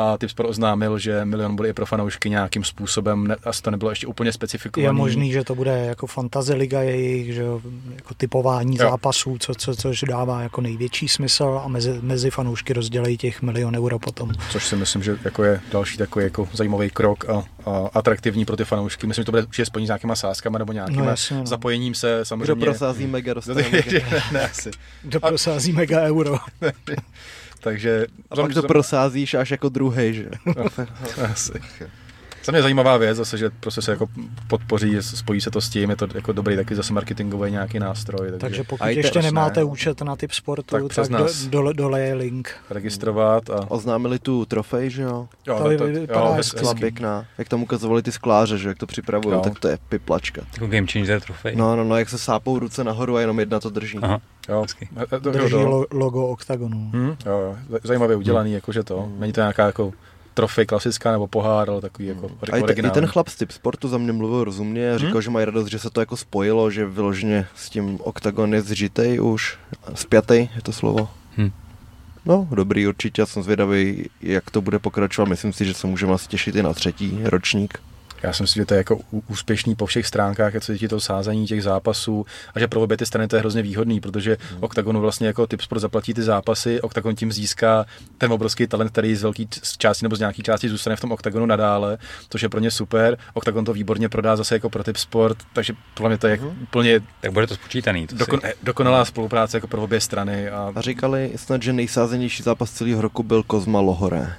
a 0.02 0.18
Typ 0.18 0.30
Sport 0.30 0.50
oznámil, 0.50 1.00
že 1.00 1.26
milion 1.26 1.56
bude 1.56 1.70
i 1.70 1.74
pro 1.74 1.86
fanoušky 1.86 2.30
nějakým 2.30 2.64
způsobem, 2.64 3.28
ne, 3.28 3.36
asi 3.44 3.62
to 3.62 3.72
nebylo 3.72 3.92
ještě 3.92 4.08
úplně 4.08 4.32
specifikované. 4.32 4.90
Je 4.90 4.94
možný, 4.94 5.32
že 5.32 5.44
to 5.44 5.56
bude 5.56 5.86
jako 5.86 6.08
fantasy 6.08 6.54
liga 6.54 6.82
jejich, 6.82 7.34
že 7.34 7.44
jako 7.96 8.14
typování 8.14 8.78
jo. 8.80 8.90
zápasů, 8.90 9.38
co, 9.40 9.56
co, 9.56 9.76
což 9.76 10.02
dává 10.02 10.42
jako 10.42 10.62
největší 10.62 11.08
smysl 11.08 11.62
a 11.66 11.68
mezi, 11.68 12.00
mezi 12.02 12.32
fanoušky 12.32 12.74
rozdělejí 12.74 13.18
těch 13.18 13.42
milion 13.42 13.76
euro 13.76 14.00
potom. 14.00 14.32
Což 14.50 14.66
si 14.66 14.76
myslím, 14.76 15.04
že 15.04 15.18
jako 15.24 15.44
je 15.44 15.62
další 15.72 15.98
takový 15.98 16.26
jako 16.26 16.50
zajímavý 16.54 16.90
krok 16.90 17.30
a, 17.30 17.44
a 17.66 17.90
atraktivní 17.94 18.46
pro 18.46 18.58
ty 18.58 18.66
fanoušky. 18.66 19.08
Myslím, 19.08 19.22
že 19.22 19.26
to 19.26 19.32
bude 19.32 19.44
určitě 19.44 19.66
spojení 19.66 19.88
s 19.88 19.90
nějakýma 19.90 20.16
sázkama 20.16 20.60
nebo 20.60 20.74
nějakým 20.74 20.96
no, 20.96 21.06
no. 21.32 21.46
zapojením 21.46 21.96
se 21.96 22.26
samozřejmě. 22.26 22.56
Kdo 22.56 22.66
prosází 22.66 23.08
mega, 23.08 23.34
dostane 23.34 23.64
mega. 23.72 24.00
ne, 24.32 24.42
asi. 24.42 24.72
Kdo 25.02 25.20
prosází 25.20 25.72
mega 25.72 26.02
euro. 26.02 26.38
Takže... 27.62 28.08
A 28.32 28.36
pak 28.36 28.54
to 28.54 28.64
prosázíš 28.64 29.34
až 29.34 29.52
jako 29.52 29.70
druhý, 29.70 30.14
že? 30.14 30.30
Asi. 31.32 31.54
Za 32.44 32.52
mě 32.52 32.62
zajímavá 32.62 32.98
věc, 32.98 33.18
zase, 33.18 33.38
že 33.38 33.50
prostě 33.60 33.82
se 33.82 33.92
jako 33.92 34.08
podpoří, 34.48 34.98
spojí 35.02 35.42
se 35.42 35.52
to 35.52 35.62
s 35.62 35.70
tím, 35.70 35.90
je 35.90 35.96
to 35.96 36.08
jako 36.16 36.32
dobrý 36.32 36.56
taky 36.56 36.76
zase 36.76 36.94
marketingový 36.94 37.52
nějaký 37.52 37.80
nástroj. 37.80 38.28
Takže, 38.28 38.38
takže 38.38 38.64
pokud 38.64 38.88
ještě 38.88 39.20
ne, 39.20 39.26
nemáte 39.26 39.60
ne, 39.60 39.64
účet 39.64 40.02
na 40.02 40.16
typ 40.16 40.32
sportu, 40.32 40.76
tak, 40.76 40.94
tak 40.96 41.08
do, 41.08 41.28
dole, 41.50 41.74
dole 41.74 42.02
je 42.02 42.14
link. 42.14 42.56
Registrovat. 42.70 43.50
A... 43.50 43.72
Oznámili 43.72 44.20
tu 44.20 44.46
trofej, 44.46 44.90
že 44.90 45.02
jo? 45.02 45.28
Jo, 45.48 45.58
to, 45.58 45.78
to, 45.78 45.88
jo, 45.88 46.34
hezky. 46.36 46.66
pěkná. 46.80 47.26
Jak 47.38 47.50
tam 47.50 47.64
ukazovali 47.64 48.02
ty 48.02 48.12
skláře, 48.12 48.58
že 48.58 48.68
jak 48.70 48.78
to 48.78 48.86
připravují, 48.86 49.42
tak 49.42 49.60
to 49.60 49.68
je 49.68 49.78
piplačka. 49.90 50.42
Jako 50.54 50.68
game 50.68 50.88
changer 50.88 51.22
trofej. 51.22 51.56
No, 51.56 51.76
no, 51.76 51.84
no, 51.84 51.98
jak 51.98 52.10
se 52.10 52.18
sápou 52.18 52.60
ruce 52.60 52.84
nahoru 52.84 53.16
a 53.16 53.22
jenom 53.22 53.40
jedna 53.40 53.60
to 53.60 53.70
drží. 53.70 54.00
Aha. 54.02 54.22
Jo, 54.50 54.66
Drží 55.20 55.56
logo 55.92 56.28
OKTAGONu. 56.28 56.90
Hmm, 56.94 57.16
jo, 57.26 57.56
jo, 57.70 57.80
zajímavě 57.84 58.16
udělaný, 58.16 58.50
hmm. 58.50 58.56
jakože 58.56 58.84
to. 58.84 59.02
Hmm. 59.02 59.20
Není 59.20 59.34
to 59.34 59.42
nějaká 59.42 59.66
jako 59.66 59.94
trofej 60.34 60.66
klasická 60.66 61.12
nebo 61.12 61.28
pohár, 61.28 61.70
ale 61.70 61.82
takový 61.82 62.08
jako 62.08 62.32
a 62.52 62.58
i, 62.58 62.64
te, 62.64 62.74
i 62.74 62.92
ten 62.92 63.08
chlap 63.08 63.28
z 63.28 63.36
typ 63.36 63.52
sportu 63.52 63.88
za 63.88 63.98
mě 63.98 64.12
mluvil 64.12 64.44
rozumně 64.44 64.92
a 64.92 64.98
říkal, 64.98 65.12
hmm? 65.12 65.22
že 65.22 65.30
mají 65.30 65.46
radost, 65.46 65.68
že 65.68 65.80
se 65.80 65.90
to 65.90 66.00
jako 66.00 66.18
spojilo, 66.18 66.72
že 66.72 66.86
vyloženě 66.86 67.48
s 67.56 67.70
tím 67.70 68.00
OKTAGON 68.02 68.54
je 68.54 68.62
zžitej 68.62 69.20
už, 69.22 69.58
spjatej 69.94 70.50
je 70.56 70.62
to 70.62 70.72
slovo. 70.72 71.10
Hmm. 71.38 71.52
No, 72.26 72.48
dobrý 72.52 72.88
určitě, 72.88 73.22
já 73.22 73.26
jsem 73.26 73.44
zvědavý, 73.44 74.10
jak 74.22 74.52
to 74.52 74.62
bude 74.62 74.80
pokračovat. 74.80 75.30
Myslím 75.30 75.54
si, 75.54 75.66
že 75.66 75.74
se 75.74 75.88
můžeme 75.88 76.14
asi 76.14 76.28
těšit 76.28 76.56
i 76.56 76.64
na 76.64 76.74
třetí 76.74 77.20
ročník. 77.24 77.80
Já 78.24 78.34
si 78.34 78.44
myslím, 78.44 78.62
že 78.62 78.66
to 78.66 78.74
je 78.74 78.78
jako 78.78 79.00
úspěšný 79.28 79.76
po 79.76 79.86
všech 79.86 80.08
stránkách, 80.08 80.54
jak 80.54 80.64
se 80.64 80.74
týče 80.74 80.88
toho 80.88 81.00
sázení 81.00 81.48
těch 81.48 81.64
zápasů 81.64 82.26
a 82.56 82.60
že 82.60 82.68
pro 82.68 82.82
obě 82.82 82.98
ty 82.98 83.06
strany 83.06 83.28
to 83.28 83.36
je 83.36 83.40
hrozně 83.40 83.62
výhodný, 83.62 84.00
protože 84.00 84.38
hmm. 84.52 84.64
Octagonu 84.64 85.02
vlastně 85.02 85.28
jako 85.28 85.48
typ 85.48 85.62
sport 85.62 85.80
zaplatí 85.80 86.14
ty 86.14 86.22
zápasy, 86.22 86.82
Octagon 86.82 87.16
tím 87.16 87.32
získá 87.32 87.86
ten 88.18 88.32
obrovský 88.32 88.68
talent, 88.68 88.92
který 88.92 89.16
z 89.16 89.24
velké 89.24 89.44
části 89.78 90.06
nebo 90.06 90.16
z 90.16 90.20
nějaké 90.20 90.42
části 90.42 90.70
zůstane 90.70 90.96
v 90.96 91.02
tom 91.02 91.12
Octagonu 91.12 91.46
nadále, 91.46 91.98
což 92.30 92.42
je 92.42 92.50
pro 92.50 92.60
ně 92.60 92.72
super. 92.72 93.18
Octagon 93.34 93.66
to 93.66 93.74
výborně 93.74 94.10
prodá 94.10 94.36
zase 94.36 94.56
jako 94.56 94.70
pro 94.70 94.84
typ 94.84 94.98
sport, 94.98 95.38
takže 95.54 95.74
podle 95.94 96.10
mě 96.10 96.18
to 96.18 96.28
je 96.28 96.36
hmm. 96.36 96.60
úplně. 96.64 97.02
Tak 97.22 97.32
bude 97.32 97.48
to 97.48 97.56
spočítaný. 97.56 98.08
To 98.08 98.16
dokon, 98.16 98.40
si... 98.40 98.54
dokonalá 98.64 99.06
spolupráce 99.06 99.58
jako 99.58 99.68
pro 99.68 99.84
obě 99.84 100.02
strany. 100.02 100.50
A... 100.50 100.72
a 100.76 100.82
říkali 100.82 101.32
snad, 101.36 101.64
že 101.64 101.74
nejsázenější 101.74 102.44
zápas 102.44 102.72
celého 102.72 103.02
roku 103.02 103.24
byl 103.24 103.44
Kozma 103.44 103.80
Lohore. 103.80 104.36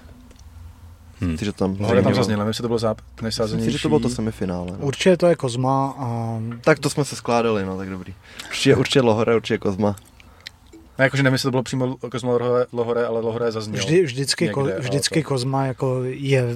Hmm. 1.23 1.37
Ty, 1.37 1.45
že 1.45 1.53
tam, 1.53 1.77
no, 1.79 2.03
tam 2.03 2.15
zaznělo, 2.15 2.47
jestli 2.47 2.63
to 2.63 2.69
bylo 2.69 2.79
záp- 2.79 2.97
nejsázenější. 3.23 3.67
Myslím, 3.67 3.79
že 3.79 3.83
to 3.83 3.89
bylo 3.89 4.01
to 4.01 4.09
semifinále. 4.09 4.71
No. 4.71 4.79
Určitě 4.79 5.17
to 5.17 5.27
je 5.27 5.37
Kozma. 5.37 5.95
A... 5.99 6.39
Tak 6.61 6.79
to 6.79 6.91
jsme 6.91 7.05
se 7.05 7.17
skládali, 7.17 7.67
no 7.67 7.77
tak 7.77 7.91
dobrý. 7.91 8.15
Určitě, 8.47 8.77
určitě 8.77 9.01
Lohore, 9.01 9.37
určitě 9.37 9.59
Kozma. 9.59 9.97
Ne, 10.99 11.05
jakože 11.05 11.23
nevím, 11.23 11.35
jestli 11.35 11.47
to 11.47 11.51
bylo 11.51 11.63
přímo 11.63 11.97
Kozma 11.97 12.33
Lohore, 12.33 12.67
Lohore 12.73 13.07
ale 13.07 13.21
Lohore 13.21 13.53
zaznělo. 13.53 13.79
Vždy, 13.85 14.03
vždycky, 14.05 14.45
někde, 14.45 14.55
ko, 14.55 14.69
vždycky 14.79 15.23
to... 15.23 15.29
Kozma 15.29 15.67
jako 15.67 16.01
je, 16.05 16.47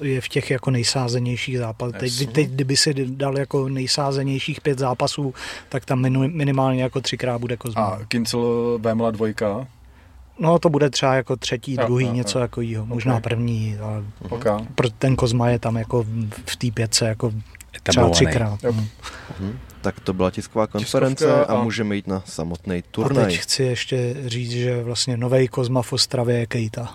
je 0.00 0.20
v 0.20 0.28
těch 0.28 0.50
jako 0.50 0.70
nejsázenějších 0.70 1.58
zápasech. 1.58 2.00
Teď, 2.00 2.32
teď, 2.32 2.48
kdyby 2.48 2.76
si 2.76 2.94
dal 2.94 3.38
jako 3.38 3.68
nejsázenějších 3.68 4.60
pět 4.60 4.78
zápasů, 4.78 5.34
tak 5.68 5.84
tam 5.84 6.00
minimálně 6.28 6.82
jako 6.82 7.00
třikrát 7.00 7.38
bude 7.38 7.56
Kozma. 7.56 7.84
A 7.84 8.04
Kincel 8.04 8.78
Bémla 8.78 9.10
dvojka, 9.10 9.66
No 10.40 10.58
to 10.58 10.68
bude 10.68 10.90
třeba 10.90 11.14
jako 11.14 11.36
třetí, 11.36 11.76
no, 11.76 11.84
druhý, 11.84 12.06
no, 12.06 12.12
něco 12.12 12.38
no. 12.38 12.42
jako 12.42 12.60
jího, 12.60 12.86
možná 12.86 13.12
okay. 13.12 13.22
první. 13.22 13.78
Ale 13.82 14.02
okay. 14.28 14.66
ten 14.98 15.16
Kozma 15.16 15.48
je 15.48 15.58
tam 15.58 15.76
jako 15.76 16.04
v 16.46 16.56
té 16.56 16.70
pětce 16.74 17.08
jako 17.08 17.32
třeba 17.82 18.10
třikrát. 18.10 18.62
Yep. 18.62 18.74
Mhm. 19.40 19.58
Tak 19.80 20.00
to 20.00 20.12
byla 20.12 20.30
tisková 20.30 20.66
konference 20.66 21.24
Tiskovka, 21.24 21.52
a, 21.52 21.58
a 21.58 21.62
můžeme 21.62 21.96
jít 21.96 22.06
na 22.06 22.22
samotný 22.26 22.82
turnaj. 22.90 23.24
A 23.24 23.26
teď 23.26 23.38
chci 23.38 23.62
ještě 23.62 24.16
říct, 24.26 24.50
že 24.50 24.82
vlastně 24.82 25.16
nový 25.16 25.48
Kozma 25.48 25.82
v 25.82 25.92
Ostravě 25.92 26.38
je 26.38 26.46
Kejta. 26.46 26.94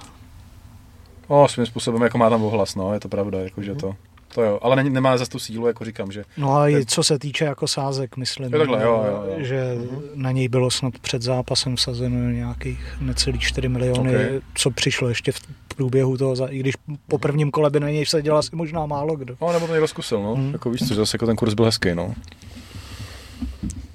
O, 1.27 1.47
svým 1.47 1.65
způsobem 1.65 2.01
jako 2.01 2.17
má 2.17 2.29
tam 2.29 2.43
ohlas, 2.43 2.75
no, 2.75 2.93
je 2.93 2.99
to 2.99 3.09
pravda, 3.09 3.39
jako, 3.39 3.61
že 3.61 3.75
to 3.75 3.95
to 4.35 4.43
jo, 4.43 4.59
ale 4.61 4.75
ne, 4.75 4.83
nemá 4.83 5.17
za 5.17 5.25
tu 5.25 5.39
sílu, 5.39 5.67
jako 5.67 5.85
říkám, 5.85 6.11
že... 6.11 6.23
No 6.37 6.55
a 6.55 6.69
i 6.69 6.85
co 6.85 7.03
se 7.03 7.19
týče 7.19 7.45
jako 7.45 7.67
sázek, 7.67 8.17
myslím, 8.17 8.53
je 8.53 8.59
takhle, 8.59 8.83
jo, 8.83 9.05
jo, 9.07 9.23
jo. 9.29 9.35
že 9.37 9.77
uh-huh. 9.77 10.01
na 10.15 10.31
něj 10.31 10.47
bylo 10.47 10.71
snad 10.71 10.99
před 10.99 11.21
zápasem 11.21 11.75
vsazeno 11.75 12.29
nějakých 12.29 12.97
necelých 12.99 13.41
4 13.41 13.69
miliony, 13.69 14.15
okay. 14.15 14.41
co 14.55 14.71
přišlo 14.71 15.09
ještě 15.09 15.31
v 15.31 15.41
průběhu 15.75 16.17
toho, 16.17 16.53
i 16.53 16.59
když 16.59 16.75
po 17.07 17.17
prvním 17.17 17.51
kole 17.51 17.69
by 17.69 17.79
na 17.79 17.89
něj 17.89 18.05
vsadil 18.05 18.37
asi 18.37 18.55
možná 18.55 18.85
málo 18.85 19.15
kdo. 19.15 19.35
No, 19.41 19.53
nebo 19.53 19.67
to 19.67 19.73
někdo 19.73 19.87
zkusil, 19.87 20.23
no. 20.23 20.35
Hmm. 20.35 20.53
Jako 20.53 20.69
víš 20.69 20.87
co, 20.87 20.95
zase 20.95 21.15
jako 21.15 21.25
ten 21.25 21.35
kurz 21.35 21.53
byl 21.53 21.65
hezký, 21.65 21.95
no. 21.95 22.13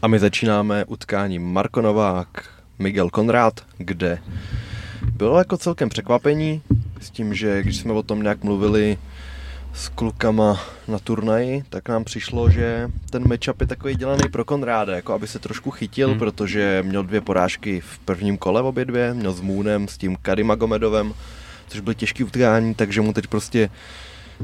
A 0.03 0.09
my 0.09 0.19
začínáme 0.19 0.85
utkání 0.85 1.39
Marko 1.39 1.83
Novák, 1.83 2.29
Miguel 2.79 3.11
Konrád, 3.11 3.61
kde 3.79 4.19
bylo 5.13 5.39
jako 5.39 5.57
celkem 5.57 5.89
překvapení 5.89 6.63
s 7.01 7.11
tím, 7.11 7.35
že 7.35 7.63
když 7.63 7.77
jsme 7.77 7.93
o 7.93 8.03
tom 8.03 8.23
nějak 8.23 8.45
mluvili 8.45 8.99
s 9.73 9.89
klukama 9.89 10.61
na 10.89 10.99
turnaji, 10.99 11.65
tak 11.69 11.89
nám 11.89 12.05
přišlo, 12.05 12.51
že 12.51 12.91
ten 13.11 13.29
matchup 13.29 13.61
je 13.61 13.67
takový 13.67 13.95
dělaný 13.95 14.23
pro 14.33 14.45
Konráda, 14.45 14.97
jako 14.97 15.13
aby 15.13 15.29
se 15.29 15.39
trošku 15.39 15.71
chytil, 15.71 16.09
hmm. 16.09 16.19
protože 16.19 16.83
měl 16.87 17.03
dvě 17.03 17.21
porážky 17.21 17.81
v 17.81 17.99
prvním 17.99 18.39
kole 18.39 18.63
obě 18.63 18.85
dvě, 18.85 19.15
měl 19.15 19.33
s 19.33 19.41
Moonem, 19.41 19.89
s 19.89 19.99
tím 19.99 20.17
Karimagomedovem, 20.23 21.15
což 21.69 21.81
byl 21.81 21.95
těžký 21.95 22.25
utkání, 22.25 22.75
takže 22.75 23.01
mu 23.01 23.13
teď 23.13 23.27
prostě 23.27 23.71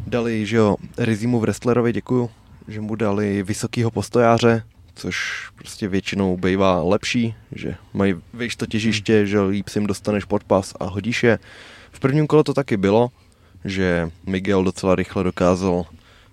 dali, 0.06 0.46
že 0.46 0.56
jo, 0.56 0.76
Rizimu 0.98 1.38
v 1.38 1.42
wrestlerovi, 1.42 1.92
děkuju, 1.92 2.30
že 2.68 2.80
mu 2.80 2.94
dali 2.94 3.42
vysokýho 3.42 3.90
postojáře, 3.90 4.62
což 4.94 5.48
prostě 5.54 5.88
většinou 5.88 6.36
bývá 6.36 6.82
lepší, 6.82 7.34
že 7.52 7.74
mají 7.94 8.14
víš 8.34 8.56
to 8.56 8.66
těžiště, 8.66 9.26
že 9.26 9.40
líp 9.40 9.68
si 9.68 9.78
jim 9.78 9.86
dostaneš 9.86 10.24
podpas 10.24 10.74
a 10.80 10.84
hodíš 10.84 11.22
je. 11.22 11.38
V 11.92 12.00
prvním 12.00 12.26
kole 12.26 12.44
to 12.44 12.54
taky 12.54 12.76
bylo, 12.76 13.10
že 13.64 14.10
Miguel 14.26 14.64
docela 14.64 14.94
rychle 14.94 15.24
dokázal 15.24 15.84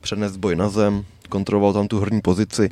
přenést 0.01 0.38
boj 0.38 0.55
na 0.55 0.69
zem, 0.69 1.05
kontroloval 1.30 1.74
tam 1.74 1.88
tu 1.88 1.99
horní 1.99 2.21
pozici, 2.21 2.69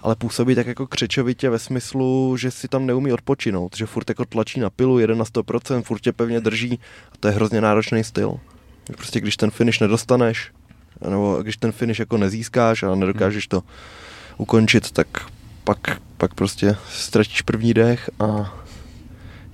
ale 0.00 0.16
působí 0.16 0.54
tak 0.54 0.66
jako 0.66 0.86
křečovitě 0.86 1.50
ve 1.50 1.58
smyslu, 1.58 2.36
že 2.36 2.50
si 2.50 2.68
tam 2.68 2.86
neumí 2.86 3.12
odpočinout, 3.12 3.76
že 3.76 3.86
furt 3.86 4.08
jako 4.08 4.24
tlačí 4.24 4.60
na 4.60 4.70
pilu, 4.70 4.98
jede 4.98 5.14
na 5.14 5.24
100%, 5.24 5.82
furt 5.82 6.00
tě 6.00 6.12
pevně 6.12 6.40
drží 6.40 6.78
a 7.12 7.16
to 7.20 7.28
je 7.28 7.34
hrozně 7.34 7.60
náročný 7.60 8.04
styl. 8.04 8.34
Prostě 8.96 9.20
když 9.20 9.36
ten 9.36 9.50
finish 9.50 9.80
nedostaneš, 9.80 10.52
nebo 11.08 11.38
když 11.42 11.56
ten 11.56 11.72
finish 11.72 11.98
jako 11.98 12.18
nezískáš 12.18 12.82
a 12.82 12.94
nedokážeš 12.94 13.46
to 13.46 13.62
ukončit, 14.36 14.90
tak 14.90 15.06
pak, 15.64 16.00
pak 16.16 16.34
prostě 16.34 16.76
ztratíš 16.90 17.42
první 17.42 17.74
dech 17.74 18.10
a 18.20 18.54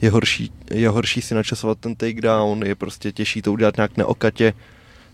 je 0.02 0.10
horší, 0.10 0.52
je 0.70 0.88
horší 0.88 1.22
si 1.22 1.34
načasovat 1.34 1.78
ten 1.78 1.96
takedown, 1.96 2.62
je 2.66 2.74
prostě 2.74 3.12
těžší 3.12 3.42
to 3.42 3.52
udělat 3.52 3.76
nějak 3.76 3.96
neokatě 3.96 4.54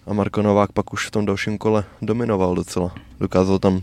a 0.06 0.12
Marko 0.12 0.42
Novák 0.42 0.72
pak 0.72 0.92
už 0.92 1.06
v 1.06 1.10
tom 1.10 1.26
dalším 1.26 1.58
kole 1.58 1.84
dominoval 2.02 2.54
docela. 2.54 2.94
Dokázal 3.20 3.58
tam 3.58 3.82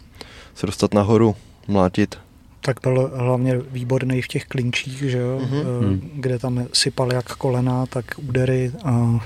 se 0.56 0.66
dostat 0.66 0.93
nahoru, 0.93 1.36
mlátit. 1.68 2.20
Tak 2.62 2.78
byl 2.84 3.12
hlavně 3.16 3.62
výborný 3.72 4.22
v 4.22 4.28
těch 4.28 4.45
klinčích, 4.45 4.97
že 4.97 5.18
jo? 5.18 5.39
Mm-hmm. 5.39 5.99
kde 6.14 6.39
tam 6.39 6.68
sypal 6.74 7.14
jak 7.14 7.36
kolena, 7.36 7.86
tak 7.86 8.06
údery 8.18 8.72
a 8.84 9.20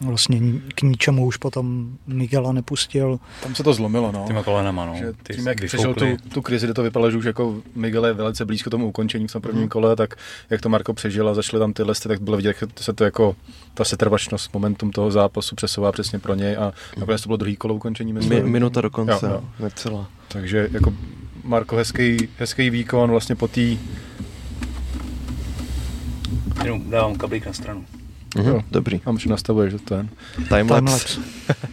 vlastně 0.00 0.40
k 0.74 0.82
ničemu 0.82 1.26
už 1.26 1.36
potom 1.36 1.96
Miguela 2.06 2.52
nepustil. 2.52 3.20
Tam 3.42 3.54
se 3.54 3.62
to 3.62 3.72
zlomilo, 3.72 4.12
no. 4.12 4.24
Těma 4.26 4.42
kolenama, 4.42 4.86
no. 4.86 4.94
Že 4.94 5.12
ty 5.22 5.34
tím, 5.34 5.46
jak 5.46 5.64
přešel 5.64 5.94
tu, 5.94 6.04
tu 6.32 6.42
krizi, 6.42 6.66
kde 6.66 6.74
to 6.74 6.82
vypadalo, 6.82 7.10
že 7.10 7.18
už 7.18 7.24
jako 7.24 7.54
Miguel 7.74 8.06
je 8.06 8.12
velice 8.12 8.44
blízko 8.44 8.70
tomu 8.70 8.88
ukončení 8.88 9.28
v 9.28 9.32
tom 9.32 9.42
prvním 9.42 9.62
hmm. 9.62 9.68
kole, 9.68 9.96
tak 9.96 10.14
jak 10.50 10.60
to 10.60 10.68
Marko 10.68 10.94
přežil 10.94 11.28
a 11.28 11.34
začaly 11.34 11.60
tam 11.60 11.72
ty 11.72 11.82
lesty, 11.82 12.08
tak 12.08 12.20
bylo 12.20 12.36
vidět, 12.36 12.56
že 12.60 12.66
se 12.76 12.92
to 12.92 13.04
jako 13.04 13.36
ta 13.74 13.84
setrvačnost, 13.84 14.54
momentum 14.54 14.90
toho 14.90 15.10
zápasu 15.10 15.54
přesouvá 15.54 15.92
přesně 15.92 16.18
pro 16.18 16.34
něj 16.34 16.56
a 16.56 16.72
nakonec 16.98 17.22
to 17.22 17.28
bylo 17.28 17.36
druhý 17.36 17.56
kolo 17.56 17.74
ukončení. 17.74 18.12
Myslím. 18.12 18.44
Mi, 18.44 18.50
minuta 18.50 18.80
do 18.80 18.90
konce, 18.90 19.26
jo, 19.26 19.32
jo. 19.32 19.44
necelá. 19.60 20.08
Takže 20.28 20.68
jako 20.72 20.94
Marko 21.44 21.76
hezký, 21.76 22.28
hezký 22.38 22.70
výkon 22.70 23.10
vlastně 23.10 23.36
po 23.36 23.48
té... 23.48 23.60
Jenom 26.64 26.90
dávám 26.90 27.16
kablík 27.16 27.46
na 27.46 27.52
stranu. 27.52 27.84
Mhm, 28.36 28.48
Jo. 28.48 28.60
dobrý. 28.70 28.98
Tam 28.98 29.14
už 29.14 29.26
nastavuje, 29.26 29.70
že 29.70 29.78
ten. 29.78 30.08
Timelapse. 30.48 30.48
Timelapse. 30.48 31.20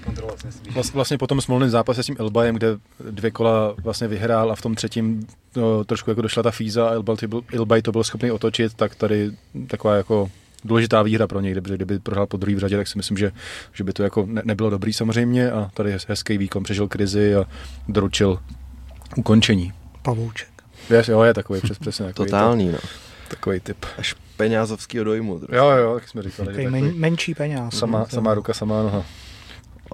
Vlast, 0.74 0.94
vlastně 0.94 1.18
po 1.18 1.28
tom 1.28 1.42
smolném 1.42 1.70
zápase 1.70 2.04
s 2.04 2.06
tím 2.06 2.16
Elbajem, 2.20 2.56
kde 2.56 2.68
dvě 3.12 3.32
kola 3.32 3.76
vlastně 3.84 4.08
vyhrál 4.08 4.52
a 4.52 4.56
v 4.56 4.62
tom 4.62 4.76
třetím 4.76 5.28
no, 5.56 5.84
trošku 5.84 6.12
jako 6.12 6.22
došla 6.22 6.44
ta 6.44 6.52
fíza 6.52 6.90
a 6.90 6.94
Elbaj 7.54 7.82
to 7.82 7.92
byl, 7.92 8.02
to 8.02 8.04
schopný 8.04 8.32
otočit, 8.32 8.74
tak 8.74 8.96
tady 8.96 9.32
taková 9.68 9.96
jako 9.96 10.30
důležitá 10.66 11.02
výhra 11.02 11.28
pro 11.28 11.40
něj, 11.40 11.62
protože 11.62 11.76
kdyby 11.76 12.00
prohrál 12.00 12.28
po 12.28 12.38
druhý 12.38 12.56
v 12.56 12.60
řadě, 12.60 12.78
tak 12.78 12.88
si 12.88 12.98
myslím, 12.98 13.18
že, 13.18 13.32
že 13.74 13.84
by 13.84 13.94
to 13.94 14.04
jako 14.04 14.26
ne, 14.30 14.42
nebylo 14.46 14.70
dobrý 14.70 14.94
samozřejmě 14.94 15.52
a 15.52 15.70
tady 15.74 15.90
je 15.90 15.98
hezký 16.08 16.38
výkon, 16.38 16.64
přežil 16.64 16.88
krizi 16.88 17.36
a 17.36 17.46
doručil 17.88 18.40
ukončení. 19.16 19.74
Pavouček. 20.02 20.48
Věř, 20.90 21.08
jo, 21.08 21.22
je 21.22 21.34
takový 21.34 21.62
přes, 21.62 21.80
přesně 21.80 22.06
takový, 22.06 22.30
Totální, 22.30 22.72
no. 22.72 22.78
Takový 23.36 23.60
typ. 23.60 23.86
Až 23.98 24.16
peňázovskýho 24.38 25.04
dojmu. 25.04 25.40
trošku. 25.40 25.56
Jo, 25.56 25.70
jo, 25.70 25.94
tak 25.94 26.08
jsme 26.10 26.22
říkali. 26.22 26.46
že 26.46 26.52
Takový 26.56 26.82
men, 26.82 26.94
menší 26.96 27.34
peněz. 27.36 27.62
sama, 27.70 28.00
no, 28.00 28.06
samá 28.10 28.34
ruka, 28.34 28.54
samá 28.54 28.84
noha. 28.84 29.04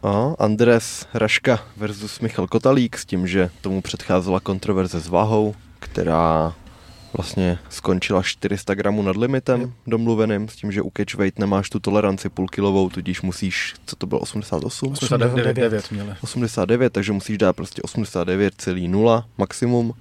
A 0.04 0.34
Andres 0.40 1.08
Raška 1.14 1.60
versus 1.78 2.20
Michal 2.20 2.48
Kotalík 2.48 2.98
s 2.98 3.06
tím, 3.06 3.28
že 3.28 3.50
tomu 3.62 3.82
předcházela 3.82 4.40
kontroverze 4.40 5.00
s 5.00 5.08
váhou, 5.08 5.56
která 5.80 6.54
vlastně 7.18 7.60
skončila 7.70 8.24
400 8.24 8.74
gramů 8.74 9.02
nad 9.02 9.18
limitem 9.18 9.62
Jo. 9.62 9.70
domluveným, 9.88 10.48
s 10.50 10.56
tím, 10.56 10.72
že 10.72 10.82
u 10.82 10.92
catchweight 10.98 11.40
nemáš 11.40 11.70
tu 11.70 11.80
toleranci 11.80 12.30
půlkilovou, 12.30 12.90
tudíž 12.90 13.22
musíš, 13.22 13.76
co 13.86 13.96
to 13.96 14.08
bylo, 14.08 14.20
88? 14.22 14.92
89 14.94 15.54
9 15.54 15.92
měli. 15.92 16.14
89, 16.22 16.94
takže 16.94 17.12
musíš 17.12 17.38
dát 17.38 17.56
prostě 17.56 17.82
89,0 17.82 19.24
maximum. 19.38 19.94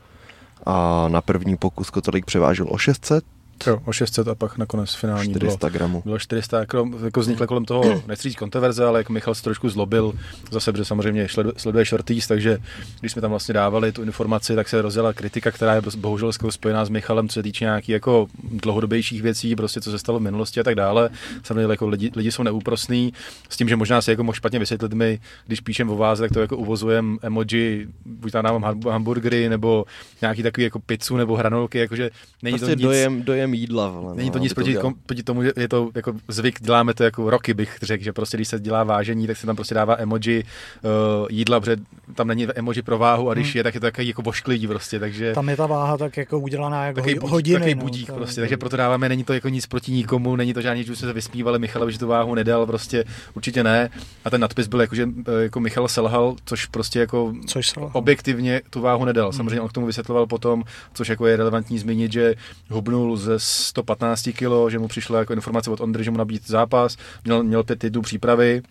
A 0.70 1.08
na 1.08 1.20
první 1.20 1.56
pokus 1.56 1.90
Kotalík 1.90 2.26
převážil 2.26 2.66
o 2.70 2.78
600, 2.78 3.24
Jo, 3.66 3.80
o 3.84 3.92
600 3.92 4.28
a 4.28 4.34
pak 4.34 4.58
nakonec 4.58 4.94
finální 4.94 5.32
bylo 5.32 5.38
400 5.40 5.68
gramů. 5.68 6.02
Bylo 6.04 6.18
400, 6.18 6.60
jako, 6.60 6.90
jako 7.04 7.20
vznikla 7.20 7.46
kolem 7.46 7.64
toho, 7.64 8.02
nechci 8.06 8.28
říct 8.28 8.38
kontroverze, 8.38 8.84
ale 8.84 9.00
jako 9.00 9.12
Michal 9.12 9.34
se 9.34 9.42
trošku 9.42 9.68
zlobil 9.68 10.12
zase, 10.50 10.72
protože 10.72 10.84
samozřejmě 10.84 11.26
sledu- 11.26 11.52
sleduje 11.56 11.84
shorties, 11.84 12.26
takže 12.26 12.58
když 13.00 13.12
jsme 13.12 13.22
tam 13.22 13.30
vlastně 13.30 13.54
dávali 13.54 13.92
tu 13.92 14.02
informaci, 14.02 14.54
tak 14.54 14.68
se 14.68 14.82
rozjela 14.82 15.12
kritika, 15.12 15.50
která 15.50 15.74
je 15.74 15.82
bohužel 15.96 16.32
spojená 16.50 16.84
s 16.84 16.88
Michalem, 16.88 17.28
co 17.28 17.32
se 17.34 17.42
týče 17.42 17.64
nějakých 17.64 17.88
jako 17.88 18.26
dlouhodobějších 18.42 19.22
věcí, 19.22 19.56
prostě 19.56 19.80
co 19.80 19.90
se 19.90 19.98
stalo 19.98 20.18
v 20.18 20.22
minulosti 20.22 20.60
a 20.60 20.62
tak 20.62 20.74
dále. 20.74 21.10
Samozřejmě 21.42 21.70
jako 21.70 21.88
lidi, 21.88 22.10
lidi 22.16 22.32
jsou 22.32 22.42
neúprosní, 22.42 23.12
s 23.48 23.56
tím, 23.56 23.68
že 23.68 23.76
možná 23.76 24.02
si 24.02 24.10
jako 24.10 24.24
mohl 24.24 24.36
špatně 24.36 24.58
vysvětlit 24.58 24.92
mi, 24.92 25.20
když 25.46 25.60
píšem 25.60 25.90
o 25.90 25.96
váze, 25.96 26.22
tak 26.22 26.32
to 26.32 26.40
jako 26.40 26.56
uvozujem 26.56 27.18
emoji, 27.22 27.88
buď 28.04 28.32
tam 28.32 28.44
dávám 28.44 28.62
ham- 28.62 28.90
hamburgery, 28.90 29.48
nebo 29.48 29.84
nějaký 30.20 30.42
takový 30.42 30.64
jako 30.64 30.78
pizzu 30.78 31.16
nebo 31.16 31.36
hranolky, 31.36 31.78
jakože 31.78 32.10
není 32.42 32.58
Prostě 32.58 32.66
to 32.76 32.78
nic, 32.78 32.82
dojem, 32.82 33.22
dojem 33.22 33.47
jídla. 33.54 33.88
Vole, 33.88 34.14
Není 34.16 34.28
no, 34.28 34.32
to 34.32 34.38
aby 34.38 34.42
nic 34.44 34.54
proti, 34.54 34.74
kom, 34.74 34.94
proti 35.06 35.22
tomu, 35.22 35.42
že 35.42 35.52
je 35.56 35.68
to 35.68 35.90
jako 35.94 36.12
zvyk, 36.28 36.60
děláme 36.62 36.94
to 36.94 37.04
jako 37.04 37.30
roky, 37.30 37.54
bych 37.54 37.78
řekl, 37.82 38.04
že 38.04 38.12
prostě 38.12 38.36
když 38.36 38.48
se 38.48 38.60
dělá 38.60 38.84
vážení, 38.84 39.26
tak 39.26 39.36
se 39.36 39.46
tam 39.46 39.56
prostě 39.56 39.74
dává 39.74 39.96
emoji 39.98 40.44
uh, 40.84 40.90
jídla, 41.30 41.60
protože 41.60 41.76
tam 42.14 42.28
není 42.28 42.46
emoji 42.54 42.82
pro 42.82 42.98
váhu 42.98 43.30
a 43.30 43.34
když 43.34 43.46
Hmm. 43.48 43.58
je, 43.58 43.62
tak 43.62 43.74
je 43.74 43.80
to 43.80 43.86
takový 43.86 44.08
jako 44.08 44.22
vošklivý 44.22 44.66
prostě, 44.66 44.98
takže 45.00 45.32
Tam 45.34 45.48
je 45.48 45.56
ta 45.56 45.66
váha 45.66 45.96
tak 45.96 46.16
jako 46.16 46.38
udělaná 46.38 46.84
jako 46.86 46.96
takový 47.00 47.14
budík, 47.14 47.30
hodiny. 47.30 47.54
takový 47.58 47.74
no, 47.74 47.80
budík 47.82 48.06
to- 48.06 48.12
prostě, 48.14 48.40
takže 48.40 48.56
proto 48.56 48.76
dáváme, 48.76 49.08
není 49.08 49.24
to 49.24 49.32
jako 49.32 49.48
nic 49.48 49.66
proti 49.66 49.92
nikomu, 49.92 50.36
není 50.36 50.54
to 50.54 50.60
žádný, 50.60 50.84
že 50.84 50.96
jsme 50.96 51.08
se 51.08 51.12
vyspívali 51.12 51.58
Michalovi, 51.58 51.92
že 51.92 51.98
tu 51.98 52.06
váhu 52.06 52.34
nedal, 52.34 52.66
prostě 52.66 53.04
určitě 53.34 53.64
ne. 53.64 53.90
A 54.24 54.30
ten 54.30 54.40
nadpis 54.40 54.66
byl 54.66 54.80
jako, 54.80 54.94
že 54.94 55.08
eh, 55.28 55.42
jako 55.42 55.60
Michal 55.60 55.88
selhal, 55.88 56.36
což 56.44 56.66
prostě 56.66 56.98
jako 57.00 57.34
Což 57.46 57.68
se 57.68 57.80
objektivně 57.92 58.60
tu 58.70 58.80
váhu 58.80 59.04
nedal. 59.04 59.32
Samozřejmě 59.32 59.60
on 59.60 59.68
k 59.68 59.72
tomu 59.72 59.86
vysvětloval 59.86 60.26
potom, 60.26 60.64
což 60.94 61.08
jako 61.08 61.26
je 61.26 61.36
relevantní 61.36 61.78
zmínit, 61.78 62.12
že 62.12 62.34
hubnul 62.70 63.16
ze 63.16 63.37
115 63.38 64.28
kg, 64.32 64.70
že 64.70 64.78
mu 64.78 64.88
přišla 64.88 65.18
jako 65.18 65.32
informace 65.32 65.70
od 65.70 65.80
Ondry, 65.80 66.04
že 66.04 66.10
mu 66.10 66.16
nabít 66.16 66.46
zápas, 66.46 66.96
měl, 67.24 67.42
měl 67.42 67.64
pět 67.64 67.78
týdnů 67.78 68.02
přípravy, 68.02 68.62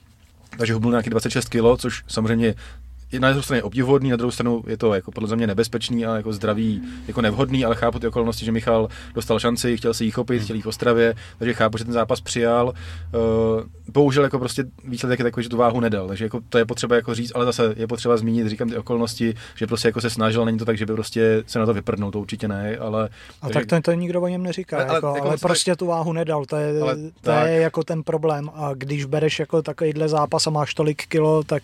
takže 0.58 0.74
hubnul 0.74 0.92
nějaký 0.92 1.10
26 1.10 1.50
kg, 1.50 1.78
což 1.78 2.04
samozřejmě 2.08 2.56
na 3.20 3.28
jednu 3.28 3.42
stranu 3.44 3.58
je 3.58 3.64
obdivuhodný, 3.64 4.10
na 4.10 4.16
druhou 4.16 4.32
stranu 4.32 4.64
je 4.68 4.78
to 4.78 4.94
jako 4.94 5.12
podle 5.12 5.36
mě 5.36 5.48
nebezpečný 5.48 6.06
a 6.06 6.16
jako 6.16 6.34
zdravý, 6.34 6.82
jako 7.08 7.22
nevhodný, 7.22 7.66
ale 7.66 7.76
chápu 7.76 8.00
ty 8.00 8.08
okolnosti, 8.08 8.46
že 8.46 8.52
Michal 8.52 8.88
dostal 9.16 9.40
šanci, 9.40 9.78
chtěl 9.78 9.94
se 9.94 10.04
jí 10.04 10.12
chopit, 10.12 10.44
chtěl 10.44 10.56
jít 10.56 10.62
v 10.62 10.68
Ostravě, 10.68 11.16
takže 11.40 11.54
chápu, 11.54 11.78
že 11.78 11.84
ten 11.84 11.94
zápas 11.94 12.22
přijal. 12.22 12.68
Uh, 12.68 13.64
bohužel 13.94 14.24
jako 14.24 14.40
prostě 14.40 14.64
výsledek 14.84 15.20
je 15.20 15.24
takový, 15.24 15.44
že 15.44 15.50
tu 15.50 15.58
váhu 15.58 15.80
nedal, 15.80 16.08
takže 16.08 16.26
jako 16.26 16.40
to 16.50 16.58
je 16.58 16.66
potřeba 16.66 16.96
jako 16.96 17.16
říct, 17.16 17.32
ale 17.36 17.46
zase 17.46 17.74
je 17.78 17.88
potřeba 17.88 18.18
zmínit, 18.18 18.48
říkám 18.48 18.70
ty 18.70 18.78
okolnosti, 18.78 19.34
že 19.56 19.68
prostě 19.68 19.88
jako 19.88 20.02
se 20.02 20.10
snažil, 20.10 20.46
není 20.46 20.58
to 20.58 20.66
tak, 20.66 20.78
že 20.78 20.86
by 20.86 20.94
prostě 20.94 21.44
se 21.48 21.60
na 21.60 21.66
to 21.66 21.74
vyprdnul, 21.74 22.12
to 22.12 22.20
určitě 22.20 22.48
ne, 22.48 22.78
ale 22.78 23.10
A 23.42 23.50
tak 23.50 23.66
to, 23.66 23.82
to 23.82 23.94
nikdo 23.94 24.22
o 24.22 24.28
něm 24.28 24.44
neříká, 24.44 24.78
Ale- 24.78 24.86
ale, 24.86 25.00
ale 25.00 25.08
jako, 25.08 25.16
jako 25.16 25.28
ale 25.28 25.38
prostě 25.38 25.76
tu 25.76 25.86
váhu 25.86 26.14
nedal, 26.14 26.46
to 26.46 26.56
je, 26.56 26.82
Ale 26.82 26.96
to 26.96 27.12
tak. 27.22 27.48
je 27.48 27.56
jako 27.56 27.84
ten 27.84 28.04
problém. 28.04 28.50
A 28.54 28.72
když 28.74 29.06
bereš 29.06 29.40
jako 29.40 29.62
takovýhle 29.62 30.10
zápas 30.10 30.48
a 30.48 30.50
máš 30.50 30.74
tolik 30.74 31.08
kilo, 31.08 31.44
tak 31.44 31.64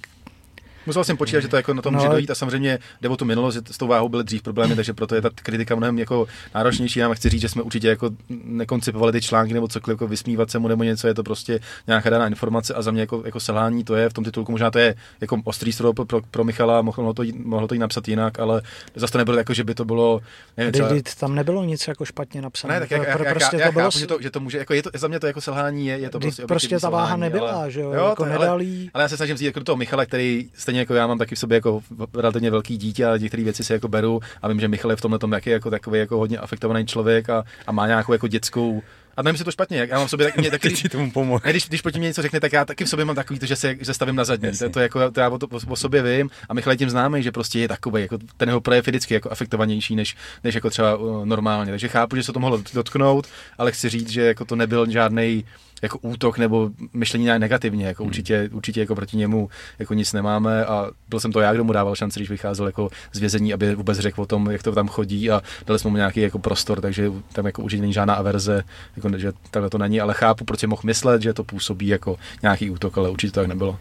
Musel 0.86 1.04
jsem 1.04 1.18
počítat, 1.18 1.40
že 1.40 1.48
to 1.48 1.56
jako 1.56 1.74
na 1.74 1.82
tom 1.82 1.94
No, 1.94 2.00
může 2.00 2.10
dojít 2.10 2.32
a 2.32 2.36
samozřejmě 2.36 2.80
jde 3.02 3.10
o 3.10 3.18
tu 3.18 3.26
minulost, 3.26 3.54
že 3.54 3.62
s 3.72 3.78
tou 3.78 3.88
váhou 3.88 4.10
byly 4.10 4.24
dřív 4.24 4.42
problémy, 4.42 4.76
takže 4.76 4.94
proto 4.94 5.16
je 5.16 5.22
ta 5.22 5.30
kritika 5.36 5.76
mnohem 5.76 6.00
jako 6.00 6.28
náročnější. 6.56 7.00
Já 7.00 7.14
chci 7.14 7.30
říct, 7.30 7.42
že 7.42 7.50
jsme 7.50 7.62
určitě 7.62 7.88
jako 7.88 8.10
nekoncipovali 8.44 9.12
ty 9.12 9.22
články 9.22 9.54
nebo 9.54 9.68
cokoliv, 9.68 9.96
jako 9.96 10.08
vysmívat 10.08 10.52
se 10.52 10.60
mu 10.60 10.68
nebo 10.68 10.84
něco, 10.84 11.08
je 11.08 11.14
to 11.14 11.24
prostě 11.24 11.60
nějaká 11.88 12.10
daná 12.10 12.28
informace 12.28 12.74
a 12.74 12.82
za 12.82 12.92
mě 12.92 13.02
jako, 13.02 13.22
jako 13.26 13.40
selhání 13.40 13.84
to 13.84 13.96
je 13.96 14.10
v 14.10 14.14
tom 14.14 14.24
titulku, 14.24 14.52
možná 14.52 14.72
to 14.72 14.80
je 14.80 14.96
jako 15.22 15.42
ostrý 15.44 15.72
strop 15.74 16.00
pro, 16.08 16.22
pro 16.32 16.44
Michala, 16.44 16.82
mohlo 16.82 17.14
to, 17.14 17.24
jít, 17.24 17.36
mohlo 17.46 17.68
to 17.68 17.74
jít 17.74 17.80
napsat 17.80 18.08
jinak, 18.08 18.40
ale 18.40 18.62
zase 18.96 19.12
to 19.12 19.18
nebylo 19.18 19.38
jako, 19.38 19.54
že 19.54 19.64
by 19.64 19.76
to 19.76 19.86
bylo, 19.86 20.22
nevím, 20.58 20.72
třeba, 20.74 20.90
tam 21.20 21.36
nebylo 21.36 21.64
nic 21.64 21.88
jako 21.88 22.06
špatně 22.06 22.42
napsané. 22.42 22.74
ne, 22.74 22.80
tak 22.80 22.92
jak, 22.92 23.06
To- 23.06 23.12
pro- 23.18 23.26
jak, 23.26 23.34
prostě 23.34 23.56
já, 23.56 23.62
já 23.62 23.68
to 23.68 23.72
bylo, 23.74 23.86
chápu, 23.86 24.00
že 24.00 24.08
to, 24.08 24.18
že 24.22 24.32
to 24.32 24.40
může, 24.40 24.58
jako 24.58 24.74
je 24.74 24.84
to, 24.84 24.90
za 24.94 25.08
mě 25.08 25.20
to 25.20 25.28
jako 25.28 25.42
selhání 25.42 25.88
je, 25.88 25.98
je 25.98 26.10
to 26.10 26.20
prostě, 26.20 26.46
prostě 26.46 26.80
ta 26.80 26.90
váha 26.90 27.18
nebyla, 27.18 27.70
že 27.70 27.82
jo, 27.82 27.92
jo, 27.94 28.06
jako 28.10 28.26
to 28.26 28.34
ale, 28.34 28.48
ale 28.94 29.04
já 29.04 29.08
se 29.08 29.18
snažím 29.18 29.38
říct 29.38 29.46
jako 29.46 29.64
toho 29.64 29.76
Michala, 29.76 30.06
který 30.06 30.50
stejně 30.74 30.82
jako 30.82 30.94
já 30.94 31.08
mám 31.08 31.18
taky 31.18 31.36
v 31.36 31.40
sobě 31.40 31.56
jako 31.56 31.82
relativně 32.14 32.52
velký 32.52 32.78
dítě 32.78 33.06
a 33.06 33.18
některé 33.18 33.44
věci 33.44 33.64
si 33.64 33.74
jako 33.74 33.88
beru 33.88 34.20
a 34.42 34.48
vím, 34.48 34.60
že 34.60 34.68
Michal 34.68 34.92
je 34.92 34.98
v 34.98 35.02
tomhle 35.02 35.20
tom 35.20 35.32
taky 35.32 35.50
jako 35.50 35.70
takový 35.70 36.00
jako 36.00 36.18
hodně 36.18 36.38
afektovaný 36.38 36.86
člověk 36.86 37.30
a, 37.30 37.44
a 37.68 37.72
má 37.72 37.88
nějakou 37.88 38.14
jako 38.14 38.28
dětskou 38.28 38.82
a 39.18 39.22
nevím 39.22 39.38
si 39.38 39.44
to 39.44 39.52
špatně, 39.52 39.78
jak 39.78 39.90
já 39.90 39.98
mám 39.98 40.08
v 40.08 40.10
sobě 40.10 40.26
tak, 40.26 40.38
mě 40.38 40.52
taky, 40.52 40.76
si 40.76 40.90
tomu 40.90 41.12
pomohl. 41.12 41.42
ne, 41.46 41.52
když, 41.52 41.68
když 41.68 41.82
proti 41.82 42.00
mě 42.00 42.08
něco 42.08 42.22
řekne, 42.22 42.40
tak 42.40 42.54
já 42.54 42.66
taky 42.66 42.86
v 42.86 42.90
sobě 42.90 43.06
mám 43.06 43.16
takový 43.16 43.40
to, 43.40 43.46
že 43.46 43.56
se 43.56 43.76
že 43.80 43.94
stavím 43.94 44.16
na 44.16 44.24
zadní. 44.24 44.58
To, 44.58 44.70
to, 44.70 44.80
jako, 44.80 45.12
to 45.12 45.20
já 45.20 45.30
o, 45.30 45.38
to, 45.38 45.48
o, 45.48 45.60
o, 45.70 45.76
sobě 45.76 46.04
vím 46.04 46.30
a 46.50 46.54
Michal 46.54 46.74
je 46.74 46.78
tím 46.78 46.90
známý, 46.90 47.24
že 47.24 47.32
prostě 47.32 47.60
je 47.60 47.68
takový, 47.68 48.02
jako 48.02 48.18
ten 48.38 48.50
jeho 48.50 48.62
projev 48.62 48.88
je 48.88 48.92
vždycky 48.92 49.14
jako 49.14 49.32
afektovanější 49.32 49.96
než, 49.96 50.16
než 50.44 50.56
jako 50.56 50.70
třeba 50.70 50.98
normálně. 51.24 51.72
Takže 51.72 51.88
chápu, 51.88 52.16
že 52.16 52.24
se 52.24 52.34
to 52.34 52.40
mohlo 52.40 52.64
dotknout, 52.74 53.28
ale 53.58 53.72
chci 53.72 53.90
říct, 53.90 54.10
že 54.10 54.22
jako 54.22 54.46
to 54.46 54.56
nebyl 54.56 54.92
žádný 54.92 55.46
jako 55.82 55.98
útok 55.98 56.38
nebo 56.38 56.70
myšlení 56.94 57.24
nějak 57.24 57.40
negativně, 57.40 57.86
jako 57.86 58.04
určitě, 58.04 58.50
určitě 58.54 58.80
jako 58.80 58.96
proti 58.96 59.18
němu 59.18 59.50
jako 59.80 59.94
nic 59.94 60.14
nemáme 60.14 60.66
a 60.66 60.92
byl 61.10 61.20
jsem 61.20 61.32
to 61.32 61.40
já, 61.40 61.54
kdo 61.54 61.64
mu 61.64 61.74
dával 61.74 61.96
šanci, 61.96 62.20
když 62.20 62.30
vycházel 62.30 62.66
jako 62.66 62.90
z 63.14 63.20
vězení, 63.20 63.54
aby 63.54 63.76
vůbec 63.76 64.00
řekl 64.00 64.22
o 64.22 64.26
tom, 64.26 64.52
jak 64.52 64.64
to 64.64 64.72
tam 64.72 64.88
chodí 64.88 65.32
a 65.32 65.42
dali 65.68 65.80
jsme 65.80 65.90
mu 65.90 65.98
nějaký 65.98 66.20
jako 66.20 66.40
prostor, 66.40 66.82
takže 66.82 67.12
tam 67.34 67.46
jako 67.46 67.62
určitě 67.62 67.82
není 67.82 67.94
žádná 67.94 68.14
averze, 68.14 68.64
jako, 68.96 69.18
že 69.18 69.34
takhle 69.52 69.70
to 69.70 69.78
není, 69.78 70.02
ale 70.02 70.14
chápu, 70.14 70.46
proč 70.46 70.60
si 70.60 70.68
mohl 70.68 70.82
myslet, 70.86 71.22
že 71.22 71.34
to 71.34 71.44
působí 71.44 71.88
jako 71.88 72.16
nějaký 72.42 72.70
útok, 72.70 72.98
ale 72.98 73.10
určitě 73.10 73.32
to 73.32 73.40
tak 73.40 73.48
nebylo. 73.48 73.80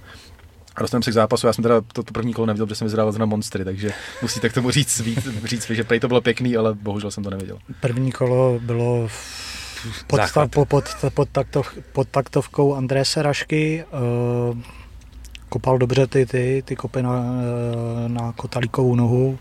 A 0.76 0.82
dostaneme 0.82 1.02
se 1.02 1.10
k 1.10 1.14
zápasu, 1.14 1.46
já 1.46 1.52
jsem 1.52 1.62
teda 1.62 1.80
to, 1.80 2.02
to 2.02 2.12
první 2.12 2.34
kolo 2.34 2.46
neviděl, 2.46 2.66
protože 2.66 2.74
jsem 2.74 2.86
vyzrával 2.86 3.12
na 3.12 3.26
monstry, 3.26 3.64
takže 3.64 3.90
musíte 4.22 4.48
k 4.48 4.52
tomu 4.52 4.70
říct, 4.70 5.00
víc, 5.00 5.28
říct 5.44 5.70
že 5.70 5.84
prej 5.84 6.00
to 6.00 6.08
bylo 6.08 6.20
pěkný, 6.20 6.56
ale 6.56 6.74
bohužel 6.74 7.10
jsem 7.10 7.24
to 7.24 7.30
neviděl. 7.30 7.58
První 7.80 8.12
kolo 8.12 8.60
bylo 8.62 9.08
pod, 10.06 10.16
ta, 10.16 10.26
Záchvat. 10.26 10.50
po, 10.50 10.64
pod, 10.64 10.84
pod, 11.14 11.28
taktov, 11.28 11.66
pod 11.92 12.08
taktovkou 12.08 12.74
Andrése 12.74 13.22
Rašky. 13.22 13.84
Uh, 14.50 14.58
kopal 15.52 15.78
dobře 15.78 16.06
ty, 16.06 16.26
ty, 16.26 16.62
ty 16.64 16.76
kopy 16.76 17.02
na, 17.02 17.24
eh, 18.04 18.08
na 18.08 18.32
kotalíkovou 18.32 18.94
nohu. 18.94 19.38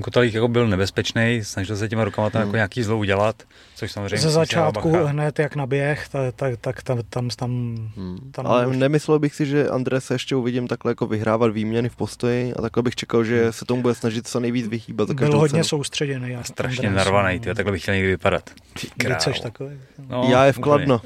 Kotalík 0.00 0.34
jako 0.34 0.48
byl 0.48 0.68
nebezpečný, 0.68 1.40
snažil 1.42 1.76
se 1.76 1.88
těma 1.88 2.04
rukama 2.04 2.30
tam 2.30 2.40
Hmm. 2.42 2.48
jako 2.48 2.56
nějaký 2.56 2.82
zlo 2.82 2.98
udělat, 2.98 3.42
což 3.74 3.92
samozřejmě 3.92 4.18
Ze 4.18 4.30
začátku 4.30 4.92
bacha. 4.92 5.06
hned 5.06 5.38
jak 5.38 5.56
naběh, 5.56 6.08
tak, 6.08 6.34
tak, 6.34 6.56
tak 6.60 6.82
tam, 6.82 6.98
tam, 7.10 7.28
tam, 7.28 7.50
Hmm. 7.96 8.18
tam 8.32 8.46
Ale 8.46 8.66
už- 8.66 8.76
nemyslel 8.76 9.18
bych 9.18 9.34
si, 9.34 9.46
že 9.46 9.68
Andrese 9.68 10.14
ještě 10.14 10.36
uvidím 10.36 10.68
takhle 10.68 10.90
jako 10.90 11.06
vyhrávat 11.06 11.52
výměny 11.52 11.88
v 11.88 11.96
postoji 11.96 12.54
a 12.54 12.62
takhle 12.62 12.82
bych 12.82 12.94
čekal, 12.96 13.24
že 13.24 13.52
se 13.52 13.64
tomu 13.64 13.82
bude 13.82 13.94
snažit 13.94 14.28
co 14.28 14.40
nejvíc 14.40 14.68
vyhýbat 14.68 15.08
za 15.08 15.14
byl 15.14 15.24
každou 15.26 15.38
hodně 15.38 15.52
cenu. 15.52 15.64
soustředěný. 15.64 16.36
A 16.36 16.42
strašně 16.44 16.90
narvaný, 16.90 17.40
tyjo, 17.40 17.54
takhle 17.54 17.72
bych 17.72 17.82
chtěl 17.82 17.94
někdy 17.94 18.08
vypadat. 18.08 18.50
Ty 18.80 18.86
Kdy 18.96 19.14
chceš 19.14 19.36
krávo. 19.40 19.50
takový? 19.52 19.70
No, 20.08 20.26
Já 20.30 20.44
je 20.44 20.52
vkladno. 20.52 21.00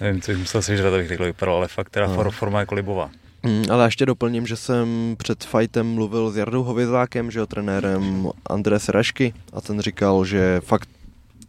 Nevím, 0.00 0.20
co 0.22 0.30
bych 0.30 0.38
musel 0.40 0.62
sežrat, 0.62 0.94
abych 0.94 1.08
takhle 1.08 1.26
vypadal, 1.26 1.54
ale 1.56 1.68
fakt 1.68 1.90
teda 1.90 2.06
No. 2.06 2.24
no. 2.24 2.30
forma 2.30 2.60
jako 2.60 2.74
libová. 2.74 3.10
Mm, 3.44 3.64
ale 3.70 3.86
ještě 3.86 4.06
doplním, 4.06 4.46
že 4.46 4.56
jsem 4.56 5.14
před 5.18 5.44
fightem 5.44 5.94
mluvil 5.94 6.30
s 6.30 6.36
Jardou 6.36 6.62
Hovězákem, 6.62 7.30
že 7.30 7.38
jo, 7.38 7.46
trenérem 7.46 8.28
Andrés 8.46 8.88
Rašky 8.88 9.34
a 9.52 9.60
ten 9.60 9.80
říkal, 9.80 10.24
že 10.24 10.60
fakt 10.64 10.88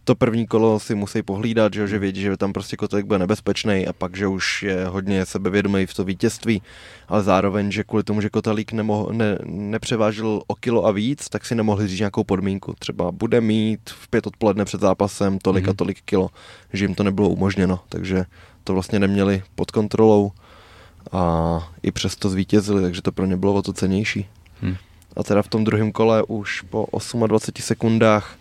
to 0.05 0.15
první 0.15 0.47
kolo 0.47 0.79
si 0.79 0.95
musí 0.95 1.21
pohlídat, 1.21 1.73
že, 1.73 1.87
že 1.87 1.99
vědí, 1.99 2.21
že 2.21 2.37
tam 2.37 2.53
prostě 2.53 2.77
kotelík 2.77 3.05
bude 3.05 3.19
nebezpečný 3.19 3.87
a 3.87 3.93
pak, 3.93 4.17
že 4.17 4.27
už 4.27 4.63
je 4.63 4.85
hodně 4.85 5.25
sebevědomý 5.25 5.85
v 5.85 5.93
to 5.93 6.03
vítězství, 6.03 6.61
ale 7.07 7.23
zároveň, 7.23 7.71
že 7.71 7.83
kvůli 7.83 8.03
tomu, 8.03 8.21
že 8.21 8.29
kotelík 8.29 8.71
nemohl, 8.71 9.09
ne, 9.13 9.37
nepřevážil 9.45 10.41
o 10.47 10.55
kilo 10.55 10.85
a 10.85 10.91
víc, 10.91 11.29
tak 11.29 11.45
si 11.45 11.55
nemohli 11.55 11.87
říct 11.87 11.99
nějakou 11.99 12.23
podmínku. 12.23 12.73
Třeba 12.79 13.11
bude 13.11 13.41
mít 13.41 13.79
v 13.89 14.07
pět 14.07 14.27
odpoledne 14.27 14.65
před 14.65 14.81
zápasem 14.81 15.39
tolik 15.39 15.63
mm-hmm. 15.63 15.69
a 15.69 15.71
mhm. 15.71 15.77
tolik 15.77 16.01
kilo, 16.05 16.29
že 16.73 16.85
jim 16.85 16.95
to 16.95 17.03
nebylo 17.03 17.29
umožněno, 17.29 17.79
takže 17.89 18.25
to 18.63 18.73
vlastně 18.73 18.99
neměli 18.99 19.43
pod 19.55 19.71
kontrolou 19.71 20.31
a 21.11 21.59
i 21.83 21.91
přesto 21.91 22.29
zvítězili, 22.29 22.81
takže 22.81 23.01
to 23.01 23.11
pro 23.11 23.25
ně 23.25 23.37
bylo 23.37 23.53
o 23.53 23.61
to 23.61 23.73
cenější. 23.73 24.25
Hmm. 24.61 24.75
A 25.15 25.23
teda 25.23 25.41
v 25.41 25.47
tom 25.47 25.63
druhém 25.63 25.91
kole 25.91 26.23
už 26.23 26.61
po 26.61 26.87
28 27.27 27.67
sekundách 27.67 28.35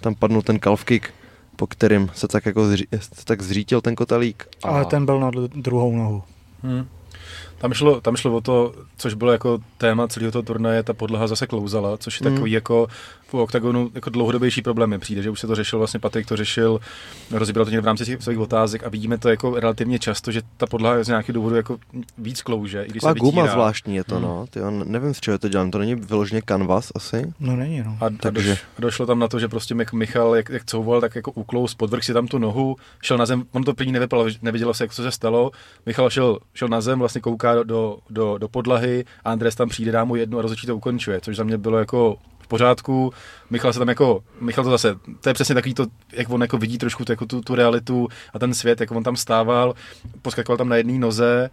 tam 0.00 0.14
padnul 0.14 0.42
ten 0.42 0.58
calf 0.58 0.84
kick, 0.84 1.10
po 1.56 1.66
kterým 1.66 2.10
se 2.14 2.28
tak 2.28 2.46
jako 2.46 2.68
zří, 2.68 2.86
tak 3.24 3.42
zřítil 3.42 3.80
ten 3.80 3.94
kotelík. 3.94 4.48
A... 4.62 4.68
Ale 4.68 4.84
ten 4.84 5.06
byl 5.06 5.20
na 5.20 5.30
druhou 5.54 5.96
nohu. 5.96 6.22
Hmm. 6.62 6.88
Tam 7.58 7.72
šlo, 7.72 8.00
tam 8.00 8.16
šlo 8.16 8.36
o 8.36 8.40
to, 8.40 8.72
což 8.96 9.14
bylo 9.14 9.32
jako 9.32 9.58
téma 9.78 10.08
celého 10.08 10.32
toho 10.32 10.42
turnaje, 10.42 10.82
ta 10.82 10.92
podlaha 10.92 11.26
zase 11.26 11.46
klouzala, 11.46 11.96
což 11.96 12.20
je 12.20 12.30
mm. 12.30 12.34
takový 12.34 12.52
jako 12.52 12.86
v 13.28 13.34
oktagonu 13.34 13.90
jako 13.94 14.10
dlouhodobější 14.10 14.62
problémy 14.62 14.98
přijde, 14.98 15.22
že 15.22 15.30
už 15.30 15.40
se 15.40 15.46
to 15.46 15.54
řešil, 15.54 15.78
vlastně 15.78 16.00
Patrik 16.00 16.26
to 16.26 16.36
řešil, 16.36 16.80
rozbíral 17.30 17.64
to 17.64 17.70
někde 17.70 17.82
v 17.82 17.86
rámci 17.86 18.04
těch 18.04 18.22
svých 18.22 18.38
otázek 18.38 18.84
a 18.84 18.88
vidíme 18.88 19.18
to 19.18 19.28
jako 19.28 19.60
relativně 19.60 19.98
často, 19.98 20.32
že 20.32 20.42
ta 20.56 20.66
podlaha 20.66 21.02
z 21.02 21.08
nějakého 21.08 21.34
důvodu 21.34 21.56
jako 21.56 21.78
víc 22.18 22.42
klouže. 22.42 22.82
I 22.82 22.88
když 22.88 23.02
se 23.02 23.14
guma 23.14 23.46
zvláštní 23.46 23.96
je 23.96 24.04
to, 24.04 24.14
hmm. 24.14 24.24
no. 24.24 24.46
Ty, 24.50 24.60
on, 24.60 24.84
nevím, 24.86 25.14
z 25.14 25.20
čeho 25.20 25.34
je 25.34 25.38
to 25.38 25.48
dělám, 25.48 25.70
to 25.70 25.78
není 25.78 25.94
vyloženě 25.94 26.42
canvas 26.48 26.92
asi? 26.94 27.32
No 27.40 27.56
není, 27.56 27.82
no. 27.82 27.98
A, 28.00 28.10
Takže... 28.20 28.48
doš, 28.48 28.64
došlo 28.78 29.06
tam 29.06 29.18
na 29.18 29.28
to, 29.28 29.38
že 29.38 29.48
prostě 29.48 29.74
Michal, 29.92 30.36
jak, 30.36 30.48
jak 30.48 30.64
couval, 30.64 31.00
tak 31.00 31.14
jako 31.16 31.30
uklous, 31.30 31.74
podvrh 31.74 32.04
si 32.04 32.12
tam 32.12 32.26
tu 32.26 32.38
nohu, 32.38 32.76
šel 33.02 33.18
na 33.18 33.26
zem, 33.26 33.44
on 33.52 33.64
to 33.64 33.74
první 33.74 33.92
nevypadalo, 33.92 34.28
nevidělo 34.42 34.74
se, 34.74 34.84
jak 34.84 34.92
co 34.92 35.02
se 35.02 35.10
stalo. 35.10 35.50
Michal 35.86 36.10
šel, 36.10 36.38
šel 36.54 36.68
na 36.68 36.80
zem, 36.80 36.98
vlastně 36.98 37.20
kouká 37.20 37.45
do, 37.54 37.98
do, 38.10 38.38
do 38.38 38.48
podlahy 38.48 39.04
a 39.24 39.32
Andres 39.32 39.54
tam 39.54 39.68
přijde, 39.68 39.92
dá 39.92 40.04
mu 40.04 40.16
jednu 40.16 40.38
a 40.38 40.42
rozhodčí 40.42 40.66
to 40.66 40.76
ukončuje, 40.76 41.20
což 41.20 41.36
za 41.36 41.44
mě 41.44 41.58
bylo 41.58 41.78
jako 41.78 42.16
v 42.38 42.48
pořádku. 42.48 43.12
Michal 43.50 43.72
se 43.72 43.78
tam 43.78 43.88
jako, 43.88 44.24
Michal 44.40 44.64
to 44.64 44.70
zase, 44.70 44.96
to 45.20 45.28
je 45.28 45.34
přesně 45.34 45.54
takový 45.54 45.74
to, 45.74 45.86
jak 46.12 46.30
on 46.30 46.42
jako 46.42 46.58
vidí 46.58 46.78
trošku 46.78 47.04
tu, 47.04 47.12
jako 47.12 47.26
tu, 47.26 47.40
tu 47.40 47.54
realitu 47.54 48.08
a 48.34 48.38
ten 48.38 48.54
svět, 48.54 48.80
jak 48.80 48.90
on 48.90 49.02
tam 49.02 49.16
stával, 49.16 49.74
poskakoval 50.22 50.56
tam 50.56 50.68
na 50.68 50.76
jedné 50.76 50.98
noze, 50.98 51.50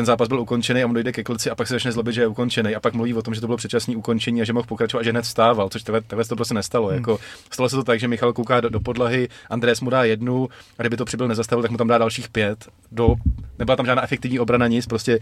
ten 0.00 0.04
zápas 0.06 0.28
byl 0.28 0.40
ukončený 0.40 0.82
a 0.82 0.86
on 0.86 0.94
dojde 0.94 1.12
ke 1.12 1.24
klici 1.24 1.50
a 1.50 1.54
pak 1.54 1.68
se 1.68 1.74
začne 1.74 1.92
zlobit, 1.92 2.14
že 2.14 2.20
je 2.20 2.26
ukončený 2.26 2.74
a 2.74 2.80
pak 2.80 2.94
mluví 2.94 3.14
o 3.14 3.22
tom, 3.22 3.34
že 3.34 3.40
to 3.40 3.46
bylo 3.46 3.56
předčasné 3.56 3.96
ukončení 3.96 4.42
a 4.42 4.44
že 4.44 4.52
mohl 4.52 4.66
pokračovat 4.66 5.00
a 5.00 5.04
že 5.04 5.10
hned 5.10 5.22
vstával, 5.22 5.68
což 5.68 5.82
takhle, 5.82 6.00
takhle 6.00 6.24
to 6.24 6.36
prostě 6.36 6.54
nestalo. 6.54 6.88
Hmm. 6.88 6.96
Jako, 6.96 7.18
stalo 7.50 7.68
se 7.68 7.76
to 7.76 7.84
tak, 7.84 8.00
že 8.00 8.08
Michal 8.08 8.32
kouká 8.32 8.60
do, 8.60 8.68
do 8.68 8.80
podlahy, 8.80 9.28
Andrés 9.50 9.80
mu 9.80 9.90
dá 9.90 10.04
jednu 10.04 10.48
a 10.78 10.82
kdyby 10.82 10.96
to 10.96 11.04
přibyl 11.04 11.28
nezastavil, 11.28 11.62
tak 11.62 11.70
mu 11.70 11.76
tam 11.76 11.88
dá 11.88 11.98
dalších 11.98 12.28
pět. 12.28 12.68
Do, 12.92 13.14
nebyla 13.58 13.76
tam 13.76 13.86
žádná 13.86 14.04
efektivní 14.04 14.38
obrana, 14.38 14.66
nic, 14.66 14.86
prostě 14.86 15.18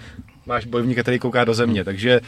máš 0.46 0.64
bojovníka, 0.64 1.02
který 1.02 1.18
kouká 1.18 1.44
do 1.44 1.54
země, 1.54 1.84
takže 1.84 2.20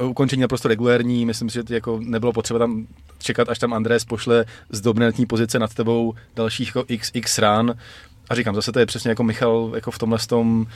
ukončení 0.00 0.42
naprosto 0.42 0.68
regulérní, 0.68 1.26
myslím 1.26 1.50
si, 1.50 1.54
že 1.68 1.74
jako 1.74 2.00
nebylo 2.02 2.32
potřeba 2.32 2.58
tam 2.58 2.86
čekat, 3.18 3.48
až 3.48 3.58
tam 3.58 3.72
Andrés 3.72 4.04
pošle 4.04 4.44
z 4.70 4.80
dominantní 4.80 5.26
pozice 5.26 5.58
nad 5.58 5.74
tebou 5.74 6.14
dalších 6.36 6.68
jako 6.68 6.84
x, 6.88 7.10
x 7.14 7.38
rán. 7.38 7.74
A 8.30 8.34
říkám, 8.34 8.54
zase 8.54 8.72
to 8.72 8.78
je 8.78 8.86
přesně 8.86 9.08
jako 9.08 9.22
Michal 9.22 9.72
jako 9.74 9.90
v 9.90 9.98
tomhle 9.98 10.18
tom 10.18 10.66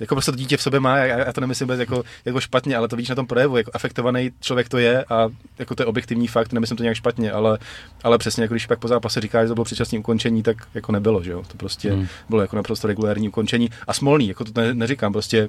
jako 0.00 0.14
prostě 0.14 0.32
to 0.32 0.36
dítě 0.36 0.56
v 0.56 0.62
sobě 0.62 0.80
má, 0.80 0.96
já, 0.98 1.18
já 1.18 1.32
to 1.32 1.40
nemyslím 1.40 1.68
bez 1.68 1.80
jako, 1.80 2.02
jako 2.24 2.40
špatně, 2.40 2.76
ale 2.76 2.88
to 2.88 2.96
vidíš 2.96 3.08
na 3.08 3.14
tom 3.14 3.26
projevu, 3.26 3.56
jako 3.56 3.70
afektovaný 3.74 4.30
člověk 4.40 4.68
to 4.68 4.78
je 4.78 5.04
a 5.04 5.28
jako 5.58 5.74
to 5.74 5.82
je 5.82 5.86
objektivní 5.86 6.28
fakt, 6.28 6.52
nemyslím 6.52 6.76
to 6.76 6.82
nějak 6.82 6.96
špatně, 6.96 7.32
ale, 7.32 7.58
ale 8.02 8.18
přesně 8.18 8.44
jako 8.44 8.54
když 8.54 8.66
pak 8.66 8.78
po 8.78 8.88
zápase 8.88 9.20
říká, 9.20 9.42
že 9.42 9.48
to 9.48 9.54
bylo 9.54 9.64
předčasné 9.64 9.98
ukončení, 9.98 10.42
tak 10.42 10.56
jako 10.74 10.92
nebylo, 10.92 11.22
že 11.22 11.30
jo, 11.30 11.42
to 11.48 11.56
prostě 11.56 11.92
hmm. 11.92 12.06
bylo 12.28 12.42
jako 12.42 12.56
naprosto 12.56 12.86
regulární 12.86 13.28
ukončení 13.28 13.70
a 13.86 13.92
smolný, 13.92 14.28
jako 14.28 14.44
to 14.44 14.60
ne, 14.60 14.74
neříkám, 14.74 15.12
prostě 15.12 15.48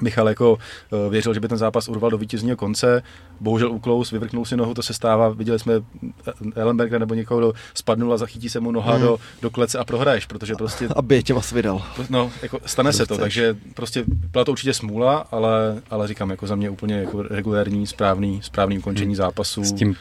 Michal 0.00 0.28
jako 0.28 0.58
eh, 0.92 1.10
věřil, 1.10 1.34
že 1.34 1.40
by 1.40 1.48
ten 1.48 1.58
zápas 1.58 1.88
urval 1.88 2.10
do 2.10 2.18
vítězního 2.18 2.56
konce, 2.56 3.02
bohužel 3.40 3.72
uklous, 3.72 4.10
vyvrknul 4.10 4.44
si 4.44 4.56
nohu, 4.56 4.74
to 4.74 4.82
se 4.82 4.94
stává, 4.94 5.28
viděli 5.28 5.58
jsme 5.58 5.74
eh, 5.74 6.32
Ellenberga 6.54 6.98
nebo 6.98 7.14
někoho, 7.14 7.40
kdo 7.40 7.52
spadnul 7.74 8.12
a 8.12 8.16
zachytí 8.16 8.48
se 8.48 8.60
mu 8.60 8.72
noha 8.72 8.92
hmm. 8.92 9.02
do, 9.02 9.18
do 9.42 9.50
klece 9.50 9.78
a 9.78 9.84
prohraješ, 9.84 10.26
protože 10.26 10.54
prostě... 10.54 10.88
Aby 10.96 11.22
tě 11.22 11.34
vás 11.34 11.52
vydal. 11.52 11.82
No, 12.10 12.30
jako 12.42 12.58
stane 12.66 12.92
se 12.92 13.06
to, 13.06 13.18
takže 13.18 13.56
prostě 13.74 14.04
byla 14.06 14.44
to 14.44 14.52
určitě 14.52 14.74
smůla, 14.74 15.26
ale, 15.30 15.82
ale 15.90 16.08
říkám, 16.08 16.30
jako 16.30 16.46
za 16.46 16.54
mě 16.54 16.70
úplně 16.70 16.94
jako 16.94 17.22
regulární, 17.22 17.86
správný, 17.86 18.40
správný 18.42 18.78
ukončení 18.78 19.08
hmm. 19.08 19.16
zápasu. 19.16 19.64
S 19.64 19.72
tím 19.72 19.96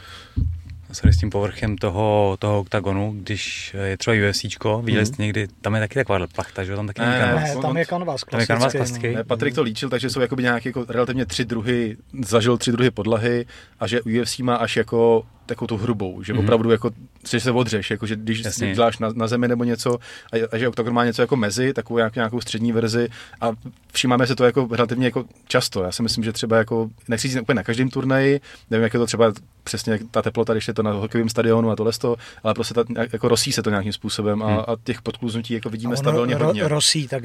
sorry, 0.92 1.14
s 1.14 1.18
tím 1.18 1.30
povrchem 1.30 1.78
toho, 1.78 2.38
toho 2.40 2.60
oktagonu, 2.60 3.14
když 3.18 3.76
je 3.84 3.98
třeba 3.98 4.16
UFCčko, 4.30 4.82
viděli 4.82 5.04
mm-hmm. 5.04 5.14
jste 5.14 5.24
někdy, 5.24 5.48
tam 5.62 5.76
je 5.76 5.82
taky 5.82 5.96
taková 5.96 6.28
plachta, 6.36 6.64
že 6.64 6.76
tam 6.76 6.88
taky 6.88 7.02
ne, 7.02 7.20
kanvas. 7.20 7.56
Ne, 7.56 7.62
tam 7.62 7.78
je 7.78 7.86
kanvas 7.86 8.22
Tam 8.32 8.40
je 8.40 8.48
kanvas 8.48 8.74
klasický. 8.74 9.16
Ne, 9.16 9.24
Patrik 9.24 9.56
to 9.56 9.64
líčil, 9.64 9.90
takže 9.90 10.10
jsou 10.10 10.22
jakoby 10.22 10.44
nějaké 10.44 10.70
jako 10.70 10.86
relativně 10.90 11.26
tři 11.26 11.46
druhy, 11.46 11.98
zažil 12.26 12.58
tři 12.58 12.72
druhy 12.72 12.92
podlahy 12.92 13.46
a 13.80 13.88
že 13.88 14.02
UFC 14.02 14.40
má 14.40 14.56
až 14.56 14.78
jako 14.78 15.24
takovou 15.48 15.68
tu 15.68 15.78
hrubou, 15.78 16.24
že 16.24 16.34
mm-hmm. 16.34 16.40
opravdu 16.40 16.72
jako 16.72 16.92
že 17.30 17.40
se 17.40 17.52
odřeš, 17.52 17.92
jako 17.92 18.06
že 18.06 18.16
když 18.16 18.44
Jasně. 18.44 18.76
děláš 18.76 19.00
na, 19.00 19.10
na, 19.16 19.28
zemi 19.28 19.48
nebo 19.48 19.64
něco 19.64 19.98
a, 20.34 20.48
a 20.52 20.58
že 20.58 20.68
Octagon 20.68 20.94
má 20.94 21.06
něco 21.06 21.22
jako 21.22 21.36
mezi, 21.36 21.74
takovou 21.74 21.98
nějak, 21.98 22.16
nějakou 22.16 22.42
střední 22.42 22.72
verzi 22.72 23.10
a 23.42 23.52
všímáme 23.94 24.28
se 24.28 24.36
to 24.36 24.46
jako 24.46 24.68
relativně 24.72 25.08
jako 25.08 25.26
často. 25.48 25.84
Já 25.84 25.92
si 25.92 26.04
myslím, 26.04 26.24
že 26.24 26.32
třeba 26.32 26.58
jako, 26.58 26.90
nechci 27.08 27.28
říct 27.28 27.42
úplně 27.42 27.56
na 27.56 27.64
každém 27.64 27.90
turnaji, 27.90 28.42
nevím, 28.72 28.84
jak 28.84 28.94
je 28.94 29.00
to 29.00 29.06
třeba 29.06 29.34
přesně 29.64 30.00
ta 30.12 30.22
teplota, 30.22 30.54
když 30.54 30.68
je 30.68 30.74
to 30.74 30.84
na 30.84 30.92
hokejovém 30.92 31.30
stadionu 31.30 31.70
a 31.70 31.76
tohle 31.76 31.92
to, 31.98 32.16
ale 32.44 32.54
prostě 32.54 32.74
ta, 32.74 32.84
jako 33.12 33.28
rosí 33.28 33.52
se 33.52 33.64
to 33.64 33.70
nějakým 33.70 33.94
způsobem 33.94 34.44
a, 34.44 34.48
hmm. 34.48 34.60
a 34.60 34.76
těch 34.84 35.02
podkluznutí 35.02 35.54
jako 35.54 35.70
vidíme 35.70 35.90
ono 35.90 35.98
stabilně 35.98 36.38
ro, 36.38 36.46
hodně. 36.46 36.68
Rosí, 36.68 37.08
tak 37.08 37.24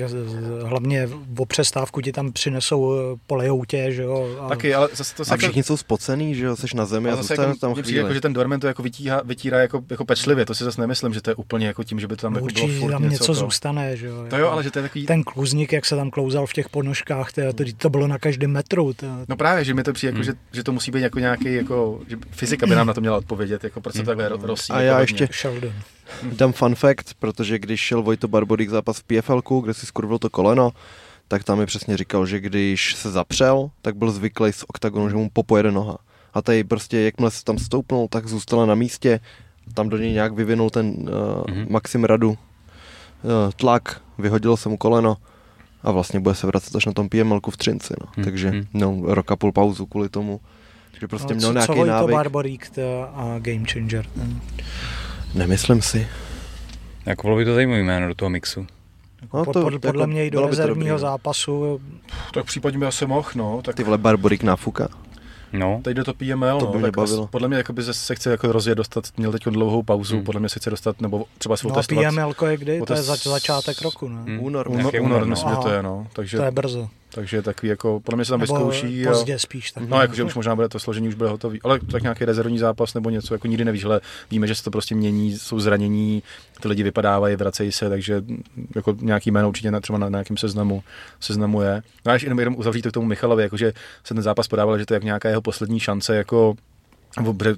hlavně 0.65 1.09
o 1.39 1.47
přestávku 1.47 2.01
ti 2.01 2.13
tam 2.13 2.33
přinesou 2.33 2.95
eh, 2.95 3.19
polejou 3.27 3.65
tě, 3.65 3.93
že 3.93 4.03
jo. 4.03 4.37
A... 4.41 4.49
Taky, 4.49 4.75
ale 4.75 4.89
zase 4.95 5.15
to 5.15 5.25
se 5.25 5.35
a 5.35 5.37
všichni 5.37 5.59
jako... 5.59 5.67
jsou 5.67 5.77
spocený, 5.77 6.35
že 6.35 6.45
jo, 6.45 6.57
jsi 6.57 6.67
na 6.75 6.85
zemi 6.85 7.11
a, 7.11 7.13
a 7.13 7.17
zase 7.17 7.43
jako, 7.43 7.59
tam 7.59 7.75
chvíli. 7.75 8.12
Jako, 8.13 8.17
že 8.17 8.21
ten 8.21 8.33
dormen 8.33 8.61
to 8.61 8.67
jako 8.67 8.83
vytíhá, 8.83 9.23
vytírá 9.25 9.61
jako, 9.61 9.83
jako 9.91 10.05
pečlivě, 10.05 10.47
to 10.47 10.55
si 10.55 10.65
zase 10.65 10.81
nemyslím, 10.81 11.15
že 11.15 11.23
to 11.23 11.31
je 11.31 11.35
úplně 11.35 11.67
jako 11.67 11.85
tím, 11.85 12.01
že 12.01 12.09
by 12.09 12.17
to 12.17 12.23
tam 12.23 12.35
jako 12.35 12.47
bylo 12.47 12.69
furt 12.69 12.91
tam 12.91 13.03
něco, 13.03 13.13
něco 13.13 13.35
zůstane, 13.35 13.97
že 13.97 14.07
jo. 14.07 14.27
To 14.31 14.37
jo, 14.37 14.49
ale 14.49 14.63
že 14.63 14.71
to 14.71 14.79
je 14.79 14.83
takový... 14.83 15.07
Ten 15.07 15.23
kluzník, 15.23 15.73
jak 15.73 15.85
se 15.85 15.97
tam 15.97 16.11
klouzal 16.11 16.47
v 16.47 16.53
těch 16.53 16.69
ponožkách, 16.69 17.33
to, 17.33 17.53
to, 17.53 17.65
to 17.77 17.91
bylo 17.91 18.07
na 18.07 18.19
každém 18.19 18.51
metru. 18.51 18.93
To... 18.93 19.07
No 19.29 19.37
právě, 19.37 19.65
že 19.65 19.75
mi 19.75 19.83
to 19.83 19.93
přijde, 19.93 20.09
jako, 20.09 20.17
hmm. 20.17 20.25
že, 20.25 20.33
že, 20.53 20.63
to 20.63 20.73
musí 20.73 20.91
být 20.91 21.01
jako 21.01 21.19
nějaký, 21.19 21.55
jako, 21.55 22.01
že 22.09 22.17
fyzika 22.31 22.67
by 22.67 22.75
nám 22.75 22.87
na 22.87 22.95
to 22.95 23.01
měla 23.01 23.17
odpovědět, 23.17 23.65
jako 23.65 23.81
proč 23.81 23.95
se 23.95 23.99
hmm. 23.99 24.07
takhle 24.07 24.29
rosí. 24.29 24.73
A 24.73 24.81
já 24.81 25.01
jako 25.01 25.03
ještě 25.03 25.29
Sheldon. 25.33 25.73
dám 26.33 26.53
fun 26.53 26.75
fact, 26.75 27.15
protože 27.19 27.59
když 27.59 27.81
šel 27.81 28.03
Vojto 28.03 28.29
Barbodik 28.29 28.71
zápas 28.71 28.99
v 28.99 29.05
PFL, 29.05 29.43
kde 29.63 29.75
si 29.75 29.87
skurvil 29.87 30.19
to 30.19 30.31
koleno, 30.31 30.71
tak 31.29 31.45
tam 31.45 31.59
mi 31.59 31.67
přesně 31.67 31.97
říkal, 31.97 32.27
že 32.27 32.41
když 32.41 32.95
se 32.95 33.11
zapřel, 33.11 33.71
tak 33.83 33.97
byl 33.97 34.11
zvyklý 34.11 34.53
z 34.53 34.65
oktagonu, 34.69 35.09
že 35.09 35.17
mu 35.17 35.31
popojede 35.33 35.73
noha. 35.73 35.99
A 36.35 36.43
tady 36.43 36.65
prostě, 36.65 37.01
jakmile 37.01 37.31
se 37.31 37.45
tam 37.45 37.59
stoupnul, 37.59 38.09
tak 38.09 38.27
zůstala 38.27 38.67
na 38.67 38.75
místě, 38.75 39.21
tam 39.75 39.89
do 39.89 39.99
něj 39.99 40.13
nějak 40.13 40.33
vyvinul 40.33 40.71
ten 40.71 40.87
uh, 40.87 41.07
mm-hmm. 41.07 41.71
Maxim 41.71 42.05
Radu 42.05 42.31
uh, 42.31 42.37
tlak, 43.57 44.01
vyhodil 44.19 44.57
se 44.57 44.69
mu 44.69 44.77
koleno 44.77 45.17
a 45.83 45.91
vlastně 45.91 46.21
bude 46.21 46.35
se 46.35 46.47
vracet 46.47 46.77
až 46.77 46.87
na 46.87 46.93
tom 46.93 47.09
PML 47.09 47.41
v 47.51 47.57
Třinci, 47.57 47.95
no. 48.01 48.07
Mm-hmm. 48.07 48.25
takže 48.25 48.53
no, 48.75 49.01
rok 49.03 49.33
a 49.33 49.37
půl 49.37 49.53
pauzu 49.53 49.87
kvůli 49.87 50.09
tomu, 50.09 50.41
že 51.01 51.09
prostě 51.09 51.35
no, 51.35 51.39
měl 51.39 51.49
co, 51.49 51.53
nějaký 51.53 51.75
co 51.75 51.85
návyk. 51.87 52.11
Co 52.11 52.17
Barbarík 52.17 52.71
a 53.15 53.39
Game 53.39 53.65
Changer? 53.73 54.07
Ten. 54.15 54.41
Nemyslím 55.35 55.83
si. 55.83 56.09
Jako 57.07 57.23
bylo 57.23 57.37
by 57.37 57.45
to 57.45 57.55
zajímavé 57.55 57.81
jméno 57.81 58.09
do 58.09 58.15
toho 58.15 58.31
mixu. 58.31 58.67
No, 59.35 59.45
to, 59.45 59.53
pod, 59.53 59.55
podle 59.55 60.03
jako, 60.03 60.07
mě 60.07 60.27
i 60.27 60.31
do 60.31 60.47
rezervního 60.47 60.95
no. 60.95 60.99
zápasu. 60.99 61.81
Tak 62.35 62.45
případně 62.45 62.79
by 62.79 62.87
asi 62.87 63.07
mohl, 63.07 63.29
no. 63.35 63.63
Tak... 63.63 63.75
Ty 63.75 63.85
vole 63.85 63.99
Barborik 63.99 64.43
náfuka. 64.43 64.89
No. 65.53 65.81
Teď 65.85 65.97
jde 65.97 66.05
to 66.05 66.15
PML, 66.15 66.59
to 66.59 66.67
no, 66.67 66.73
by 66.73 66.83
tak 66.83 66.97
bavilo. 66.97 67.27
podle 67.27 67.49
mě 67.49 67.57
jakoby 67.57 67.83
se 67.83 68.15
chce 68.15 68.31
jako 68.31 68.53
rozjet 68.53 68.79
dostat, 68.79 69.05
měl 69.17 69.33
teď 69.33 69.45
dlouhou 69.45 69.83
pauzu, 69.83 70.17
hmm. 70.17 70.25
podle 70.25 70.41
mě 70.41 70.49
se 70.49 70.59
chce 70.59 70.71
dostat, 70.71 71.01
nebo 71.01 71.25
třeba 71.39 71.57
svou 71.57 71.69
no, 71.71 71.75
testovat. 71.75 72.05
PML 72.15 72.35
je 72.47 72.57
kdy? 72.57 72.83
To 72.87 72.93
je 72.93 73.03
zač- 73.03 73.27
začátek 73.27 73.83
roku, 73.83 74.09
ne? 74.09 74.23
Hmm. 74.23 74.41
Únor. 74.41 74.69
Únor, 74.69 74.95
únor, 75.01 75.25
myslím, 75.27 75.51
že 75.51 75.57
to 75.57 75.69
je, 75.69 75.83
no. 75.83 76.07
Takže, 76.13 76.37
to 76.37 76.45
je 76.45 76.51
brzo. 76.51 76.89
Takže 77.15 77.43
takový 77.43 77.69
jako, 77.71 78.01
podle 78.01 78.17
mě 78.17 78.25
se 78.25 78.31
tam 78.31 78.41
nebo 78.41 78.55
vyzkouší. 78.55 79.05
Pozdě 79.05 79.35
a, 79.35 79.39
spíš. 79.39 79.73
Tak 79.73 79.89
no, 79.89 80.01
jakože 80.01 80.25
už 80.25 80.35
možná 80.35 80.55
bude 80.55 80.69
to 80.69 80.79
složení, 80.79 81.09
už 81.09 81.15
bude 81.15 81.31
hotový. 81.31 81.63
Ale 81.63 81.79
tak 81.91 82.03
nějaký 82.03 82.25
rezervní 82.25 82.59
zápas 82.59 82.95
nebo 82.95 83.11
něco, 83.11 83.35
jako 83.35 83.47
nikdy 83.47 83.65
nevíš, 83.65 83.85
ale 83.85 84.01
víme, 84.31 84.47
že 84.47 84.55
se 84.55 84.65
to 84.65 84.71
prostě 84.71 84.95
mění, 84.95 85.39
jsou 85.39 85.61
zranění, 85.61 86.23
ty 86.61 86.69
lidi 86.69 86.83
vypadávají, 86.83 87.37
vracejí 87.37 87.73
se, 87.73 87.89
takže 87.89 88.23
jako 88.75 88.97
nějaký 89.01 89.31
jméno 89.31 89.49
určitě 89.49 89.71
na, 89.71 89.81
třeba 89.81 89.99
na, 89.99 90.09
na 90.09 90.19
nějakém 90.19 90.37
seznamu, 90.37 90.83
seznamu 91.21 91.63
je. 91.63 91.83
No 92.07 92.11
a 92.11 92.13
ještě 92.13 92.27
jenom, 92.27 92.39
jenom 92.39 92.55
uzavřít 92.59 92.83
to 92.83 92.91
k 92.91 92.93
tomu 92.93 93.07
Michalovi, 93.07 93.43
jakože 93.43 93.73
se 94.05 94.15
ten 94.15 94.23
zápas 94.23 94.49
podával, 94.49 94.79
že 94.79 94.87
to 94.87 94.95
je 94.95 94.97
jak 94.97 95.05
nějaká 95.05 95.29
jeho 95.29 95.43
poslední 95.43 95.81
šance, 95.81 96.17
jako 96.17 96.55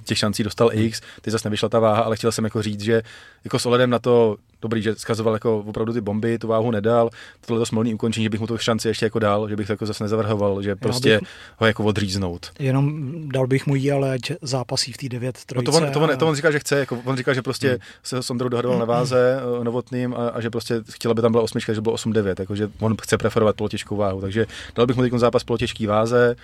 těch 0.03 0.17
šancí 0.17 0.43
dostal 0.43 0.69
X, 0.73 1.01
teď 1.21 1.31
zase 1.31 1.47
nevyšla 1.47 1.69
ta 1.69 1.79
váha, 1.79 2.01
ale 2.01 2.15
chtěl 2.15 2.31
jsem 2.31 2.43
jako 2.43 2.61
říct, 2.61 2.81
že 2.81 3.01
jako 3.43 3.59
s 3.59 3.65
ohledem 3.65 3.89
na 3.89 3.99
to, 3.99 4.37
dobrý, 4.61 4.81
že 4.81 4.95
skazoval 4.95 5.33
jako 5.33 5.59
opravdu 5.59 5.93
ty 5.93 6.01
bomby, 6.01 6.39
tu 6.39 6.47
váhu 6.47 6.71
nedal, 6.71 7.09
tohle 7.45 7.61
to 7.61 7.65
smolný 7.65 7.93
ukončení, 7.93 8.23
že 8.23 8.29
bych 8.29 8.39
mu 8.39 8.47
tu 8.47 8.57
šanci 8.57 8.87
ještě 8.87 9.05
jako 9.05 9.19
dal, 9.19 9.49
že 9.49 9.55
bych 9.55 9.67
to 9.67 9.73
jako 9.73 9.85
zase 9.85 10.03
nezavrhoval, 10.03 10.61
že 10.61 10.75
prostě 10.75 11.19
bych, 11.19 11.29
ho 11.57 11.67
jako 11.67 11.83
odříznout. 11.83 12.51
Jenom 12.59 13.13
dal 13.29 13.47
bych 13.47 13.67
mu 13.67 13.75
jí, 13.75 13.91
ale 13.91 14.13
ať 14.13 14.31
zápasí 14.41 14.91
v 14.91 14.97
té 14.97 15.09
9 15.09 15.45
trojce. 15.45 15.71
No 15.71 15.71
to, 15.71 15.85
on, 15.85 15.91
to, 15.93 15.99
on, 16.01 16.17
to 16.17 16.27
on 16.27 16.35
říká, 16.35 16.51
že 16.51 16.59
chce, 16.59 16.79
jako 16.79 17.01
on 17.05 17.17
říká, 17.17 17.33
že 17.33 17.41
prostě 17.41 17.69
hmm. 17.69 17.79
se 18.03 18.23
s 18.23 18.29
Ondrou 18.29 18.49
dohadoval 18.49 18.79
na 18.79 18.85
váze 18.85 19.39
hmm. 19.55 19.63
novotným 19.63 20.13
a, 20.13 20.27
a, 20.27 20.41
že 20.41 20.49
prostě 20.49 20.81
chtěl, 20.91 21.11
aby 21.11 21.21
tam 21.21 21.31
byla 21.31 21.43
osmička, 21.43 21.73
že 21.73 21.81
bylo 21.81 21.95
8-9, 21.95 22.35
jako 22.39 22.55
že 22.55 22.69
on 22.79 22.95
chce 23.01 23.17
preferovat 23.17 23.55
polotěžkou 23.55 23.95
váhu, 23.95 24.21
takže 24.21 24.45
dal 24.75 24.87
bych 24.87 24.95
mu 24.95 25.01
teď 25.01 25.13
zápas 25.13 25.43
polotěžký 25.43 25.85
váze, 25.85 26.35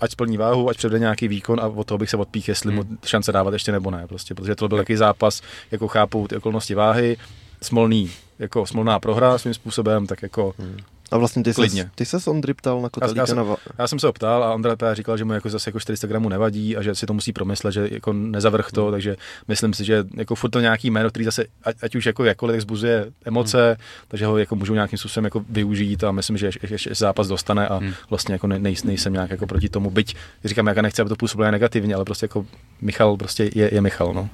ať 0.00 0.10
splní 0.10 0.36
váhu, 0.36 0.68
ať 0.68 0.76
převede 0.76 0.98
nějaký 0.98 1.28
výkon 1.28 1.60
a 1.60 1.66
od 1.66 1.86
toho 1.86 1.98
bych 1.98 2.10
se 2.10 2.16
odpích, 2.16 2.48
jestli 2.48 2.72
hmm. 2.72 2.88
mu 2.88 2.96
šance 3.04 3.32
dávat 3.32 3.52
ještě 3.52 3.72
nebo 3.72 3.90
ne, 3.90 4.06
prostě, 4.06 4.34
protože 4.34 4.54
to 4.54 4.68
byl 4.68 4.78
takový 4.78 4.96
zápas, 4.96 5.42
jako 5.70 5.88
chápou 5.88 6.26
ty 6.26 6.36
okolnosti 6.36 6.74
váhy, 6.74 7.16
smolný, 7.62 8.10
jako 8.38 8.66
smolná 8.66 9.00
prohra 9.00 9.38
svým 9.38 9.54
způsobem, 9.54 10.06
tak 10.06 10.22
jako 10.22 10.54
hmm. 10.58 10.76
A 11.10 11.16
vlastně 11.16 11.42
ty 11.42 11.54
jsi, 11.54 11.90
ty 11.94 12.04
se 12.04 12.30
Ondry 12.30 12.54
ptal 12.54 12.82
na 12.82 12.88
Kotelíka? 12.88 13.20
Já, 13.20 13.22
já, 13.22 13.26
jsem, 13.26 13.56
já 13.78 13.88
jsem 13.88 13.98
se 13.98 14.06
ho 14.06 14.12
ptal 14.12 14.44
a 14.44 14.54
Ondra 14.54 14.94
říkal, 14.94 15.16
že 15.16 15.24
mu 15.24 15.32
jako 15.32 15.50
zase 15.50 15.70
jako 15.70 15.80
400 15.80 16.06
gramů 16.06 16.28
nevadí 16.28 16.76
a 16.76 16.82
že 16.82 16.94
si 16.94 17.06
to 17.06 17.12
musí 17.12 17.32
promyslet, 17.32 17.74
že 17.74 17.88
jako 17.90 18.12
nezavrch 18.12 18.72
to, 18.72 18.82
hmm. 18.82 18.92
takže 18.92 19.16
myslím 19.48 19.74
si, 19.74 19.84
že 19.84 20.04
jako 20.16 20.34
furt 20.34 20.50
to 20.50 20.60
nějaký 20.60 20.90
jméno, 20.90 21.10
který 21.10 21.24
zase, 21.24 21.44
ať, 21.62 21.76
ať 21.82 21.94
už 21.94 22.06
jako 22.06 22.24
jakkoliv 22.24 22.60
zbuzuje 22.60 23.06
emoce, 23.24 23.66
hmm. 23.66 23.76
takže 24.08 24.26
ho 24.26 24.38
jako 24.38 24.56
můžou 24.56 24.74
nějakým 24.74 24.98
způsobem 24.98 25.24
jako 25.24 25.44
využít 25.48 26.04
a 26.04 26.12
myslím, 26.12 26.36
že 26.36 26.46
ještě, 26.46 26.68
ještě 26.70 26.94
zápas 26.94 27.28
dostane 27.28 27.68
a 27.68 27.76
hmm. 27.76 27.92
vlastně 28.10 28.32
jako 28.32 28.46
nej, 28.46 28.76
nejsem 28.84 29.12
nějak 29.12 29.30
jako 29.30 29.46
proti 29.46 29.68
tomu, 29.68 29.90
byť 29.90 30.16
říkám, 30.44 30.66
jak 30.66 30.78
nechci, 30.78 31.02
aby 31.02 31.08
to 31.08 31.16
působilo 31.16 31.50
negativně, 31.50 31.94
ale 31.94 32.04
prostě 32.04 32.24
jako 32.24 32.46
Michal 32.80 33.16
prostě 33.16 33.50
je, 33.54 33.74
je 33.74 33.80
Michal, 33.80 34.14
no. 34.14 34.28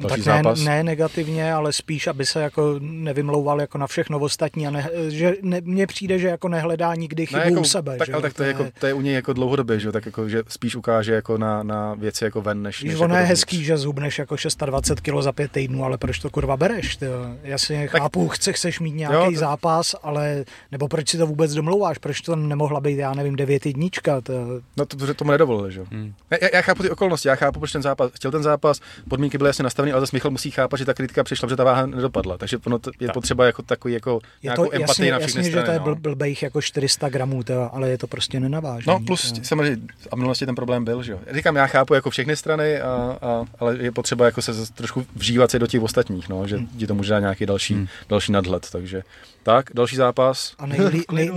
Další 0.00 0.22
tak 0.22 0.26
ne, 0.26 0.42
zápas. 0.42 0.60
ne 0.60 0.82
negativně, 0.84 1.52
ale 1.52 1.72
spíš, 1.72 2.06
aby 2.06 2.26
se 2.26 2.40
jako 2.40 2.74
nevymlouval 2.80 3.60
jako 3.60 3.78
na 3.78 3.86
všechno 3.86 4.18
ostatní 4.18 4.66
a 4.66 4.70
ne, 4.70 4.90
že 5.08 5.34
ne, 5.42 5.60
mně 5.64 5.86
přijde, 5.86 6.18
že 6.18 6.28
jako 6.28 6.48
nehledá 6.48 6.94
nikdy 6.94 7.26
chybu 7.26 7.38
ne, 7.38 7.44
jako, 7.44 7.60
u 7.60 7.64
sebe. 7.64 7.96
Tak, 7.96 8.06
že? 8.06 8.12
ale 8.12 8.22
tak 8.22 8.34
to 8.34 8.42
je, 8.42 8.48
jako, 8.48 8.66
to 8.80 8.86
je 8.86 8.94
u 8.94 9.00
něj 9.00 9.14
jako 9.14 9.32
dlouhodobě, 9.32 9.80
že? 9.80 9.92
tak 9.92 10.06
jako, 10.06 10.28
že 10.28 10.42
spíš 10.48 10.76
ukáže 10.76 11.14
jako 11.14 11.38
na, 11.38 11.62
na 11.62 11.94
věci 11.94 12.24
jako 12.24 12.42
ven, 12.42 12.62
než, 12.62 12.80
Když 12.80 12.92
než 12.92 13.00
ono 13.00 13.14
jako 13.14 13.24
je 13.24 13.28
hezký, 13.28 13.64
že 13.64 13.76
zhubneš 13.76 14.18
jako 14.18 14.36
620 14.36 15.00
kg 15.00 15.20
za 15.20 15.32
pět 15.32 15.52
týdnů, 15.52 15.84
ale 15.84 15.98
proč 15.98 16.18
to 16.18 16.30
kurva 16.30 16.56
bereš? 16.56 16.96
Ty? 16.96 17.06
Jasně 17.42 17.88
tak, 17.92 18.00
chápu, 18.00 18.28
chce, 18.28 18.52
chceš 18.52 18.80
mít 18.80 18.94
nějaký 18.94 19.16
jo, 19.16 19.30
to... 19.32 19.38
zápas, 19.38 19.94
ale 20.02 20.44
nebo 20.72 20.88
proč 20.88 21.08
si 21.08 21.18
to 21.18 21.26
vůbec 21.26 21.54
domlouváš, 21.54 21.98
proč 21.98 22.20
to 22.20 22.36
nemohla 22.36 22.80
být, 22.80 22.98
já 22.98 23.14
nevím, 23.14 23.36
devět 23.36 23.66
jednička? 23.66 24.20
To... 24.20 24.32
No 24.76 24.86
to, 24.86 24.96
to 24.96 25.14
tomu 25.14 25.30
nedovolili, 25.30 25.72
že? 25.72 25.84
Hmm. 25.90 26.14
Já, 26.30 26.48
já, 26.54 26.62
chápu 26.62 26.82
ty 26.82 26.90
okolnosti, 26.90 27.28
já 27.28 27.34
chápu, 27.34 27.58
proč 27.58 27.72
ten 27.72 27.82
zápas, 27.82 28.10
chtěl 28.14 28.30
ten 28.30 28.42
zápas, 28.42 28.80
podmínky 29.08 29.38
byly 29.38 29.48
jasně 29.48 29.64
nastavené, 29.86 29.92
ale 29.92 30.00
zase 30.00 30.16
Michal 30.16 30.30
musí 30.30 30.50
chápat, 30.50 30.76
že 30.76 30.84
ta 30.84 30.94
kritika 30.94 31.24
přišla, 31.24 31.48
že 31.48 31.56
ta 31.56 31.64
váha 31.64 31.86
nedopadla. 31.86 32.38
Takže 32.38 32.58
ono 32.66 32.78
to, 32.78 32.90
je 33.00 33.06
tak. 33.06 33.14
potřeba 33.14 33.46
jako 33.46 33.62
takový 33.62 33.94
jako 33.94 34.20
je 34.42 34.48
nějakou 34.48 34.64
to, 34.64 34.74
empatii 34.74 34.82
jasně, 34.82 35.12
na 35.12 35.18
všechny 35.18 35.38
jasně, 35.38 35.50
strany. 35.50 35.66
že 35.66 35.80
to 35.80 35.90
je 35.90 35.90
no. 35.90 35.94
blbejch 35.94 36.42
jako 36.42 36.62
400 36.62 37.08
gramů, 37.08 37.42
to, 37.42 37.74
ale 37.74 37.90
je 37.90 37.98
to 37.98 38.06
prostě 38.06 38.40
nenavážený. 38.40 38.98
No 38.98 39.06
plus 39.06 39.32
to. 39.32 39.44
samozřejmě 39.44 39.76
a 40.10 40.16
v 40.16 40.18
minulosti 40.18 40.46
ten 40.46 40.54
problém 40.54 40.84
byl, 40.84 41.02
že 41.02 41.12
jo. 41.12 41.18
Říkám, 41.34 41.56
já 41.56 41.66
chápu 41.66 41.94
jako 41.94 42.10
všechny 42.10 42.36
strany, 42.36 42.80
a, 42.80 43.18
a, 43.22 43.44
ale 43.58 43.76
je 43.80 43.92
potřeba 43.92 44.24
jako 44.24 44.42
se 44.42 44.72
trošku 44.72 45.06
vžívat 45.14 45.50
se 45.50 45.58
do 45.58 45.66
těch 45.66 45.82
ostatních, 45.82 46.28
no, 46.28 46.46
že 46.46 46.56
hmm. 46.56 46.66
ti 46.66 46.86
to 46.86 46.94
může 46.94 47.10
dát 47.10 47.20
nějaký 47.20 47.46
další, 47.46 47.74
hmm. 47.74 47.86
další 48.08 48.32
nadhled, 48.32 48.68
takže 48.72 49.02
tak, 49.46 49.70
další 49.74 49.96
zápas. 49.96 50.54
A, 50.58 50.66
nejlí, 50.66 51.02
nej, 51.12 51.30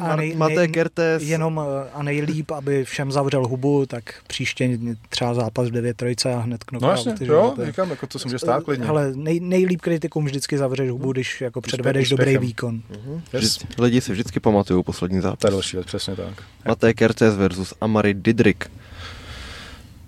a 0.00 0.16
nej, 0.16 0.36
nej, 0.36 0.68
Kertes. 0.68 1.22
Jenom 1.22 1.60
a 1.94 2.02
nejlíp, 2.02 2.50
aby 2.50 2.84
všem 2.84 3.12
zavřel 3.12 3.46
hubu, 3.46 3.86
tak 3.86 4.14
příště 4.26 4.78
třeba 5.08 5.34
zápas 5.34 5.68
v 5.68 5.70
9 5.70 5.96
trojce 5.96 6.34
a 6.34 6.38
hned 6.38 6.64
knockout. 6.64 7.06
No 7.06 7.10
jasně, 7.10 7.26
jo, 7.26 7.54
to, 7.88 7.94
říkám, 7.94 7.96
jako 7.96 8.06
to 8.06 8.18
se 8.18 8.28
může 8.28 8.38
stát 8.38 8.64
klidně. 8.64 8.86
Ale 8.86 9.12
nej, 9.14 9.40
nejlíp 9.40 9.80
kritikům 9.80 10.24
vždycky 10.24 10.58
zavřeš 10.58 10.90
hubu, 10.90 11.12
když 11.12 11.40
jako 11.40 11.60
předvedeš 11.60 12.08
dobrý 12.08 12.38
výkon. 12.38 12.82
Uh-huh. 12.92 13.20
Yes. 13.32 13.58
Lidi 13.78 14.00
si 14.00 14.12
vždycky 14.12 14.40
pamatují 14.40 14.84
poslední 14.84 15.20
zápas. 15.20 15.38
To 15.38 15.46
je 15.46 15.50
další 15.50 15.76
věc, 15.76 15.86
přesně 15.86 16.16
tak. 16.16 16.42
Maté 16.68 16.94
Kertes 16.94 17.36
versus 17.36 17.74
Amari 17.80 18.14
Didrik. 18.14 18.70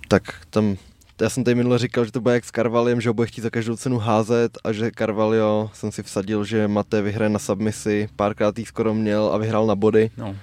Tak 0.07 0.23
tam 0.49 0.77
já 1.21 1.29
jsem 1.29 1.43
tady 1.43 1.55
minule 1.55 1.77
říkal, 1.77 2.05
že 2.05 2.11
to 2.11 2.21
bude 2.21 2.33
jak 2.33 2.45
s 2.45 2.51
Carvaliem, 2.51 3.01
že 3.01 3.09
ho 3.09 3.13
bude 3.13 3.27
chtít 3.27 3.41
za 3.41 3.49
každou 3.49 3.75
cenu 3.75 3.97
házet 3.97 4.57
a 4.63 4.71
že 4.71 4.91
Carvalho 4.97 5.71
jsem 5.73 5.91
si 5.91 6.03
vsadil, 6.03 6.45
že 6.45 6.67
Mate 6.67 7.01
vyhraje 7.01 7.29
na 7.29 7.39
submisi, 7.39 8.09
párkrát 8.15 8.59
jí 8.59 8.65
skoro 8.65 8.93
měl 8.93 9.31
a 9.33 9.37
vyhrál 9.37 9.65
na 9.65 9.75
body. 9.75 10.11
No. 10.17 10.35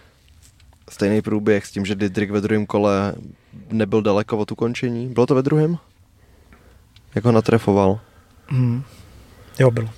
Stejný 0.91 1.23
průběh 1.23 1.67
s 1.67 1.71
tím, 1.71 1.87
že 1.87 1.95
Didrik 1.95 2.31
ve 2.31 2.41
druhém 2.41 2.67
kole 2.67 3.15
nebyl 3.71 4.03
daleko 4.03 4.39
od 4.39 4.53
ukončení. 4.53 5.07
Bylo 5.07 5.27
to 5.27 5.35
ve 5.35 5.43
druhém? 5.43 5.79
Jak 7.17 7.25
ho 7.25 7.33
natrefoval? 7.33 8.01
Hmm. 8.47 8.83
Jo, 9.59 9.71
bylo. 9.71 9.89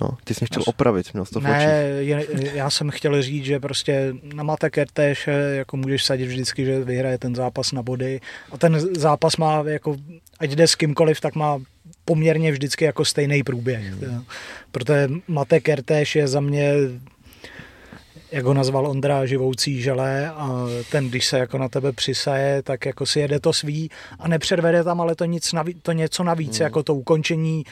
No, 0.00 0.08
ty 0.24 0.34
jsi 0.34 0.46
chtěl 0.46 0.62
opravit, 0.66 1.12
měl 1.12 1.24
to 1.26 1.40
Ne, 1.40 1.64
je, 2.00 2.26
já 2.54 2.70
jsem 2.70 2.90
chtěl 2.90 3.22
říct, 3.22 3.44
že 3.44 3.60
prostě 3.60 4.14
na 4.34 4.42
Mate 4.42 4.70
Kertéš 4.70 5.28
jako 5.52 5.76
můžeš 5.76 6.04
sadit 6.04 6.26
vždycky, 6.26 6.64
že 6.64 6.84
vyhraje 6.84 7.18
ten 7.18 7.34
zápas 7.34 7.72
na 7.72 7.82
body 7.82 8.20
a 8.52 8.58
ten 8.58 8.80
zápas 8.96 9.36
má 9.36 9.62
jako, 9.66 9.96
ať 10.38 10.50
jde 10.50 10.66
s 10.66 10.74
kýmkoliv, 10.74 11.20
tak 11.20 11.34
má 11.34 11.58
poměrně 12.04 12.52
vždycky 12.52 12.84
jako 12.84 13.04
stejný 13.04 13.42
průběh. 13.42 13.84
Hmm. 13.84 14.24
Protože 14.72 15.08
Mate 15.28 15.60
Kertéš 15.60 16.16
je 16.16 16.28
za 16.28 16.40
mě 16.40 16.72
jak 18.32 18.44
ho 18.44 18.54
nazval 18.54 18.86
Ondra, 18.86 19.26
živoucí 19.26 19.82
želé 19.82 20.30
a 20.30 20.66
ten, 20.90 21.08
když 21.08 21.26
se 21.26 21.38
jako 21.38 21.58
na 21.58 21.68
tebe 21.68 21.92
přisaje, 21.92 22.62
tak 22.62 22.86
jako 22.86 23.06
si 23.06 23.20
jede 23.20 23.40
to 23.40 23.52
svý 23.52 23.90
a 24.18 24.28
nepředvede 24.28 24.84
tam 24.84 25.00
ale 25.00 25.14
to, 25.14 25.24
nic 25.24 25.52
naví, 25.52 25.74
to 25.82 25.92
něco 25.92 26.24
navíc, 26.24 26.58
hmm. 26.58 26.64
jako 26.64 26.82
to 26.82 26.94
ukončení 26.94 27.64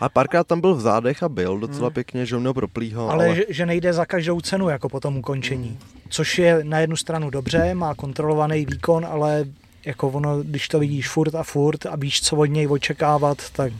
a 0.00 0.08
párkrát 0.08 0.46
tam 0.46 0.60
byl 0.60 0.74
v 0.74 0.80
zádech 0.80 1.22
a 1.22 1.28
byl 1.28 1.58
docela 1.58 1.86
hmm. 1.86 1.94
pěkně, 1.94 2.26
že 2.26 2.38
měl 2.38 2.54
proplýho. 2.54 3.10
Ale, 3.10 3.26
ale... 3.26 3.36
Že, 3.36 3.44
že, 3.48 3.66
nejde 3.66 3.92
za 3.92 4.06
každou 4.06 4.40
cenu, 4.40 4.68
jako 4.68 4.88
po 4.88 5.00
tom 5.00 5.16
ukončení. 5.16 5.68
Hmm. 5.68 5.78
Což 6.08 6.38
je 6.38 6.64
na 6.64 6.78
jednu 6.78 6.96
stranu 6.96 7.30
dobře, 7.30 7.74
má 7.74 7.94
kontrolovaný 7.94 8.66
výkon, 8.66 9.06
ale 9.06 9.44
jako 9.84 10.08
ono, 10.08 10.42
když 10.42 10.68
to 10.68 10.78
vidíš 10.78 11.08
furt 11.08 11.34
a 11.34 11.42
furt 11.42 11.86
a 11.86 11.96
víš, 11.96 12.22
co 12.22 12.36
od 12.36 12.44
něj 12.44 12.68
očekávat, 12.70 13.38
tak 13.50 13.72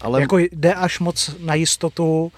ale... 0.00 0.20
jako 0.20 0.38
jde 0.38 0.74
až 0.74 1.00
moc 1.00 1.36
na 1.40 1.54
jistotu. 1.54 2.32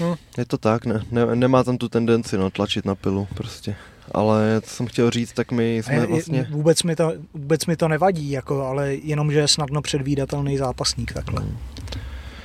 Hm. 0.00 0.14
Je 0.38 0.44
to 0.44 0.58
tak, 0.58 0.86
ne, 0.86 1.02
ne, 1.10 1.36
nemá 1.36 1.64
tam 1.64 1.78
tu 1.78 1.88
tendenci 1.88 2.38
no, 2.38 2.50
tlačit 2.50 2.84
na 2.84 2.94
pilu 2.94 3.28
prostě 3.34 3.76
ale 4.12 4.60
co 4.60 4.70
jsem 4.70 4.86
chtěl 4.86 5.10
říct, 5.10 5.32
tak 5.32 5.52
my 5.52 5.76
jsme 5.76 5.94
je, 5.94 6.06
vlastně... 6.06 6.46
Vůbec 6.50 6.82
mi, 6.82 6.96
to, 6.96 7.12
vůbec 7.34 7.66
mi 7.66 7.76
to 7.76 7.88
nevadí, 7.88 8.30
jako, 8.30 8.66
ale 8.66 8.94
jenom, 8.94 9.32
že 9.32 9.38
je 9.38 9.48
snadno 9.48 9.82
předvídatelný 9.82 10.56
zápasník 10.56 11.12
takhle. 11.12 11.42
Hmm. 11.42 11.58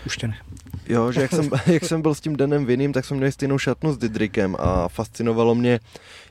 Už 0.06 0.18
tě 0.18 0.28
ne. 0.28 0.38
Jo, 0.88 1.12
že 1.12 1.22
jak 1.22 1.32
jsem, 1.32 1.50
jak 1.66 1.84
jsem 1.84 2.02
byl 2.02 2.16
s 2.16 2.22
tím 2.22 2.36
Denem 2.36 2.66
Vinným, 2.66 2.94
tak 2.94 3.06
jsme 3.06 3.18
měli 3.18 3.32
stejnou 3.32 3.58
šatnu 3.58 3.94
s 3.94 3.98
Didrikem 3.98 4.56
a 4.60 4.88
fascinovalo 4.88 5.56
mě, 5.56 5.80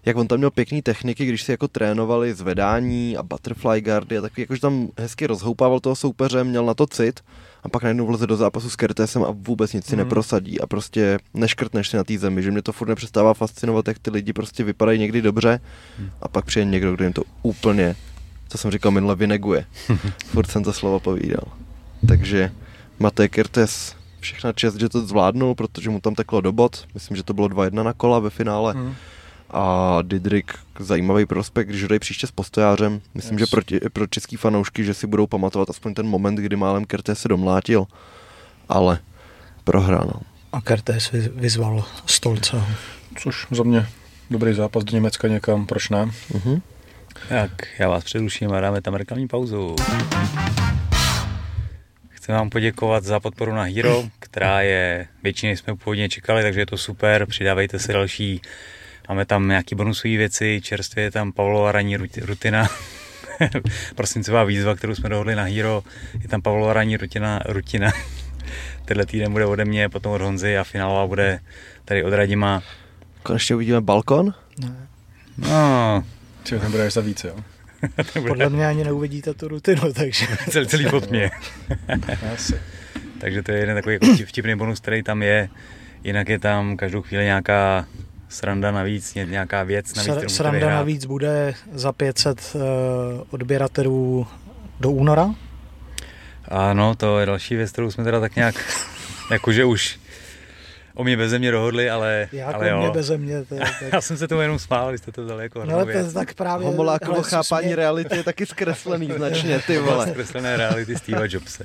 jak 0.04 0.16
on 0.16 0.28
tam 0.28 0.38
měl 0.38 0.50
pěkný 0.50 0.82
techniky, 0.82 1.26
když 1.26 1.42
si 1.42 1.50
jako 1.50 1.68
trénovali 1.68 2.34
zvedání 2.34 3.16
a 3.16 3.22
butterfly 3.22 3.80
guardy 3.80 4.18
a 4.18 4.20
takový, 4.20 4.42
jakože 4.42 4.60
tam 4.60 4.88
hezky 4.98 5.26
rozhoupával 5.26 5.80
toho 5.80 5.96
soupeře, 5.96 6.44
měl 6.44 6.66
na 6.66 6.74
to 6.74 6.86
cit 6.86 7.20
a 7.64 7.68
pak 7.68 7.82
najednou 7.82 8.06
vleze 8.06 8.26
do 8.26 8.36
zápasu 8.36 8.70
s 8.70 8.76
Kertesem 8.76 9.24
a 9.24 9.30
vůbec 9.30 9.72
nic 9.72 9.86
si 9.86 9.96
mm. 9.96 9.98
neprosadí 9.98 10.60
a 10.60 10.66
prostě 10.66 11.18
neškrtneš 11.34 11.88
si 11.88 11.96
na 11.96 12.04
té 12.04 12.18
zemi, 12.18 12.42
že 12.42 12.50
mě 12.50 12.62
to 12.62 12.72
furt 12.72 12.88
nepřestává 12.88 13.34
fascinovat, 13.34 13.88
jak 13.88 13.98
ty 13.98 14.10
lidi 14.10 14.32
prostě 14.32 14.64
vypadají 14.64 14.98
někdy 14.98 15.22
dobře 15.22 15.60
mm. 15.98 16.10
a 16.22 16.28
pak 16.28 16.44
přijde 16.44 16.64
někdo, 16.64 16.94
kdo 16.94 17.04
jim 17.04 17.12
to 17.12 17.22
úplně, 17.42 17.96
co 18.48 18.58
jsem 18.58 18.70
říkal 18.70 18.90
minule, 18.92 19.14
vyneguje. 19.14 19.64
furt 20.26 20.50
jsem 20.50 20.64
to 20.64 20.72
slovo 20.72 21.00
povídal. 21.00 21.44
Takže 22.08 22.52
Matej 22.98 23.28
Kertes 23.28 23.96
všechna 24.20 24.52
čest, 24.52 24.76
že 24.76 24.88
to 24.88 25.06
zvládnul, 25.06 25.54
protože 25.54 25.90
mu 25.90 26.00
tam 26.00 26.14
teklo 26.14 26.40
do 26.40 26.52
bod. 26.52 26.86
Myslím, 26.94 27.16
že 27.16 27.22
to 27.22 27.34
bylo 27.34 27.48
2-1 27.48 27.82
na 27.82 27.92
kola 27.92 28.18
ve 28.18 28.30
finále. 28.30 28.74
Mm 28.74 28.94
a 29.54 29.98
Didrik 30.02 30.54
zajímavý 30.78 31.26
prospekt, 31.26 31.68
když 31.68 31.82
jdou 31.82 31.98
příště 31.98 32.26
s 32.26 32.30
postojářem. 32.30 33.00
Myslím, 33.14 33.38
yes. 33.38 33.40
že 33.40 33.50
pro, 33.50 33.90
pro 33.92 34.06
český 34.06 34.36
fanoušky, 34.36 34.84
že 34.84 34.94
si 34.94 35.06
budou 35.06 35.26
pamatovat 35.26 35.70
aspoň 35.70 35.94
ten 35.94 36.06
moment, 36.06 36.36
kdy 36.36 36.56
málem 36.56 36.84
Kerté 36.84 37.14
se 37.14 37.28
domlátil, 37.28 37.86
ale 38.68 38.98
prohrál. 39.64 40.10
No. 40.14 40.20
A 40.52 40.60
Kertés 40.60 41.10
vyzval 41.34 41.84
Stolce. 42.06 42.62
Což 43.18 43.46
za 43.50 43.62
mě 43.62 43.86
dobrý 44.30 44.54
zápas 44.54 44.84
do 44.84 44.92
Německa 44.92 45.28
někam, 45.28 45.66
proč 45.66 45.88
ne? 45.88 46.04
Uh-huh. 46.32 46.62
Tak, 47.28 47.50
já 47.78 47.88
vás 47.88 48.04
přeruším 48.04 48.52
a 48.52 48.60
dáme 48.60 48.82
tam 48.82 48.94
reklamní 48.94 49.28
pauzu. 49.28 49.76
Chci 52.08 52.32
vám 52.32 52.50
poděkovat 52.50 53.04
za 53.04 53.20
podporu 53.20 53.54
na 53.54 53.62
Hero, 53.62 54.04
která 54.18 54.60
je, 54.62 55.06
většině 55.22 55.56
jsme 55.56 55.76
původně 55.76 56.08
čekali, 56.08 56.42
takže 56.42 56.60
je 56.60 56.66
to 56.66 56.76
super, 56.76 57.26
přidávejte 57.26 57.78
si 57.78 57.92
další 57.92 58.40
Máme 59.08 59.26
tam 59.26 59.48
nějaké 59.48 59.76
bonusové 59.76 60.16
věci, 60.16 60.60
čerstvě 60.64 61.04
je 61.04 61.10
tam 61.10 61.32
Pavlova 61.32 61.72
ranní 61.72 61.96
rutina, 61.96 62.68
prosincová 63.94 64.44
výzva, 64.44 64.74
kterou 64.74 64.94
jsme 64.94 65.08
dohodli 65.08 65.34
na 65.34 65.42
Hero, 65.44 65.82
je 66.22 66.28
tam 66.28 66.42
Pavlova 66.42 66.72
ranní 66.72 66.96
rutina, 66.96 67.40
rutina. 67.46 67.92
Tenhle 68.84 69.06
týden 69.06 69.32
bude 69.32 69.46
ode 69.46 69.64
mě, 69.64 69.88
potom 69.88 70.12
od 70.12 70.20
Honzy 70.20 70.58
a 70.58 70.64
finálová 70.64 71.06
bude 71.06 71.40
tady 71.84 72.04
od 72.04 72.12
Radima. 72.12 72.62
Konečně 73.22 73.54
uvidíme 73.54 73.80
balkon? 73.80 74.34
Ne. 74.58 74.88
No. 75.38 76.04
Čeho 76.44 76.60
tam 76.60 76.70
bude 76.70 76.90
za 76.90 77.00
více, 77.00 77.28
jo? 77.28 77.36
Podle 78.28 78.48
mě 78.48 78.66
ani 78.66 78.84
neuvidíte 78.84 79.34
tu 79.34 79.48
rutinu, 79.48 79.92
takže... 79.92 80.26
celý, 80.50 80.66
celý 80.66 80.90
pod 80.90 81.10
mě. 81.10 81.30
Takže 83.20 83.42
to 83.42 83.52
je 83.52 83.58
jeden 83.58 83.76
takový 83.76 83.94
jako 83.94 84.06
vtip- 84.06 84.26
vtipný 84.26 84.56
bonus, 84.56 84.80
který 84.80 85.02
tam 85.02 85.22
je. 85.22 85.48
Jinak 86.04 86.28
je 86.28 86.38
tam 86.38 86.76
každou 86.76 87.02
chvíli 87.02 87.24
nějaká 87.24 87.86
sranda 88.34 88.70
navíc, 88.70 89.14
ně- 89.14 89.24
nějaká 89.30 89.62
věc 89.62 89.94
navíc, 89.94 90.12
Sr- 90.24 90.28
Sranda 90.28 90.58
vyhrát. 90.58 90.74
navíc 90.74 91.04
bude 91.04 91.54
za 91.72 91.92
500 91.92 92.52
uh, 92.54 92.60
odběratelů 93.30 94.26
do 94.80 94.90
února. 94.90 95.34
Ano, 96.48 96.94
to 96.94 97.18
je 97.20 97.26
další 97.26 97.56
věc, 97.56 97.72
kterou 97.72 97.90
jsme 97.90 98.04
teda 98.04 98.20
tak 98.20 98.36
nějak, 98.36 98.54
jakože 99.30 99.64
už 99.64 99.98
o 100.94 101.04
mě 101.04 101.16
beze 101.16 101.38
mě 101.38 101.50
dohodli, 101.50 101.90
ale, 101.90 102.28
Jak 102.32 102.54
ale 102.54 102.74
o 102.74 102.76
mě 102.78 102.86
jo. 102.86 102.92
beze 102.92 103.18
mě. 103.18 103.44
To, 103.44 103.54
je- 103.54 103.60
tak... 103.60 103.82
Já 103.92 104.00
jsem 104.00 104.16
se 104.16 104.28
tomu 104.28 104.40
jenom 104.40 104.58
smál, 104.58 104.88
když 104.88 105.00
jste 105.00 105.12
to 105.12 105.24
vzali 105.24 105.42
jako 105.42 105.64
No, 105.64 105.74
ale 105.74 106.04
to, 106.04 106.12
tak 106.12 106.34
právě... 106.34 106.66
Homolákovo 106.66 107.14
ale 107.14 107.24
chápání 107.24 107.66
mě- 107.66 107.76
reality 107.76 108.16
je 108.16 108.24
taky 108.24 108.46
zkreslený 108.46 109.12
značně, 109.16 109.58
ty 109.66 109.78
vole. 109.78 110.06
Zkreslené 110.06 110.56
reality 110.56 110.96
Steve 110.96 111.26
Jobse. 111.30 111.64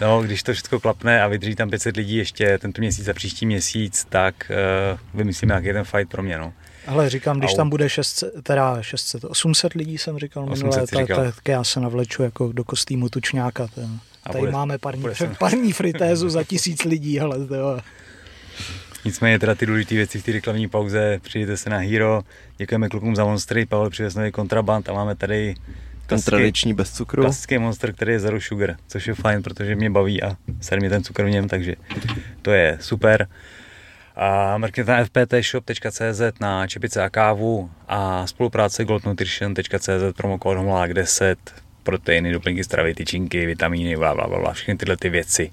No, 0.00 0.22
když 0.22 0.42
to 0.42 0.52
všechno 0.52 0.80
klapne 0.80 1.22
a 1.22 1.28
vydrží 1.28 1.54
tam 1.54 1.70
500 1.70 1.96
lidí 1.96 2.16
ještě 2.16 2.58
tento 2.58 2.80
měsíc 2.80 3.08
a 3.08 3.12
příští 3.12 3.46
měsíc, 3.46 4.06
tak 4.08 4.50
uh, 4.92 4.98
vymyslíme 5.18 5.52
nějaký 5.52 5.66
jeden 5.66 5.84
fight 5.84 6.10
pro 6.10 6.22
mě, 6.22 6.38
no. 6.38 6.52
Ale 6.86 7.10
říkám, 7.10 7.38
když 7.38 7.50
Au. 7.50 7.56
tam 7.56 7.70
bude 7.70 7.88
600, 7.88 8.32
teda 8.42 8.82
600, 8.82 9.24
800 9.24 9.72
lidí 9.74 9.98
jsem 9.98 10.18
říkal 10.18 10.42
800 10.50 10.62
minule, 10.64 10.86
jsi 10.86 11.32
tak, 11.34 11.48
já 11.48 11.64
se 11.64 11.80
navleču 11.80 12.22
jako 12.22 12.52
do 12.52 12.64
kostýmu 12.64 13.08
tučňáka. 13.08 13.66
To. 13.74 13.80
A 14.24 14.28
Tady 14.32 14.38
bude- 14.38 14.52
máme 14.52 14.78
parní, 14.78 15.00
bude 15.02 15.14
parní 15.38 15.72
fritézu 15.72 16.30
za 16.30 16.44
tisíc 16.44 16.84
lidí, 16.84 17.18
hele, 17.18 17.46
to 17.46 17.54
jo. 17.54 17.78
Nicméně 19.04 19.38
teda 19.38 19.54
ty 19.54 19.66
důležité 19.66 19.94
věci 19.94 20.18
v 20.18 20.24
té 20.24 20.32
reklamní 20.32 20.68
pauze, 20.68 21.20
přijďte 21.22 21.56
se 21.56 21.70
na 21.70 21.78
Hero, 21.78 22.22
děkujeme 22.56 22.88
klukům 22.88 23.16
za 23.16 23.24
monstry, 23.24 23.66
Pavel 23.66 23.90
přivez 23.90 24.14
nový 24.14 24.30
kontraband 24.30 24.88
a 24.88 24.92
máme 24.92 25.14
tady 25.14 25.54
klasický, 26.06 26.30
tradiční 26.30 26.74
bez 26.74 26.92
cukru. 26.92 27.22
klasický 27.22 27.58
monster, 27.58 27.92
který 27.92 28.12
je 28.12 28.20
zero 28.20 28.40
sugar, 28.40 28.76
což 28.86 29.06
je 29.06 29.14
fajn, 29.14 29.42
protože 29.42 29.76
mě 29.76 29.90
baví 29.90 30.22
a 30.22 30.36
sere 30.60 30.80
mě 30.80 30.90
ten 30.90 31.04
cukr 31.04 31.24
v 31.24 31.30
něm, 31.30 31.48
takže 31.48 31.74
to 32.42 32.50
je 32.50 32.78
super. 32.80 33.28
A 34.16 34.58
mrkněte 34.58 34.92
na 34.92 35.04
fptshop.cz 35.04 36.40
na 36.40 36.66
čepice 36.66 37.02
a 37.02 37.10
kávu 37.10 37.70
a 37.88 38.26
spolupráce 38.26 38.84
goldnutrition.cz 38.84 40.16
promokód 40.16 40.56
homolák 40.56 40.94
10 40.94 41.38
proteiny, 41.82 42.32
doplňky 42.32 42.64
stravy, 42.64 42.94
tyčinky, 42.94 43.46
vitamíny, 43.46 43.96
bla, 43.96 44.14
bla, 44.14 44.26
bla, 44.26 44.52
všechny 44.52 44.76
tyhle 44.76 44.96
ty 44.96 45.10
věci. 45.10 45.50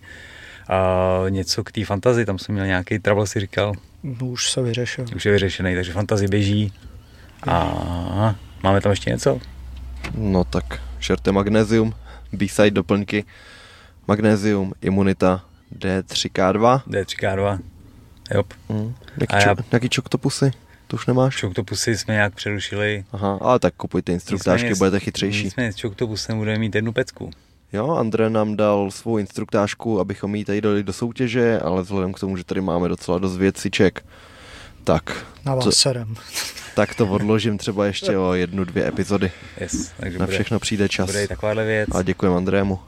A 0.70 1.26
něco 1.30 1.64
k 1.64 1.72
té 1.72 1.86
fantazii, 1.86 2.26
tam 2.26 2.40
jsem 2.40 2.56
měl 2.56 2.66
nějaký 2.68 3.00
trouble, 3.00 3.28
si 3.28 3.40
říkal, 3.40 3.74
No, 4.04 4.28
už 4.28 4.52
se 4.52 4.62
vyřešil. 4.62 5.06
už 5.16 5.26
je 5.26 5.32
vyřešený, 5.32 5.76
takže 5.76 5.92
fantazie 5.94 6.28
běží. 6.30 6.74
A 7.48 8.36
máme 8.64 8.82
tam 8.82 8.90
ještě 8.90 9.10
něco? 9.10 9.40
No 10.18 10.44
tak 10.44 10.82
šerte 11.00 11.32
magnézium, 11.32 11.94
B-side 12.34 12.72
doplňky, 12.72 13.24
magnézium, 14.08 14.74
imunita, 14.82 15.46
D3K2. 15.80 16.82
D3K2. 16.88 17.60
Jo. 18.34 18.44
Hm. 18.70 18.94
Jaký, 19.22 19.34
A 19.34 19.40
já- 19.40 19.56
čok, 19.56 19.66
jaký 19.74 19.90
čoktopusy? 19.90 20.52
To 20.88 20.96
už 20.96 21.06
nemáš? 21.08 21.36
Čoktopusy 21.36 21.98
jsme 21.98 22.14
nějak 22.14 22.36
přerušili. 22.36 23.06
Aha, 23.12 23.38
ale 23.42 23.60
tak 23.60 23.74
kupujte 23.74 24.12
instruktážky, 24.12 24.74
budete 24.76 25.00
chytřejší. 25.00 25.44
Nicméně 25.44 25.74
s 25.74 25.76
Čoktopusem 25.76 26.38
budeme 26.38 26.60
mít 26.60 26.76
jednu 26.76 26.92
pecku. 26.94 27.32
Jo, 27.74 27.96
André 27.96 28.30
nám 28.30 28.56
dal 28.56 28.92
svou 28.92 29.18
instruktážku, 29.18 30.00
abychom 30.00 30.36
ji 30.36 30.46
tady 30.46 30.62
dali 30.62 30.84
do 30.84 30.94
soutěže, 30.94 31.60
ale 31.60 31.82
vzhledem 31.82 32.14
k 32.14 32.20
tomu, 32.20 32.38
že 32.38 32.44
tady 32.44 32.62
máme 32.62 32.90
docela 32.90 33.20
dost 33.20 33.38
věciček, 33.38 34.06
tak, 34.84 35.26
Na 35.46 35.56
vás 35.56 35.64
Co- 35.64 35.72
serem. 35.72 36.16
tak 36.76 36.96
to 36.96 37.08
odložím 37.08 37.58
třeba 37.58 37.86
ještě 37.86 38.18
o 38.18 38.34
jednu, 38.34 38.64
dvě 38.64 38.88
epizody. 38.88 39.32
Yes, 39.62 39.92
takže 40.00 40.20
Na 40.20 40.26
bude, 40.26 40.36
všechno 40.38 40.60
přijde 40.60 40.90
čas. 40.90 41.06
bude 41.10 41.24
i 41.24 41.28
takováhle 41.28 41.66
věc. 41.66 41.90
A 41.96 42.02
děkujeme 42.04 42.38
Andrému. 42.38 42.80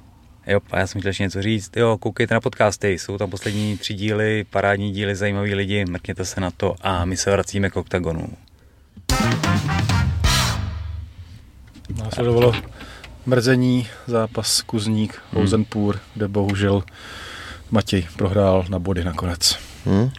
Jo, 0.48 0.60
a 0.72 0.80
já 0.80 0.88
jsem 0.88 1.02
chtěl 1.02 1.10
ještě 1.10 1.24
něco 1.24 1.42
říct. 1.42 1.78
Jo, 1.78 1.98
koukejte 1.98 2.34
na 2.34 2.42
podcasty, 2.42 2.92
jsou 3.00 3.18
tam 3.18 3.30
poslední 3.30 3.78
tři 3.78 3.94
díly, 3.94 4.46
parádní 4.50 4.92
díly, 4.92 5.16
zajímaví 5.16 5.54
lidi, 5.56 5.86
mrkněte 5.86 6.26
se 6.26 6.42
na 6.42 6.52
to 6.52 6.76
a 6.82 7.06
my 7.06 7.18
se 7.18 7.32
vracíme 7.32 7.70
k 7.70 7.76
OKTAGONu. 7.78 8.30
Následovalo 12.04 12.54
mrzení, 13.26 13.88
zápas 14.08 14.62
Kuzník, 14.62 15.22
Hmm. 15.32 15.42
Ouzenpůr, 15.42 16.00
kde 16.14 16.28
bohužel 16.28 16.84
Matěj 17.72 18.08
prohrál 18.18 18.66
na 18.70 18.80
body 18.80 19.04
nakonec. 19.04 19.60
Hm? 19.86 20.10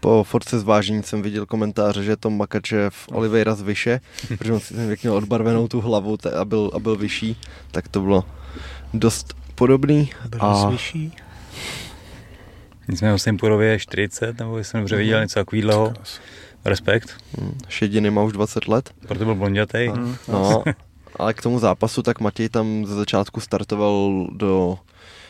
Po 0.00 0.24
Force 0.24 0.58
zvážení 0.60 1.02
jsem 1.02 1.22
viděl 1.22 1.46
komentáře, 1.46 2.02
že 2.04 2.16
to 2.16 2.30
Makačev 2.30 2.94
Oliveira 3.12 3.54
z 3.54 3.62
Vyše, 3.62 4.00
protože 4.38 4.52
on 4.52 4.60
si 4.60 4.74
ten 4.74 4.86
věk 4.86 5.02
měl 5.02 5.14
odbarvenou 5.14 5.68
tu 5.68 5.80
hlavu 5.80 6.16
te- 6.16 6.30
a 6.30 6.44
byl, 6.44 6.70
a 6.74 6.78
byl 6.78 6.96
vyšší, 6.96 7.36
tak 7.70 7.88
to 7.88 8.00
bylo 8.00 8.24
dost 8.94 9.34
podobný. 9.54 10.10
Byl 10.28 10.38
A 10.42 10.68
vyšší. 10.70 11.12
Nicméně 12.88 13.14
o 13.14 13.18
Simpurově 13.18 13.68
je 13.70 13.78
40, 13.78 14.38
nebo 14.38 14.58
jsem 14.58 14.80
dobře 14.80 14.96
viděl 14.96 15.20
něco 15.20 15.40
takového. 15.40 15.92
Respekt, 16.64 17.16
hm, 17.40 17.58
Šediny 17.68 18.10
má 18.10 18.22
už 18.22 18.32
20 18.32 18.68
let. 18.68 18.90
proto 19.08 19.24
byl 19.24 19.34
blondětej. 19.34 19.88
Mm. 19.88 20.16
No, 20.28 20.64
ale 21.18 21.34
k 21.34 21.42
tomu 21.42 21.58
zápasu, 21.58 22.02
tak 22.02 22.20
Matěj 22.20 22.48
tam 22.48 22.86
ze 22.86 22.94
začátku 22.94 23.40
startoval 23.40 24.26
do 24.32 24.78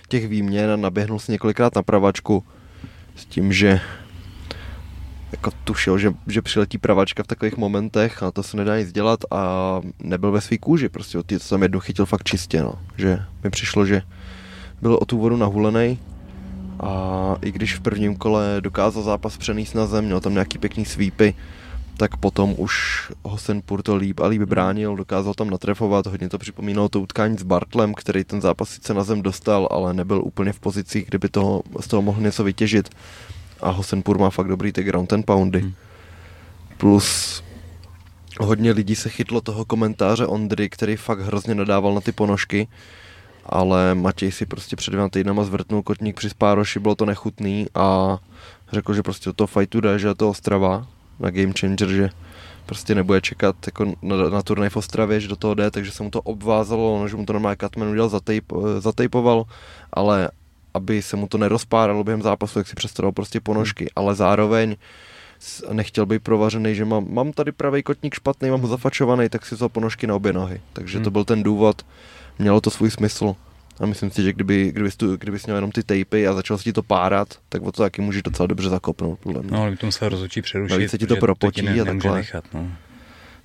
těch 0.08 0.28
výměn 0.28 0.70
a 0.70 0.76
naběhnul 0.76 1.18
si 1.18 1.32
několikrát 1.32 1.74
na 1.76 1.82
pravačku 1.82 2.44
s 3.16 3.24
tím, 3.24 3.52
že 3.52 3.80
jako 5.32 5.50
tušil, 5.64 5.98
že, 5.98 6.12
že 6.26 6.42
přiletí 6.42 6.78
pravačka 6.78 7.22
v 7.22 7.26
takových 7.26 7.56
momentech 7.56 8.22
a 8.22 8.30
to 8.30 8.42
se 8.42 8.56
nedá 8.56 8.78
nic 8.78 8.92
dělat 8.92 9.20
a 9.30 9.80
nebyl 9.98 10.32
ve 10.32 10.40
svý 10.40 10.58
kůži, 10.58 10.88
prostě 10.88 11.18
ty 11.26 11.38
to 11.38 11.48
tam 11.48 11.62
jednu 11.62 11.80
chytil 11.80 12.06
fakt 12.06 12.24
čistě, 12.24 12.62
no. 12.62 12.74
že 12.96 13.22
mi 13.44 13.50
přišlo, 13.50 13.86
že 13.86 14.02
byl 14.82 14.98
o 15.00 15.04
tu 15.04 15.18
vodu 15.18 15.36
nahulený 15.36 15.98
a 16.80 17.36
i 17.42 17.52
když 17.52 17.74
v 17.74 17.80
prvním 17.80 18.16
kole 18.16 18.56
dokázal 18.60 19.02
zápas 19.02 19.36
přenést 19.36 19.74
na 19.74 19.86
zem, 19.86 20.04
měl 20.04 20.20
tam 20.20 20.32
nějaký 20.32 20.58
pěkný 20.58 20.84
svípy, 20.84 21.34
tak 21.98 22.16
potom 22.16 22.54
už 22.58 22.72
Hosenpur 23.22 23.82
to 23.82 23.96
líp 23.96 24.20
a 24.20 24.26
líp 24.26 24.42
bránil, 24.42 24.96
dokázal 24.96 25.34
tam 25.34 25.50
natrefovat, 25.50 26.06
hodně 26.06 26.28
to 26.28 26.38
připomínalo 26.38 26.88
to 26.88 27.00
utkání 27.00 27.38
s 27.38 27.42
Bartlem, 27.42 27.94
který 27.94 28.24
ten 28.24 28.40
zápas 28.40 28.68
sice 28.68 28.94
na 28.94 29.04
zem 29.04 29.22
dostal, 29.22 29.68
ale 29.70 29.94
nebyl 29.94 30.22
úplně 30.24 30.52
v 30.52 30.60
pozici, 30.60 31.04
kdyby 31.08 31.28
toho, 31.28 31.62
z 31.80 31.86
toho 31.88 32.02
mohl 32.02 32.20
něco 32.20 32.44
vytěžit. 32.44 32.88
A 33.60 33.70
Hosenpur 33.70 34.18
má 34.18 34.30
fakt 34.30 34.48
dobrý 34.48 34.72
ty 34.72 34.82
ground 34.82 35.12
and 35.12 35.26
poundy. 35.26 35.60
Hmm. 35.60 35.72
Plus 36.76 37.42
hodně 38.40 38.72
lidí 38.72 38.94
se 38.94 39.08
chytlo 39.08 39.40
toho 39.40 39.64
komentáře 39.64 40.26
Ondry, 40.26 40.68
který 40.70 40.96
fakt 40.96 41.20
hrozně 41.20 41.54
nadával 41.54 41.94
na 41.94 42.00
ty 42.00 42.12
ponožky, 42.12 42.68
ale 43.46 43.94
Matěj 43.94 44.32
si 44.32 44.46
prostě 44.46 44.76
před 44.76 44.90
dvěma 44.90 45.08
týdnama 45.08 45.44
zvrtnul 45.44 45.82
kotník 45.82 46.16
při 46.16 46.30
spároši, 46.30 46.78
bylo 46.78 46.94
to 46.94 47.06
nechutný 47.06 47.66
a 47.74 48.18
řekl, 48.72 48.94
že 48.94 49.02
prostě 49.02 49.32
toho 49.32 49.46
fightu 49.46 49.80
jde, 49.80 49.98
že 49.98 50.08
je 50.08 50.14
to 50.14 50.30
Ostrava 50.30 50.86
na 51.20 51.30
Game 51.30 51.52
Changer, 51.60 51.88
že 51.88 52.10
prostě 52.66 52.94
nebude 52.94 53.20
čekat 53.20 53.56
jako 53.66 53.92
na, 54.02 54.16
na 54.16 54.42
turnaj 54.42 54.68
v 54.68 54.76
Ostravě, 54.76 55.20
že 55.20 55.28
do 55.28 55.36
toho 55.36 55.54
jde, 55.54 55.70
takže 55.70 55.90
se 55.92 56.02
mu 56.02 56.10
to 56.10 56.22
obvázalo, 56.22 56.98
no, 57.00 57.08
že 57.08 57.16
mu 57.16 57.26
to 57.26 57.32
normálně 57.32 57.56
Katman 57.56 57.88
udělal, 57.88 58.08
zatejp, 58.08 58.52
zatejpoval, 58.78 59.44
ale 59.92 60.30
aby 60.74 61.02
se 61.02 61.16
mu 61.16 61.26
to 61.28 61.38
nerozpáralo 61.38 62.04
během 62.04 62.22
zápasu, 62.22 62.54
tak 62.54 62.68
si 62.68 62.74
přestavil 62.76 63.12
prostě 63.12 63.40
ponožky, 63.40 63.90
ale 63.96 64.14
zároveň 64.14 64.76
nechtěl 65.72 66.06
být 66.06 66.22
provařený, 66.22 66.74
že 66.74 66.84
mám, 66.84 67.06
mám 67.10 67.32
tady 67.32 67.52
pravý 67.52 67.82
kotník 67.82 68.14
špatný, 68.14 68.50
mám 68.50 68.60
ho 68.60 68.68
zafačovaný, 68.68 69.28
tak 69.28 69.46
si 69.46 69.54
vzal 69.54 69.68
ponožky 69.68 70.06
na 70.06 70.14
obě 70.14 70.32
nohy. 70.32 70.60
Takže 70.72 70.98
to 70.98 71.04
Hmm. 71.04 71.12
byl 71.12 71.24
ten 71.24 71.42
důvod, 71.42 71.86
mělo 72.38 72.60
to 72.60 72.70
svůj 72.70 72.90
smysl. 72.90 73.36
A 73.80 73.86
myslím 73.86 74.10
si, 74.10 74.22
že 74.22 74.32
kdyby, 74.32 74.72
kdybys, 74.72 74.96
tu, 74.96 75.16
kdybys 75.16 75.46
měl 75.46 75.56
jenom 75.56 75.70
ty 75.70 75.82
tapy 75.82 76.26
a 76.28 76.34
začal 76.34 76.58
si 76.58 76.64
ti 76.64 76.72
to 76.72 76.82
párat, 76.82 77.28
tak 77.48 77.62
o 77.62 77.72
to 77.72 77.82
taky 77.82 78.02
můžeš 78.02 78.22
docela 78.22 78.46
dobře 78.46 78.68
zakopnout, 78.68 79.18
podle 79.18 79.42
mě. 79.42 79.50
No, 79.52 79.62
ale 79.62 79.70
by 79.70 79.76
to 79.76 79.86
musel 79.86 80.08
rozhodčí 80.08 80.42
přerušit. 80.42 80.70
Navíc 80.72 80.90
se 80.90 80.98
ti 80.98 81.06
to 81.06 81.16
propotí 81.16 81.60
ti 81.60 81.68
a 81.80 81.84
nemůže 81.84 81.84
takhle. 82.08 82.16
nechat, 82.18 82.44
no. 82.54 82.68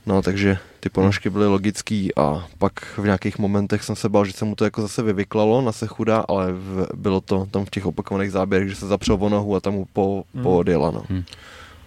No, 0.05 0.21
takže 0.21 0.57
ty 0.79 0.89
ponožky 0.89 1.29
byly 1.29 1.47
logický 1.47 2.15
a 2.15 2.47
pak 2.57 2.73
v 2.97 3.03
nějakých 3.03 3.37
momentech 3.37 3.83
jsem 3.83 3.95
se 3.95 4.09
bál, 4.09 4.25
že 4.25 4.33
se 4.33 4.45
mu 4.45 4.55
to 4.55 4.63
jako 4.63 4.81
zase 4.81 5.03
vyvyklalo 5.03 5.61
na 5.61 5.71
se 5.71 5.87
chudá, 5.87 6.19
ale 6.27 6.51
v, 6.53 6.87
bylo 6.95 7.21
to 7.21 7.45
tam 7.51 7.65
v 7.65 7.69
těch 7.69 7.85
opakovaných 7.85 8.31
záběrech, 8.31 8.69
že 8.69 8.75
se 8.75 8.87
zapřel 8.87 9.17
o 9.19 9.29
nohu 9.29 9.55
a 9.55 9.59
tam 9.59 9.73
mu 9.73 9.87
po, 9.93 10.23
Hmm. 10.33 10.43
poodjela, 10.43 10.91
no. 10.91 11.03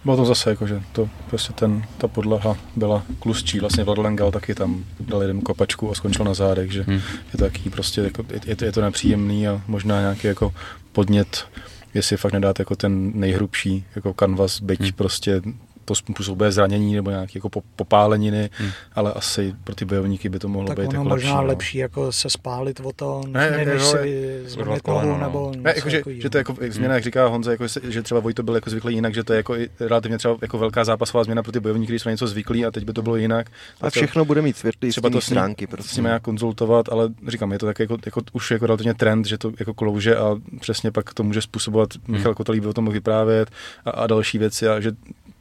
Bylo 0.05 0.17
to 0.17 0.25
zase 0.25 0.49
jako, 0.49 0.67
že 0.67 0.81
to 0.91 1.09
prostě 1.29 1.53
ten, 1.53 1.83
ta 1.97 2.07
podlaha 2.07 2.57
byla 2.75 3.03
klustší, 3.19 3.59
vlastně 3.59 3.83
Vlad 3.83 3.97
Lengal 3.97 4.31
taky 4.31 4.55
tam 4.55 4.83
dal 4.99 5.21
jeden 5.21 5.41
kopačku 5.41 5.91
a 5.91 5.95
skončil 5.95 6.25
na 6.25 6.33
zádech, 6.33 6.71
že 6.71 6.83
Hm. 6.87 6.91
je 6.93 7.31
to 7.31 7.37
taky 7.37 7.69
prostě, 7.69 8.01
jako, 8.01 8.23
je, 8.33 8.39
je, 8.45 8.55
to, 8.55 8.65
je 8.65 8.71
to 8.71 8.81
nepříjemný 8.81 9.47
a 9.47 9.61
možná 9.67 9.99
nějaký 10.01 10.27
jako 10.27 10.53
podnět, 10.91 11.45
jestli 11.93 12.17
fakt 12.17 12.33
nedáte 12.33 12.61
jako 12.61 12.75
ten 12.75 13.11
nejhrubší 13.15 13.85
jako 13.95 14.13
kanvas, 14.13 14.61
byť 14.61 14.79
Hm. 14.81 14.91
prostě 14.95 15.41
to 15.87 15.95
způsobuje 15.95 16.51
zranění 16.51 16.95
nebo 16.95 17.09
nějaké 17.09 17.31
jako 17.35 17.49
popáleniny, 17.75 18.49
hmm. 18.53 18.71
ale 18.95 19.13
asi 19.13 19.55
pro 19.63 19.75
ty 19.75 19.85
bojovníky 19.85 20.29
by 20.29 20.39
to 20.39 20.47
mohlo 20.47 20.67
tak 20.67 20.77
být 20.77 20.87
ono 20.87 20.99
jako 20.99 21.09
možná 21.09 21.33
lepší, 21.33 21.41
no. 21.41 21.47
lepší 21.47 21.77
jako 21.77 22.11
se 22.11 22.29
spálit 22.29 22.79
o 22.83 22.91
to, 22.91 23.21
Ne, 23.27 23.51
než, 23.51 23.65
ne, 23.65 23.73
než 23.73 23.81
no, 23.81 23.91
si 23.91 24.41
zlomit 24.45 24.87
nohu 24.87 25.09
no. 25.09 25.17
nebo 25.17 25.51
Ne, 25.57 25.73
jako, 25.75 25.89
že, 25.89 26.01
že, 26.07 26.29
to 26.29 26.37
je 26.37 26.39
jako 26.39 26.55
změna, 26.69 26.93
jak 26.93 27.03
říká 27.03 27.27
Honza, 27.27 27.51
jako, 27.51 27.65
že 27.83 28.01
třeba 28.01 28.19
Vojto 28.19 28.43
byl 28.43 28.55
jako 28.55 28.69
zvyklý 28.69 28.93
jinak, 28.93 29.13
že 29.13 29.23
to 29.23 29.33
je 29.33 29.37
jako 29.37 29.55
i 29.55 29.69
relativně 29.79 30.17
třeba 30.17 30.37
jako 30.41 30.57
velká 30.57 30.83
zápasová 30.83 31.23
změna 31.23 31.43
pro 31.43 31.51
ty 31.51 31.59
bojovníky, 31.59 31.87
kteří 31.87 31.99
jsou 31.99 32.09
na 32.09 32.11
něco 32.11 32.27
zvyklí 32.27 32.65
a 32.65 32.71
teď 32.71 32.85
by 32.85 32.93
to 32.93 33.01
bylo 33.01 33.15
jinak. 33.15 33.47
A 33.81 33.89
všechno 33.89 34.25
bude 34.25 34.41
mít 34.41 34.57
světlý 34.57 34.89
třeba 34.89 35.09
to 35.09 35.21
s 35.21 35.25
stránky. 35.25 35.65
s 35.65 35.69
Prostě. 35.69 35.95
nimi 35.95 36.07
nějak 36.07 36.21
konzultovat, 36.21 36.89
ale 36.89 37.09
říkám, 37.27 37.51
je 37.51 37.59
to 37.59 37.65
tak 37.65 37.79
jako, 37.79 37.97
jako 38.05 38.21
už 38.33 38.51
jako 38.51 38.65
relativně 38.65 38.93
trend, 38.93 39.25
že 39.25 39.37
to 39.37 39.51
jako 39.59 39.73
klouže 39.73 40.15
a 40.15 40.35
přesně 40.59 40.91
pak 40.91 41.13
to 41.13 41.23
může 41.23 41.41
způsobovat, 41.41 41.89
Michal 42.07 42.35
Kotalý 42.35 42.59
by 42.59 42.67
o 42.67 42.73
tom 42.73 42.83
mohl 42.83 42.93
vyprávět 42.93 43.49
a, 43.85 43.89
a 43.89 44.07
další 44.07 44.37
věci 44.37 44.67
a 44.67 44.79
že 44.79 44.91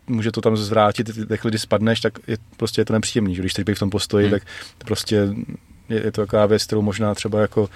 může 0.06 0.32
to 0.32 0.40
tam 0.40 0.56
zvrátit, 0.56 1.04
ty- 1.14 1.26
tak 1.26 1.40
když 1.42 1.60
spadneš, 1.62 2.00
tak 2.00 2.12
je, 2.26 2.36
prostě 2.56 2.80
je 2.80 2.84
to 2.84 2.92
nepříjemný, 2.92 3.34
že 3.34 3.42
když 3.42 3.52
teď 3.54 3.66
v 3.74 3.78
tom 3.78 3.90
postoji, 3.90 4.24
Hmm. 4.26 4.30
tak 4.30 4.42
prostě 4.84 5.28
je, 5.88 6.04
je 6.04 6.12
to 6.12 6.20
taková 6.22 6.46
věc, 6.46 6.64
kterou 6.64 6.82
možná 6.82 7.14
třeba 7.14 7.40
jako 7.40 7.68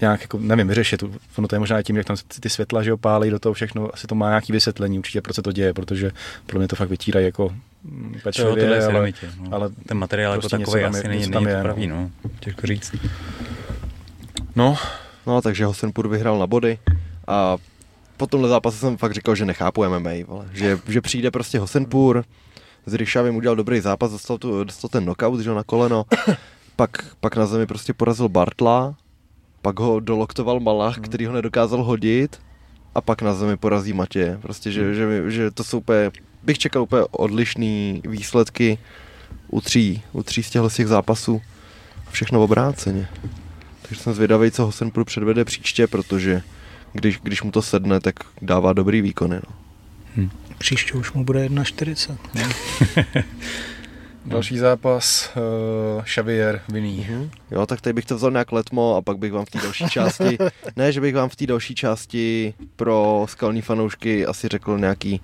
nějak, 0.00 0.20
jako, 0.20 0.38
nevím, 0.38 0.68
vyřešit. 0.68 1.02
Ono 1.38 1.48
to 1.48 1.54
je 1.54 1.58
možná 1.60 1.80
i 1.80 1.82
tím, 1.82 1.96
jak 1.96 2.06
tam 2.06 2.16
ty, 2.28 2.40
ty 2.40 2.50
světla, 2.50 2.82
že 2.82 2.92
opálí 2.92 3.30
do 3.30 3.38
toho 3.38 3.52
všechno, 3.52 3.90
asi 3.94 4.06
to 4.06 4.14
má 4.14 4.28
nějaký 4.28 4.52
vysvětlení 4.52 4.98
určitě, 4.98 5.20
proč 5.22 5.36
se 5.36 5.42
to 5.42 5.52
děje, 5.52 5.74
protože 5.74 6.10
pro 6.46 6.58
mě 6.58 6.68
to 6.68 6.76
fakt 6.76 6.88
vytírají 6.90 7.26
jako 7.26 7.52
mm, 7.84 8.10
To 8.10 8.16
jo, 8.16 8.20
pečlivě, 8.24 8.50
tohle 8.62 8.76
je 8.76 8.84
ale. 8.84 9.12
No. 9.40 9.54
ale 9.54 9.70
ten 9.86 9.96
materiál 9.98 10.32
jako 10.32 10.40
prostě 10.40 10.56
něco 10.58 10.70
takový 10.70 10.82
je- 10.82 10.88
asi 10.88 11.08
není, 11.08 11.30
tam 11.30 11.44
není 11.44 11.56
je, 11.56 11.62
to 11.62 11.68
no. 11.68 11.74
pravý, 11.74 11.86
no. 11.86 12.10
Těžko 12.40 12.66
říct. 12.66 12.94
no, 14.56 14.76
No, 15.26 15.42
takže 15.42 15.64
Hosenpur 15.64 16.08
vyhrál 16.08 16.38
na 16.38 16.46
body 16.46 16.78
a 17.26 17.56
po 18.16 18.26
tomhle 18.26 18.48
zápase 18.48 18.78
jsem 18.78 18.96
fakt 18.96 19.14
říkal, 19.14 19.34
že 19.34 19.44
nechápu 19.44 19.84
MMA, 19.84 20.10
vole. 20.26 20.48
Že, 20.52 20.78
že 20.88 21.00
přijde 21.00 21.30
prostě 21.30 21.58
Hosenpur, 21.58 22.24
s 22.86 22.94
Ryšavým 22.94 23.36
udělal 23.36 23.56
dobrý 23.56 23.80
zápas, 23.80 24.12
dostal, 24.12 24.38
tu, 24.38 24.64
dostal 24.64 24.88
ten 24.88 25.04
knockout, 25.04 25.40
že 25.40 25.50
na 25.50 25.62
koleno, 25.62 26.04
pak, 26.76 26.90
pak 27.20 27.36
na 27.36 27.46
zemi 27.46 27.66
prostě 27.66 27.92
porazil 27.92 28.28
Bartla, 28.28 28.94
pak 29.62 29.78
ho 29.78 30.00
doloktoval 30.00 30.60
Malach, 30.60 30.98
který 30.98 31.26
ho 31.26 31.32
nedokázal 31.32 31.82
hodit 31.84 32.40
a 32.94 33.00
pak 33.00 33.22
na 33.22 33.34
zemi 33.34 33.56
porazí 33.56 33.92
Matě. 33.92 34.38
Prostě, 34.42 34.72
že, 34.72 34.94
že, 34.94 35.30
že 35.30 35.50
to 35.50 35.64
jsou 35.64 35.78
úplně, 35.78 36.10
bych 36.42 36.58
čekal 36.58 36.82
úplně 36.82 37.02
odlišný 37.10 38.02
výsledky 38.08 38.78
u 39.48 39.60
tří, 39.60 40.02
u 40.12 40.22
tří 40.22 40.42
z 40.42 40.50
těchto 40.50 40.70
těch 40.70 40.88
zápasů. 40.88 41.42
Všechno 42.10 42.44
obráceně. 42.44 43.08
Takže 43.82 44.02
jsem 44.02 44.14
zvědavý, 44.14 44.50
co 44.50 44.64
Hosenpur 44.64 45.04
předvede 45.04 45.44
příště, 45.44 45.86
protože 45.86 46.42
když, 46.92 47.18
když 47.22 47.42
mu 47.42 47.50
to 47.50 47.62
sedne, 47.62 48.00
tak 48.00 48.14
dává 48.42 48.72
dobrý 48.72 49.00
výkony. 49.00 49.40
No. 50.16 50.30
Příště 50.58 50.92
už 50.94 51.12
mu 51.12 51.24
bude 51.24 51.48
1,40. 51.48 52.16
No. 52.34 52.42
další 54.26 54.58
zápas, 54.58 55.30
uh, 55.96 56.02
Xavier 56.02 56.60
Viní. 56.68 57.06
Mhm. 57.10 57.30
Jo, 57.50 57.66
tak 57.66 57.80
tady 57.80 57.92
bych 57.92 58.04
to 58.04 58.16
vzal 58.16 58.30
nějak 58.30 58.52
letmo 58.52 58.96
a 58.96 59.02
pak 59.02 59.18
bych 59.18 59.32
vám 59.32 59.44
v 59.44 59.50
té 59.50 59.58
další 59.58 59.84
části, 59.90 60.38
ne, 60.76 60.92
že 60.92 61.00
bych 61.00 61.14
vám 61.14 61.28
v 61.28 61.36
té 61.36 61.46
další 61.46 61.74
části 61.74 62.54
pro 62.76 63.26
skalní 63.28 63.62
fanoušky 63.62 64.26
asi 64.26 64.48
řekl 64.48 64.78
nějaký, 64.78 65.20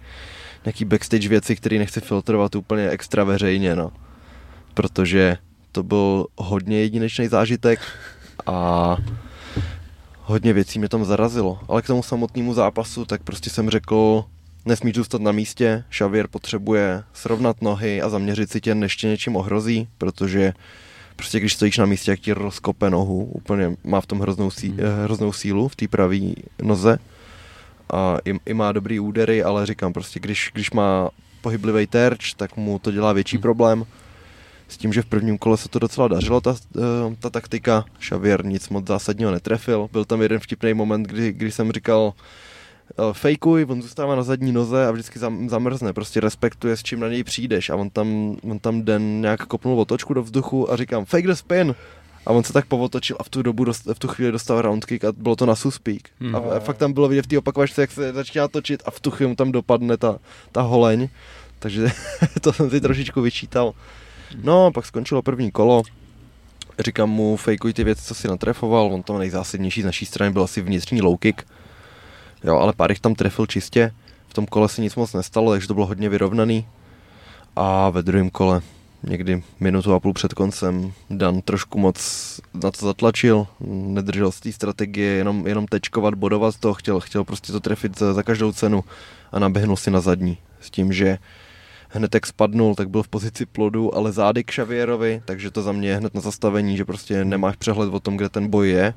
nějaký 0.64 0.84
backstage 0.84 1.28
věci, 1.28 1.56
které 1.56 1.78
nechci 1.78 2.00
filtrovat 2.00 2.54
úplně 2.54 2.88
extra 2.88 3.24
veřejně, 3.24 3.76
no. 3.76 3.92
Protože 4.74 5.36
to 5.72 5.82
byl 5.82 6.26
hodně 6.36 6.80
jedinečný 6.80 7.28
zážitek 7.28 7.80
a 8.46 8.96
hodně 10.32 10.52
věcí 10.52 10.78
mě 10.78 10.88
tam 10.88 11.04
zarazilo. 11.04 11.58
Ale 11.68 11.82
k 11.82 11.86
tomu 11.86 12.02
samotnému 12.02 12.54
zápasu, 12.54 13.04
tak 13.04 13.22
prostě 13.22 13.50
jsem 13.50 13.70
řekl, 13.70 14.24
nesmíš 14.64 14.94
zůstat 14.94 15.20
na 15.20 15.32
místě, 15.32 15.84
Xavier 15.88 16.28
potřebuje 16.28 17.02
srovnat 17.12 17.62
nohy 17.62 18.02
a 18.02 18.08
zaměřit 18.08 18.50
si 18.50 18.60
tě, 18.60 18.74
než 18.74 18.96
tě 18.96 19.08
něčím 19.08 19.36
ohrozí, 19.36 19.88
protože 19.98 20.52
prostě 21.16 21.40
když 21.40 21.54
stojíš 21.54 21.78
na 21.78 21.86
místě, 21.86 22.10
jak 22.10 22.20
ti 22.20 22.32
rozkope 22.32 22.90
nohu, 22.90 23.24
úplně 23.24 23.76
má 23.84 24.00
v 24.00 24.06
tom 24.06 24.20
hroznou, 24.20 24.50
sí, 24.50 24.74
eh, 24.78 25.04
hroznou 25.04 25.32
sílu 25.32 25.68
v 25.68 25.76
té 25.76 25.88
pravé 25.88 26.18
noze 26.62 26.98
a 27.92 28.18
i, 28.24 28.38
i, 28.46 28.54
má 28.54 28.72
dobrý 28.72 29.00
údery, 29.00 29.42
ale 29.42 29.66
říkám 29.66 29.92
prostě, 29.92 30.20
když, 30.20 30.50
když 30.54 30.70
má 30.70 31.10
pohyblivý 31.40 31.86
terč, 31.86 32.34
tak 32.34 32.56
mu 32.56 32.78
to 32.78 32.90
dělá 32.90 33.12
větší 33.12 33.38
problém. 33.38 33.84
S 34.72 34.76
tím, 34.76 34.92
že 34.92 35.02
v 35.02 35.06
prvním 35.06 35.38
kole 35.38 35.56
se 35.56 35.68
to 35.68 35.78
docela 35.78 36.08
dařilo, 36.08 36.40
ta, 36.40 36.56
eh, 36.76 36.80
ta 37.20 37.30
taktika. 37.30 37.84
Xavier 37.98 38.44
nic 38.44 38.68
moc 38.68 38.86
zásadního 38.86 39.30
netrefil. 39.30 39.88
Byl 39.92 40.04
tam 40.04 40.22
jeden 40.22 40.38
vtipný 40.38 40.74
moment, 40.74 41.02
kdy, 41.02 41.32
kdy 41.32 41.50
jsem 41.50 41.72
říkal, 41.72 42.12
eh, 42.90 42.94
fejkuj, 43.12 43.66
on 43.68 43.82
zůstává 43.82 44.16
na 44.16 44.22
zadní 44.22 44.52
noze 44.52 44.86
a 44.86 44.90
vždycky 44.90 45.18
zam, 45.18 45.48
zamrzne, 45.48 45.92
prostě 45.92 46.20
respektuje, 46.20 46.76
s 46.76 46.82
čím 46.82 47.00
na 47.00 47.08
něj 47.08 47.24
přijdeš 47.24 47.70
a 47.70 47.76
on 47.76 47.90
tam, 47.90 48.36
on 48.50 48.58
tam 48.58 48.82
den 48.82 49.20
nějak 49.20 49.46
kopnul 49.46 49.80
otočku 49.80 50.14
do 50.14 50.22
vzduchu 50.22 50.72
a 50.72 50.76
říkám, 50.76 51.04
fake 51.04 51.26
the 51.26 51.32
spin, 51.32 51.74
a 52.26 52.30
on 52.30 52.44
se 52.44 52.52
tak 52.52 52.66
povotočil 52.66 53.16
a 53.20 53.22
v 53.22 53.28
tu 53.28 53.42
dobu, 53.42 53.64
dost, 53.64 53.86
v 53.92 53.98
tu 53.98 54.08
chvíli 54.08 54.32
dostal 54.32 54.62
roundkick 54.62 55.04
a 55.04 55.12
bylo 55.12 55.36
to 55.36 55.46
na 55.46 55.54
suspík. 55.54 56.08
Hmm. 56.20 56.36
A, 56.36 56.38
a 56.38 56.60
fakt 56.60 56.76
tam 56.76 56.92
bylo 56.92 57.08
vidět 57.08 57.22
v 57.22 57.26
té 57.26 57.38
opakovačce, 57.38 57.80
jak 57.80 57.90
se 57.90 58.12
začíná 58.12 58.48
točit 58.48 58.82
a 58.86 58.90
v 58.90 59.00
tu 59.00 59.10
chvíli 59.10 59.28
mu 59.28 59.36
tam 59.36 59.52
dopadne 59.52 59.96
ta, 59.96 60.18
ta 60.52 60.62
holeň. 60.62 61.08
Takže 61.58 61.88
to 62.40 62.52
jsem 62.52 62.70
si 62.70 62.80
trošičku 62.80 63.20
vyčítal. 63.20 63.74
No, 64.42 64.72
pak 64.72 64.86
skončilo 64.86 65.22
první 65.22 65.50
kolo. 65.50 65.82
Říkám 66.78 67.10
mu, 67.10 67.36
fejkuj 67.36 67.72
ty 67.72 67.84
věci, 67.84 68.02
co 68.04 68.14
si 68.14 68.28
natrefoval. 68.28 68.92
On 68.92 69.02
to 69.02 69.18
nejzásadnější 69.18 69.82
z 69.82 69.84
naší 69.84 70.06
strany 70.06 70.32
byl 70.32 70.42
asi 70.42 70.62
vnitřní 70.62 71.02
low 71.02 71.16
kick. 71.16 71.42
Jo, 72.44 72.56
ale 72.56 72.72
pár 72.72 72.90
jich 72.90 73.00
tam 73.00 73.14
trefil 73.14 73.46
čistě. 73.46 73.92
V 74.28 74.34
tom 74.34 74.46
kole 74.46 74.68
se 74.68 74.82
nic 74.82 74.94
moc 74.94 75.12
nestalo, 75.12 75.50
takže 75.50 75.68
to 75.68 75.74
bylo 75.74 75.86
hodně 75.86 76.08
vyrovnaný. 76.08 76.66
A 77.56 77.90
ve 77.90 78.02
druhém 78.02 78.30
kole, 78.30 78.60
někdy 79.02 79.42
minutu 79.60 79.94
a 79.94 80.00
půl 80.00 80.12
před 80.12 80.34
koncem, 80.34 80.92
Dan 81.10 81.40
trošku 81.40 81.78
moc 81.78 82.40
na 82.54 82.70
to 82.70 82.86
zatlačil, 82.86 83.46
nedržel 83.70 84.32
z 84.32 84.40
té 84.40 84.52
strategie, 84.52 85.10
jenom, 85.10 85.46
jenom 85.46 85.66
tečkovat, 85.66 86.14
bodovat 86.14 86.56
to, 86.56 86.74
chtěl, 86.74 87.00
chtěl 87.00 87.24
prostě 87.24 87.52
to 87.52 87.60
trefit 87.60 87.98
za, 87.98 88.14
za 88.14 88.22
každou 88.22 88.52
cenu 88.52 88.84
a 89.32 89.38
naběhnul 89.38 89.76
si 89.76 89.90
na 89.90 90.00
zadní. 90.00 90.38
S 90.60 90.70
tím, 90.70 90.92
že 90.92 91.18
hned 91.92 92.14
jak 92.14 92.26
spadnul, 92.26 92.74
tak 92.74 92.90
byl 92.90 93.02
v 93.02 93.08
pozici 93.08 93.46
plodu, 93.46 93.96
ale 93.96 94.12
zády 94.12 94.44
k 94.44 94.50
Xavierovi, 94.50 95.22
takže 95.24 95.50
to 95.50 95.62
za 95.62 95.72
mě 95.72 95.88
je 95.88 95.96
hned 95.96 96.14
na 96.14 96.20
zastavení, 96.20 96.76
že 96.76 96.84
prostě 96.84 97.24
nemáš 97.24 97.56
přehled 97.56 97.94
o 97.94 98.00
tom, 98.00 98.16
kde 98.16 98.28
ten 98.28 98.48
boj 98.48 98.70
je. 98.70 98.94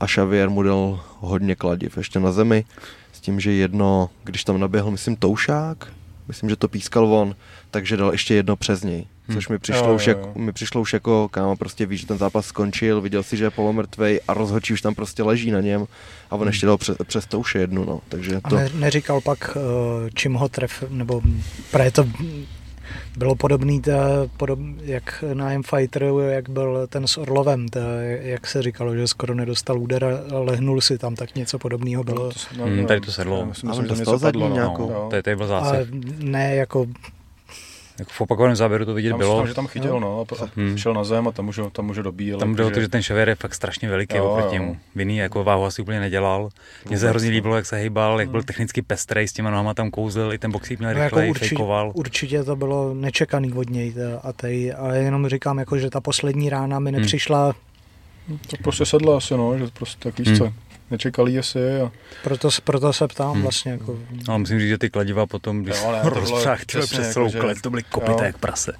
A 0.00 0.06
Xavier 0.06 0.50
mu 0.50 0.62
dal 0.62 1.00
hodně 1.18 1.54
kladiv 1.54 1.96
ještě 1.96 2.20
na 2.20 2.32
zemi, 2.32 2.64
s 3.12 3.20
tím, 3.20 3.40
že 3.40 3.52
jedno, 3.52 4.10
když 4.24 4.44
tam 4.44 4.60
naběhl, 4.60 4.90
myslím, 4.90 5.16
Toušák, 5.16 5.92
myslím, 6.28 6.50
že 6.50 6.56
to 6.56 6.68
pískal 6.68 7.14
on, 7.14 7.36
takže 7.70 7.96
dal 7.96 8.12
ještě 8.12 8.34
jedno 8.34 8.56
přes 8.56 8.82
něj. 8.82 9.06
Což 9.32 9.48
mi 9.48 9.58
přišlo, 9.58 9.88
Jo, 9.88 9.94
už, 9.94 10.06
jo, 10.06 10.10
jak, 10.10 10.26
jo. 10.26 10.32
mi 10.36 10.52
přišlo 10.52 10.80
už 10.80 10.92
jako, 10.92 11.28
kámo, 11.28 11.56
prostě 11.56 11.86
víš, 11.86 12.00
že 12.00 12.06
ten 12.06 12.18
zápas 12.18 12.46
skončil, 12.46 13.00
viděl 13.00 13.22
si, 13.22 13.36
že 13.36 13.44
je 13.44 13.50
polomrtvej 13.50 14.20
a 14.28 14.34
rozhodčí 14.34 14.72
už 14.72 14.80
tam 14.80 14.94
prostě 14.94 15.22
leží 15.22 15.50
na 15.50 15.60
něm 15.60 15.86
a 16.30 16.36
on 16.36 16.46
ještě 16.46 16.66
dal 16.66 16.78
přes, 16.78 16.96
přes 17.06 17.26
touše 17.26 17.58
jednu, 17.58 17.84
no. 17.84 18.00
Takže 18.08 18.40
A 18.44 18.48
to, 18.50 18.56
ne, 18.56 18.68
neříkal 18.74 19.20
pak, 19.20 19.56
eh, 19.56 20.10
čím 20.14 20.34
ho 20.34 20.48
tref, 20.48 20.84
nebo 20.90 21.22
právě 21.70 21.90
to 21.90 22.04
bylo 23.16 23.34
podobný, 23.34 23.80
ta, 23.80 23.92
podob, 24.36 24.58
jak 24.82 25.24
na 25.34 25.52
M-Fighter, 25.52 26.04
jak 26.28 26.48
byl 26.48 26.86
ten 26.86 27.06
s 27.06 27.16
Orlovem, 27.16 27.68
ta, 27.68 27.80
jak 28.20 28.46
se 28.46 28.62
říkalo, 28.62 28.96
že 28.96 29.06
skoro 29.08 29.34
nedostal 29.34 29.78
úder 29.78 30.04
a 30.34 30.38
lehnul 30.38 30.80
si 30.80 30.98
tam, 30.98 31.14
tak 31.14 31.34
něco 31.34 31.58
podobného 31.58 32.04
bylo. 32.04 32.30
No, 32.58 32.64
Hmm, 32.64 32.86
tady 32.86 33.00
to 33.00 33.12
sedlo. 33.12 33.38
Já 33.38 33.44
myslím, 33.44 33.70
Ale 33.70 33.82
že 33.82 33.88
tam 33.88 33.98
dostal 33.98 34.18
zadní 34.18 34.40
no. 34.40 34.48
nějakou. 34.54 35.06
To 35.10 35.16
je, 35.16 35.22
to 35.22 35.30
je 35.30 35.36
byl 35.36 35.46
zásah. 35.46 35.68
Ale 35.74 35.86
ne 36.18 36.54
jako, 36.54 36.86
Jako 37.98 38.10
v 38.14 38.20
opakovaném 38.20 38.56
záběru 38.56 38.84
to 38.84 38.94
vidět 38.94 39.10
Tam, 39.10 39.18
bylo. 39.18 39.36
tam, 39.38 39.46
že 39.46 39.54
tam 39.54 39.66
chytil, 39.66 40.00
no, 40.00 40.26
a, 40.40 40.44
a 40.44 40.48
Hmm. 40.56 40.78
šel 40.78 40.94
na 40.94 41.04
zem 41.04 41.28
a 41.28 41.32
tam 41.32 41.48
už, 41.48 41.60
tam 41.72 41.90
už 41.90 41.96
dobíjel. 41.96 42.38
Tam 42.38 42.54
jde 42.54 42.64
o 42.64 42.70
to, 42.70 42.80
že 42.80 42.88
ten 42.88 43.00
Xavier 43.02 43.28
je 43.28 43.34
fakt 43.34 43.54
strašně 43.54 43.88
veliký 43.88 44.16
Jo, 44.16 44.24
oproti 44.24 44.56
jo. 44.56 44.62
němu. 44.62 44.76
Vinný 44.94 45.16
jako 45.16 45.44
váhu 45.44 45.64
asi 45.64 45.82
úplně 45.82 46.00
nedělal. 46.00 46.48
Mně 46.88 46.98
se 46.98 47.08
hrozně 47.08 47.30
líbilo, 47.30 47.56
jak 47.56 47.66
se 47.66 47.76
hejbal, 47.76 48.20
jak 48.20 48.30
byl 48.30 48.42
technicky 48.42 48.82
pestrej, 48.82 49.28
s 49.28 49.32
těma 49.32 49.50
nohama 49.50 49.74
tam 49.74 49.90
kouzlil, 49.90 50.32
i 50.32 50.38
ten 50.38 50.50
boxík 50.52 50.78
měl 50.78 50.94
no 50.94 51.00
jako 51.00 51.04
rychlej, 51.16 51.30
určitě, 51.30 51.48
fejkoval. 51.48 51.92
určitě 51.94 52.44
to 52.44 52.56
bylo 52.56 52.94
nečekaný 52.94 53.52
od 53.52 53.70
něj 53.70 53.94
a 54.22 54.32
tej, 54.32 54.74
ale 54.78 54.98
jenom 54.98 55.28
říkám, 55.28 55.58
jako, 55.58 55.78
že 55.78 55.90
ta 55.90 56.00
poslední 56.00 56.50
rána 56.50 56.78
mi 56.78 56.90
Hmm. 56.90 57.00
nepřišla, 57.00 57.54
To 58.50 58.56
prostě 58.62 58.86
sedlo 58.86 59.16
asi, 59.16 59.34
no, 59.36 59.58
že 59.58 59.64
prostě 59.78 59.98
tak 60.10 60.18
víš 60.18 60.28
Hmm. 60.28 60.52
Nečekali 60.90 61.38
asi 61.38 61.80
a 61.80 61.92
proto, 62.22 62.48
proto 62.64 62.92
se 62.92 63.08
ptám 63.08 63.32
Hmm. 63.32 63.42
vlastně. 63.42 63.72
Jako, 63.72 63.98
No, 64.28 64.38
musím 64.38 64.60
říct, 64.60 64.68
že 64.68 64.78
ty 64.78 64.90
kladiva 64.90 65.26
potom, 65.26 65.62
když 65.62 65.76
Jo, 65.82 65.92
ne, 65.92 66.00
přes 66.86 66.98
jako, 66.98 67.12
celou 67.12 67.28
že- 67.28 67.38
klec, 67.38 67.60
to 67.60 67.70
byly 67.70 67.82
kopité 67.82 68.12
jo. 68.12 68.24
jak 68.24 68.38
prase. 68.38 68.72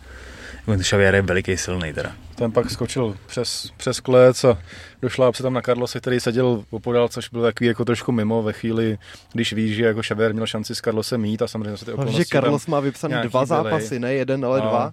Ten 0.67 0.81
Xavier 0.81 1.15
je 1.15 1.23
veliký, 1.23 1.57
silný 1.57 1.93
teda. 1.93 2.13
ten 2.35 2.53
pak 2.53 2.71
skočil 2.71 3.17
přes, 3.27 3.71
přes 3.77 4.01
klec 4.01 4.45
a 4.45 4.59
došla 5.03 5.33
se 5.33 5.43
tam 5.43 5.53
na 5.55 5.61
Carlose, 5.63 6.01
který 6.01 6.21
seděl 6.21 6.65
opodál, 6.71 7.09
což 7.09 7.29
byl 7.29 7.43
takový 7.43 7.69
jako 7.69 7.85
trošku 7.85 8.13
mimo 8.13 8.43
ve 8.43 8.53
chvíli, 8.53 8.99
když 9.33 9.53
víš, 9.53 9.77
že 9.77 9.85
jako 9.85 10.01
Xavier 10.01 10.33
měl 10.33 10.47
šanci 10.47 10.75
s 10.75 10.81
Carlosem 10.81 11.21
mít 11.21 11.43
a 11.43 11.49
samozřejmě 11.49 11.77
se 11.77 11.85
ty 11.85 11.91
No, 11.91 11.95
okolnosti 11.95 12.19
že 12.23 12.25
Carlos 12.33 12.67
má 12.67 12.81
vypsaný 12.81 13.15
dva 13.23 13.41
byly. 13.41 13.47
zápasy, 13.47 13.99
ne 14.01 14.15
jeden, 14.15 14.45
ale 14.45 14.61
No. 14.61 14.69
dva. 14.69 14.93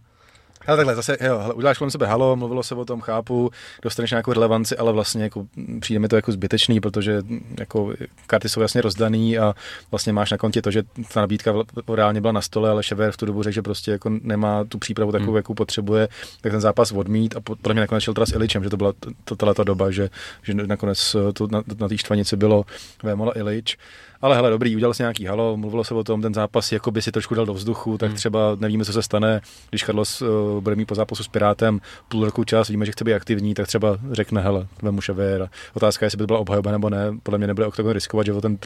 Ale 0.68 0.78
takhle, 0.78 0.96
zase, 0.96 1.18
jo, 1.22 1.38
hele, 1.38 1.54
uděláš 1.54 1.78
kolem 1.78 1.92
sebe 1.92 2.06
halo, 2.06 2.36
mluvilo 2.36 2.64
se 2.64 2.76
o 2.76 2.86
tom, 2.86 3.02
chápu, 3.02 3.52
dostaneš 3.82 4.12
nějakou 4.12 4.34
relevanci, 4.34 4.78
ale 4.78 4.94
vlastně 4.94 5.24
jako, 5.24 5.48
přijde 5.80 6.00
mi 6.00 6.08
to 6.08 6.16
jako 6.16 6.32
zbytečný, 6.32 6.80
protože 6.80 7.22
jako, 7.60 7.94
karty 8.28 8.50
jsou 8.50 8.62
jasně 8.62 8.82
rozdaný 8.82 9.38
a 9.38 9.56
vlastně 9.92 10.14
máš 10.14 10.32
na 10.32 10.38
kontě 10.38 10.62
to, 10.62 10.72
že 10.72 10.84
ta 11.14 11.22
nabídka 11.22 11.54
reálně 11.94 12.22
byla 12.22 12.34
na 12.34 12.42
stole, 12.42 12.70
ale 12.70 12.84
Šever 12.84 13.12
v 13.12 13.18
tu 13.18 13.26
dobu 13.26 13.44
řekl, 13.44 13.54
že 13.54 13.62
prostě 13.62 13.92
jako 13.92 14.10
nemá 14.22 14.64
tu 14.64 14.78
přípravu 14.78 15.12
takovou, 15.12 15.32
hmm. 15.32 15.36
jakou 15.36 15.54
potřebuje, 15.54 16.08
tak 16.42 16.52
ten 16.52 16.62
zápas 16.62 16.92
odmít 16.92 17.36
a 17.36 17.42
podle 17.42 17.74
mě 17.74 17.82
nakonec 17.82 18.04
šel 18.04 18.14
teda 18.14 18.26
s 18.26 18.34
Iličem, 18.34 18.64
že 18.64 18.70
to 18.70 18.78
byla 18.78 18.94
tato 19.26 19.54
ta 19.54 19.64
doba, 19.64 19.92
že, 19.92 20.10
že 20.44 20.54
nakonec 20.54 21.16
to, 21.34 21.48
na, 21.48 21.64
na 21.80 21.88
té 21.88 21.98
štvanici 21.98 22.38
bylo 22.38 22.66
Vémola 23.04 23.38
Ilič. 23.38 23.78
Ale 24.22 24.36
hele, 24.36 24.50
dobrý, 24.50 24.76
udělal 24.76 24.94
si 24.94 25.04
nějaký 25.04 25.26
halo, 25.26 25.58
mluvilo 25.58 25.84
se 25.84 25.94
o 25.94 26.04
tom, 26.04 26.22
ten 26.22 26.34
zápas 26.34 26.72
jako 26.72 26.92
by 26.92 27.02
si 27.02 27.12
trošku 27.12 27.36
dal 27.36 27.46
do 27.46 27.54
vzduchu, 27.54 27.98
tak 27.98 28.10
hmm. 28.10 28.18
třeba 28.18 28.58
nevíme, 28.60 28.86
co 28.86 28.94
se 28.94 29.02
stane, 29.02 29.42
když 29.70 29.84
Carlos 29.84 30.22
uh, 30.22 30.28
bude 30.62 30.76
mít 30.76 30.86
po 30.86 30.96
zápasu 30.96 31.24
s 31.24 31.28
Pirátem 31.28 31.82
půl 32.10 32.26
roku 32.26 32.44
čas, 32.44 32.68
víme, 32.68 32.86
že 32.86 32.92
chce 32.92 33.04
být 33.04 33.14
aktivní, 33.14 33.54
tak 33.54 33.68
třeba 33.68 33.98
řekne, 34.12 34.42
hele, 34.42 34.68
vemu 34.82 35.02
Ševěra. 35.02 35.50
Otázka 35.74 36.04
je, 36.04 36.06
jestli 36.06 36.18
by 36.18 36.22
to 36.22 36.28
byla 36.28 36.40
obhajoba 36.40 36.72
nebo 36.72 36.90
ne. 36.90 37.14
Podle 37.24 37.38
mě 37.38 37.48
nebude 37.48 37.68
Octagon 37.68 37.92
riskovat, 37.92 38.26
že 38.26 38.34
o 38.34 38.42
ten, 38.42 38.58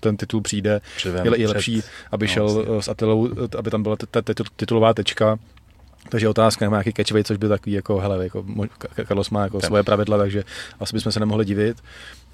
ten 0.00 0.16
titul 0.16 0.40
přijde. 0.40 0.80
Je, 1.24 1.40
je 1.40 1.48
lepší, 1.48 1.82
aby 2.12 2.26
no, 2.26 2.32
šel 2.32 2.52
vlastně. 2.52 2.82
s 2.82 2.88
Atilou, 2.88 3.28
aby 3.58 3.70
tam 3.70 3.82
byla 3.82 3.96
ta 4.10 4.22
titulová 4.56 4.94
tečka, 4.94 5.38
takže 6.08 6.28
otázka 6.28 6.64
nemá 6.64 6.76
nějaký 6.76 6.92
catchway, 6.92 7.24
což 7.24 7.36
by 7.36 7.48
takový 7.48 7.72
jako, 7.72 7.98
hele, 7.98 8.24
jako, 8.24 8.44
Carlos 9.06 9.30
má 9.30 9.42
jako 9.42 9.60
svoje 9.60 9.82
pravidla, 9.82 10.18
takže 10.18 10.44
asi 10.80 10.96
bychom 10.96 11.12
se 11.12 11.20
nemohli 11.20 11.44
divit. 11.44 11.76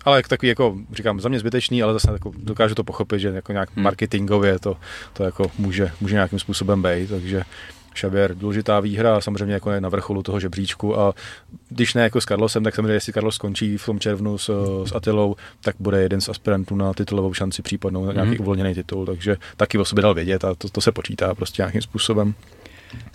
Ale 0.05 0.22
takový 0.22 0.48
jako, 0.48 0.77
říkám, 0.93 1.20
za 1.20 1.28
mě 1.28 1.39
zbytečný, 1.39 1.82
ale 1.82 1.93
zase 1.93 2.12
jako 2.12 2.32
dokážu 2.36 2.74
to 2.74 2.85
pochopit, 2.85 3.18
že 3.18 3.28
jako 3.28 3.52
nějak 3.52 3.68
hmm. 3.74 3.85
marketingově 3.85 4.59
to, 4.59 4.77
to 5.12 5.24
jako 5.24 5.51
může, 5.59 5.90
může 6.01 6.14
nějakým 6.14 6.39
způsobem 6.39 6.82
být, 6.82 7.10
takže 7.10 7.43
Šabier, 7.94 8.35
důležitá 8.35 8.81
výhra, 8.81 9.20
samozřejmě 9.20 9.55
jako 9.55 9.70
je 9.70 9.81
na 9.81 9.89
vrcholu 9.89 10.22
toho 10.22 10.40
žebříčku 10.40 10.98
a 11.01 11.14
když 11.68 11.94
ne 11.94 12.02
jako 12.02 12.20
s 12.20 12.24
Carlosem, 12.24 12.64
tak 12.64 12.74
samozřejmě, 12.74 12.94
jestli 12.94 13.12
Carlos 13.12 13.35
skončí 13.35 13.77
v 13.77 13.86
tom 13.86 14.01
červnu 14.01 14.39
s, 14.39 14.51
s 14.85 14.93
Atilou, 14.93 15.36
tak 15.60 15.77
bude 15.78 16.02
jeden 16.02 16.20
z 16.20 16.28
aspirantů 16.28 16.77
na 16.77 16.94
titulovou 16.94 17.35
šanci 17.35 17.62
případnou 17.62 18.06
na 18.06 18.12
nějaký 18.12 18.31
mm. 18.31 18.40
uvolněný 18.40 18.74
titul, 18.74 19.06
takže 19.06 19.36
taky 19.56 19.78
o 19.78 19.85
sobě 19.85 20.02
dal 20.02 20.14
vědět 20.14 20.44
a 20.44 20.55
to, 20.55 20.68
to 20.68 20.81
se 20.81 20.93
počítá 20.93 21.35
prostě 21.35 21.62
nějakým 21.62 21.82
způsobem. 21.82 22.35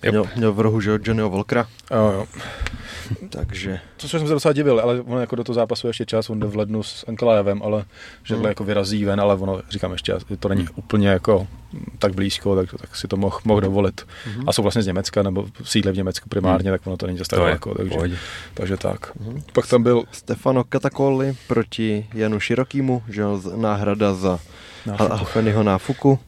Yep. 0.03 0.11
Měl, 0.11 0.25
měl 0.35 0.53
v 0.53 0.59
rohu, 0.59 0.81
že 0.81 0.99
Johnnyho 1.03 1.29
Volkra. 1.29 1.67
Jo, 1.91 2.11
jo. 2.11 2.25
Takže... 3.29 3.79
To 3.97 4.07
jsem 4.07 4.27
se 4.27 4.33
docela 4.33 4.53
divil, 4.53 4.79
ale 4.79 5.01
ono 5.01 5.19
jako 5.19 5.35
do 5.35 5.43
toho 5.43 5.53
zápasu 5.53 5.87
ještě 5.87 6.05
čas, 6.05 6.29
on 6.29 6.39
jde 6.39 6.47
v 6.47 6.55
lednu 6.55 6.83
s 6.83 7.05
Ankelajevem, 7.07 7.61
ale 7.63 7.85
že 8.23 8.35
hmm. 8.35 8.45
jako 8.45 8.63
vyrazí 8.63 9.05
ven, 9.05 9.21
ale 9.21 9.35
ono, 9.35 9.61
říkám 9.69 9.91
ještě, 9.91 10.13
to 10.39 10.49
není 10.49 10.67
úplně 10.75 11.07
jako 11.07 11.47
tak 11.99 12.13
blízko, 12.13 12.55
tak, 12.55 12.69
tak 12.81 12.95
si 12.95 13.07
to 13.07 13.17
mohl 13.17 13.39
moh 13.45 13.61
dovolit. 13.61 14.07
Hmm. 14.25 14.49
A 14.49 14.53
jsou 14.53 14.61
vlastně 14.61 14.81
z 14.81 14.87
Německa, 14.87 15.23
nebo 15.23 15.45
sídle 15.63 15.91
v 15.91 15.97
Německu 15.97 16.29
primárně, 16.29 16.69
hmm. 16.69 16.79
tak 16.79 16.87
ono 16.87 16.97
to 16.97 17.05
není 17.05 17.17
zase 17.17 17.29
tak 17.29 17.39
daleko, 17.39 17.75
takže, 17.75 17.97
takže 18.53 18.77
tak. 18.77 19.17
Hmm. 19.19 19.41
Pak 19.53 19.67
tam 19.67 19.83
byl... 19.83 20.03
Stefano 20.11 20.63
Katakoli 20.63 21.35
proti 21.47 22.07
Janu 22.13 22.39
Širokýmu, 22.39 23.03
že 23.09 23.23
náhrada 23.55 24.13
za 24.13 24.39
Hafenyho 24.97 25.63
náfuku. 25.63 26.19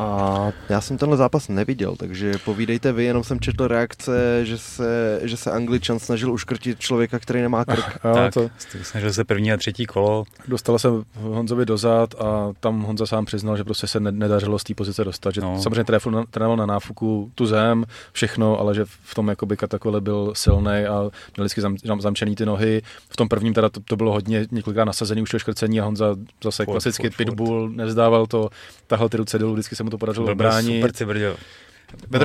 A 0.00 0.52
já 0.68 0.80
jsem 0.80 0.98
tenhle 0.98 1.16
zápas 1.16 1.48
neviděl, 1.48 1.96
takže 1.96 2.32
povídejte 2.44 2.92
vy, 2.92 3.04
jenom 3.04 3.24
jsem 3.24 3.40
četl 3.40 3.68
reakce, 3.68 4.46
že 4.46 4.58
se, 4.58 5.20
že 5.22 5.36
se 5.36 5.50
Angličan 5.50 5.98
snažil 5.98 6.32
uškrtit 6.32 6.78
člověka, 6.78 7.18
který 7.18 7.40
nemá 7.40 7.64
krk. 7.64 7.98
jo, 8.04 8.14
tak, 8.14 8.34
to... 8.34 8.50
snažil 8.82 9.12
se 9.12 9.24
první 9.24 9.52
a 9.52 9.56
třetí 9.56 9.86
kolo. 9.86 10.24
Dostal 10.48 10.78
se 10.78 10.88
Honzovi 11.20 11.66
dozad 11.66 12.14
a 12.14 12.52
tam 12.60 12.82
Honza 12.82 13.06
sám 13.06 13.24
přiznal, 13.24 13.56
že 13.56 13.64
prostě 13.64 13.86
se 13.86 14.00
nedařilo 14.00 14.58
z 14.58 14.64
té 14.64 14.74
pozice 14.74 15.04
dostat. 15.04 15.34
Že 15.34 15.40
no. 15.40 15.62
Samozřejmě 15.62 15.84
trénoval 16.30 16.56
na 16.56 16.66
náfuku 16.66 17.30
tu 17.34 17.46
zem, 17.46 17.84
všechno, 18.12 18.60
ale 18.60 18.74
že 18.74 18.84
v 18.84 19.14
tom 19.14 19.28
jakoby 19.28 19.56
Katakole 19.56 20.00
byl 20.00 20.32
silný 20.34 20.86
a 20.86 21.00
měl 21.36 21.44
vždycky 21.44 21.60
zam, 21.60 22.00
zamčený 22.00 22.36
ty 22.36 22.46
nohy. 22.46 22.82
V 23.08 23.16
tom 23.16 23.28
prvním 23.28 23.54
teda 23.54 23.68
to, 23.68 23.80
to 23.80 23.96
bylo 23.96 24.12
hodně 24.12 24.46
několikrát 24.50 24.84
nasazený 24.84 25.22
už 25.22 25.30
to 25.30 25.38
škrcení 25.38 25.80
a 25.80 25.84
Honza 25.84 26.16
zase 26.44 26.66
klasicky 26.66 27.10
pitbull, 27.10 27.68
furt. 27.68 27.76
nezdával 27.76 28.26
to, 28.26 28.50
tahal 28.86 29.08
ty 29.08 29.16
ruce 29.16 29.38
dolů, 29.38 29.52
vždycky 29.52 29.76
se 29.76 29.84
mu 29.84 29.89
to 29.90 29.98
podařilo 29.98 30.34
bránit. 30.34 30.80
Super 30.80 30.92
cibrďo. 30.92 31.36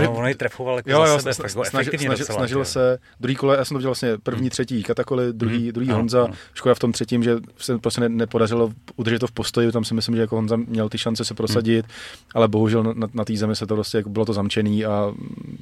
No, 0.01 0.13
on 0.13 0.27
ji 0.27 0.35
trefoval 0.35 0.77
jako 0.77 0.89
jo, 0.89 1.03
jo, 1.03 1.19
za 1.19 1.33
sebe, 1.33 1.49
snažil, 1.49 1.65
snažil, 1.65 1.99
snažil, 1.99 2.25
snažil 2.25 2.65
se, 2.65 2.97
druhý 3.19 3.35
kole, 3.35 3.57
já 3.57 3.65
jsem 3.65 3.75
to 3.75 3.79
viděl 3.79 3.89
vlastně 3.89 4.17
první, 4.23 4.41
hmm. 4.41 4.49
třetí 4.49 4.83
Katakoli, 4.83 5.33
druhý, 5.33 5.63
hmm. 5.63 5.71
druhý 5.71 5.87
no, 5.87 5.95
Honza, 5.95 6.27
no. 6.27 6.33
škoda 6.53 6.75
v 6.75 6.79
tom 6.79 6.91
třetím, 6.91 7.23
že 7.23 7.37
se 7.57 7.77
prostě 7.77 8.01
ne, 8.01 8.09
nepodařilo 8.09 8.71
udržet 8.95 9.19
to 9.19 9.27
v 9.27 9.31
postoji, 9.31 9.71
tam 9.71 9.83
si 9.83 9.93
myslím, 9.93 10.15
že 10.15 10.21
jako 10.21 10.35
Honza 10.35 10.55
měl 10.55 10.89
ty 10.89 10.97
šance 10.97 11.25
se 11.25 11.33
prosadit, 11.33 11.85
hmm. 11.85 11.93
ale 12.33 12.47
bohužel 12.47 12.83
na, 12.83 13.07
na 13.13 13.25
té 13.25 13.37
zemi 13.37 13.55
se 13.55 13.67
to 13.67 13.75
prostě 13.75 13.97
jako 13.97 14.09
bylo 14.09 14.25
to 14.25 14.33
zamčený 14.33 14.85
a 14.85 15.13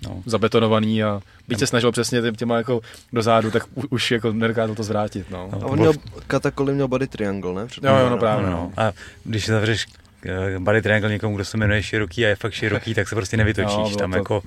no. 0.08 0.24
zabetonovaný 0.26 1.04
a 1.04 1.22
byť 1.48 1.60
se 1.60 1.68
snažil 1.68 1.92
přesně 1.92 2.22
těm, 2.22 2.36
těma 2.36 2.58
jako 2.58 2.82
do 3.14 3.22
zádu, 3.22 3.52
tak 3.52 3.64
u, 3.76 3.82
už 3.90 4.12
jako 4.12 4.34
nedokázal 4.34 4.76
to 4.76 4.84
zvrátit. 4.84 5.32
No. 5.32 5.50
A 5.62 5.66
on 5.66 5.80
měl, 5.80 5.94
Katakoli 6.28 6.74
měl 6.74 6.88
body 6.88 7.08
triangle, 7.08 7.54
ne? 7.54 7.68
jo, 7.84 7.98
jo, 7.98 8.10
no 8.10 8.18
právě. 8.18 8.46
No. 8.46 8.52
no. 8.52 8.72
A 8.78 8.92
když 9.24 9.48
zavřeš 9.48 9.86
body 10.60 10.82
triangle 10.82 11.10
někomu, 11.10 11.36
kdo 11.36 11.45
se 11.45 11.58
jmenuje 11.58 11.84
široký 11.84 12.26
a 12.26 12.30
je 12.30 12.36
fakt 12.36 12.54
široký, 12.54 12.94
tak 12.94 13.10
se 13.10 13.16
prostě 13.16 13.38
nevytočíš. 13.38 13.91
No, 13.91 13.95
Tam 13.95 14.12
to... 14.12 14.18
jako 14.18 14.44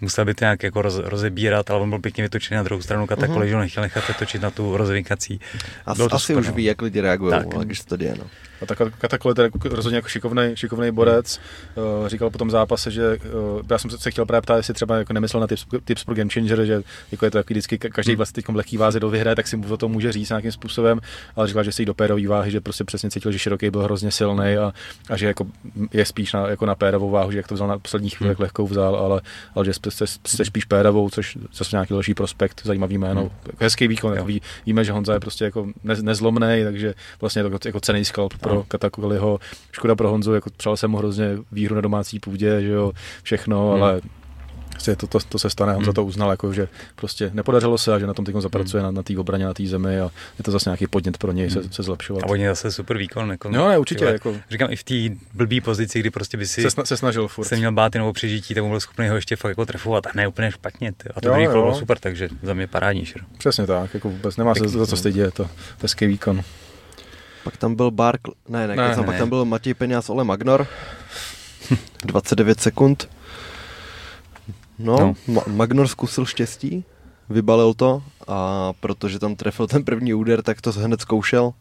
musel 0.00 0.24
by 0.24 0.34
to 0.34 0.44
nějak 0.44 0.62
jako 0.62 0.82
roz, 0.82 0.96
rozebírat, 0.96 1.70
ale 1.70 1.80
on 1.80 1.90
byl 1.90 1.98
pěkně 1.98 2.22
vytočený 2.22 2.56
na 2.56 2.62
druhou 2.62 2.82
stranu 2.82 3.06
katakoli, 3.06 3.46
uh-huh. 3.46 3.50
že 3.50 3.54
on 3.54 3.60
nechtěl 3.60 3.82
nechat 3.82 4.04
se 4.04 4.14
točit 4.14 4.42
na 4.42 4.50
tu 4.50 4.76
rozvinkací. 4.76 5.40
As, 5.86 6.00
asi 6.00 6.26
super, 6.26 6.40
už 6.40 6.48
no. 6.48 6.54
ví, 6.54 6.64
jak 6.64 6.82
lidi 6.82 7.00
reagují, 7.00 7.34
když 7.64 7.80
to 7.80 7.96
děje. 7.96 8.14
No. 8.18 8.24
A 8.62 8.66
tak, 8.66 8.78
Katakol 8.98 9.34
je 9.38 9.42
jako 9.42 9.68
rozhodně 9.68 9.96
jako 9.96 10.08
šikovný, 10.08 10.52
šikovný 10.54 10.90
borec. 10.90 11.40
Uh, 11.74 12.08
říkal 12.08 12.30
po 12.30 12.38
tom 12.38 12.50
zápase, 12.50 12.90
že 12.90 13.18
uh, 13.18 13.60
já 13.70 13.78
jsem 13.78 13.90
se 13.90 14.10
chtěl 14.10 14.26
právě 14.26 14.42
ptát, 14.42 14.56
jestli 14.56 14.74
třeba 14.74 14.96
jako 14.96 15.12
nemyslel 15.12 15.40
na 15.40 15.46
tips, 15.46 15.66
tips 15.84 16.04
pro 16.04 16.14
Game 16.14 16.30
Changer, 16.30 16.64
že 16.64 16.82
jako 17.12 17.24
je 17.24 17.30
to 17.30 17.38
takový 17.38 17.54
vždycky 17.54 17.78
každý 17.78 18.12
hmm. 18.12 18.16
vlastně 18.16 18.42
v 18.48 18.56
lehký 18.56 18.76
váze 18.76 19.00
do 19.00 19.10
vyhraje, 19.10 19.36
tak 19.36 19.48
si 19.48 19.56
mu 19.56 19.72
o 19.72 19.76
tom 19.76 19.92
může 19.92 20.12
říct 20.12 20.28
nějakým 20.28 20.52
způsobem, 20.52 21.00
ale 21.36 21.48
říkal, 21.48 21.64
že 21.64 21.72
si 21.72 21.84
do 21.84 21.94
pérový 21.94 22.26
váhy, 22.26 22.50
že 22.50 22.60
prostě 22.60 22.84
přesně 22.84 23.10
cítil, 23.10 23.32
že 23.32 23.38
široký 23.38 23.70
byl 23.70 23.82
hrozně 23.82 24.10
silný 24.10 24.56
a, 24.56 24.72
a, 25.10 25.16
že 25.16 25.26
jako 25.26 25.46
je 25.92 26.04
spíš 26.06 26.32
na, 26.32 26.48
jako 26.48 26.66
na 26.66 26.74
pérovou 26.74 27.10
váhu, 27.10 27.30
že 27.30 27.36
jak 27.36 27.48
to 27.48 27.54
vzal 27.54 27.68
na 27.68 27.78
poslední 27.78 28.10
chvíli, 28.10 28.34
hmm. 28.34 28.42
lehkou 28.42 28.66
vzal, 28.66 28.96
ale, 28.96 29.20
ale 29.54 29.64
že 29.64 29.72
jste, 29.72 30.06
jste 30.06 30.44
spíš 30.44 30.64
pérovou, 30.64 31.10
což 31.10 31.38
zase 31.54 31.76
nějaký 31.76 31.94
další 31.94 32.14
prospekt, 32.14 32.60
zajímavý 32.64 32.98
jméno, 32.98 33.20
hmm. 33.20 33.30
hezký 33.60 33.88
výkon, 33.88 34.12
jako 34.12 34.24
ví, 34.24 34.42
víme, 34.66 34.84
že 34.84 34.92
Honza 34.92 35.14
je 35.14 35.20
prostě 35.20 35.44
jako 35.44 35.66
ne, 35.84 35.94
nezlomný, 36.02 36.60
takže 36.64 36.94
vlastně 37.20 37.42
je 37.42 37.50
to 37.50 37.68
jako 37.68 37.80
cený 37.80 38.04
skalp 38.04 38.38
pro 38.38 38.51
no. 38.54 38.64
Katakoliho 38.68 39.38
škoda 39.72 39.94
pro 39.94 40.10
Honzu, 40.10 40.34
jako 40.34 40.50
přál 40.56 40.76
jsem 40.76 40.90
mu 40.90 40.96
hrozně 40.96 41.38
výhru 41.52 41.74
na 41.74 41.80
domácí 41.80 42.20
půdě, 42.20 42.62
že 42.62 42.70
jo, 42.70 42.92
všechno, 43.22 43.72
hmm. 43.72 43.82
ale 43.82 44.00
prostě 44.72 44.96
to, 44.96 45.06
to, 45.06 45.18
to, 45.28 45.38
se 45.38 45.50
stane, 45.50 45.76
on 45.76 45.84
za 45.84 45.88
hmm. 45.88 45.94
to 45.94 46.04
uznal, 46.04 46.30
jako, 46.30 46.52
že 46.52 46.68
prostě 46.96 47.30
nepodařilo 47.34 47.78
se 47.78 47.94
a 47.94 47.98
že 47.98 48.06
na 48.06 48.14
tom 48.14 48.24
teď 48.24 48.36
zapracuje 48.38 48.82
hmm. 48.82 48.94
na, 48.94 48.98
na 48.98 49.02
té 49.02 49.18
obraně, 49.18 49.44
na 49.44 49.54
té 49.54 49.66
zemi 49.66 50.00
a 50.00 50.10
je 50.38 50.44
to 50.44 50.50
zase 50.50 50.70
nějaký 50.70 50.86
podnět 50.86 51.18
pro 51.18 51.32
něj 51.32 51.48
hmm. 51.48 51.62
se, 51.62 51.72
se 51.72 51.82
zlepšovat. 51.82 52.22
A 52.22 52.26
oni 52.26 52.46
zase 52.46 52.72
super 52.72 52.98
výkon. 52.98 53.30
Jako, 53.30 53.50
no, 53.50 53.68
ne, 53.68 53.78
určitě. 53.78 54.04
Jako, 54.04 54.36
říkám, 54.50 54.72
i 54.72 54.76
v 54.76 54.84
té 54.84 54.94
blbý 55.34 55.60
pozici, 55.60 56.00
kdy 56.00 56.10
prostě 56.10 56.36
by 56.36 56.46
si 56.46 56.62
se, 56.62 56.70
sna, 56.70 56.84
se 56.84 56.96
snažil 56.96 57.28
furt. 57.28 57.46
se 57.46 57.56
měl 57.56 57.72
bát 57.72 57.94
jenom 57.94 58.12
přežití, 58.12 58.54
tak 58.54 58.64
byl 58.64 58.80
schopný 58.80 59.08
ho 59.08 59.14
ještě 59.14 59.36
fakt 59.36 59.50
jako 59.50 59.66
trefovat 59.66 60.06
a 60.06 60.10
ne 60.14 60.28
úplně 60.28 60.50
špatně. 60.50 60.92
Ty. 60.92 61.08
A 61.08 61.20
to 61.20 61.28
druhý 61.28 61.46
kolo 61.46 61.62
bylo 61.62 61.74
super, 61.74 61.98
takže 61.98 62.28
za 62.42 62.54
mě 62.54 62.66
parádní. 62.66 63.04
Přesně 63.38 63.66
tak, 63.66 63.94
jako 63.94 64.10
vůbec 64.10 64.36
nemá 64.36 64.54
se 64.54 64.68
za 64.68 64.86
co 64.86 64.96
stydět, 64.96 65.24
je 65.24 65.30
to 65.30 65.50
hezký 65.82 66.06
výkon. 66.06 66.42
Pak 67.44 67.56
tam 67.56 67.74
byl 67.74 67.90
Bark, 67.90 68.20
ne, 68.48 68.68
ne, 68.68 68.76
ne, 68.76 68.96
ne, 68.96 69.02
pak 69.02 69.18
tam 69.18 69.28
byl 69.28 69.44
Matěj 69.44 69.74
Peňáz, 69.74 70.10
Ole 70.10 70.24
Magnor, 70.24 70.66
29 72.04 72.60
sekund. 72.60 73.08
No, 74.78 74.96
no. 74.98 75.14
Ma- 75.28 75.52
Magnor 75.52 75.88
zkusil 75.88 76.26
štěstí, 76.26 76.84
vybalil 77.30 77.74
to 77.74 78.02
a 78.28 78.72
protože 78.80 79.18
tam 79.18 79.36
trefil 79.36 79.66
ten 79.66 79.84
první 79.84 80.14
úder, 80.14 80.42
tak 80.42 80.60
to 80.60 80.72
hned 80.72 81.00
zkoušel 81.00 81.52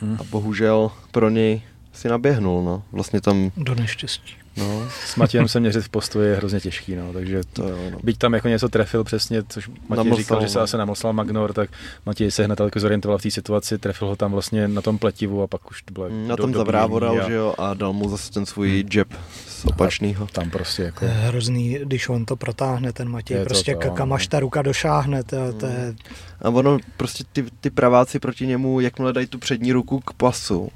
hmm. 0.00 0.16
a 0.20 0.24
bohužel 0.24 0.90
pro 1.10 1.30
něj 1.30 1.62
si 1.92 2.08
naběhnul, 2.08 2.64
no. 2.64 2.82
Vlastně 2.92 3.20
tam... 3.20 3.50
Do 3.56 3.74
neštěstí. 3.74 4.41
No, 4.56 4.88
s 5.06 5.16
Matějem 5.16 5.48
se 5.48 5.60
měřit 5.60 5.84
v 5.84 5.88
postoji 5.88 6.28
je 6.28 6.36
hrozně 6.36 6.60
těžký, 6.60 6.96
no, 6.96 7.12
takže 7.12 7.40
to, 7.52 7.68
jo, 7.68 7.78
no. 7.92 7.98
byť 8.02 8.18
tam 8.18 8.34
jako 8.34 8.48
něco 8.48 8.68
trefil 8.68 9.04
přesně, 9.04 9.42
což 9.48 9.68
Matěj 9.68 9.96
namlsal, 9.96 10.16
říkal, 10.16 10.40
že 10.42 10.48
se 10.48 10.58
no. 10.58 10.64
asi 10.64 10.76
namlsal 10.76 11.12
Magnor, 11.12 11.52
tak 11.52 11.70
Matěj 12.06 12.30
se 12.30 12.44
hned 12.44 12.60
jako 12.60 12.80
zorientoval 12.80 13.18
v 13.18 13.22
té 13.22 13.30
situaci, 13.30 13.78
trefil 13.78 14.08
ho 14.08 14.16
tam 14.16 14.32
vlastně 14.32 14.68
na 14.68 14.82
tom 14.82 14.98
pletivu 14.98 15.42
a 15.42 15.46
pak 15.46 15.70
už 15.70 15.82
to 15.82 15.92
bylo 15.92 16.08
Na 16.08 16.36
do, 16.36 16.42
tom 16.42 16.54
zavrávoral, 16.54 17.20
a... 17.20 17.28
že 17.28 17.34
jo, 17.34 17.54
a 17.58 17.74
dal 17.74 17.92
mu 17.92 18.08
zase 18.08 18.32
ten 18.32 18.46
svůj 18.46 18.80
hmm. 18.80 18.90
jab 18.94 19.08
z 19.46 19.64
opačného. 19.64 20.26
Tam 20.26 20.50
prostě 20.50 20.82
jako... 20.82 21.06
Hrozný, 21.08 21.78
když 21.84 22.08
on 22.08 22.24
to 22.24 22.36
protáhne, 22.36 22.92
ten 22.92 23.08
Matěj, 23.08 23.36
je 23.36 23.44
prostě 23.44 23.74
to, 23.74 23.80
to, 23.80 23.90
kam 23.90 24.12
až 24.12 24.26
ta 24.26 24.40
ruka 24.40 24.62
došáhne, 24.62 25.22
to, 25.24 25.52
to 25.52 25.66
je... 25.66 25.94
A 26.42 26.48
ono, 26.48 26.78
prostě 26.96 27.24
ty, 27.32 27.44
ty 27.60 27.70
praváci 27.70 28.18
proti 28.18 28.46
němu, 28.46 28.80
jakmile 28.80 29.12
dají 29.12 29.26
tu 29.26 29.38
přední 29.38 29.72
ruku 29.72 30.00
k 30.00 30.12
pasu, 30.12 30.68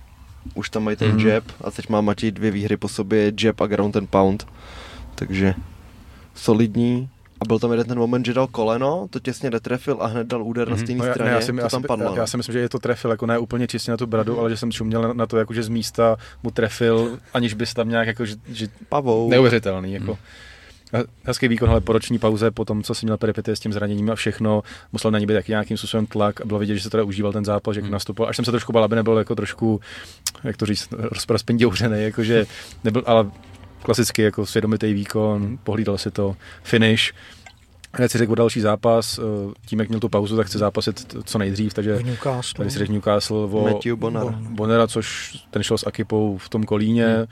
už 0.55 0.71
tam 0.71 0.85
mají 0.85 0.97
ten 0.97 1.13
mm. 1.13 1.27
jab 1.27 1.45
a 1.65 1.71
teď 1.71 1.89
má 1.89 2.01
Matěj 2.01 2.31
dvě 2.31 2.51
výhry 2.51 2.77
po 2.77 2.89
sobě, 2.89 3.33
jab 3.43 3.61
a 3.61 3.67
ground 3.67 3.97
and 3.97 4.11
pound. 4.11 4.47
Takže 5.15 5.55
solidní. 6.35 7.09
A 7.41 7.45
byl 7.45 7.59
tam 7.59 7.71
jeden 7.71 7.87
ten 7.87 7.99
moment, 7.99 8.27
že 8.27 8.35
dal 8.35 8.47
koleno, 8.47 9.07
to 9.11 9.21
těsně 9.21 9.51
netrefil 9.51 9.97
a 10.01 10.07
hned 10.07 10.27
dal 10.27 10.43
úder 10.43 10.67
mm. 10.67 10.71
na 10.71 10.77
mhm. 10.77 10.85
stejné 10.87 11.07
no, 11.07 11.13
straně, 11.13 11.31
ne, 11.31 11.37
já 11.37 11.41
si, 11.41 11.53
to 11.53 11.59
já 11.59 11.69
tam 11.69 11.83
padlo. 11.83 12.15
Já, 12.15 12.17
já, 12.17 12.27
si 12.27 12.37
myslím, 12.37 12.53
že 12.53 12.59
je 12.59 12.69
to 12.69 12.79
trefil, 12.79 13.11
jako 13.11 13.27
ne 13.27 13.39
úplně 13.39 13.67
čistě 13.67 13.91
na 13.91 13.97
tu 13.97 14.07
bradu, 14.07 14.33
mm. 14.33 14.39
ale 14.41 14.51
že 14.51 14.57
jsem 14.57 14.73
čuměl 14.73 15.03
na, 15.03 15.13
na 15.13 15.27
to, 15.27 15.39
jako, 15.39 15.55
že 15.55 15.63
z 15.63 15.69
místa 15.69 16.17
mu 16.43 16.51
trefil, 16.51 17.19
aniž 17.35 17.55
bys 17.55 17.75
tam 17.75 17.89
nějak 17.89 18.07
jako, 18.07 18.27
že, 18.27 18.37
že 18.49 18.69
Pavou. 18.89 19.31
neuvěřitelný, 19.31 19.93
jako. 19.93 20.11
Mm. 20.13 21.03
hezký 21.25 21.49
výkon, 21.49 21.71
ale 21.71 21.81
po 21.81 21.93
roční 21.93 22.19
pauze, 22.19 22.51
po 22.51 22.65
tom, 22.65 22.83
co 22.83 22.95
si 22.95 23.07
měl 23.07 23.17
peripety 23.17 23.53
s 23.53 23.61
tím 23.61 23.73
zraněním 23.73 24.11
a 24.11 24.15
všechno, 24.15 24.63
musel 24.93 25.11
na 25.11 25.19
ní 25.19 25.27
být 25.27 25.35
taky 25.35 25.53
nějakým 25.53 25.77
způsobem 25.77 26.07
tlak 26.07 26.41
a 26.41 26.45
bylo 26.45 26.59
vidět, 26.59 26.75
že 26.75 26.83
se 26.83 26.91
teda 26.91 27.05
užíval 27.05 27.33
ten 27.33 27.45
zápas, 27.45 27.75
že 27.75 27.81
hmm. 27.81 27.91
nastupoval. 27.91 28.31
Až 28.31 28.37
jsem 28.37 28.45
se 28.45 28.51
trošku 28.51 28.73
bál, 28.73 28.85
aby 28.85 28.97
nebyl 28.97 29.19
jako 29.19 29.35
trošku, 29.35 29.81
jak 30.45 30.57
to 30.57 30.67
říct, 30.67 30.89
rozpinděuřený, 31.29 32.03
jakože 32.03 32.47
nebyl, 32.85 33.03
ale 33.07 33.31
klasicky 33.83 34.23
jako 34.23 34.47
svědomitý 34.47 34.93
výkon, 34.93 35.59
pohlídal 35.65 35.99
si 35.99 36.11
to, 36.11 36.37
finish, 36.63 37.13
Hned 37.93 38.11
si 38.11 38.19
řekl 38.19 38.35
další 38.35 38.61
zápas, 38.61 39.19
eh, 39.19 39.23
tím, 39.67 39.79
jak 39.79 39.89
měl 39.89 40.01
tu 40.01 40.09
pauzu, 40.09 40.37
tak 40.37 40.47
chce 40.47 40.59
zápasit 40.59 41.17
co 41.25 41.39
nejdřív, 41.39 41.75
takže 41.75 41.99
tady 42.57 42.71
si 42.71 42.79
řekl 42.79 42.93
Newcastle 42.93 43.37
o 43.37 43.69
Matthew 43.73 43.97
Bonera. 43.97 44.39
Bonera, 44.41 44.87
což 44.87 45.33
ten 45.51 45.63
šel 45.63 45.79
s 45.79 45.87
Akipou 45.87 46.39
v 46.39 46.49
tom 46.49 46.65
kolíně, 46.65 47.07
hmm. 47.07 47.27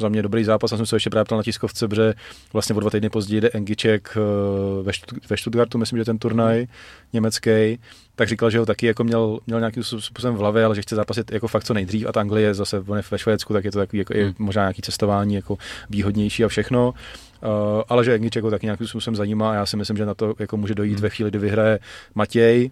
Za 0.00 0.08
mě 0.08 0.22
dobrý 0.22 0.44
zápas, 0.44 0.72
já 0.72 0.76
jsem 0.76 0.86
se 0.86 0.96
ještě 0.96 1.10
právě 1.10 1.24
ptal 1.24 1.38
na 1.38 1.42
tiskovce, 1.42 1.88
protože 1.88 2.14
vlastně 2.52 2.74
o 2.74 2.80
dva 2.80 2.90
týdny 2.90 3.10
později 3.10 3.40
jde 3.40 3.50
Engiček 3.50 4.16
eh, 4.16 4.82
ve, 4.82 4.92
ve 5.30 5.36
Stuttgartu, 5.36 5.78
myslím, 5.78 5.98
že 5.98 6.04
ten 6.04 6.18
turnaj 6.18 6.66
německý, 7.12 7.78
tak 8.16 8.28
říkal, 8.28 8.50
že 8.50 8.58
ho 8.58 8.66
taky 8.66 8.86
jako 8.86 9.04
měl, 9.04 9.38
měl 9.46 9.58
nějakým 9.58 9.82
způsobem 9.82 10.34
v 10.34 10.38
hlavě, 10.38 10.64
ale 10.64 10.74
že 10.74 10.82
chce 10.82 10.96
zápasit 10.96 11.32
jako 11.32 11.48
fakt 11.48 11.64
co 11.64 11.74
nejdřív 11.74 12.06
a 12.06 12.12
ta 12.12 12.20
Anglie 12.20 12.46
je 12.46 12.54
zase 12.54 12.84
on 12.86 12.96
je 12.96 13.02
ve 13.10 13.18
Švédsku, 13.18 13.52
tak 13.52 13.64
je 13.64 13.72
to 13.72 13.78
takový 13.78 13.98
jako, 13.98 14.14
hmm. 14.14 14.34
možná 14.38 14.62
nějaký 14.62 14.82
cestování 14.82 15.34
jako 15.34 15.58
výhodnější 15.90 16.44
a 16.44 16.48
všechno. 16.48 16.94
Uh, 17.42 17.82
ale 17.88 18.04
že 18.04 18.14
Engiček 18.14 18.44
ho 18.44 18.50
taky 18.50 18.66
nějakým 18.66 18.86
způsobem 18.86 19.16
zajímá 19.16 19.50
a 19.50 19.54
já 19.54 19.66
si 19.66 19.76
myslím, 19.76 19.96
že 19.96 20.06
na 20.06 20.14
to 20.14 20.34
jako 20.38 20.56
může 20.56 20.74
dojít 20.74 20.92
hmm. 20.92 21.02
ve 21.02 21.10
chvíli, 21.10 21.30
kdy 21.30 21.38
vyhraje 21.38 21.78
Matěj, 22.14 22.70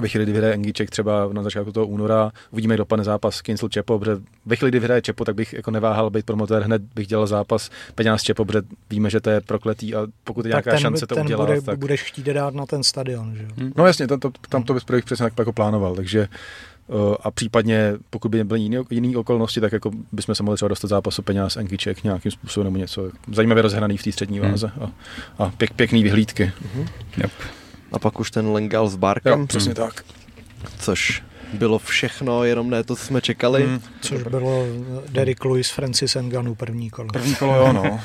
ve 0.00 0.08
chvíli, 0.08 0.24
kdy 0.24 0.32
vyhraje 0.32 0.54
Engíček 0.54 0.90
třeba 0.90 1.28
na 1.32 1.42
začátku 1.42 1.72
toho 1.72 1.86
února, 1.86 2.32
uvidíme, 2.50 2.74
jak 2.74 2.78
dopadne 2.78 3.04
zápas 3.04 3.40
Kincel 3.40 3.68
Čepo, 3.68 3.98
protože 3.98 4.16
ve 4.46 4.56
chvíli, 4.56 4.70
kdy 4.70 4.80
vyhraje 4.80 5.02
Čepo, 5.02 5.24
tak 5.24 5.34
bych 5.34 5.52
jako 5.52 5.70
neváhal 5.70 6.10
být 6.10 6.26
promotér, 6.26 6.62
hned 6.62 6.82
bych 6.94 7.06
dělal 7.06 7.26
zápas 7.26 7.70
Peňáz 7.94 8.22
Čepo, 8.22 8.44
protože 8.44 8.62
víme, 8.90 9.10
že 9.10 9.20
to 9.20 9.30
je 9.30 9.40
prokletý 9.40 9.94
a 9.94 10.06
pokud 10.24 10.44
je 10.44 10.48
nějaká 10.48 10.70
ten, 10.70 10.80
šance 10.80 11.06
to 11.06 11.14
ten 11.14 11.24
udělat, 11.24 11.46
bude, 11.46 11.62
tak... 11.62 11.78
budeš 11.78 12.02
chtít 12.02 12.26
dát 12.26 12.54
na 12.54 12.66
ten 12.66 12.82
stadion, 12.82 13.36
že? 13.36 13.48
Hmm. 13.56 13.72
No 13.76 13.86
jasně, 13.86 14.06
tam 14.06 14.20
to, 14.20 14.30
tam 14.48 14.62
to 14.62 14.74
bych 14.74 15.04
přesně 15.04 15.24
tak 15.24 15.32
jako 15.38 15.52
plánoval, 15.52 15.96
takže 15.96 16.28
uh, 16.86 17.14
a 17.20 17.30
případně, 17.30 17.94
pokud 18.10 18.28
by 18.28 18.38
nebyly 18.38 18.60
jiné 18.60 18.82
jiný 18.90 19.16
okolnosti, 19.16 19.60
tak 19.60 19.72
jako 19.72 19.90
bychom 20.12 20.34
se 20.34 20.42
mohli 20.42 20.56
třeba 20.56 20.68
dostat 20.68 20.88
zápasu 20.88 21.22
peněz 21.22 21.56
Engiček 21.56 22.04
nějakým 22.04 22.32
způsobem 22.32 22.64
nebo 22.64 22.76
něco 22.76 23.10
zajímavě 23.32 23.62
rozhraný 23.62 23.96
v 23.96 24.02
té 24.02 24.12
střední 24.12 24.38
hmm. 24.38 24.50
váze 24.50 24.72
a, 24.80 24.90
a 25.38 25.50
pěk, 25.50 25.72
pěkný 25.72 26.02
vyhlídky. 26.02 26.52
Hmm. 26.74 26.86
Yep. 27.16 27.30
A 27.92 27.98
pak 27.98 28.20
už 28.20 28.30
ten 28.30 28.48
Lengal 28.48 28.88
s 28.88 28.96
Barkem. 28.96 29.40
Jo, 29.40 29.46
přesně 29.46 29.74
hmm. 29.76 29.88
tak 29.88 30.04
což 30.78 31.22
bylo 31.52 31.78
všechno, 31.78 32.44
jenom 32.44 32.70
ne 32.70 32.84
to, 32.84 32.96
co 32.96 33.04
jsme 33.04 33.20
čekali. 33.20 33.66
Hmm. 33.66 33.80
Což 34.00 34.22
bylo 34.22 34.66
Derek 35.08 35.44
Lewis, 35.44 35.70
Francis 35.70 36.16
Nganu 36.20 36.54
první 36.54 36.90
kolo. 36.90 37.08
První 37.12 37.34
kolo, 37.34 37.56
jo, 37.56 37.72
no. 37.72 38.00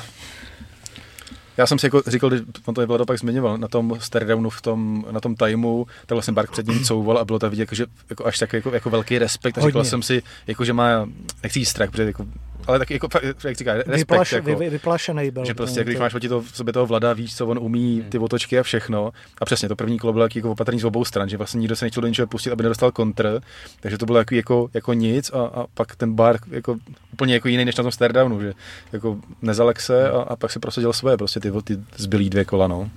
Já 1.56 1.66
jsem 1.66 1.78
si 1.78 1.86
jako 1.86 2.02
říkal, 2.06 2.30
když 2.30 2.42
on 2.64 2.74
to 2.74 2.86
Vlado 2.86 3.06
pak 3.06 3.18
zmiňoval, 3.18 3.58
na 3.58 3.68
tom 3.68 3.96
Stardownu 4.00 4.50
v 4.50 4.62
tom, 4.62 5.04
na 5.10 5.20
tom 5.20 5.34
timeu, 5.34 5.86
tak 6.06 6.16
vlastně 6.16 6.32
Bark 6.32 6.50
před 6.50 6.66
ním 6.66 6.84
couval 6.84 7.18
a 7.18 7.24
bylo 7.24 7.38
to 7.38 7.50
vidět, 7.50 7.62
jako, 7.62 7.74
že 7.74 7.86
jako 8.10 8.26
až 8.26 8.38
tak 8.38 8.52
jako, 8.52 8.74
jako 8.74 8.90
velký 8.90 9.18
respekt 9.18 9.58
a 9.58 9.60
říkal 9.60 9.84
jsem 9.84 10.02
si, 10.02 10.22
jako, 10.46 10.64
že 10.64 10.72
má, 10.72 11.08
nechci 11.42 11.64
strach, 11.64 11.90
protože 11.90 12.02
jako 12.02 12.26
ale 12.68 12.78
taky 12.78 12.94
jako, 12.94 13.08
jak 13.44 13.56
říká, 13.56 13.74
respekt. 13.74 13.96
Vyplaš, 13.96 14.32
jako, 14.32 14.56
vy, 14.56 14.70
vyplašený 14.70 15.30
byl. 15.30 15.44
Že 15.44 15.54
prostě, 15.54 15.84
když 15.84 15.98
máš 15.98 16.12
proti 16.12 16.28
to, 16.28 16.40
v 16.40 16.56
sobě 16.56 16.72
toho 16.72 16.86
vlada, 16.86 17.12
víš, 17.12 17.36
co 17.36 17.46
on 17.46 17.58
umí, 17.58 18.04
ty 18.08 18.18
otočky 18.18 18.58
a 18.58 18.62
všechno. 18.62 19.12
A 19.40 19.44
přesně, 19.44 19.68
to 19.68 19.76
první 19.76 19.98
kolo 19.98 20.12
bylo 20.12 20.28
jako 20.34 20.50
opatrný 20.50 20.80
z 20.80 20.84
obou 20.84 21.04
stran, 21.04 21.28
že 21.28 21.36
vlastně 21.36 21.58
nikdo 21.58 21.76
se 21.76 21.84
nechtěl 21.84 22.00
do 22.00 22.08
ničeho 22.08 22.26
pustit, 22.26 22.50
aby 22.50 22.62
nedostal 22.62 22.92
kontr. 22.92 23.40
Takže 23.80 23.98
to 23.98 24.06
bylo 24.06 24.18
jako, 24.18 24.34
jako, 24.34 24.68
jako 24.74 24.92
nic 24.92 25.30
a, 25.30 25.46
a, 25.46 25.66
pak 25.74 25.96
ten 25.96 26.14
bar 26.14 26.38
jako 26.50 26.76
úplně 27.12 27.34
jako 27.34 27.48
jiný 27.48 27.64
než 27.64 27.76
na 27.76 27.82
tom 27.82 27.92
Stardownu, 27.92 28.40
že 28.40 28.52
jako 28.92 29.18
nezalek 29.42 29.80
se 29.80 30.10
a, 30.10 30.20
a 30.20 30.36
pak 30.36 30.50
si 30.50 30.58
prosadil 30.58 30.92
své, 30.92 31.16
prostě 31.16 31.40
ty, 31.40 31.52
ty 31.64 31.78
zbylý 31.96 32.30
dvě 32.30 32.44
kola, 32.44 32.66
no. 32.66 32.90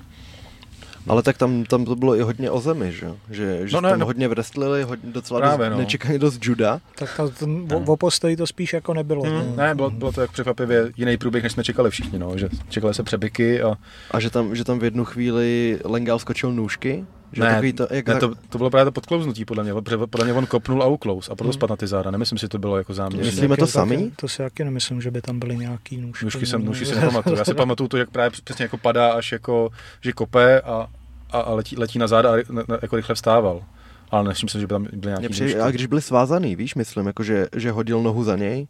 Ale 1.07 1.23
tak 1.23 1.37
tam, 1.37 1.63
tam 1.63 1.85
to 1.85 1.95
bylo 1.95 2.15
i 2.15 2.21
hodně 2.21 2.51
o 2.51 2.59
zemi, 2.59 2.91
že, 2.91 3.11
že, 3.29 3.67
že 3.67 3.75
no, 3.75 3.81
ne, 3.81 3.89
tam 3.89 3.99
no. 3.99 4.05
hodně 4.05 4.27
wrestlili, 4.27 4.83
hodně, 4.83 5.11
docela 5.11 5.39
Právě, 5.39 5.69
dost, 5.69 5.75
no. 5.75 5.77
nečekaně 5.77 6.19
dost 6.19 6.45
juda. 6.45 6.81
Tak 6.95 7.17
to, 7.17 7.29
ten, 7.29 7.67
no. 7.67 7.83
o 7.87 7.97
postoji 7.97 8.37
to 8.37 8.47
spíš 8.47 8.73
jako 8.73 8.93
nebylo. 8.93 9.23
Hmm, 9.23 9.55
ne, 9.55 9.75
bylo, 9.75 9.89
bylo 9.89 10.11
to 10.11 10.21
jak 10.21 10.31
překvapivě 10.31 10.91
jiný 10.97 11.17
průběh, 11.17 11.43
než 11.43 11.51
jsme 11.51 11.63
čekali 11.63 11.89
všichni, 11.89 12.19
no, 12.19 12.37
že 12.37 12.49
čekali 12.69 12.93
se 12.93 13.03
přebyky 13.03 13.61
a... 13.61 13.75
A 14.11 14.19
že 14.19 14.29
tam, 14.29 14.55
že 14.55 14.63
tam 14.63 14.79
v 14.79 14.83
jednu 14.83 15.05
chvíli 15.05 15.79
Lengal 15.83 16.19
skočil 16.19 16.51
nůžky, 16.51 17.05
že 17.33 17.41
ne, 17.41 17.49
takový 17.49 17.73
to, 17.73 17.87
jak 17.91 18.07
ne, 18.07 18.19
to, 18.19 18.33
to, 18.49 18.57
bylo 18.57 18.69
právě 18.69 18.85
to 18.85 18.91
podklouznutí 18.91 19.45
podle 19.45 19.63
mě, 19.63 19.73
protože 19.73 19.97
podle 19.97 20.25
mě 20.25 20.33
on 20.33 20.45
kopnul 20.45 20.83
a 20.83 20.85
uklous 20.85 21.29
a 21.29 21.35
proto 21.35 21.43
hmm. 21.43 21.53
spadl 21.53 21.71
na 21.71 21.75
ty 21.75 21.87
záda. 21.87 22.11
Nemyslím 22.11 22.37
si, 22.37 22.41
že 22.41 22.49
to 22.49 22.59
bylo 22.59 22.77
jako 22.77 22.93
záměr. 22.93 23.25
Myslíme 23.25 23.57
to 23.57 23.67
sami? 23.67 24.11
To 24.15 24.27
si 24.27 24.37
taky 24.37 24.63
nemyslím, 24.63 25.01
že 25.01 25.11
by 25.11 25.21
tam 25.21 25.39
byly 25.39 25.57
nějaký 25.57 25.97
nůžky. 25.97 26.25
Nůžky, 26.25 26.45
jsem, 26.45 26.65
nůžky 26.65 26.85
si 26.85 26.95
nepamatuju. 26.95 27.37
Já 27.37 27.45
si 27.45 27.53
pamatuju 27.53 27.87
to, 27.87 27.97
jak 27.97 28.09
právě 28.09 28.31
přesně 28.43 28.63
jako 28.63 28.77
padá, 28.77 29.11
až 29.11 29.31
jako, 29.31 29.69
že 30.01 30.13
kope 30.13 30.61
a, 30.61 30.87
a, 31.31 31.39
a 31.39 31.53
letí, 31.53 31.77
letí 31.77 31.99
na 31.99 32.07
záda 32.07 32.33
a 32.33 32.35
na, 32.49 32.63
na, 32.67 32.77
jako 32.81 32.95
rychle 32.95 33.15
vstával. 33.15 33.63
Ale 34.11 34.23
nevšiml 34.23 34.49
jsem, 34.49 34.61
že 34.61 34.67
by 34.67 34.71
tam 34.71 34.83
byly 34.83 35.11
nějaké 35.11 35.29
při, 35.29 35.59
A 35.59 35.71
když 35.71 35.85
byli 35.85 36.01
svázaný, 36.01 36.55
víš, 36.55 36.75
myslím, 36.75 37.07
jako 37.07 37.23
že, 37.23 37.47
že 37.55 37.71
hodil 37.71 38.03
nohu 38.03 38.23
za 38.23 38.35
něj. 38.35 38.67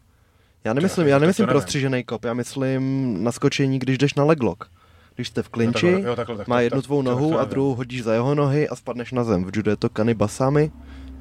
Já 0.64 0.74
nemyslím, 0.74 1.08
já 1.08 1.20
nemyslím 1.20 1.48
prostřižený 1.48 2.04
kop, 2.04 2.26
já 2.26 2.34
myslím 2.34 3.18
naskočení, 3.24 3.80
když 3.80 3.98
jdeš 3.98 4.14
na 4.14 4.24
leglock. 4.24 4.64
Když 5.16 5.28
jste 5.28 5.44
v 5.44 5.50
klinči, 5.50 5.88
jo, 5.88 5.92
takhle, 5.92 6.10
jo, 6.10 6.16
takhle, 6.16 6.38
takhle, 6.38 6.56
má 6.56 6.62
jednu 6.62 6.82
tvou 6.82 7.02
nohu 7.02 7.40
a 7.40 7.46
druhou 7.46 7.76
hodíš 7.76 8.04
za 8.04 8.14
jeho 8.14 8.36
nohy 8.36 8.70
a 8.70 8.76
spadneš 8.76 9.12
na 9.12 9.24
zem. 9.24 9.44
V 9.44 9.52
judo 9.56 9.72
je 9.72 9.78
to 9.78 9.90
kanibasami 9.90 10.72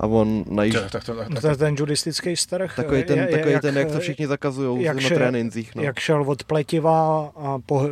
a 0.00 0.06
on 0.06 0.44
najíž... 0.50 0.74
Tak, 0.74 0.90
tak, 0.90 1.04
tak, 1.04 1.16
tak, 1.16 1.42
tak. 1.42 1.56
Ten 1.56 1.74
judistický 1.78 2.36
strach. 2.36 2.76
Takový 2.76 3.02
ten, 3.02 3.18
je, 3.18 3.26
takový 3.26 3.52
jak, 3.52 3.62
ten, 3.62 3.76
jak 3.76 3.92
to 3.92 4.00
všichni 4.00 4.26
zakazují 4.26 4.84
na 4.84 5.00
šel, 5.00 5.16
trénincích. 5.16 5.74
No. 5.74 5.82
Jak 5.82 5.98
šel 5.98 6.22
od 6.22 6.44
pletiva 6.44 7.26
a 7.36 7.58
po, 7.66 7.82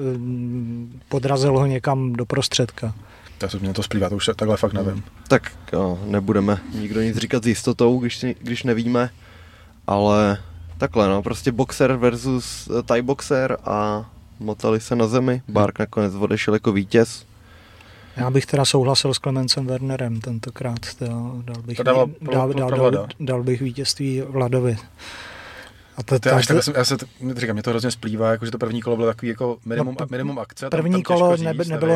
podrazil 1.08 1.58
ho 1.58 1.66
někam 1.66 2.12
do 2.12 2.26
prostředka. 2.26 2.94
Tak 3.38 3.54
mě 3.54 3.72
to 3.72 3.82
splývá, 3.82 4.08
to 4.08 4.16
už 4.16 4.26
takhle 4.26 4.56
fakt 4.56 4.72
nevím. 4.72 4.92
Hmm. 4.92 5.02
Tak 5.28 5.52
jo, 5.72 5.98
nebudeme 6.04 6.58
nikdo 6.74 7.02
nic 7.02 7.16
říkat 7.16 7.44
s 7.44 7.46
jistotou, 7.46 7.98
když, 7.98 8.24
když 8.40 8.62
nevíme, 8.62 9.10
ale 9.86 10.38
takhle 10.78 11.08
no, 11.08 11.22
prostě 11.22 11.52
boxer 11.52 11.92
versus 11.92 12.66
uh, 12.66 12.82
Thai 12.82 13.02
boxer 13.02 13.56
a 13.64 14.10
motali 14.40 14.81
se 14.81 14.97
na 14.97 15.06
zemi. 15.06 15.43
Bark 15.48 15.78
nakonec 15.78 16.15
odešel 16.15 16.55
jako 16.55 16.73
vítěz. 16.73 17.24
Já 18.16 18.31
bych 18.31 18.47
teda 18.47 18.65
souhlasil 18.65 19.15
s 19.15 19.19
Klemencem 19.19 19.66
Wernerem 19.66 20.20
tentokrát. 20.20 20.78
Dal 21.43 21.62
bych, 21.62 21.77
to 21.77 21.82
dalo, 21.82 22.10
dal, 22.20 22.52
dal, 22.52 22.90
dal, 22.90 23.06
dal 23.20 23.43
bych 23.43 23.60
vítězství 23.60 24.20
Vladovi. 24.20 24.77
A 25.97 26.02
to, 26.02 26.19
to, 26.19 26.31
to, 26.31 26.55
to, 26.55 26.62
jsem, 26.62 26.74
já 26.77 26.85
se 26.85 26.97
to, 26.97 27.06
říkám, 27.36 27.55
mě 27.55 27.62
to 27.62 27.70
hrozně 27.70 27.90
splývá, 27.90 28.31
jako, 28.31 28.44
že 28.44 28.51
to 28.51 28.59
první 28.59 28.82
kolo 28.82 28.97
bylo 28.97 29.09
takový 29.09 29.28
jako 29.28 29.59
minimum, 29.66 29.97
no, 30.01 30.06
minimum 30.10 30.39
akce. 30.39 30.70
První 30.70 30.93
tam, 30.93 31.02
tam 31.02 31.16
kolo 31.19 31.36
nebe, 31.36 31.65
nebylo, 31.65 31.94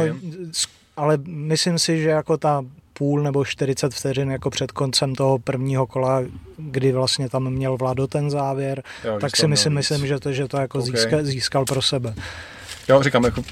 ale 0.97 1.19
myslím 1.27 1.79
si, 1.79 2.03
že 2.03 2.09
jako 2.09 2.37
ta 2.37 2.65
půl 2.93 3.23
nebo 3.23 3.45
40 3.45 3.95
vteřin 3.95 4.31
jako 4.31 4.51
před 4.51 4.73
koncem 4.73 5.15
toho 5.15 5.39
prvního 5.39 5.87
kola, 5.87 6.23
kdy 6.57 6.93
vlastně 6.93 7.29
tam 7.29 7.51
měl 7.51 7.77
Vlado 7.77 8.07
ten 8.07 8.31
závěr, 8.31 8.83
jo, 9.05 9.19
tak 9.21 9.37
si 9.37 9.49
myslím, 9.49 9.75
myslím, 9.75 10.07
že 10.07 10.19
to, 10.19 10.33
že 10.33 10.49
to 10.49 10.57
jako 10.57 10.79
okay. 10.79 10.91
získal, 10.91 11.25
získal 11.25 11.65
pro 11.65 11.83
sebe. 11.83 12.15
Jo, 12.89 13.03
říkám, 13.03 13.25
jako, 13.25 13.45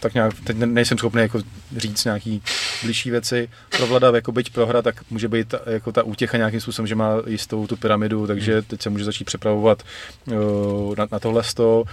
tak 0.00 0.14
nějak, 0.14 0.34
teď 0.44 0.56
nejsem 0.56 0.98
schopný 0.98 1.22
jako 1.22 1.40
říct 1.76 2.04
nějaký 2.04 2.42
blížší 2.82 3.10
věci. 3.10 3.48
Pro 3.76 3.86
Vlada, 3.86 4.10
jako 4.14 4.32
byť 4.32 4.50
prohra, 4.50 4.82
tak 4.82 4.94
může 5.10 5.28
být 5.28 5.48
ta, 5.48 5.60
jako 5.66 5.92
ta 5.92 6.02
útěcha 6.02 6.36
nějakým 6.36 6.60
způsobem, 6.60 6.86
že 6.86 6.94
má 6.94 7.14
jistou 7.26 7.66
tu 7.66 7.76
pyramidu, 7.76 8.26
takže 8.26 8.52
hmm. 8.52 8.62
teď 8.62 8.82
se 8.82 8.90
může 8.90 9.04
začít 9.04 9.24
připravovat 9.24 9.82
uh, 10.26 10.94
na, 10.96 11.06
na 11.12 11.18
tohle 11.18 11.44
sto. 11.44 11.84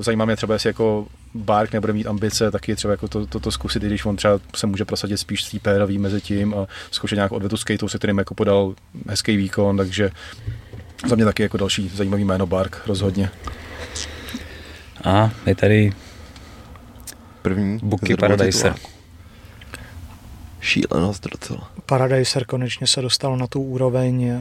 Zajímá 0.00 0.24
mě 0.24 0.36
třeba, 0.36 0.54
jestli 0.54 0.68
jako 0.68 1.06
Bark 1.34 1.72
nebude 1.72 1.92
mít 1.92 2.06
ambice, 2.06 2.50
taky 2.50 2.76
třeba 2.76 2.90
jako 2.90 3.08
to, 3.08 3.26
to, 3.26 3.40
to 3.40 3.50
zkusit, 3.50 3.82
i 3.82 3.86
když 3.86 4.04
on 4.04 4.16
třeba 4.16 4.40
se 4.56 4.66
může 4.66 4.84
prosadit 4.84 5.18
spíš 5.18 5.42
střípérový 5.42 5.98
mezi 5.98 6.20
tím 6.20 6.54
a 6.54 6.66
zkoušet 6.90 7.16
nějak 7.16 7.32
odvetu 7.32 7.56
skateu, 7.56 7.88
se 7.88 7.98
kterým 7.98 8.18
jako 8.18 8.34
podal 8.34 8.74
hezký 9.08 9.36
výkon, 9.36 9.76
takže 9.76 10.10
za 11.06 11.16
mě 11.16 11.24
taky 11.24 11.42
jako 11.42 11.56
další 11.56 11.88
zajímavý 11.94 12.24
jméno 12.24 12.46
Bark 12.46 12.82
rozhodně. 12.86 13.30
A 15.04 15.30
je 15.46 15.54
tady 15.54 15.92
první. 17.42 17.78
Buky 17.82 18.16
Paradiser. 18.16 18.74
Šílenost 20.60 21.26
docela. 21.32 21.70
Paradiser 21.86 22.44
konečně 22.44 22.86
se 22.86 23.02
dostal 23.02 23.36
na 23.36 23.46
tu 23.46 23.62
úroveň 23.62 24.40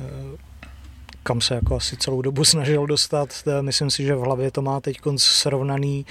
kam 1.23 1.41
se 1.41 1.55
jako 1.55 1.75
asi 1.75 1.97
celou 1.97 2.21
dobu 2.21 2.45
snažil 2.51 2.85
dostat. 2.85 3.29
Myslím 3.61 3.89
si, 3.89 4.03
že 4.03 4.15
v 4.15 4.19
hlavě 4.19 4.51
to 4.51 4.61
má 4.61 4.79
teď 4.79 4.97
srovnaný, 5.17 6.05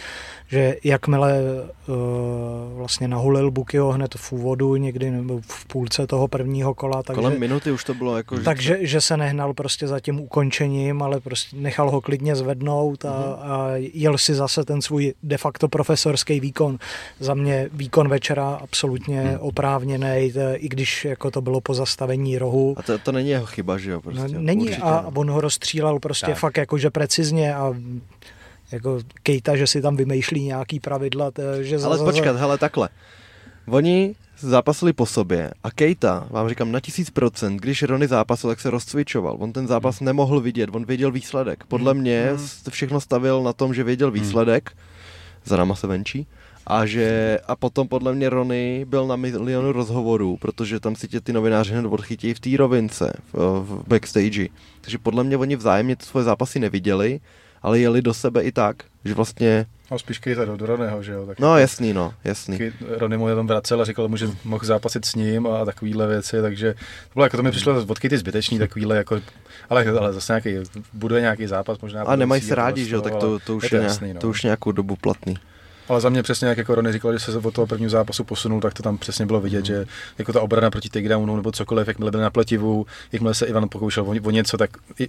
že 0.48 0.76
jakmile 0.84 1.40
uh, 1.86 1.94
vlastně 2.76 3.08
nahulil 3.08 3.50
Bukyho 3.50 3.92
hned 3.92 4.14
v 4.14 4.32
úvodu, 4.32 4.76
někdy 4.76 5.10
nebo 5.10 5.40
v 5.40 5.66
půlce 5.66 6.06
toho 6.06 6.28
prvního 6.28 6.74
kola. 6.74 7.02
Takže, 7.02 7.20
Kolem 7.20 7.40
minuty 7.40 7.72
už 7.72 7.84
to 7.84 7.94
bylo 7.94 8.16
jako... 8.16 8.36
Že 8.36 8.42
takže 8.42 8.78
že 8.80 9.00
se 9.00 9.16
nehnal 9.16 9.54
prostě 9.54 9.86
za 9.86 10.00
tím 10.00 10.20
ukončením, 10.20 11.02
ale 11.02 11.20
prostě 11.20 11.56
nechal 11.56 11.90
ho 11.90 12.00
klidně 12.00 12.36
zvednout 12.36 13.04
a, 13.04 13.08
mm-hmm. 13.08 13.52
a 13.52 13.70
jel 13.76 14.18
si 14.18 14.34
zase 14.34 14.64
ten 14.64 14.82
svůj 14.82 15.14
de 15.22 15.38
facto 15.38 15.68
profesorský 15.68 16.40
výkon. 16.40 16.78
Za 17.20 17.34
mě 17.34 17.68
výkon 17.72 18.08
večera 18.08 18.58
absolutně 18.62 19.22
mm. 19.22 19.38
oprávněný, 19.40 20.32
i 20.54 20.68
když 20.68 21.04
jako 21.04 21.30
to 21.30 21.40
bylo 21.40 21.60
po 21.60 21.74
zastavení 21.74 22.38
rohu. 22.38 22.74
A 22.76 22.82
to, 22.82 22.98
to 22.98 23.12
není 23.12 23.30
jeho 23.30 23.46
chyba, 23.46 23.78
že 23.78 23.90
jo? 23.90 24.00
Prostě, 24.00 24.34
no, 24.34 24.40
není 24.40 24.76
a 24.76 24.99
on 25.14 25.30
ho 25.30 25.40
rozstřílel 25.40 25.98
prostě 25.98 26.26
tak. 26.26 26.38
fakt 26.38 26.56
jakože 26.56 26.90
precizně 26.90 27.54
a 27.54 27.74
jako 28.72 28.98
Kejta, 29.22 29.56
že 29.56 29.66
si 29.66 29.82
tam 29.82 29.96
vymýšlí 29.96 30.44
nějaký 30.44 30.80
pravidla, 30.80 31.30
že 31.60 31.76
Ale 31.76 31.98
za, 31.98 32.04
počkat, 32.04 32.36
hele, 32.36 32.58
takhle. 32.58 32.88
Oni 33.68 34.14
zápasili 34.38 34.92
po 34.92 35.06
sobě 35.06 35.50
a 35.64 35.70
Kejta, 35.70 36.26
vám 36.30 36.48
říkám 36.48 36.72
na 36.72 36.80
tisíc 36.80 37.10
procent, 37.10 37.56
když 37.56 37.82
Rony 37.82 38.08
zápasil, 38.08 38.50
tak 38.50 38.60
se 38.60 38.70
rozcvičoval. 38.70 39.36
On 39.40 39.52
ten 39.52 39.66
zápas 39.66 39.98
hmm. 39.98 40.06
nemohl 40.06 40.40
vidět, 40.40 40.70
on 40.72 40.84
věděl 40.84 41.12
výsledek. 41.12 41.64
Podle 41.64 41.92
Hmm. 41.92 42.00
mě 42.00 42.26
Hmm. 42.28 42.48
všechno 42.70 43.00
stavil 43.00 43.42
na 43.42 43.52
tom, 43.52 43.74
že 43.74 43.84
věděl 43.84 44.10
výsledek, 44.10 44.72
za 45.44 45.56
náma 45.56 45.74
se 45.74 45.86
venčí, 45.86 46.26
a 46.70 46.86
že 46.86 47.38
a 47.46 47.56
potom 47.56 47.88
podle 47.88 48.14
mě 48.14 48.30
Rony 48.30 48.84
byl 48.88 49.06
na 49.06 49.16
milionu 49.16 49.72
rozhovorů, 49.72 50.36
protože 50.36 50.80
tam 50.80 50.96
si 50.96 51.08
tě 51.08 51.20
ty 51.20 51.32
novináři 51.32 51.72
hned 51.72 51.86
odchytí 51.86 52.34
v 52.34 52.40
té 52.40 52.50
rovince, 52.56 53.12
v, 53.32 53.36
v 53.38 53.88
backstage. 53.88 54.48
Takže 54.80 54.98
podle 54.98 55.24
mě 55.24 55.36
oni 55.36 55.56
vzájemně 55.56 55.96
ty 55.96 56.04
svoje 56.04 56.24
zápasy 56.24 56.58
neviděli, 56.58 57.20
ale 57.62 57.78
jeli 57.78 58.02
do 58.02 58.14
sebe 58.14 58.42
i 58.42 58.52
tak, 58.52 58.76
že 59.04 59.14
vlastně, 59.14 59.66
No 59.90 59.98
spíš 59.98 60.18
Kejta 60.18 60.44
do, 60.44 60.66
Roného, 60.66 61.02
že 61.02 61.12
jo? 61.12 61.26
Tak 61.26 61.38
no 61.38 61.58
jasný 61.58 61.92
no, 61.92 62.14
jasný. 62.24 62.58
Ronny 62.88 63.16
mu 63.16 63.28
je 63.28 63.34
tam 63.34 63.46
vracel 63.46 63.80
a 63.80 63.84
říkal 63.84 64.08
mu, 64.08 64.16
že 64.16 64.28
mohl 64.44 64.64
zápasit 64.64 65.04
s 65.04 65.14
ním 65.14 65.46
a 65.46 65.64
takovýhle 65.64 66.06
věci, 66.06 66.42
takže 66.42 66.74
to 66.74 67.14
bylo 67.14 67.24
jako 67.26 67.36
to 67.36 67.42
mi 67.42 67.50
přišlo 67.50 67.84
od 67.86 67.98
Kejty 67.98 68.18
zbytečný, 68.18 68.58
takovýhle 68.58 68.96
jako, 68.96 69.20
ale, 69.70 69.84
ale 69.84 70.12
zase 70.12 70.32
nějaký, 70.32 70.70
bude 70.92 71.20
nějaký 71.20 71.46
zápas 71.46 71.78
možná. 71.78 72.02
A 72.02 72.16
nemají 72.16 72.42
se 72.42 72.54
rádi, 72.54 72.84
že 72.84 72.94
jo, 72.94 73.02
tak 73.02 73.16
to, 73.16 73.38
to, 73.38 73.56
už 73.56 73.72
je, 73.72 73.82
jasný, 73.82 74.14
no. 74.14 74.20
to 74.20 74.28
už 74.28 74.42
nějakou 74.42 74.72
dobu 74.72 74.96
platný. 74.96 75.36
Ale 75.90 76.00
za 76.00 76.08
mě 76.08 76.22
přesně, 76.22 76.48
jak 76.48 76.58
jako 76.58 76.74
Ronny 76.74 76.92
říkal, 76.92 77.12
že 77.12 77.18
se 77.18 77.38
od 77.38 77.54
toho 77.54 77.66
prvního 77.66 77.90
zápasu 77.90 78.24
posunul, 78.24 78.60
tak 78.60 78.74
to 78.74 78.82
tam 78.82 78.98
přesně 78.98 79.26
bylo 79.26 79.40
vidět, 79.40 79.64
že 79.66 79.86
jako 80.18 80.32
ta 80.32 80.40
obrana 80.40 80.70
proti 80.70 80.88
takedownu 80.88 81.36
nebo 81.36 81.52
cokoliv, 81.52 81.88
jakmile 81.88 82.10
byl 82.10 82.20
na 82.20 82.30
pletivu, 82.30 82.86
jakmile 83.12 83.34
se 83.34 83.46
Ivan 83.46 83.68
pokoušel 83.68 84.04
o, 84.04 84.14
o 84.22 84.30
něco, 84.30 84.56
tak 84.56 84.70
i, 84.98 85.04
i, 85.04 85.08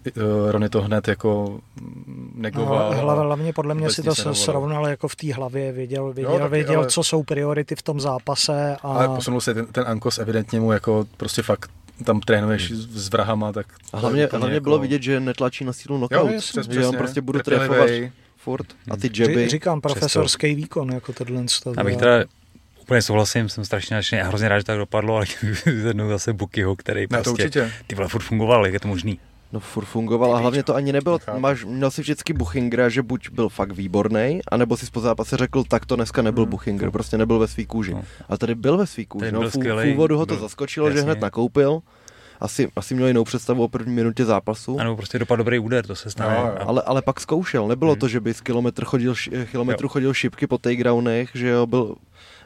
Ronny 0.52 0.70
to 0.70 0.82
hned 0.82 1.08
jako 1.08 1.60
mm, 1.82 2.32
negoval. 2.36 2.94
No, 2.96 3.02
hlavně 3.26 3.54
podle 3.54 3.76
mě 3.76 3.90
si 3.90 4.04
to 4.04 4.10
nedovolil. 4.10 4.36
srovnal 4.36 4.88
jako 4.88 5.08
v 5.08 5.16
té 5.16 5.34
hlavě, 5.34 5.72
věděl, 5.72 6.14
věděl, 6.14 6.34
Jo, 6.34 6.40
taky, 6.40 6.52
věděl 6.52 6.80
ale- 6.80 6.88
co 6.88 7.04
jsou 7.04 7.24
priority 7.24 7.76
v 7.76 7.82
tom 7.82 8.00
zápase 8.00 8.76
a 8.84 8.88
Ale 8.88 9.08
posunul 9.08 9.42
se 9.42 9.54
ten, 9.54 9.66
ten 9.66 9.84
Ankos 9.88 10.18
evidentně 10.20 10.60
mu 10.60 10.72
jako 10.72 11.06
prostě 11.18 11.42
fakt 11.42 11.70
tam 12.06 12.20
trénuješ 12.20 12.72
s 12.72 13.10
vrahama, 13.10 13.54
tak 13.54 13.66
A 13.94 13.98
hlavně, 14.00 14.28
hlavně 14.32 14.54
jako- 14.54 14.64
bylo 14.64 14.80
vidět, 14.80 15.02
že 15.04 15.20
netlačí 15.20 15.66
na 15.66 15.74
sílu 15.74 15.96
Jo, 16.02 16.08
knockout, 16.08 16.36
přes, 16.38 16.68
že 16.70 16.88
on 16.88 16.96
prostě 16.98 17.22
budu 17.22 17.40
trefovat. 17.40 17.90
Furt 18.44 18.68
a 18.92 18.98
ty 18.98 19.08
Ři- 19.08 19.22
jabby. 19.22 19.50
říkám 19.50 19.82
profesorský 19.82 20.56
výkon, 20.56 20.92
jako 20.94 21.14
tohle. 21.14 21.44
To, 21.64 21.74
Abych 21.78 21.98
teda 21.98 22.24
úplně 22.82 23.02
souhlasím, 23.02 23.50
jsem 23.50 23.66
strašně 23.66 23.96
nadšený 23.96 24.22
a 24.22 24.28
hrozně 24.28 24.50
rád, 24.50 24.58
že 24.60 24.64
tak 24.64 24.78
dopadlo, 24.78 25.16
ale 25.16 25.26
jednou 25.88 26.10
zase 26.10 26.34
Bukyho, 26.34 26.76
který 26.76 27.02
Ne, 27.02 27.08
to 27.08 27.14
prostě, 27.24 27.32
určitě. 27.32 27.72
ty 27.88 27.96
vole, 27.96 28.08
furt 28.08 28.22
fungoval, 28.22 28.66
jak 28.66 28.74
je 28.74 28.80
to 28.80 28.88
možný. 28.88 29.20
No 29.54 29.60
furt 29.60 29.86
fungoval 29.86 30.36
a 30.36 30.40
hlavně 30.40 30.64
to 30.64 30.76
ani 30.76 30.94
nebylo, 30.94 31.20
máš, 31.38 31.66
měl 31.66 31.92
si 31.92 32.02
vždycky 32.02 32.34
Buchingra, 32.34 32.90
že 32.90 33.02
buď 33.02 33.30
byl 33.30 33.50
fakt 33.50 33.72
výborný, 33.72 34.40
anebo 34.52 34.78
si 34.78 34.86
po 34.92 35.00
zápase 35.00 35.38
řekl, 35.38 35.64
tak 35.64 35.86
to 35.86 35.96
dneska 35.96 36.22
nebyl 36.22 36.46
Buchinger, 36.46 36.92
prostě 36.92 37.18
nebyl 37.18 37.40
ve 37.40 37.48
svý 37.48 37.66
kůži. 37.66 37.94
No. 37.94 38.04
Ale 38.30 38.38
tady 38.38 38.56
byl 38.56 38.78
ve 38.78 38.88
svý 38.88 39.06
kůži, 39.06 39.32
no, 39.32 39.42
v, 39.50 39.94
úvodu 39.94 40.18
ho 40.18 40.26
to 40.26 40.34
byl- 40.34 40.42
zaskočilo, 40.42 40.92
že 40.92 40.98
jasně. 40.98 41.12
hned 41.12 41.22
nakoupil, 41.22 41.82
asi, 42.42 42.68
asi 42.76 42.96
měl 42.96 43.08
jinou 43.08 43.24
představu 43.24 43.64
o 43.64 43.68
první 43.68 43.94
minutě 43.94 44.26
zápasu. 44.26 44.80
A 44.80 44.84
nebo 44.84 44.96
prostě 44.96 45.20
dopad 45.20 45.36
dobrý 45.36 45.60
úder, 45.60 45.86
to 45.86 45.96
se 45.96 46.12
stane. 46.12 46.36
Jo, 46.36 46.46
jo. 46.46 46.54
A- 46.60 46.64
Ale, 46.64 46.82
ale 46.82 47.02
pak 47.02 47.20
zkoušel, 47.20 47.68
nebylo 47.68 47.96
to, 47.96 48.08
že 48.08 48.20
by 48.20 48.34
z 48.34 48.42
kilometr 48.42 48.86
chodil, 48.86 49.14
kilometru 49.52 49.88
chodil 49.88 50.14
šipky 50.14 50.48
po 50.48 50.58
takedownech, 50.58 51.30
že 51.34 51.48
jo, 51.48 51.68
byl, 51.68 51.96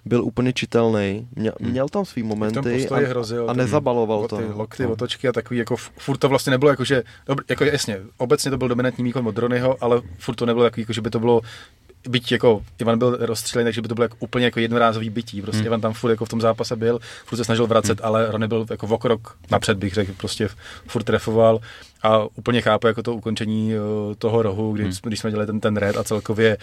byl 0.06 0.24
úplně 0.24 0.54
čitelný. 0.54 1.28
Měl, 1.36 1.54
měl 1.60 1.90
tam 1.90 2.06
svý 2.06 2.24
momenty 2.24 2.88
a, 2.92 2.96
hrozil. 2.96 3.50
a 3.50 3.54
nezabaloval 3.54 4.20
o 4.20 4.28
to. 4.28 4.38
Ty 4.38 4.44
no. 4.50 4.58
lokty, 4.58 4.86
otočky 4.86 5.28
a 5.28 5.32
takový, 5.32 5.58
jako 5.58 5.76
furt 5.78 6.18
to 6.18 6.30
vlastně 6.30 6.52
nebylo 6.52 6.72
jako, 6.72 6.84
že, 6.84 7.04
dobr, 7.28 7.44
jako 7.50 7.64
jasně, 7.64 8.00
obecně 8.18 8.52
to 8.52 8.58
byl 8.58 8.68
dominantní 8.68 9.04
výkon 9.04 9.28
od 9.28 9.38
Ronyho, 9.38 9.78
ale 9.82 10.02
furt 10.20 10.36
to 10.36 10.46
nebylo 10.46 10.66
takový, 10.66 10.82
jako, 10.82 10.94
že 10.94 11.02
by 11.02 11.10
to 11.10 11.20
bylo 11.20 11.42
byť 12.10 12.32
jako 12.32 12.61
Ivan 12.80 12.99
byl 12.99 13.18
rozstřelený, 13.19 13.68
takže 13.68 13.82
by 13.82 13.88
to 13.88 13.95
bylo 13.95 14.06
jako 14.06 14.15
úplně 14.19 14.45
jako 14.45 14.60
jednorázový 14.60 15.10
bytí. 15.10 15.41
Prostě 15.41 15.60
Hmm. 15.60 15.65
Ivan 15.68 15.82
tam 15.82 15.94
furt 15.94 16.10
jako 16.10 16.26
v 16.26 16.30
tom 16.30 16.41
zápase 16.41 16.76
byl, 16.76 16.99
furt 17.26 17.38
se 17.38 17.44
snažil 17.44 17.68
vracet, 17.68 17.99
ale 18.03 18.32
Rony 18.32 18.48
byl 18.48 18.65
jako 18.69 18.88
o 18.88 18.98
krok 18.98 19.38
napřed, 19.52 19.77
bych 19.77 19.94
řekl, 19.94 20.14
prostě 20.18 20.49
furt 20.88 21.03
trefoval 21.03 21.60
a 22.04 22.24
úplně 22.36 22.62
chápu 22.62 22.88
jako 22.88 23.04
to 23.04 23.14
ukončení 23.16 23.74
eh, 23.74 24.16
toho 24.16 24.42
rohu, 24.42 24.74
kdy, 24.74 24.84
Hmm. 24.84 24.94
když 25.04 25.20
jsme 25.20 25.30
dělali 25.32 25.48
ten, 25.48 25.60
ten 25.60 25.78
red 25.78 25.98
a 25.98 26.04
celkově 26.04 26.58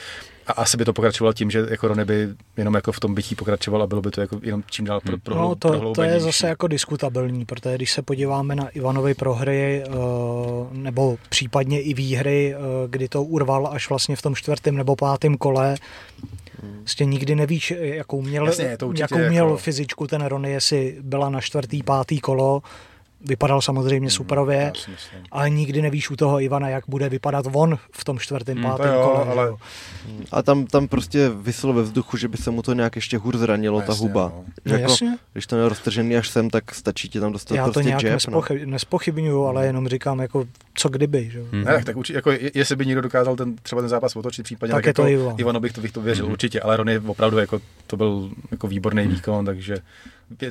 a 0.46 0.52
asi 0.52 0.76
by 0.76 0.84
to 0.84 0.92
pokračovalo 0.92 1.32
tím, 1.32 1.50
že 1.50 1.66
jako 1.70 1.88
Rony 1.88 2.04
by 2.04 2.28
jenom 2.56 2.74
jako 2.74 2.92
v 2.92 3.00
tom 3.00 3.14
bytí 3.14 3.34
pokračoval 3.34 3.82
a 3.82 3.86
bylo 3.86 4.02
by 4.02 4.10
to 4.10 4.20
jako 4.20 4.40
jenom 4.42 4.62
čím 4.70 4.84
dál 4.84 5.00
pro, 5.00 5.18
pro, 5.18 5.34
No, 5.34 5.54
to, 5.54 5.92
to 5.92 6.02
je 6.02 6.20
zase 6.20 6.48
jako 6.48 6.66
diskutabilní, 6.66 7.44
protože 7.44 7.74
když 7.76 7.92
se 7.92 8.02
podíváme 8.02 8.54
na 8.54 8.68
Ivanovy 8.68 9.14
prohry, 9.14 9.82
eh, 9.86 9.90
nebo 10.72 11.16
případně 11.28 11.80
i 11.82 11.94
výhry, 11.94 12.54
eh, 12.54 12.58
kdy 12.88 13.08
to 13.08 13.22
urval 13.22 13.66
až 13.72 13.88
vlastně 13.88 14.16
v 14.16 14.22
tom 14.22 14.34
čtvrtém 14.34 14.76
nebo 14.76 14.96
pátém 14.96 15.36
kole, 15.36 15.76
Prostě 16.80 17.04
nikdy 17.04 17.34
nevíš, 17.34 17.74
jakou 17.80 18.22
měl, 18.22 18.46
Jasně, 18.46 18.76
jakou 18.98 19.18
měl 19.28 19.44
jako- 19.46 19.56
fyzičku 19.56 20.06
ten 20.06 20.24
Rony, 20.24 20.50
jestli 20.52 20.96
byla 21.02 21.30
na 21.30 21.40
čtvrtý, 21.40 21.82
pátý 21.82 22.20
kolo, 22.20 22.62
vypadal 23.28 23.62
samozřejmě 23.62 24.10
superově, 24.10 24.58
Hmm, 24.58 24.94
myslím. 24.94 25.20
ale 25.32 25.50
nikdy 25.50 25.82
nevíš 25.82 26.10
u 26.10 26.16
toho 26.16 26.40
Ivana, 26.40 26.68
jak 26.68 26.84
bude 26.88 27.08
vypadat 27.08 27.46
on 27.52 27.78
v 27.92 28.04
tom 28.04 28.18
čtvrtém, 28.18 28.58
Hmm, 28.58 28.70
to 28.70 28.76
pátém 28.76 28.94
jo, 28.94 29.10
kole. 29.14 29.24
ale-. 29.34 29.56
A 30.32 30.42
tam, 30.42 30.66
tam 30.66 30.88
prostě 30.88 31.28
vyselo 31.28 31.72
ve 31.72 31.82
vzduchu, 31.82 32.16
že 32.16 32.28
by 32.28 32.36
se 32.36 32.50
mu 32.50 32.62
to 32.62 32.72
nějak 32.72 32.96
ještě 32.96 33.18
hůř 33.18 33.34
zranilo, 33.36 33.80
No 33.80 33.86
ta 33.86 33.92
jasně, 33.92 34.08
huba. 34.08 34.32
no. 34.36 34.44
Že 34.64 34.72
No 34.74 34.78
jako, 34.78 34.90
jasně. 34.92 35.18
když 35.32 35.46
to 35.46 35.56
měl 35.56 35.68
roztržený 35.68 36.16
až 36.16 36.28
sem, 36.28 36.50
tak 36.50 36.74
stačí 36.74 37.08
ti 37.08 37.20
tam 37.20 37.32
dostat 37.32 37.54
Já 37.54 37.64
to 37.66 37.72
prostě 37.72 37.88
nějak 37.88 38.02
jab, 38.02 38.10
no. 38.10 38.14
nespochy, 38.14 38.66
nespochybnuju, 38.66 39.44
ale 39.44 39.66
jenom 39.66 39.88
říkám, 39.88 40.18
jako 40.20 40.44
co 40.74 40.88
kdyby. 40.88 41.30
Že? 41.32 41.42
Hmm. 41.52 41.64
Ne, 41.64 41.72
tak, 41.72 41.84
tak 41.84 41.96
určitě, 41.96 42.16
jako, 42.18 42.30
je- 42.30 42.50
jestli 42.54 42.76
by 42.76 42.86
někdo 42.86 43.00
dokázal 43.02 43.36
ten, 43.36 43.56
třeba 43.62 43.80
ten 43.82 43.88
zápas 43.88 44.16
otočit, 44.16 44.42
případně 44.42 44.72
Tak 44.72 44.78
tak, 44.82 44.86
je 44.86 44.94
to 44.94 45.02
jako, 45.06 45.22
Ivan. 45.22 45.34
Ivano 45.38 45.60
bych 45.60 45.72
to, 45.72 45.80
bych 45.80 45.92
to 45.92 46.00
věřil 46.00 46.24
Mhm. 46.24 46.32
určitě, 46.32 46.60
ale 46.60 46.76
Rony 46.76 46.98
opravdu 46.98 47.38
jako, 47.38 47.60
to 47.86 47.96
byl 47.96 48.30
jako 48.50 48.66
výborný 48.66 49.06
výkon, 49.06 49.44
takže 49.46 49.76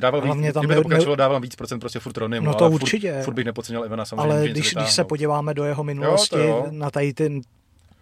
dával 0.00 0.20
Hlavně 0.20 0.48
víc, 0.48 0.54
tam 0.54 0.60
kdyby 0.60 0.74
to 0.74 0.82
pokračovalo, 0.82 1.16
dával 1.16 1.40
víc 1.40 1.56
procent 1.56 1.80
prostě 1.80 1.98
furt 1.98 2.16
Ronymu, 2.16 2.46
No 2.46 2.54
to 2.54 2.64
ale 2.64 2.74
určitě. 2.74 3.12
Furt, 3.12 3.24
furt 3.24 3.34
bych 3.34 3.44
nepodcenil 3.44 3.84
Ivana 3.84 4.04
samozřejmě. 4.04 4.34
Ale 4.34 4.48
když, 4.48 4.74
když 4.74 4.92
se 4.92 5.04
podíváme 5.04 5.54
do 5.54 5.64
jeho 5.64 5.84
minulosti, 5.84 6.38
jo. 6.38 6.66
na 6.70 6.90
tady 6.90 7.14
ty 7.14 7.40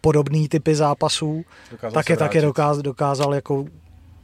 podobné 0.01 0.48
typy 0.48 0.74
zápasů, 0.74 1.44
Dokázal 1.70 1.94
tak 1.94 2.09
je 2.09 2.16
taky 2.16 2.39
vrátit. 2.39 2.47
dokázal, 2.47 2.82
dokázal 2.82 3.35
jako 3.35 3.65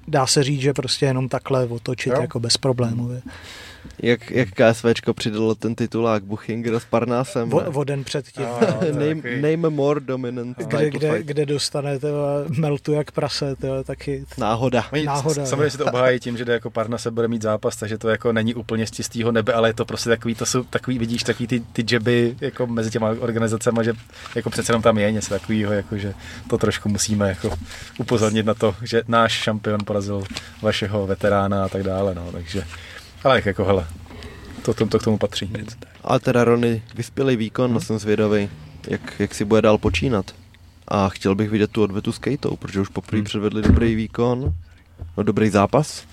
dá 0.09 0.27
se 0.27 0.43
říct, 0.43 0.61
že 0.61 0.73
prostě 0.73 1.07
jenom 1.07 1.29
takhle 1.29 1.67
otočit 1.67 2.13
Jo. 2.13 2.21
jako 2.21 2.41
bez 2.41 2.57
problémů. 2.57 3.11
Jak, 4.03 4.31
jak 4.31 4.49
KSVčko 4.49 5.15
přidalo 5.15 5.55
ten 5.55 5.75
titulák 5.75 6.25
Buchinger 6.25 6.81
s 6.81 6.85
Parnásem. 6.85 7.51
Vo, 7.51 7.61
ne? 7.61 7.69
o 7.69 7.85
den 7.85 8.05
předtím. 8.05 8.47
Je 8.87 8.93
name, 8.93 9.41
name 9.41 9.71
more 9.71 10.01
dominant 10.01 10.57
kde, 10.57 10.67
title 10.67 10.91
kde, 10.91 11.13
fight. 11.13 11.27
kde 11.27 11.47
dostane 11.47 11.99
tyhle, 11.99 12.45
meltu 12.59 12.93
jak 12.93 13.11
prase, 13.11 13.57
tyhle, 13.57 13.85
taky 13.85 14.25
Náhoda. 14.39 14.85
Oni 14.93 15.05
Náhoda, 15.05 15.47
Samozřejmě 15.47 15.71
si 15.71 15.79
to 15.79 15.87
obhájí 15.87 16.21
tím, 16.21 16.37
že 16.37 16.45
jde 16.45 16.53
jako 16.53 16.71
Parna 16.71 16.99
se 16.99 17.11
bude 17.11 17.29
mít 17.29 17.43
zápas, 17.43 17.77
takže 17.77 17.99
to 17.99 18.09
jako 18.09 18.33
není 18.33 18.55
úplně 18.55 18.87
z 18.87 18.91
čistého 18.91 19.33
nebe, 19.33 19.53
ale 19.53 19.69
je 19.69 19.75
to 19.75 19.85
prostě 19.85 20.09
takový, 20.09 20.35
to 20.35 20.47
jsou 20.47 20.65
takový, 20.65 20.99
vidíš, 20.99 21.23
takový 21.23 21.47
ty, 21.47 21.61
ty 21.61 21.85
jeby 21.91 22.37
jako 22.41 22.67
mezi 22.67 22.91
těma 22.91 23.09
organizacemi, 23.21 23.81
že 23.83 23.93
jako 24.35 24.51
přece 24.51 24.73
jenom 24.73 24.83
tam 24.83 24.99
je 24.99 25.13
něco 25.13 25.29
takového, 25.29 25.73
jako 25.73 25.99
že 25.99 26.15
to 26.51 26.59
trošku 26.59 26.89
musíme 26.89 27.29
jako 27.29 27.59
upozornit 27.99 28.47
na 28.47 28.55
to, 28.55 28.75
že 28.83 29.03
náš 29.09 29.33
šampion 29.33 29.81
porazil 29.85 30.25
vašeho 30.63 31.07
veterána 31.07 31.65
a 31.65 31.69
tak 31.69 31.83
dále, 31.83 32.15
no, 32.15 32.33
takže, 32.33 32.65
ale 33.27 33.43
jako 33.45 33.65
hele, 33.65 33.87
to, 34.63 34.75
to, 34.75 34.87
to 34.87 34.99
k 34.99 35.03
tomu 35.05 35.19
patří. 35.19 35.53
A 36.05 36.19
teda 36.19 36.45
Rony, 36.45 36.83
vyspělý 36.95 37.37
výkon, 37.37 37.73
no 37.73 37.81
jsem 37.81 37.99
zvědavý, 37.99 38.49
jak, 38.89 39.15
jak 39.19 39.35
si 39.35 39.45
bude 39.45 39.63
dál 39.63 39.79
počínat. 39.79 40.35
A 40.89 41.09
chtěl 41.09 41.35
bych 41.35 41.51
vidět 41.51 41.71
tu 41.71 41.83
odvetu 41.83 42.13
s 42.13 42.19
Kejtou, 42.19 42.57
protože 42.57 42.81
už 42.81 42.89
poprvé 42.89 43.19
Hmm. 43.19 43.25
předvedli 43.25 43.63
dobrý 43.63 43.95
výkon, 43.95 44.55
no 45.17 45.23
dobrý 45.23 45.51
zápas. 45.51 46.05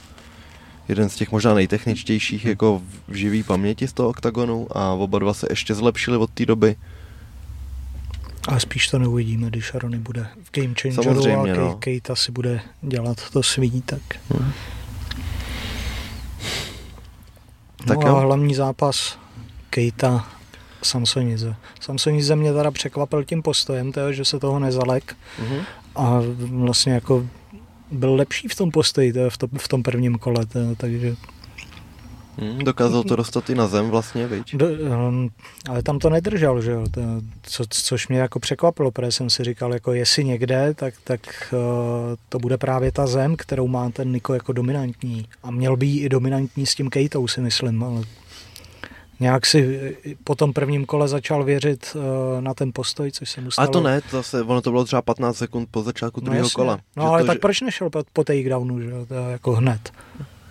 Jeden 0.88 1.10
z 1.10 1.16
těch 1.16 1.32
možná 1.32 1.54
nejtechničtějších 1.54 2.46
jako 2.46 2.82
v 3.08 3.16
živý 3.16 3.44
paměti 3.44 3.88
z 3.88 3.94
toho 3.94 4.10
oktagonu 4.10 4.68
a 4.78 4.92
oba 4.92 5.20
dva 5.20 5.34
se 5.34 5.48
ještě 5.50 5.76
zlepšili 5.76 6.18
od 6.18 6.30
té 6.30 6.46
doby. 6.46 6.76
a 8.48 8.60
spíš 8.60 8.88
to 8.88 9.00
neuvidíme, 9.00 9.48
když 9.48 9.74
Arony 9.76 10.00
bude 10.00 10.28
v 10.44 10.52
Game 10.62 10.74
Changeru 10.82 11.04
Samozřejmě, 11.04 11.54
a 11.54 11.56
no. 11.56 11.74
Kate, 11.74 12.00
Kate 12.00 12.14
asi 12.14 12.32
bude 12.32 12.62
dělat 12.82 13.30
to 13.30 13.44
svý, 13.44 13.82
tak 13.82 14.02
Tak 17.88 18.04
no 18.04 18.08
jo. 18.10 18.16
a 18.16 18.20
hlavní 18.20 18.56
zápas 18.56 19.18
Kejta 19.70 20.28
Samsonize. 20.82 21.56
Samsonize 21.80 22.36
mě 22.36 22.54
teda 22.54 22.72
překvapil 22.72 23.24
tím 23.24 23.42
postojem, 23.42 23.92
toho, 23.92 24.14
že 24.14 24.26
se 24.26 24.40
toho 24.40 24.60
nezalek 24.60 25.16
Mhm. 25.40 25.60
a 25.96 26.20
vlastně 26.40 26.94
jako 26.94 27.26
byl 27.92 28.16
lepší 28.16 28.48
v 28.48 28.56
tom 28.56 28.72
postoji 28.72 29.14
to, 29.14 29.30
v, 29.30 29.38
to, 29.38 29.48
v 29.58 29.68
tom 29.68 29.84
prvním 29.84 30.18
kole, 30.18 30.46
to, 30.46 30.60
takže 30.78 31.16
Hmm, 32.38 32.60
dokázal 32.60 33.04
to 33.04 33.16
dostat 33.16 33.50
i 33.50 33.56
na 33.56 33.68
zem 33.68 33.90
vlastně, 33.90 34.28
viď? 34.28 34.56
do, 34.56 34.68
um, 35.10 35.30
ale 35.70 35.84
tam 35.84 36.00
to 36.00 36.10
nedržel, 36.10 36.62
že 36.62 36.72
jo, 36.72 36.86
to, 36.92 37.02
co, 37.42 37.64
což 37.70 38.08
mě 38.08 38.20
jako 38.20 38.40
překvapilo, 38.40 38.92
protože 38.92 39.12
jsem 39.12 39.30
si 39.30 39.44
říkal, 39.44 39.74
jako 39.74 39.94
jestli 39.94 40.24
někde, 40.24 40.74
tak, 40.74 40.94
tak 41.04 41.54
uh, 41.54 41.60
to 42.30 42.40
bude 42.40 42.58
právě 42.58 42.92
ta 42.92 43.08
zem, 43.08 43.36
kterou 43.36 43.68
má 43.68 43.90
ten 43.90 44.12
Niko 44.12 44.34
jako 44.34 44.54
dominantní 44.54 45.28
a 45.44 45.52
měl 45.52 45.78
by 45.78 45.86
jí 45.86 46.02
i 46.02 46.10
dominantní 46.10 46.66
s 46.66 46.76
tím 46.76 46.90
Kejtou, 46.90 47.28
si 47.28 47.42
myslím, 47.42 47.84
ale 47.84 48.02
nějak 49.20 49.46
si 49.46 49.96
po 50.24 50.36
tom 50.36 50.54
prvním 50.54 50.86
kole 50.86 51.08
začal 51.08 51.44
věřit 51.44 51.96
uh, 51.96 52.42
na 52.42 52.54
ten 52.54 52.72
postoj, 52.74 53.12
což 53.12 53.30
se 53.30 53.42
mu 53.42 53.52
stalo. 53.52 53.68
Ale 53.68 53.74
to 53.74 53.82
ne, 53.82 54.02
to 54.12 54.24
se, 54.24 54.42
ono 54.42 54.62
to 54.62 54.72
bylo 54.72 54.86
třeba 54.86 55.02
15 55.02 55.38
sekund 55.38 55.70
po 55.72 55.84
začátku 55.84 56.22
no 56.22 56.26
druhého 56.26 56.46
jasně. 56.46 56.56
kola. 56.56 56.80
No 56.96 57.04
ale 57.04 57.22
to, 57.22 57.28
tak 57.28 57.36
že... 57.36 57.40
proč 57.40 57.62
nešel 57.62 57.90
po, 57.90 58.04
po 58.14 58.24
takedownu, 58.24 58.82
že 58.82 58.90
jo, 58.90 59.06
to 59.06 59.14
jako 59.14 59.52
hned. 59.52 59.92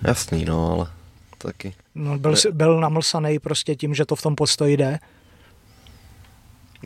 Jasný, 0.02 0.44
no, 0.44 0.72
ale 0.72 1.01
taky. 1.42 1.74
No, 1.94 2.18
byl, 2.18 2.36
si- 2.36 2.52
byl 2.52 2.80
namlsaný 2.80 3.38
prostě 3.38 3.74
tím, 3.74 3.94
že 3.94 4.06
to 4.06 4.16
v 4.16 4.22
tom 4.22 4.34
postoji 4.36 4.76
jde. 4.76 4.98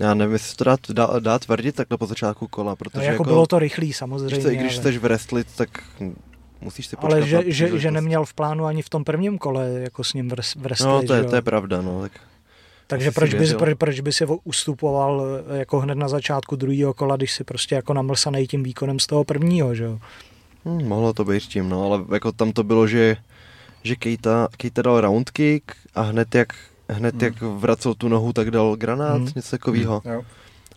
Já 0.01 0.15
nevím, 0.15 0.33
jestli 0.33 0.57
to 0.57 0.65
dá, 0.65 0.77
dá, 0.93 1.19
dá 1.19 1.39
tvrdit 1.39 1.75
takhle 1.75 1.99
po 1.99 2.07
začátku 2.07 2.49
kola, 2.49 2.77
protože 2.77 2.99
No, 3.07 3.13
jako, 3.13 3.25
bylo 3.25 3.47
to 3.47 3.59
rychlý 3.59 3.93
samozřejmě. 3.93 4.35
Víš 4.37 4.45
co, 4.45 4.51
i 4.51 4.57
když 4.57 4.73
ale... 4.73 4.81
chceš 4.81 4.99
wrestlit, 4.99 5.47
tak 5.57 5.69
musíš 6.61 6.87
si 6.87 6.97
počkat 6.97 7.13
Ale 7.13 7.27
že, 7.27 7.43
že, 7.47 7.79
že 7.79 7.91
neměl 7.91 8.25
v 8.25 8.35
plánu 8.35 8.65
ani 8.65 8.83
v 8.83 8.89
tom 8.89 9.05
prvním 9.05 9.39
kole 9.39 9.71
jako 9.71 10.05
s 10.05 10.13
ním 10.13 10.31
vres- 10.31 10.61
wrestlit, 10.61 10.89
No, 10.89 11.03
to 11.03 11.15
je, 11.15 11.23
že 11.23 11.29
to 11.29 11.37
je 11.37 11.43
pravda, 11.43 11.83
no. 11.83 12.03
Tak 12.03 12.13
Takže 12.87 13.11
proč 13.11 13.35
by, 13.35 13.47
proč, 13.55 13.75
proč 13.79 14.01
by 14.01 14.13
si 14.13 14.27
ustupoval 14.45 15.27
eh, 15.49 15.59
jako 15.59 15.81
hned 15.81 15.95
na 15.95 16.09
začátku 16.09 16.57
druhého 16.57 16.95
kola, 16.95 17.17
když 17.17 17.33
si 17.33 17.45
prostě 17.45 17.75
jako 17.75 17.95
namlsanej 17.95 18.47
tím 18.47 18.63
výkonem 18.63 18.99
z 18.99 19.07
toho 19.07 19.25
prvního, 19.25 19.75
že 19.75 19.85
jo? 19.85 19.99
hm, 20.65 20.89
mohlo 20.89 21.13
to 21.13 21.25
být 21.25 21.43
tím, 21.43 21.69
no, 21.69 21.85
ale 21.85 22.05
jako 22.13 22.33
tam 22.33 22.53
to 22.53 22.63
bylo, 22.65 22.87
že, 22.87 23.17
že 23.87 23.97
Keita, 23.97 24.49
Keita 24.57 24.83
dal 24.83 25.01
round 25.01 25.31
kick 25.31 25.73
a 25.95 26.03
hned 26.03 26.35
jak, 26.35 26.49
hned 26.89 27.15
Hmm. 27.15 27.25
jak 27.25 27.41
vracel 27.43 27.95
tu 27.95 28.09
nohu, 28.09 28.33
tak 28.33 28.51
dal 28.51 28.77
granát, 28.77 29.17
Hmm. 29.17 29.29
něco 29.37 29.51
takového. 29.51 30.03
Jo. 30.05 30.23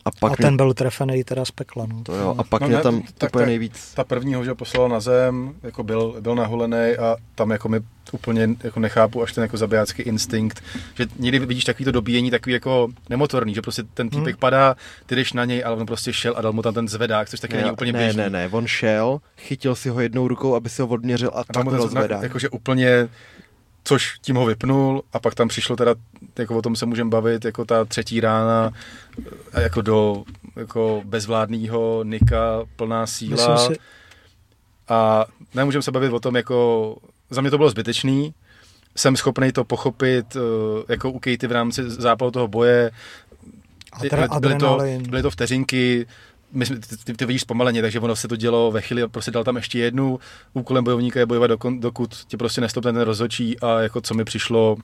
A 0.09 0.19
pak 0.19 0.31
a 0.31 0.35
ten 0.35 0.57
byl 0.57 0.73
trefený 0.73 1.23
teda 1.23 1.45
z 1.45 1.51
pekla, 1.51 1.85
no. 1.85 2.03
to 2.03 2.15
jo, 2.15 2.35
a 2.37 2.43
pak 2.43 2.61
No 2.61 2.67
mě 2.67 2.77
ne, 2.77 2.83
tam 2.83 3.01
tak 3.17 3.29
úplně 3.29 3.45
nejvíc. 3.45 3.93
Ta 3.93 4.03
první 4.03 4.33
ho 4.35 4.43
že 4.45 4.53
poslal 4.55 4.89
na 4.89 4.99
zem, 4.99 5.53
jako 5.63 5.83
byl, 5.83 6.15
byl 6.19 6.35
nahulený 6.35 6.95
a 6.97 7.15
tam 7.35 7.51
jako 7.51 7.69
mi 7.69 7.79
úplně 8.11 8.49
jako 8.63 8.79
nechápu 8.79 9.21
až 9.23 9.33
ten 9.33 9.41
jako 9.41 9.57
zabijácký 9.57 10.01
instinkt, 10.01 10.63
že 10.95 11.05
někdy 11.19 11.39
vidíš 11.39 11.63
takový 11.63 11.85
to 11.85 11.91
dobíjení, 11.91 12.31
takový 12.31 12.53
jako 12.53 12.87
nemotorný, 13.09 13.53
že 13.55 13.61
prostě 13.61 13.83
ten 13.93 14.09
týpek 14.09 14.35
Hmm. 14.35 14.39
padá, 14.39 14.75
ty 15.05 15.15
jdeš 15.15 15.33
na 15.33 15.45
něj, 15.45 15.63
ale 15.65 15.75
on 15.75 15.85
prostě 15.85 16.13
šel 16.13 16.33
a 16.37 16.41
dal 16.41 16.53
mu 16.53 16.61
tam 16.61 16.73
ten 16.73 16.87
zvedák, 16.87 17.29
což 17.29 17.39
taky 17.39 17.55
není 17.57 17.71
úplně 17.71 17.91
ne, 17.93 17.99
běžný. 17.99 18.17
ne, 18.21 18.29
ne, 18.29 18.49
on 18.51 18.67
šel, 18.67 19.19
chytil 19.37 19.75
si 19.75 19.89
ho 19.89 19.99
jednou 19.99 20.27
rukou, 20.27 20.55
aby 20.55 20.69
si 20.69 20.81
ho 20.81 20.87
odměřil 20.87 21.31
a 21.33 21.39
A 21.39 21.43
tak 21.43 21.53
tam 21.53 21.63
mu 21.65 21.71
ho 21.71 21.77
ten 21.77 21.89
zvedák, 21.89 22.23
jakože 22.23 22.49
úplně, 22.49 23.07
což 23.83 24.19
tím 24.21 24.35
ho 24.35 24.45
vypnul 24.45 25.03
a 25.13 25.19
pak 25.19 25.35
tam 25.35 25.47
přišlo 25.47 25.75
teda, 25.75 25.95
jako 26.39 26.57
o 26.57 26.61
tom 26.61 26.75
se 26.75 26.85
můžeme 26.85 27.09
bavit, 27.09 27.45
jako 27.45 27.65
ta 27.65 27.85
třetí 27.85 28.19
rána, 28.19 28.71
jako 29.61 29.81
do 29.81 30.23
jako 30.55 31.01
bezvládného 31.05 32.03
Nika, 32.03 32.65
plná 32.75 33.07
síla. 33.07 33.57
Si, 33.57 33.73
A 34.87 35.25
nemůžeme 35.55 35.81
se 35.81 35.91
bavit 35.91 36.13
o 36.13 36.19
tom, 36.19 36.35
jako 36.35 36.97
za 37.29 37.41
mě 37.41 37.51
to 37.51 37.57
bylo 37.57 37.69
zbytečný. 37.69 38.33
Jsem 38.95 39.15
schopný 39.15 39.51
to 39.51 39.63
pochopit 39.63 40.35
eh, 40.35 40.39
jako 40.89 41.11
u 41.11 41.19
Katy 41.19 41.47
v 41.47 41.51
rámci 41.51 41.89
zápalu 41.89 42.31
toho 42.31 42.47
boje. 42.47 42.91
Adre, 43.91 44.27
byly, 44.39 44.55
to, 44.55 44.77
byly 45.09 45.21
to 45.21 45.31
vteřinky, 45.31 46.07
my 46.51 46.65
jsme, 46.65 46.79
ty, 46.79 46.97
ty, 46.97 47.13
ty 47.13 47.25
vidíš 47.25 47.41
zpomaleně, 47.41 47.81
takže 47.81 47.99
ono 47.99 48.15
se 48.15 48.27
to 48.27 48.35
dělo 48.35 48.71
ve 48.71 48.81
chvíli, 48.81 49.07
prostě 49.07 49.31
dal 49.31 49.43
tam 49.43 49.55
ještě 49.55 49.79
jednu, 49.79 50.19
úkolem 50.53 50.83
bojovníka 50.83 51.19
je 51.19 51.25
bojovat, 51.25 51.47
dokon, 51.47 51.79
dokud 51.79 52.15
tě 52.27 52.37
prostě 52.37 52.61
nestopne 52.61 52.93
ten 52.93 53.01
rozhodčí 53.01 53.59
a 53.59 53.79
jako 53.79 54.01
co 54.01 54.13
mi 54.13 54.25
přišlo 54.25 54.77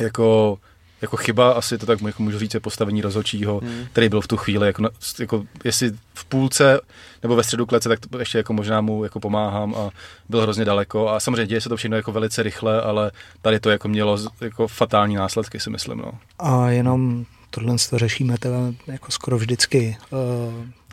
jako, 0.00 0.58
jako 1.02 1.16
chyba, 1.16 1.52
asi 1.52 1.78
to 1.78 1.86
tak 1.86 2.02
jako 2.02 2.22
můžu 2.22 2.38
říct, 2.38 2.54
je 2.54 2.60
postavení 2.60 3.02
rozhodčího, 3.02 3.60
Hmm. 3.60 3.86
který 3.92 4.08
byl 4.08 4.20
v 4.20 4.28
tu 4.28 4.36
chvíli, 4.36 4.66
jako, 4.66 4.88
jako 5.18 5.44
jestli 5.64 5.92
v 6.14 6.24
půlce 6.24 6.80
nebo 7.22 7.36
ve 7.36 7.42
středu 7.42 7.66
klece, 7.66 7.88
tak 7.88 8.00
to 8.00 8.18
ještě 8.18 8.38
jako 8.38 8.52
možná 8.52 8.80
mu 8.80 9.04
jako 9.04 9.20
pomáhám 9.20 9.74
a 9.74 9.90
byl 10.28 10.40
hrozně 10.40 10.64
daleko 10.64 11.08
a 11.08 11.20
samozřejmě 11.20 11.46
děje 11.46 11.60
se 11.60 11.68
to 11.68 11.76
všechno 11.76 11.96
jako 11.96 12.12
velice 12.12 12.42
rychle, 12.42 12.82
ale 12.82 13.10
tady 13.42 13.60
to 13.60 13.70
jako 13.70 13.88
mělo 13.88 14.18
jako 14.40 14.68
fatální 14.68 15.14
následky, 15.14 15.60
si 15.60 15.70
myslím, 15.70 15.98
no. 15.98 16.12
A 16.38 16.70
jenom 16.70 17.24
tohle 17.50 17.76
to 17.90 17.98
řešíme 17.98 18.38
teda 18.38 18.58
jako 18.86 19.10
skoro 19.12 19.38
vždycky. 19.38 19.96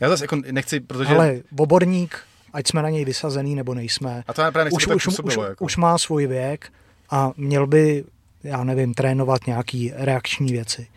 Já 0.02 0.10
zase 0.10 0.24
jako 0.24 0.36
nechci, 0.52 0.80
protože... 0.80 1.16
ale 1.16 1.42
oborník, 1.58 2.20
ať 2.54 2.68
jsme 2.68 2.82
na 2.82 2.90
něj 2.90 3.06
vysazený 3.06 3.56
nebo 3.56 3.74
nejsme, 3.74 4.24
a 4.28 4.34
to 4.34 4.42
já 4.42 4.52
právě 4.52 4.66
nechci, 4.66 4.76
už, 4.76 4.86
tak 4.86 4.96
už, 4.96 5.08
už, 5.08 5.16
působilo, 5.16 5.46
jako. 5.46 5.66
už 5.66 5.78
má 5.78 5.98
svůj 5.98 6.28
věk 6.28 6.72
a 7.10 7.32
měl 7.38 7.68
by, 7.68 8.04
já 8.44 8.64
nevím, 8.64 8.94
trénovat 8.94 9.48
nějaký 9.48 9.92
reakční 9.96 10.52
věci. 10.52 10.88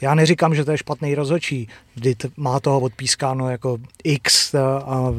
Já 0.00 0.14
neříkám, 0.14 0.54
že 0.54 0.64
to 0.64 0.70
je 0.70 0.78
špatný 0.78 1.14
rozhodčí, 1.14 1.68
t- 2.16 2.28
má 2.36 2.60
toho 2.60 2.80
odpískáno 2.80 3.50
jako 3.50 3.78
X 4.04 4.54
a, 4.54 4.78
a 4.78 5.14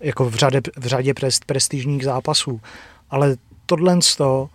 jako 0.00 0.30
v 0.30 0.34
řadě, 0.34 0.60
v 0.76 0.86
řadě 0.86 1.14
prest, 1.14 1.44
prestižních 1.44 2.04
zápasů, 2.04 2.60
ale 3.10 3.36
tohle 3.66 3.98
to, 4.16 4.48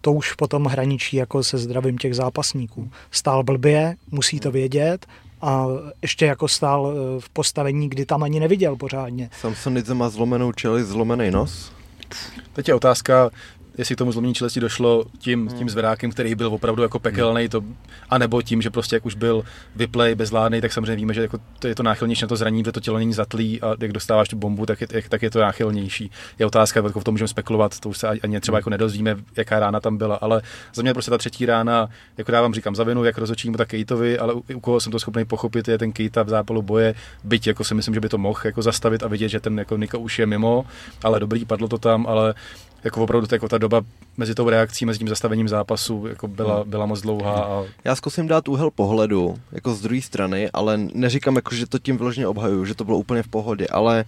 to 0.00 0.12
už 0.12 0.32
potom 0.32 0.64
hraničí 0.64 1.16
jako 1.16 1.44
se 1.44 1.58
zdravím 1.58 1.98
těch 1.98 2.14
zápasníků. 2.14 2.90
Stál 3.10 3.42
blbě, 3.42 3.96
musí 4.10 4.40
to 4.40 4.50
vědět 4.50 5.06
a 5.40 5.66
ještě 6.02 6.26
jako 6.26 6.48
stál 6.48 6.92
eh, 6.92 7.20
v 7.20 7.28
postavení, 7.28 7.88
kdy 7.88 8.06
tam 8.06 8.22
ani 8.22 8.40
neviděl 8.40 8.76
pořádně. 8.76 9.30
Samsonidze 9.40 9.94
má 9.94 10.08
zlomenou 10.08 10.52
čeli, 10.52 10.84
zlomený 10.84 11.30
nos. 11.30 11.72
Teď 12.52 12.68
je 12.68 12.74
otázka, 12.74 13.30
jestli 13.78 13.94
k 13.94 13.98
tomu 13.98 14.12
zlomení 14.12 14.34
čelesti 14.34 14.60
došlo 14.60 15.04
tím, 15.18 15.46
Hmm. 15.48 15.58
tím 15.58 15.70
zvedákem, 15.70 16.10
který 16.10 16.34
byl 16.34 16.46
opravdu 16.48 16.82
jako 16.82 16.98
pekelný, 16.98 17.48
to, 17.48 17.64
anebo 18.10 18.42
tím, 18.42 18.62
že 18.62 18.70
prostě 18.70 18.96
jak 18.96 19.06
už 19.06 19.14
byl 19.14 19.44
vyplej, 19.76 20.14
bezvládný, 20.14 20.60
tak 20.60 20.72
samozřejmě 20.72 20.96
víme, 20.96 21.14
že 21.14 21.22
jako 21.22 21.38
to 21.58 21.68
je 21.68 21.74
to 21.74 21.82
náchylnější 21.82 22.22
na 22.24 22.28
to 22.28 22.36
zranění, 22.36 22.62
protože 22.62 22.72
to 22.72 22.80
tělo 22.80 22.98
není 22.98 23.12
zatlý 23.12 23.60
a 23.62 23.74
jak 23.80 23.92
dostáváš 23.92 24.28
tu 24.28 24.36
bombu, 24.36 24.66
tak 24.66 24.80
je, 24.80 24.86
jak- 24.92 25.08
tak 25.08 25.22
je 25.22 25.30
to 25.30 25.40
náchylnější. 25.40 26.10
Je 26.38 26.46
otázka, 26.46 26.80
jako 26.80 27.00
v 27.00 27.04
tom 27.04 27.14
můžeme 27.14 27.28
spekulovat, 27.28 27.80
to 27.80 27.88
už 27.88 27.98
se 27.98 28.08
ani 28.08 28.40
třeba 28.40 28.58
jako 28.58 28.70
nedozvíme, 28.70 29.16
jaká 29.36 29.60
rána 29.60 29.80
tam 29.80 29.96
byla, 29.96 30.16
ale 30.16 30.42
za 30.74 30.82
mě 30.82 30.92
prostě 30.92 31.10
ta 31.10 31.18
třetí 31.18 31.46
rána, 31.46 31.88
jako 32.18 32.32
dávám 32.32 32.54
říkám 32.54 32.74
za 32.74 32.84
vinu, 32.84 33.04
jak 33.04 33.18
rozhodčímu, 33.18 33.56
tak 33.56 33.68
Kejtovi, 33.68 34.18
ale 34.18 34.34
u, 34.34 34.44
u 34.54 34.60
koho 34.60 34.80
jsem 34.80 34.92
to 34.92 34.98
schopný 34.98 35.24
pochopit, 35.24 35.68
je 35.68 35.78
ten 35.78 35.92
Kejta 35.92 36.22
v 36.22 36.28
zápalu 36.28 36.62
boje, 36.62 36.94
byť 37.24 37.46
jako 37.46 37.64
si 37.64 37.74
myslím, 37.74 37.94
že 37.94 38.00
by 38.00 38.08
to 38.08 38.18
mohl 38.18 38.40
jako 38.44 38.62
zastavit 38.62 39.02
a 39.02 39.08
vidět, 39.08 39.28
že 39.28 39.40
ten 39.40 39.58
jako 39.58 39.76
Nika 39.76 39.98
už 39.98 40.18
je 40.18 40.26
mimo, 40.26 40.64
ale 41.04 41.20
dobrý, 41.20 41.44
padlo 41.44 41.68
to 41.68 41.78
tam, 41.78 42.06
ale 42.06 42.34
jako 42.84 43.02
opravdu 43.02 43.26
to 43.26 43.34
jako 43.34 43.48
ta 43.48 43.58
doba 43.58 43.82
mezi 44.16 44.34
tou 44.34 44.48
reakcí, 44.48 44.86
mezi 44.86 44.98
tím 44.98 45.08
zastavením 45.08 45.48
zápasu 45.48 46.06
jako 46.06 46.28
byla, 46.28 46.64
byla 46.64 46.86
moc 46.86 47.00
dlouhá 47.00 47.34
a 47.44 47.64
Já 47.84 47.96
zkusím 47.96 48.28
dát 48.28 48.48
úhel 48.48 48.70
pohledu, 48.70 49.38
jako 49.52 49.74
z 49.74 49.80
druhé 49.80 50.02
strany, 50.02 50.50
ale 50.52 50.76
neříkám 50.94 51.36
jako, 51.36 51.54
že 51.54 51.66
to 51.66 51.78
tím 51.78 51.98
vyloženě 51.98 52.26
obhajuju, 52.26 52.64
že 52.64 52.74
to 52.74 52.84
bylo 52.84 52.98
úplně 52.98 53.22
v 53.22 53.28
pohodě, 53.28 53.66
ale 53.70 54.04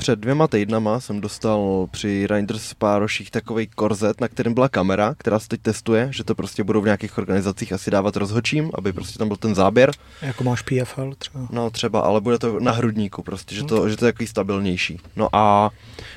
před 0.00 0.18
dvěma 0.18 0.48
týdnama 0.48 1.00
jsem 1.00 1.20
dostal 1.20 1.86
při 1.90 2.26
Reinders 2.26 2.74
Pároších 2.74 3.30
takový 3.30 3.66
korzet, 3.66 4.20
na 4.20 4.28
kterém 4.28 4.54
byla 4.54 4.68
kamera, 4.68 5.14
která 5.18 5.38
se 5.38 5.48
teď 5.48 5.60
testuje, 5.60 6.08
že 6.12 6.24
to 6.24 6.34
prostě 6.34 6.64
budou 6.64 6.80
v 6.80 6.84
nějakých 6.84 7.18
organizacích 7.18 7.72
asi 7.72 7.90
dávat 7.90 8.16
rozhodčím, 8.16 8.70
aby 8.74 8.92
prostě 8.92 9.18
tam 9.18 9.28
byl 9.28 9.36
ten 9.36 9.54
záběr. 9.54 9.90
Jako 10.22 10.44
máš 10.44 10.62
PFL 10.62 11.14
třeba. 11.18 11.48
No 11.50 11.70
třeba, 11.70 12.00
ale 12.00 12.20
bude 12.20 12.38
to 12.38 12.60
na 12.60 12.72
hrudníku 12.72 13.22
prostě, 13.22 13.54
že 13.54 13.64
to, 13.64 13.88
že 13.88 13.96
to 13.96 14.06
je 14.06 14.12
takový 14.12 14.26
stabilnější. 14.26 15.00
No 15.16 15.28
a 15.32 15.70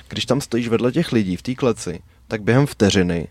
když 0.08 0.26
tam 0.26 0.42
stojíš 0.42 0.68
vedle 0.68 0.92
těch 0.92 1.12
lidí 1.12 1.36
v 1.36 1.42
té 1.42 1.56
kleci, 1.56 2.00
tak 2.28 2.44
během 2.44 2.66
vteřiny 2.66 3.28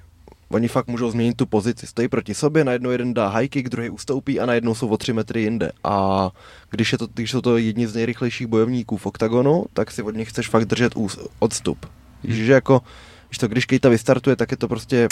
oni 0.52 0.68
fakt 0.68 0.86
můžou 0.86 1.10
změnit 1.10 1.36
tu 1.36 1.46
pozici. 1.46 1.86
Stojí 1.86 2.08
proti 2.08 2.34
sobě, 2.34 2.64
najednou 2.64 2.90
jeden 2.90 3.14
dá 3.14 3.28
high 3.28 3.48
kick, 3.48 3.68
druhý 3.68 3.90
ustoupí 3.90 4.40
a 4.40 4.46
najednou 4.46 4.74
jsou 4.74 4.88
o 4.88 4.96
tři 4.96 5.12
metry 5.12 5.42
jinde. 5.42 5.72
A 5.84 6.30
když, 6.70 6.92
je 6.92 6.98
to, 6.98 7.06
když 7.14 7.30
jsou 7.30 7.40
to 7.40 7.56
jedni 7.56 7.86
z 7.86 7.94
nejrychlejších 7.94 8.46
bojovníků 8.46 8.96
v 8.96 9.06
oktagonu, 9.06 9.64
tak 9.72 9.90
si 9.90 10.02
od 10.02 10.16
nich 10.16 10.28
chceš 10.28 10.48
fakt 10.48 10.64
držet 10.64 10.96
ús, 10.96 11.18
odstup. 11.38 11.86
Víš, 12.24 12.36
že 12.36 12.52
jako, 12.52 12.82
víš 13.30 13.38
to, 13.38 13.48
když 13.48 13.66
Kejta 13.66 13.88
vystartuje, 13.88 14.36
tak 14.36 14.50
je 14.50 14.56
to 14.56 14.68
prostě 14.68 15.08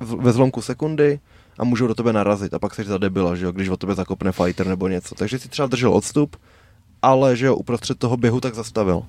ve 0.00 0.32
zlomku 0.32 0.62
sekundy 0.62 1.20
a 1.58 1.64
můžou 1.64 1.86
do 1.86 1.94
tebe 1.94 2.12
narazit 2.12 2.54
a 2.54 2.58
pak 2.58 2.74
seš 2.74 2.86
za 2.86 2.98
debila, 2.98 3.34
že 3.34 3.44
jo, 3.44 3.52
když 3.52 3.68
o 3.68 3.76
tebe 3.76 3.94
zakopne 3.94 4.32
fighter 4.32 4.66
nebo 4.66 4.88
něco. 4.88 5.14
Takže 5.14 5.38
si 5.38 5.48
třeba 5.48 5.68
držel 5.68 5.94
odstup, 5.94 6.36
ale 7.02 7.36
že 7.36 7.46
jo, 7.46 7.56
uprostřed 7.56 7.98
toho 7.98 8.16
běhu 8.16 8.40
tak 8.40 8.54
zastavil. 8.54 9.02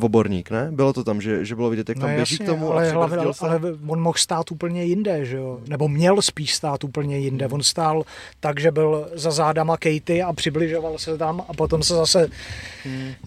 Oborník, 0.00 0.50
ne? 0.50 0.68
Bylo 0.72 0.92
to 0.92 1.04
tam, 1.04 1.20
že, 1.20 1.44
že 1.44 1.54
bylo 1.54 1.70
vidět, 1.70 1.88
jak 1.88 1.98
tam 1.98 2.14
běží 2.14 2.38
k 2.38 2.46
tomu 2.46 2.64
No 2.66 2.72
ale, 2.72 2.90
a 2.90 2.94
hlavně, 2.94 3.34
se? 3.34 3.46
ale 3.46 3.60
on 3.86 4.00
mohl 4.00 4.18
stát 4.18 4.50
úplně 4.50 4.84
jinde, 4.84 5.24
že 5.24 5.36
jo? 5.36 5.58
Nebo 5.68 5.88
měl 5.88 6.22
spíš 6.22 6.54
stát 6.54 6.84
úplně 6.84 7.18
jinde. 7.18 7.46
On 7.48 7.62
stál 7.62 8.02
tak, 8.40 8.60
že 8.60 8.70
byl 8.70 9.08
za 9.14 9.30
zádama 9.30 9.76
Katy 9.76 10.22
a 10.22 10.32
přibližoval 10.32 10.98
se 10.98 11.18
tam 11.18 11.44
a 11.48 11.54
potom 11.54 11.82
se 11.82 11.94
zase, 11.94 12.28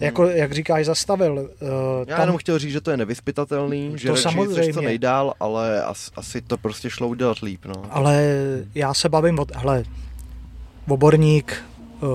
jako, 0.00 0.24
jak 0.24 0.52
říkáš, 0.52 0.86
zastavil. 0.86 1.34
Uh, 1.34 1.68
Já 2.06 2.20
jenom 2.20 2.36
chtěl 2.36 2.58
říct, 2.58 2.72
že 2.72 2.80
to 2.80 2.90
je 2.90 2.96
nevyspytatelný, 2.96 3.92
že 3.94 4.08
To 4.08 4.16
samozřejmě. 4.16 4.72
co 4.72 4.80
nejdál, 4.80 5.34
ale 5.40 5.82
as, 5.84 6.10
asi 6.16 6.40
to 6.40 6.56
prostě 6.58 6.90
šlo 6.90 7.08
udělat 7.08 7.38
líp, 7.38 7.60
no. 7.66 7.74
Ale 7.90 8.24
já 8.74 8.94
se 8.94 9.08
bavím 9.08 9.38
od, 9.38 9.56
hele, 9.56 9.84
oborník 10.88 11.64
uh, 12.00 12.08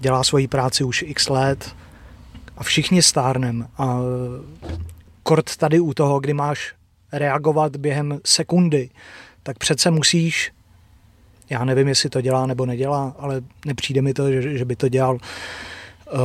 dělá 0.00 0.24
svoji 0.24 0.48
práci 0.48 0.84
už 0.84 1.04
x 1.06 1.28
let 1.28 1.74
a 2.56 2.64
všichni 2.64 3.02
stárnem 3.02 3.68
a 3.78 3.98
kort 5.22 5.56
tady 5.56 5.80
u 5.80 5.94
toho, 5.94 6.20
kdy 6.20 6.34
máš 6.34 6.74
reagovat 7.12 7.76
během 7.76 8.20
sekundy, 8.24 8.90
tak 9.42 9.58
přece 9.58 9.90
musíš, 9.90 10.52
já 11.50 11.64
nevím, 11.64 11.88
jestli 11.88 12.10
to 12.10 12.20
dělá 12.20 12.46
nebo 12.46 12.66
nedělá, 12.66 13.16
ale 13.18 13.40
nepřijde 13.66 14.02
mi 14.02 14.14
to, 14.14 14.32
že, 14.32 14.58
že 14.58 14.64
by 14.64 14.76
to 14.76 14.88
dělal, 14.88 15.18
uh, 16.12 16.20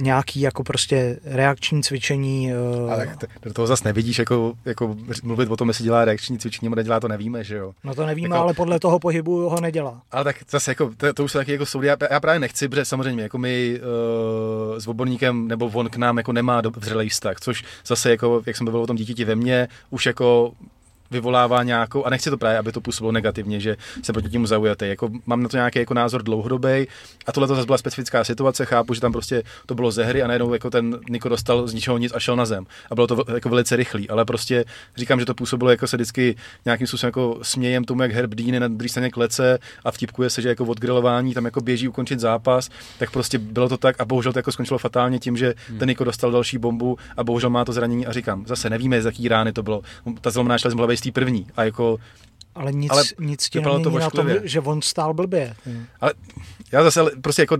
nějaký 0.00 0.40
jako 0.40 0.64
prostě 0.64 1.18
reakční 1.24 1.82
cvičení. 1.82 2.52
Uh, 2.84 2.92
Ale 2.92 3.16
do 3.42 3.52
toho 3.52 3.66
zase 3.66 3.84
nevidíš, 3.84 4.18
jako, 4.18 4.52
jako 4.64 4.96
mluvit 5.22 5.50
o 5.50 5.56
tom, 5.56 5.68
jestli 5.68 5.84
dělá 5.84 6.04
reakční 6.04 6.38
cvičení 6.38 6.66
nebo 6.66 6.76
nedělá, 6.76 7.00
to 7.00 7.08
nevíme, 7.08 7.44
že 7.44 7.56
jo? 7.56 7.72
No 7.84 7.94
to 7.94 8.06
nevíme, 8.06 8.36
jako, 8.36 8.42
ale 8.44 8.54
podle 8.54 8.80
toho 8.80 8.98
pohybu 8.98 9.48
ho 9.48 9.60
nedělá. 9.60 10.02
Ale 10.12 10.24
tak 10.24 10.36
zase 10.50 10.70
jako, 10.70 10.90
to, 10.96 11.12
to 11.12 11.24
už 11.24 11.32
jsou 11.32 11.38
taky 11.38 11.52
jako 11.52 11.66
soudy, 11.66 11.86
já, 11.86 11.96
já, 12.10 12.20
právě 12.20 12.40
nechci, 12.40 12.68
protože 12.68 12.84
samozřejmě 12.84 13.22
jako 13.22 13.38
my 13.38 13.80
uh, 14.72 14.78
s 14.78 14.86
odborníkem 14.86 15.48
nebo 15.48 15.70
on 15.74 15.88
k 15.88 15.96
nám 15.96 16.16
jako 16.16 16.32
nemá 16.32 16.62
vřelej 16.76 17.08
vztah, 17.08 17.40
což 17.40 17.64
zase 17.86 18.10
jako, 18.10 18.42
jak 18.46 18.56
jsem 18.56 18.64
mluvil 18.64 18.82
o 18.82 18.86
tom 18.86 18.96
dítěti 18.96 19.24
ve 19.24 19.34
mně, 19.34 19.68
už 19.90 20.06
jako 20.06 20.52
vyvolává 21.10 21.62
nějakou, 21.62 22.04
a 22.04 22.10
nechci 22.10 22.30
to 22.30 22.38
právě, 22.38 22.58
aby 22.58 22.72
to 22.72 22.80
působilo 22.80 23.12
negativně, 23.12 23.60
že 23.60 23.76
se 24.02 24.12
proti 24.12 24.28
tím 24.28 24.46
zaujatý. 24.46 24.88
Jako, 24.88 25.10
mám 25.26 25.42
na 25.42 25.48
to 25.48 25.56
nějaký 25.56 25.78
jako 25.78 25.94
názor 25.94 26.22
dlouhodobý 26.22 26.86
a 27.26 27.32
tohle 27.32 27.48
to 27.48 27.54
zase 27.54 27.66
byla 27.66 27.78
specifická 27.78 28.24
situace, 28.24 28.64
chápu, 28.64 28.94
že 28.94 29.00
tam 29.00 29.12
prostě 29.12 29.42
to 29.66 29.74
bylo 29.74 29.90
ze 29.90 30.04
hry 30.04 30.22
a 30.22 30.26
najednou 30.26 30.52
jako 30.52 30.70
ten 30.70 30.98
Niko 31.08 31.28
dostal 31.28 31.66
z 31.66 31.74
ničeho 31.74 31.98
nic 31.98 32.12
a 32.14 32.20
šel 32.20 32.36
na 32.36 32.44
zem. 32.44 32.66
A 32.90 32.94
bylo 32.94 33.06
to 33.06 33.24
jako 33.34 33.48
velice 33.48 33.76
rychlý, 33.76 34.10
ale 34.10 34.24
prostě 34.24 34.64
říkám, 34.96 35.20
že 35.20 35.26
to 35.26 35.34
působilo 35.34 35.70
jako 35.70 35.86
se 35.86 35.96
vždycky 35.96 36.36
nějakým 36.64 36.86
způsobem 36.86 37.08
jako 37.08 37.38
smějem 37.42 37.84
tomu, 37.84 38.02
jak 38.02 38.12
Herb 38.12 38.34
Dean 38.34 38.60
na 38.60 38.68
druhé 38.68 38.88
straně 38.88 39.10
klece 39.10 39.58
a 39.84 39.90
vtipkuje 39.90 40.30
se, 40.30 40.42
že 40.42 40.48
jako 40.48 40.64
odgrilování 40.64 41.34
tam 41.34 41.44
jako 41.44 41.60
běží 41.60 41.88
ukončit 41.88 42.20
zápas, 42.20 42.70
tak 42.98 43.10
prostě 43.10 43.38
bylo 43.38 43.68
to 43.68 43.76
tak 43.76 44.00
a 44.00 44.04
bohužel 44.04 44.32
to 44.32 44.38
jako 44.38 44.52
skončilo 44.52 44.78
fatálně 44.78 45.18
tím, 45.18 45.36
že 45.36 45.54
hmm. 45.68 45.78
ten 45.78 45.88
Niko 45.88 46.04
dostal 46.04 46.30
další 46.30 46.58
bombu 46.58 46.98
a 47.16 47.24
bohužel 47.24 47.50
má 47.50 47.64
to 47.64 47.72
zranění 47.72 48.06
a 48.06 48.12
říkám, 48.12 48.46
zase 48.46 48.70
nevíme, 48.70 49.02
z 49.02 49.04
jaký 49.04 49.28
rány 49.28 49.52
to 49.52 49.62
bylo. 49.62 49.82
Ta 50.20 50.30
zlomená 50.30 50.58
šla 50.58 50.70
z 50.70 50.74
té 51.00 51.12
první. 51.12 51.46
A 51.56 51.64
jako 51.64 51.98
ale 52.54 52.72
nic, 52.72 52.92
ale 52.92 53.02
nic 53.18 53.48
tě 53.48 53.60
to 53.60 53.98
na 53.98 54.10
tom, 54.10 54.28
že 54.42 54.60
on 54.60 54.82
stál 54.82 55.14
blbě. 55.14 55.54
Ale 56.00 56.14
já 56.72 56.82
zase 56.82 57.00
prostě 57.20 57.42
jako 57.42 57.56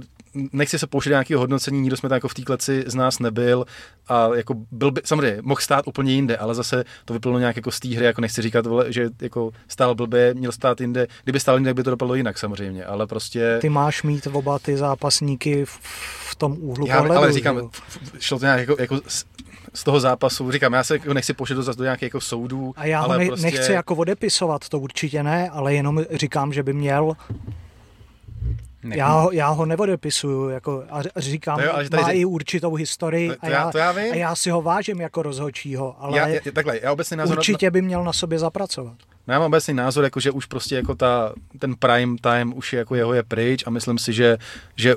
nechci 0.53 0.79
se 0.79 0.87
pouštět 0.87 1.11
nějakého 1.11 1.41
hodnocení, 1.41 1.81
nikdo 1.81 1.97
jsme 1.97 2.09
tam 2.09 2.17
jako 2.17 2.29
v 2.29 2.35
té 2.35 2.43
kleci 2.43 2.85
z 2.87 2.95
nás 2.95 3.19
nebyl 3.19 3.65
a 4.09 4.29
jako 4.35 4.55
byl 4.71 4.91
by, 4.91 5.01
samozřejmě 5.05 5.39
mohl 5.43 5.61
stát 5.61 5.89
úplně 5.89 6.13
jinde, 6.13 6.37
ale 6.37 6.55
zase 6.55 6.85
to 7.05 7.13
vyplynulo 7.13 7.39
nějak 7.39 7.57
jako 7.57 7.71
z 7.71 7.81
té 7.81 7.89
hry, 7.89 8.05
jako 8.05 8.21
nechci 8.21 8.43
říkat, 8.43 8.67
že 8.89 9.09
jako 9.23 9.51
stál 9.69 9.95
blbě, 9.95 10.35
měl 10.35 10.53
stát 10.53 10.81
jinde, 10.81 11.07
kdyby 11.25 11.41
stál 11.41 11.57
jinde, 11.57 11.69
tak 11.69 11.77
by 11.77 11.83
to 11.83 11.91
dopadlo 11.91 12.15
jinak 12.15 12.39
samozřejmě, 12.39 12.85
ale 12.85 13.07
prostě... 13.07 13.59
Ty 13.61 13.69
máš 13.69 14.03
mít 14.03 14.27
oba 14.27 14.59
ty 14.59 14.77
zápasníky 14.77 15.65
v, 15.65 15.79
v 16.31 16.35
tom 16.35 16.57
úhlu 16.61 16.87
já, 16.87 16.97
pohledu. 16.97 17.19
Ale 17.19 17.33
říkám, 17.33 17.57
jo? 17.57 17.71
šlo 18.19 18.39
to 18.39 18.45
nějak 18.45 18.61
jako, 18.61 18.77
jako 18.79 19.01
z 19.75 19.85
toho 19.85 20.01
zápasu. 20.01 20.53
Říkám, 20.53 20.73
já 20.73 20.85
se 20.85 20.95
jako 20.95 21.15
nechci 21.15 21.33
pošet 21.33 21.55
zase 21.55 21.79
do 21.79 21.85
nějakých 21.85 22.03
jako 22.03 22.21
soudů. 22.21 22.73
A 22.77 22.87
já 22.87 23.01
ale 23.01 23.19
ne, 23.19 23.27
prostě... 23.27 23.47
nechci 23.47 23.73
jako 23.73 23.97
odepisovat, 23.97 24.69
to 24.69 24.79
určitě 24.79 25.23
ne, 25.23 25.51
ale 25.51 25.75
jenom 25.75 26.05
říkám, 26.13 26.53
že 26.53 26.63
by 26.63 26.73
měl 26.73 27.17
já 28.83 29.09
ho, 29.09 29.33
já 29.33 29.49
ho 29.49 29.67
nevodepisuju 29.67 30.49
jako, 30.49 30.85
a 30.91 31.03
říkám, 31.17 31.61
jo, 31.61 31.73
má 31.73 32.07
řek... 32.07 32.17
i 32.17 32.25
určitou 32.25 32.75
historii 32.75 33.29
to, 33.29 33.35
to 33.35 33.47
a, 33.47 33.49
já, 33.49 33.71
to 33.71 33.79
já 33.79 33.93
vím. 33.93 34.13
a 34.13 34.17
já 34.17 34.35
si 34.35 34.51
ho 34.51 34.63
vážím 34.63 35.01
jako 35.01 35.23
rozhodčího, 35.23 35.97
ale 35.99 36.19
já, 36.19 36.29
já, 36.29 36.41
takhle, 36.53 36.81
já 36.83 36.93
obecný 36.93 37.17
názor 37.17 37.39
určitě 37.39 37.71
by 37.71 37.83
měl 37.83 38.05
na 38.05 38.13
sobě 38.13 38.39
zapracovat. 38.39 38.95
No 39.27 39.35
já 39.35 39.39
mám 39.39 39.47
obecný 39.47 39.75
názor, 39.75 40.05
jako, 40.05 40.21
že 40.21 40.31
už 40.31 40.47
prostě 40.47 40.77
jako 40.77 40.95
ta, 40.95 41.33
ten 41.59 41.75
prime 41.75 42.17
time 42.21 42.53
už 42.57 42.73
je 42.73 42.79
jako 42.79 42.95
jeho 42.95 43.15
je 43.15 43.23
pryč 43.23 43.65
a 43.67 43.71
myslím 43.71 43.99
si, 43.99 44.13
že, 44.13 44.39
že 44.77 44.95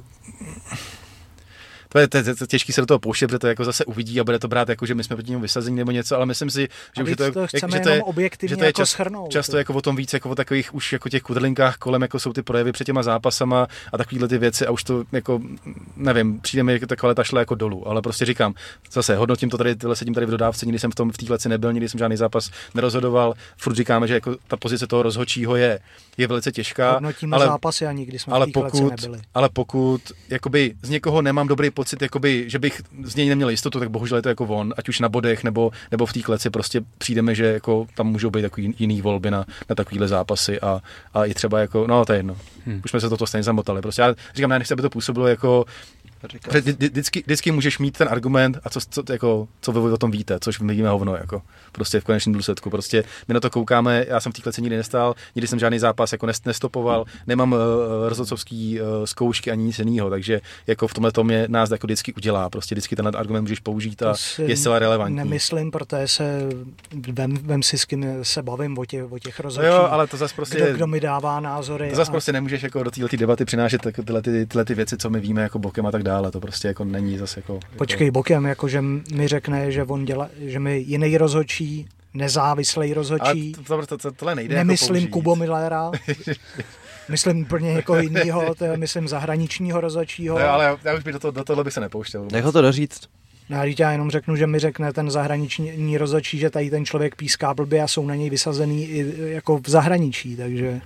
to 1.94 2.00
je, 2.00 2.08
to, 2.08 2.18
je, 2.18 2.24
to 2.24 2.44
je 2.44 2.48
těžký 2.48 2.74
se 2.74 2.82
do 2.82 2.86
toho 2.88 3.00
pouštět, 3.00 3.28
protože 3.28 3.40
to 3.40 3.48
jako 3.48 3.66
zase 3.66 3.86
uvidí 3.86 4.20
a 4.20 4.24
bude 4.24 4.40
to 4.40 4.48
brát 4.48 4.70
jako, 4.70 4.86
že 4.86 4.96
my 4.96 5.04
jsme 5.04 5.16
proti 5.16 5.32
němu 5.32 5.42
vysazení 5.42 5.76
nebo 5.78 5.92
něco, 5.92 6.16
ale 6.16 6.26
myslím 6.26 6.50
si, 6.50 6.68
že 6.98 7.04
už 7.04 7.10
je 7.10 7.16
to, 7.16 7.32
to 7.32 7.40
jak, 7.40 7.50
že 7.54 7.80
to 7.80 7.90
je, 7.90 8.02
že 8.44 8.56
to 8.56 8.64
je 8.64 8.68
jako 8.68 8.82
čas, 8.82 8.90
schrnout, 8.90 9.32
často 9.32 9.58
jako 9.58 9.74
o 9.74 9.82
tom 9.82 9.96
víc, 9.96 10.14
jako 10.14 10.30
o 10.30 10.36
takových 10.36 10.74
už 10.74 10.94
jako 10.94 11.10
těch 11.10 11.22
kudrlinkách 11.22 11.78
kolem, 11.78 12.02
jako 12.02 12.20
jsou 12.20 12.34
ty 12.34 12.42
projevy 12.42 12.72
před 12.72 12.86
těma 12.86 13.04
zápasama 13.04 13.68
a 13.94 13.98
takovýhle 13.98 14.28
ty 14.28 14.38
věci 14.38 14.66
a 14.66 14.72
už 14.72 14.84
to 14.84 15.04
jako, 15.12 15.42
nevím, 15.96 16.40
přijde 16.40 16.64
mi 16.64 16.74
jako 16.74 16.86
ta 16.88 16.96
kvalita 16.96 17.24
šla 17.24 17.40
jako 17.40 17.56
dolů, 17.56 17.88
ale 17.88 18.02
prostě 18.02 18.26
říkám, 18.26 18.54
zase 18.92 19.16
hodnotím 19.16 19.50
to 19.50 19.58
tady, 19.58 19.76
tyhle 19.76 19.96
sedím 19.96 20.14
tady 20.14 20.26
v 20.26 20.30
dodávce, 20.30 20.66
nikdy 20.66 20.80
jsem 20.80 20.92
v 20.92 20.96
tom 20.96 21.12
v 21.12 21.18
téhle 21.18 21.38
nebyl, 21.48 21.74
nikdy 21.74 21.90
jsem 21.90 21.98
žádný 21.98 22.18
zápas 22.18 22.50
nerozhodoval, 22.74 23.34
furt 23.58 23.76
říkáme, 23.76 24.08
že 24.08 24.14
jako 24.14 24.36
ta 24.48 24.58
pozice 24.58 24.88
toho 24.88 25.04
rozhodčího 25.04 25.56
je, 25.56 25.80
je 26.18 26.28
velice 26.28 26.52
těžká. 26.52 26.94
Hodnotíme 26.94 27.36
ale, 27.36 27.46
zápasy 27.46 27.86
a 27.86 27.92
nikdy 27.92 28.20
jsme 28.20 28.34
ale 28.34 28.46
v 28.46 28.52
pokud, 28.52 28.90
nebyli. 28.90 29.22
Ale 29.34 29.50
pokud 29.50 30.02
jakoby 30.30 30.74
z 30.82 30.90
někoho 30.90 31.22
nemám 31.22 31.48
dobrý 31.48 31.72
pocit, 31.84 32.02
jakoby, 32.02 32.46
že 32.48 32.60
bych 32.60 32.82
z 33.04 33.16
něj 33.16 33.30
neměl 33.30 33.50
jistotu, 33.50 33.80
tak 33.80 33.90
bohužel 33.90 34.18
je 34.18 34.22
to 34.22 34.30
jako 34.30 34.46
on, 34.46 34.74
ať 34.78 34.90
už 34.90 35.00
na 35.00 35.10
bodech 35.10 35.44
nebo, 35.44 35.72
nebo 35.92 36.06
v 36.06 36.14
té 36.14 36.22
kleci 36.22 36.50
prostě 36.50 36.82
přijdeme, 36.98 37.36
že 37.36 37.46
jako 37.46 37.88
tam 37.96 38.08
můžou 38.08 38.30
být 38.30 38.42
takový 38.42 38.76
jiný 38.80 39.02
volby 39.02 39.32
na, 39.32 39.46
na 39.70 39.76
takovýhle 39.76 40.08
zápasy 40.08 40.60
a, 40.62 40.82
a 41.14 41.26
i 41.26 41.34
třeba 41.34 41.60
jako, 41.60 41.88
no 41.88 42.06
to 42.06 42.14
je 42.14 42.20
jedno. 42.20 42.38
Hmm. 42.66 42.82
Už 42.86 42.92
jsme 42.92 43.00
se 43.00 43.10
toto 43.10 43.28
stejně 43.28 43.44
zamotali. 43.44 43.82
Prostě 43.82 44.02
já 44.02 44.16
říkám, 44.36 44.50
ne, 44.50 44.60
nechci, 44.60 44.74
aby 44.74 44.82
to 44.82 44.90
působilo 44.90 45.28
jako 45.28 45.66
Vždycky, 46.50 47.24
vždycky 47.26 47.52
můžeš 47.52 47.80
mít 47.80 47.98
ten 47.98 48.08
argument 48.12 48.58
a 48.64 48.70
co, 48.70 48.80
co, 48.90 49.04
jako, 49.12 49.48
co 49.62 49.72
vy 49.72 49.80
o 49.80 49.98
tom 49.98 50.12
víte, 50.12 50.38
což 50.40 50.60
my 50.60 50.74
víme 50.74 50.90
hovno, 50.90 51.16
jako, 51.16 51.42
prostě 51.72 52.00
v 52.00 52.04
konečném 52.04 52.34
důsledku. 52.34 52.70
Prostě 52.70 53.04
my 53.28 53.34
na 53.34 53.40
to 53.40 53.50
koukáme, 53.50 54.06
já 54.08 54.20
jsem 54.20 54.32
v 54.32 54.36
té 54.36 54.42
kleci 54.42 54.62
nikdy 54.62 54.78
nestál, 54.78 55.16
nikdy 55.36 55.48
jsem 55.48 55.60
žádný 55.60 55.80
zápas 55.80 56.12
jako 56.12 56.28
nestopoval, 56.46 57.06
nemám 57.28 57.54
uh, 57.54 57.60
rozhodcovský 58.08 58.82
uh, 58.82 58.88
zkoušky 59.06 59.52
ani 59.52 59.64
nic 59.64 59.80
jiného, 59.80 60.10
takže 60.10 60.42
jako 60.68 60.88
v 60.88 60.94
tomhle 60.94 61.12
tom 61.12 61.32
je 61.32 61.46
nás 61.50 61.72
jako 61.72 61.88
vždycky 61.88 62.14
udělá. 62.14 62.50
Prostě 62.50 62.76
vždycky 62.76 62.96
ten 62.96 63.12
argument 63.16 63.42
můžeš 63.42 63.60
použít 63.60 64.04
a 64.04 64.14
je 64.38 64.58
zcela 64.58 64.80
relevantní. 64.80 65.16
Nemyslím, 65.16 65.72
protože 65.72 66.08
se 66.08 66.50
vem, 67.12 67.38
vem 67.38 67.64
si 67.64 67.78
s 67.78 67.86
kým 67.86 68.06
se 68.22 68.44
bavím 68.44 68.78
o 68.78 68.86
těch, 68.86 69.12
o 69.12 69.20
těch 69.20 69.40
rozhodčích. 69.40 69.72
No 69.72 69.78
jo, 69.78 69.88
ale 69.92 70.08
to 70.08 70.18
zase 70.18 70.36
prostě... 70.36 70.58
Kdo, 70.58 70.74
kdo 70.74 70.88
mi 70.88 71.00
dává 71.00 71.40
názory. 71.40 71.90
To 71.90 71.96
zase 71.96 72.10
a... 72.10 72.12
prostě 72.12 72.32
nemůžeš 72.32 72.64
jako 72.64 72.84
do 72.84 72.92
této 72.92 73.18
debaty 73.18 73.46
přinášet 73.46 73.82
tyhle, 74.06 74.22
ty, 74.22 74.46
tyhle 74.46 74.66
ty 74.66 74.76
věci, 74.76 74.98
co 74.98 75.10
my 75.10 75.20
víme 75.20 75.42
jako 75.42 75.60
bokem 75.60 75.86
a 75.86 75.92
tak 75.92 76.04
dále 76.04 76.13
dále, 76.14 76.32
to 76.32 76.40
prostě 76.40 76.68
jako 76.68 76.86
není 76.86 77.18
zase 77.18 77.40
jako... 77.40 77.60
Počkej 77.78 78.08
jako... 78.08 78.14
bokem, 78.14 78.46
jako 78.46 78.68
že 78.68 78.82
mi 78.82 79.28
řekne, 79.28 79.72
že 79.72 79.84
on 79.84 80.06
dělá, 80.06 80.30
že 80.40 80.60
mi 80.60 80.78
jiný 80.78 81.18
rozhodčí, 81.18 81.88
nezávislý 82.14 82.94
rozhodčí. 82.94 83.54
Ale 83.70 83.86
to, 83.86 83.88
to, 83.88 83.98
to, 83.98 84.12
tohle 84.12 84.36
nejde 84.36 84.56
jako 84.56 84.60
Nemyslím 84.68 84.96
jako 84.96 85.12
Kubo 85.12 85.36
Millera. 85.36 85.92
myslím 87.10 87.42
úplně 87.42 87.72
jako 87.72 87.98
jinýho, 87.98 88.56
to 88.56 88.66
je, 88.66 88.78
myslím 88.78 89.08
zahraničního 89.08 89.82
rozhodčího. 89.82 90.40
No, 90.40 90.46
ale 90.46 90.64
já, 90.64 90.78
já 90.84 90.94
už 90.94 91.04
by 91.04 91.12
do, 91.12 91.20
to, 91.20 91.32
do 91.32 91.44
tohle 91.44 91.64
by 91.64 91.72
se 91.72 91.80
nepouštěl. 91.80 92.28
Nech 92.32 92.44
ho 92.44 92.52
to 92.52 92.62
doříct. 92.62 93.10
No, 93.50 93.58
já 93.80 93.92
jenom 93.92 94.12
řeknu, 94.12 94.36
že 94.36 94.48
mi 94.48 94.60
řekne 94.60 94.94
ten 94.94 95.12
zahraniční 95.12 95.98
rozhodčí, 95.98 96.38
že 96.38 96.50
tady 96.50 96.70
ten 96.70 96.86
člověk 96.86 97.16
píská 97.16 97.54
blbě 97.54 97.82
a 97.82 97.88
jsou 97.88 98.06
na 98.06 98.16
něj 98.16 98.30
vysazený 98.30 98.86
i 98.86 99.14
jako 99.18 99.58
v 99.58 99.70
zahraničí, 99.70 100.36
takže... 100.36 100.82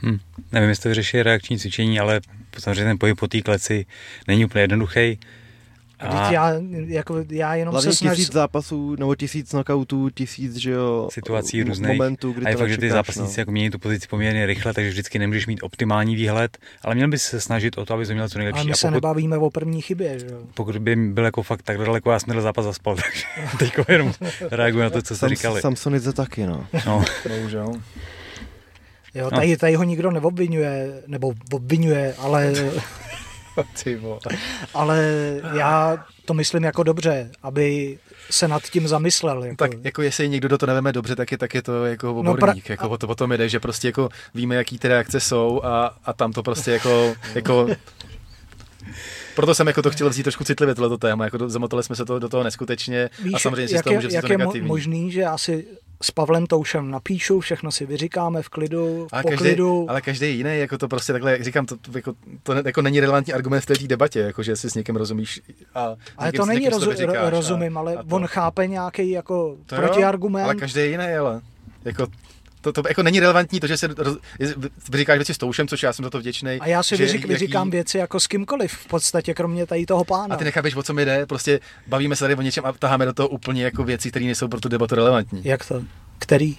Hmm. 0.00 0.18
Nevím, 0.52 0.68
jestli 0.68 0.90
to 0.90 0.94
řeší 0.94 1.22
reakční 1.22 1.58
cvičení, 1.58 2.00
ale 2.00 2.20
samozřejmě 2.58 2.84
ten 2.84 2.98
pohyb 2.98 3.18
po 3.18 3.28
té 3.28 3.40
kleci 3.40 3.86
není 4.28 4.44
úplně 4.44 4.62
jednoduchý. 4.62 5.18
A 6.02 6.32
já, 6.32 6.52
jako, 6.86 7.24
já 7.30 7.54
jenom 7.54 7.72
Hlavně 7.72 7.92
se 7.92 7.96
snažím... 7.96 8.16
tisíc 8.16 8.32
zápasů, 8.32 8.96
nebo 8.98 9.14
tisíc 9.14 9.50
knockoutů, 9.50 10.10
tisíc, 10.10 10.56
že 10.56 10.70
jo, 10.70 11.08
situací 11.12 11.62
různých. 11.62 11.92
momentů, 11.92 12.32
kdy 12.32 12.46
a 12.46 12.48
je 12.48 12.56
fakt, 12.56 12.70
že 12.70 12.78
ty 12.78 12.90
zápasníci 12.90 13.36
no. 13.36 13.40
jako 13.40 13.50
mění 13.52 13.70
tu 13.70 13.78
pozici 13.78 14.08
poměrně 14.08 14.46
rychle, 14.46 14.74
takže 14.74 14.90
vždycky 14.90 15.18
nemůžeš 15.18 15.46
mít 15.46 15.62
optimální 15.62 16.16
výhled, 16.16 16.58
ale 16.82 16.94
měl 16.94 17.08
bys 17.08 17.22
se 17.22 17.40
snažit 17.40 17.78
o 17.78 17.86
to, 17.86 17.94
aby 17.94 18.06
to 18.06 18.12
měl 18.12 18.28
co 18.28 18.38
nejlepší. 18.38 18.58
Ale 18.58 18.66
my 18.66 18.72
a 18.72 18.76
se 18.76 18.86
pokud, 18.86 18.94
nebavíme 18.94 19.38
o 19.38 19.50
první 19.50 19.82
chybě, 19.82 20.18
že 20.18 20.26
jo. 20.26 20.38
Pokud 20.54 20.78
by 20.78 20.96
byl 20.96 21.24
jako 21.24 21.42
fakt 21.42 21.62
tak 21.62 21.78
daleko, 21.78 22.12
já 22.12 22.18
jsem 22.18 22.32
ten 22.32 22.42
zápas 22.42 22.64
zaspal, 22.64 22.96
takže 23.02 23.24
teď 23.58 23.74
jenom 23.88 24.12
reaguji 24.50 24.82
na 24.82 24.90
to, 24.90 25.02
co 25.02 25.16
jste 25.16 25.28
říkali. 25.28 25.60
Samsonice 25.60 26.12
taky, 26.12 26.46
no. 26.46 26.66
no. 26.86 27.04
Bohužel. 27.28 27.72
Jo, 29.14 29.30
tady, 29.30 29.50
no. 29.50 29.56
tady 29.56 29.74
ho 29.74 29.82
nikdo 29.82 30.10
neobvinuje, 30.10 31.02
nebo 31.06 31.32
obvinuje, 31.52 32.14
ale... 32.18 32.52
ale 34.74 35.00
já 35.56 36.04
to 36.24 36.34
myslím 36.34 36.64
jako 36.64 36.82
dobře, 36.82 37.30
aby 37.42 37.98
se 38.30 38.48
nad 38.48 38.62
tím 38.62 38.88
zamyslel. 38.88 39.44
Jako. 39.44 39.56
Tak 39.56 39.70
jako 39.82 40.02
jestli 40.02 40.28
někdo 40.28 40.48
do 40.48 40.58
to 40.58 40.66
neveme 40.66 40.92
dobře, 40.92 41.16
tak 41.16 41.32
je, 41.32 41.38
tak 41.38 41.54
je 41.54 41.62
to 41.62 41.86
jako 41.86 42.10
oborník. 42.10 42.26
No 42.26 42.36
pra... 42.36 42.54
jako 42.68 42.88
o, 42.88 42.98
to, 42.98 43.08
o 43.08 43.14
tom 43.14 43.32
jde, 43.32 43.48
že 43.48 43.60
prostě 43.60 43.88
jako 43.88 44.08
víme, 44.34 44.54
jaký 44.54 44.78
ty 44.78 44.88
reakce 44.88 45.20
jsou 45.20 45.60
a, 45.64 45.96
a 46.04 46.12
tam 46.12 46.32
to 46.32 46.42
prostě 46.42 46.70
jako, 46.70 47.14
jako 47.34 47.68
proto 49.36 49.54
jsem 49.54 49.66
jako 49.66 49.82
to 49.82 49.90
chtěl 49.90 50.10
vzít 50.10 50.22
trošku 50.22 50.44
citlivě 50.44 50.74
tohleto 50.74 50.98
téma, 50.98 51.24
jako 51.24 51.48
zamotali 51.48 51.82
jsme 51.82 51.96
se 51.96 52.04
to 52.04 52.18
do 52.18 52.28
toho 52.28 52.42
neskutečně 52.42 53.10
Víš, 53.22 53.34
a 53.34 53.38
samozřejmě 53.38 53.68
si 53.68 53.74
jak 53.74 53.82
z 53.82 53.84
toho 53.84 53.94
může 53.94 54.08
jak 54.12 54.24
to 54.24 54.32
je 54.32 54.38
negativní. 54.38 54.68
možný, 54.68 55.10
že 55.10 55.24
asi 55.24 55.66
s 56.02 56.10
Pavlem 56.10 56.46
Toušem 56.46 56.90
napíšu, 56.90 57.40
všechno 57.40 57.72
si 57.72 57.86
vyříkáme 57.86 58.42
v 58.42 58.48
klidu, 58.48 59.06
ale 59.12 59.22
po 59.22 59.28
každý. 59.28 59.56
Ale 59.88 60.00
každý 60.00 60.36
jiný, 60.36 60.58
jako 60.58 60.78
to 60.78 60.88
prostě 60.88 61.12
takhle, 61.12 61.32
jak 61.32 61.44
říkám, 61.44 61.66
to, 61.66 61.76
to, 61.76 61.98
jako, 61.98 62.14
to 62.42 62.52
jako 62.52 62.82
není 62.82 63.00
relevantní 63.00 63.32
argument 63.32 63.60
v 63.60 63.66
té 63.66 63.74
debatě, 63.74 64.20
jako 64.20 64.42
že 64.42 64.56
si 64.56 64.70
s 64.70 64.74
někým 64.74 64.96
rozumíš. 64.96 65.40
A 65.74 65.96
ale 66.16 66.32
to 66.32 66.46
není 66.46 66.68
roz, 66.68 66.88
říkáš, 66.96 67.30
rozumím, 67.30 67.78
ale 67.78 67.94
a 67.96 68.02
to, 68.02 68.16
on 68.16 68.26
chápe 68.26 68.66
nějaký 68.66 69.10
jako 69.10 69.56
protiargument. 69.66 70.44
Jo, 70.44 70.50
ale 70.50 70.54
každý 70.54 70.80
jiný, 70.80 71.04
ale 71.20 71.40
jako 71.84 72.06
to, 72.62 72.72
to 72.72 72.82
jako 72.88 73.02
není 73.02 73.20
relevantní 73.20 73.60
to, 73.60 73.66
že 73.66 73.76
se 73.76 73.88
roz, 73.96 74.16
říkáš 74.94 75.18
věci 75.18 75.34
s 75.34 75.38
toušem, 75.38 75.68
což 75.68 75.82
já 75.82 75.92
jsem 75.92 76.04
za 76.04 76.10
to 76.10 76.18
vděčný. 76.18 76.50
A 76.60 76.66
já 76.66 76.82
si 76.82 76.96
že, 76.96 77.04
vyřík, 77.04 77.26
vyříkám 77.26 77.66
jaký... 77.66 77.70
věci 77.70 77.98
jako 77.98 78.20
s 78.20 78.26
kýmkoliv, 78.26 78.72
v 78.72 78.86
podstatě, 78.86 79.34
kromě 79.34 79.66
tady 79.66 79.86
toho 79.86 80.04
pána. 80.04 80.34
A 80.34 80.38
ty 80.38 80.44
nechápeš, 80.44 80.76
o 80.76 80.82
co 80.82 80.94
mi 80.94 81.04
jde, 81.04 81.26
prostě 81.26 81.60
bavíme 81.86 82.16
se 82.16 82.24
tady 82.24 82.34
o 82.34 82.42
něčem 82.42 82.66
a 82.66 82.72
taháme 82.72 83.04
do 83.04 83.12
toho 83.12 83.28
úplně 83.28 83.64
jako 83.64 83.84
věci, 83.84 84.10
které 84.10 84.24
nejsou 84.24 84.48
pro 84.48 84.60
tu 84.60 84.68
debatu 84.68 84.94
relevantní. 84.94 85.42
Jak 85.44 85.68
to? 85.68 85.82
Který? 86.18 86.56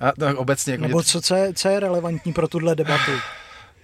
A, 0.00 0.12
tak 0.12 0.36
obecně. 0.36 0.72
Jako 0.72 0.82
Nebo 0.82 1.02
co, 1.02 1.20
co, 1.20 1.34
je, 1.34 1.54
co 1.54 1.68
je 1.68 1.80
relevantní 1.80 2.32
pro 2.32 2.48
tuhle 2.48 2.74
debatu? 2.74 3.10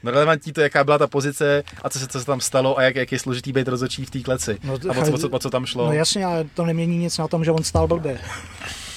No 0.02 0.10
relevantní 0.10 0.52
to, 0.52 0.60
jaká 0.60 0.84
byla 0.84 0.98
ta 0.98 1.06
pozice 1.06 1.62
a 1.82 1.90
co 1.90 1.98
se, 1.98 2.06
co 2.06 2.20
se 2.20 2.26
tam 2.26 2.40
stalo 2.40 2.78
a 2.78 2.82
jak, 2.82 2.96
jak 2.96 3.12
je 3.12 3.18
složitý 3.18 3.52
být 3.52 3.68
rozhodčí 3.68 4.04
v 4.04 4.10
té 4.10 4.20
kleci. 4.20 4.58
No, 4.64 4.72
a 4.72 4.98
o 5.00 5.04
co, 5.04 5.12
o, 5.12 5.18
co, 5.18 5.28
o 5.28 5.38
co 5.38 5.50
tam 5.50 5.66
šlo. 5.66 5.86
No 5.86 5.92
jasně, 5.92 6.24
ale 6.24 6.44
to 6.54 6.64
nemění 6.64 6.98
nic 6.98 7.18
na 7.18 7.28
tom, 7.28 7.44
že 7.44 7.50
on 7.50 7.64
stál 7.64 7.88
blbě. 7.88 8.20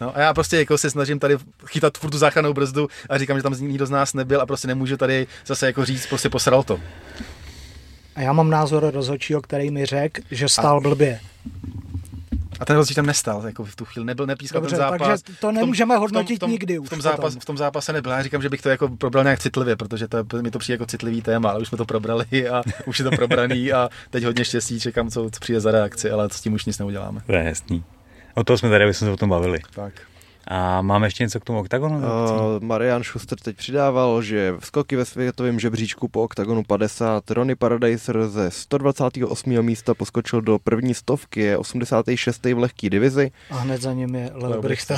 No, 0.00 0.16
a 0.16 0.20
já 0.20 0.34
prostě 0.34 0.56
jako 0.58 0.78
se 0.78 0.90
snažím 0.90 1.18
tady 1.18 1.36
chytat 1.66 1.98
furt 1.98 2.10
tu 2.10 2.18
záchrannou 2.18 2.52
brzdu 2.54 2.88
a 3.10 3.18
říkám, 3.18 3.36
že 3.36 3.42
tam 3.42 3.54
nikdo 3.60 3.86
z 3.86 3.90
nás 3.90 4.14
nebyl 4.14 4.40
a 4.40 4.46
prostě 4.46 4.68
nemůžu 4.68 4.96
tady 4.96 5.26
zase 5.46 5.66
jako 5.66 5.84
říct, 5.84 6.06
prostě 6.06 6.28
posral 6.30 6.62
to. 6.62 6.80
A 8.16 8.20
já 8.20 8.32
mám 8.32 8.50
názor 8.50 8.90
rozhodčího, 8.94 9.42
který 9.42 9.70
mi 9.70 9.86
řekl, 9.86 10.22
že 10.30 10.48
stál 10.48 10.80
blbě. 10.80 11.20
A 12.60 12.64
ten 12.64 12.76
rozhodčí 12.76 12.94
tam 12.94 13.06
nestal, 13.06 13.46
jako 13.46 13.64
v 13.64 13.76
tu 13.76 13.84
chvíli 13.84 14.06
nebyl, 14.06 14.26
nepískal 14.26 14.60
Dobře, 14.60 14.76
ten 14.76 14.84
zápas. 14.84 15.08
takže 15.08 15.22
to 15.22 15.32
V 15.32 15.40
tom- 15.40 15.54
nemůžeme 15.54 15.94
v 15.94 15.96
tom- 15.96 16.00
hodnotit 16.02 16.36
v 16.36 16.38
tom, 16.38 16.50
nikdy 16.50 16.78
V 16.78 16.82
už 16.82 16.88
tom, 16.88 16.98
potom. 16.98 17.12
zápas, 17.12 17.34
v 17.36 17.44
tom 17.44 17.56
zápase 17.58 17.92
nebyl. 17.92 18.12
Já 18.12 18.22
říkám, 18.22 18.42
že 18.42 18.48
bych 18.48 18.62
to 18.62 18.68
jako 18.68 18.88
probral 18.88 19.24
nějak 19.24 19.38
citlivě, 19.40 19.76
protože 19.76 20.08
to, 20.08 20.24
mi 20.42 20.50
to 20.50 20.58
přijde 20.58 20.74
jako 20.74 20.86
citlivý 20.86 21.22
téma, 21.22 21.50
ale 21.50 21.60
už 21.60 21.68
jsme 21.68 21.78
to 21.78 21.84
probrali 21.84 22.48
a 22.48 22.62
už 22.86 22.98
je 22.98 23.04
to 23.04 23.10
probraný 23.10 23.72
a 23.72 23.88
teď 24.10 24.24
hodně 24.24 24.44
štěstí, 24.44 24.80
čekám, 24.80 25.10
co, 25.10 25.30
co 25.30 25.40
přijde 25.40 25.60
za 25.60 25.70
reakci, 25.70 26.10
ale 26.10 26.28
s 26.32 26.40
tím 26.40 26.52
už 26.52 26.64
nic 26.64 26.78
neuděláme. 26.78 27.20
To 27.26 27.32
je 27.32 27.44
jasný. 27.44 27.84
O 28.34 28.44
toho 28.44 28.58
jsme 28.58 28.70
tady, 28.70 28.84
aby 28.84 28.94
jsme 28.94 29.06
se 29.06 29.12
o 29.12 29.16
tom 29.16 29.28
bavili. 29.28 29.58
Tak. 29.74 29.92
A 30.48 30.82
máme 30.82 31.06
ještě 31.06 31.24
něco 31.24 31.40
k 31.40 31.44
tomu 31.44 31.58
oktagonu? 31.58 31.96
Uh, 31.96 32.02
Marian 32.60 33.02
Schuster 33.02 33.38
teď 33.38 33.56
přidával, 33.56 34.22
že 34.22 34.54
skoky 34.58 34.96
ve 34.96 35.04
světovém 35.04 35.60
žebříčku 35.60 36.08
po 36.08 36.22
oktagonu 36.22 36.62
50 36.64 37.30
Ronnie 37.30 37.56
Paradiser 37.56 38.28
ze 38.28 38.50
128. 38.50 39.62
místa 39.62 39.94
poskočil 39.94 40.40
do 40.40 40.58
první 40.58 40.94
stovky, 40.94 41.40
je 41.40 41.58
86. 41.58 42.44
v 42.44 42.58
lehký 42.58 42.90
divizi. 42.90 43.30
A 43.50 43.56
hned 43.56 43.82
za 43.82 43.92
ním 43.92 44.14
je 44.14 44.30
Leo 44.34 44.62
Brichta. 44.62 44.96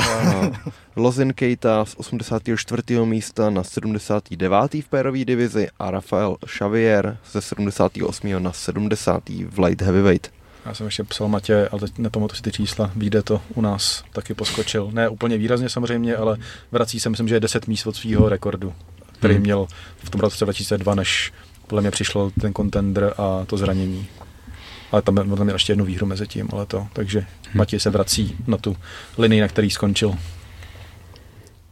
Lozin 0.97 1.33
Keita 1.33 1.85
z 1.85 1.95
84. 1.97 2.83
místa 3.05 3.51
na 3.51 3.65
79. 3.65 4.75
v 4.75 4.89
pérové 4.89 5.25
divizi 5.25 5.69
a 5.79 5.91
Rafael 5.91 6.37
Xavier 6.47 7.19
ze 7.33 7.41
78. 7.41 8.43
na 8.43 8.53
70. 8.53 9.29
v 9.29 9.59
light 9.59 9.83
heavyweight. 9.83 10.36
Já 10.67 10.75
jsem 10.75 10.87
ještě 10.87 11.05
psal 11.05 11.29
Matě, 11.29 11.69
ale 11.73 11.81
teď 11.81 11.99
nepamatuji 11.99 12.37
si 12.37 12.43
ty 12.43 12.53
čísla. 12.53 12.91
Vyjde 12.97 13.23
to 13.23 13.41
u 13.55 13.61
nás, 13.61 14.05
taky 14.13 14.35
poskočil. 14.35 14.91
Ne 14.93 15.09
úplně 15.09 15.39
výrazně 15.39 15.69
samozřejmě, 15.69 16.17
ale 16.17 16.37
vrací 16.73 17.01
se, 17.01 17.11
myslím, 17.11 17.29
že 17.29 17.35
je 17.35 17.41
10 17.41 17.69
míst 17.69 17.87
od 17.87 17.97
svého 17.97 18.29
rekordu, 18.29 18.73
který 19.19 19.35
Hmm. 19.35 19.43
měl 19.43 19.67
v 20.05 20.11
tom 20.11 20.21
roce 20.21 20.45
2002, 20.45 20.95
než 20.95 21.33
podle 21.67 21.81
mě 21.83 21.91
přišel 21.91 22.31
ten 22.41 22.55
contender 22.55 23.15
a 23.19 23.45
to 23.47 23.57
zranění. 23.57 24.07
Ale 24.93 25.03
tam, 25.03 25.15
tam 25.15 25.45
měl 25.45 25.55
ještě 25.55 25.71
jednu 25.73 25.85
výhru 25.85 26.07
mezi 26.07 26.27
tím, 26.27 26.49
ale 26.53 26.67
to. 26.67 26.87
Takže 26.93 27.27
Matěj 27.55 27.81
se 27.81 27.91
vrací 27.91 28.37
na 28.47 28.57
tu 28.57 28.77
linii, 29.19 29.41
na 29.41 29.49
který 29.49 29.71
skončil. 29.71 30.15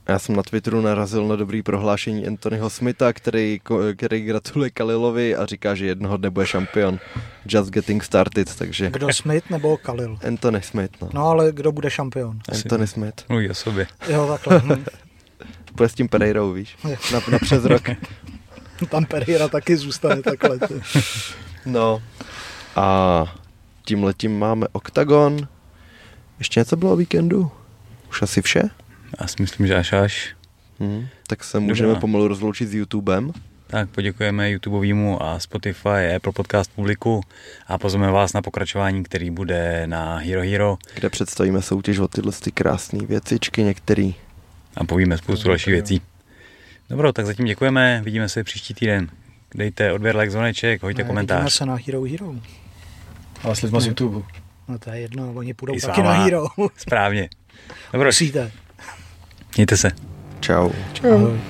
Já 0.09 0.18
jsem 0.18 0.36
na 0.36 0.43
Twitteru 0.43 0.81
narazil 0.81 1.28
na 1.28 1.36
dobrý 1.36 1.62
prohlášení 1.62 2.26
Anthonyho 2.26 2.70
Smitha, 2.70 3.12
který, 3.12 3.60
který 3.97 4.20
gratuluje 4.22 4.70
Kalilovi 4.70 5.36
a 5.36 5.47
říká, 5.47 5.74
že 5.74 5.86
jednoho 5.86 6.16
dne 6.16 6.31
bude 6.31 6.47
šampion. 6.47 6.98
Just 7.47 7.70
getting 7.70 8.05
started, 8.05 8.56
takže 8.56 8.90
Kdo 8.90 9.12
Smith 9.12 9.51
nebo 9.51 9.76
Kalil? 9.76 10.18
Anthony 10.28 10.62
Smith, 10.62 10.93
no. 11.02 11.09
No 11.12 11.26
ale 11.26 11.52
kdo 11.52 11.72
bude 11.72 11.90
šampion? 11.90 12.39
Anthony 12.52 12.86
Smith. 12.86 13.14
Mluví 13.28 13.51
o 13.51 13.55
sobě. 13.55 13.86
Jo, 14.09 14.26
takhle. 14.26 14.76
hm. 14.76 14.85
Bude 15.74 15.89
s 15.89 15.94
tím 15.94 16.09
Pereirou, 16.09 16.52
víš, 16.52 16.76
na, 17.12 17.20
na 17.32 17.39
přes 17.39 17.64
rok. 17.64 17.82
Tam 18.90 19.05
Pereira 19.05 19.48
taky 19.48 19.76
zůstane 19.76 20.22
takhle. 20.22 20.59
No 21.66 22.02
a 22.76 23.24
tím 23.85 24.05
letím 24.05 24.39
máme 24.39 24.66
Octagon. 24.72 25.48
Ještě 26.39 26.60
něco 26.60 26.76
bylo 26.76 26.93
o 26.93 26.97
víkendu? 26.97 27.51
Už 28.10 28.22
asi 28.22 28.43
vše? 28.43 28.62
Já 29.20 29.27
si 29.27 29.36
myslím, 29.43 29.66
že 29.66 29.74
až 29.74 29.93
až. 29.93 30.35
Hm, 30.81 31.07
tak 31.27 31.45
se 31.45 31.61
můžeme 31.61 31.86
Dobrá. 31.89 32.01
pomalu 32.01 32.28
rozloučit 32.28 32.69
s 32.69 32.74
YouTubem. 32.74 33.32
Tak 33.66 33.89
poděkujeme 33.91 34.51
YouTubeovému 34.51 35.23
a 35.23 35.39
Spotify, 35.39 36.15
Apple 36.16 36.32
Podcast 36.32 36.70
publiku 36.74 37.20
a 37.66 37.78
pozveme 37.78 38.11
vás 38.11 38.32
na 38.32 38.43
pokračování, 38.43 39.03
který 39.03 39.31
bude 39.31 39.86
na 39.86 40.16
Hero 40.19 40.43
Hero 40.43 40.78
kde 40.95 41.11
představíme 41.11 41.62
soutěž 41.62 41.99
o 41.99 42.09
tyhle 42.09 42.32
ty 42.32 42.53
krásné 42.53 43.07
věcičky 43.07 43.62
některý. 43.62 44.15
a 44.77 44.85
povíme 44.85 45.19
spoustu 45.19 45.49
dalších 45.49 45.73
věcí. 45.73 46.01
Dobro, 46.91 47.12
tak 47.12 47.27
zatím 47.27 47.45
děkujeme, 47.45 48.01
vidíme 48.05 48.28
se 48.28 48.45
příští 48.45 48.74
týden. 48.74 49.09
Dejte 49.55 49.93
odběr, 49.93 50.16
like, 50.16 50.31
zvoneček, 50.31 50.82
hoďte 50.82 51.03
Ne, 51.03 51.05
Vidíme 51.05 51.09
komentář. 51.09 51.53
se 51.55 51.66
na 51.66 51.78
Hero 51.86 52.03
Hero. 52.03 52.35
Ale 53.43 53.57
s 53.57 53.62
lidma 53.62 53.81
z 53.81 53.86
YouTube. 53.86 54.27
No 54.69 54.78
to 54.78 54.91
je 54.91 55.01
jedno, 55.01 55.32
oni 55.35 55.55
půjdou 55.55 55.74
I 55.74 55.81
taky 55.81 56.03
na 56.03 56.12
Hero. 56.12 56.47
Správně. 56.77 57.28
Dobro, 57.93 58.09
Musíte. 58.09 58.53
Mějte 59.56 59.76
se. 59.76 59.90
Čau. 60.40 60.70
Čau. 60.93 61.09
Ahoj. 61.09 61.40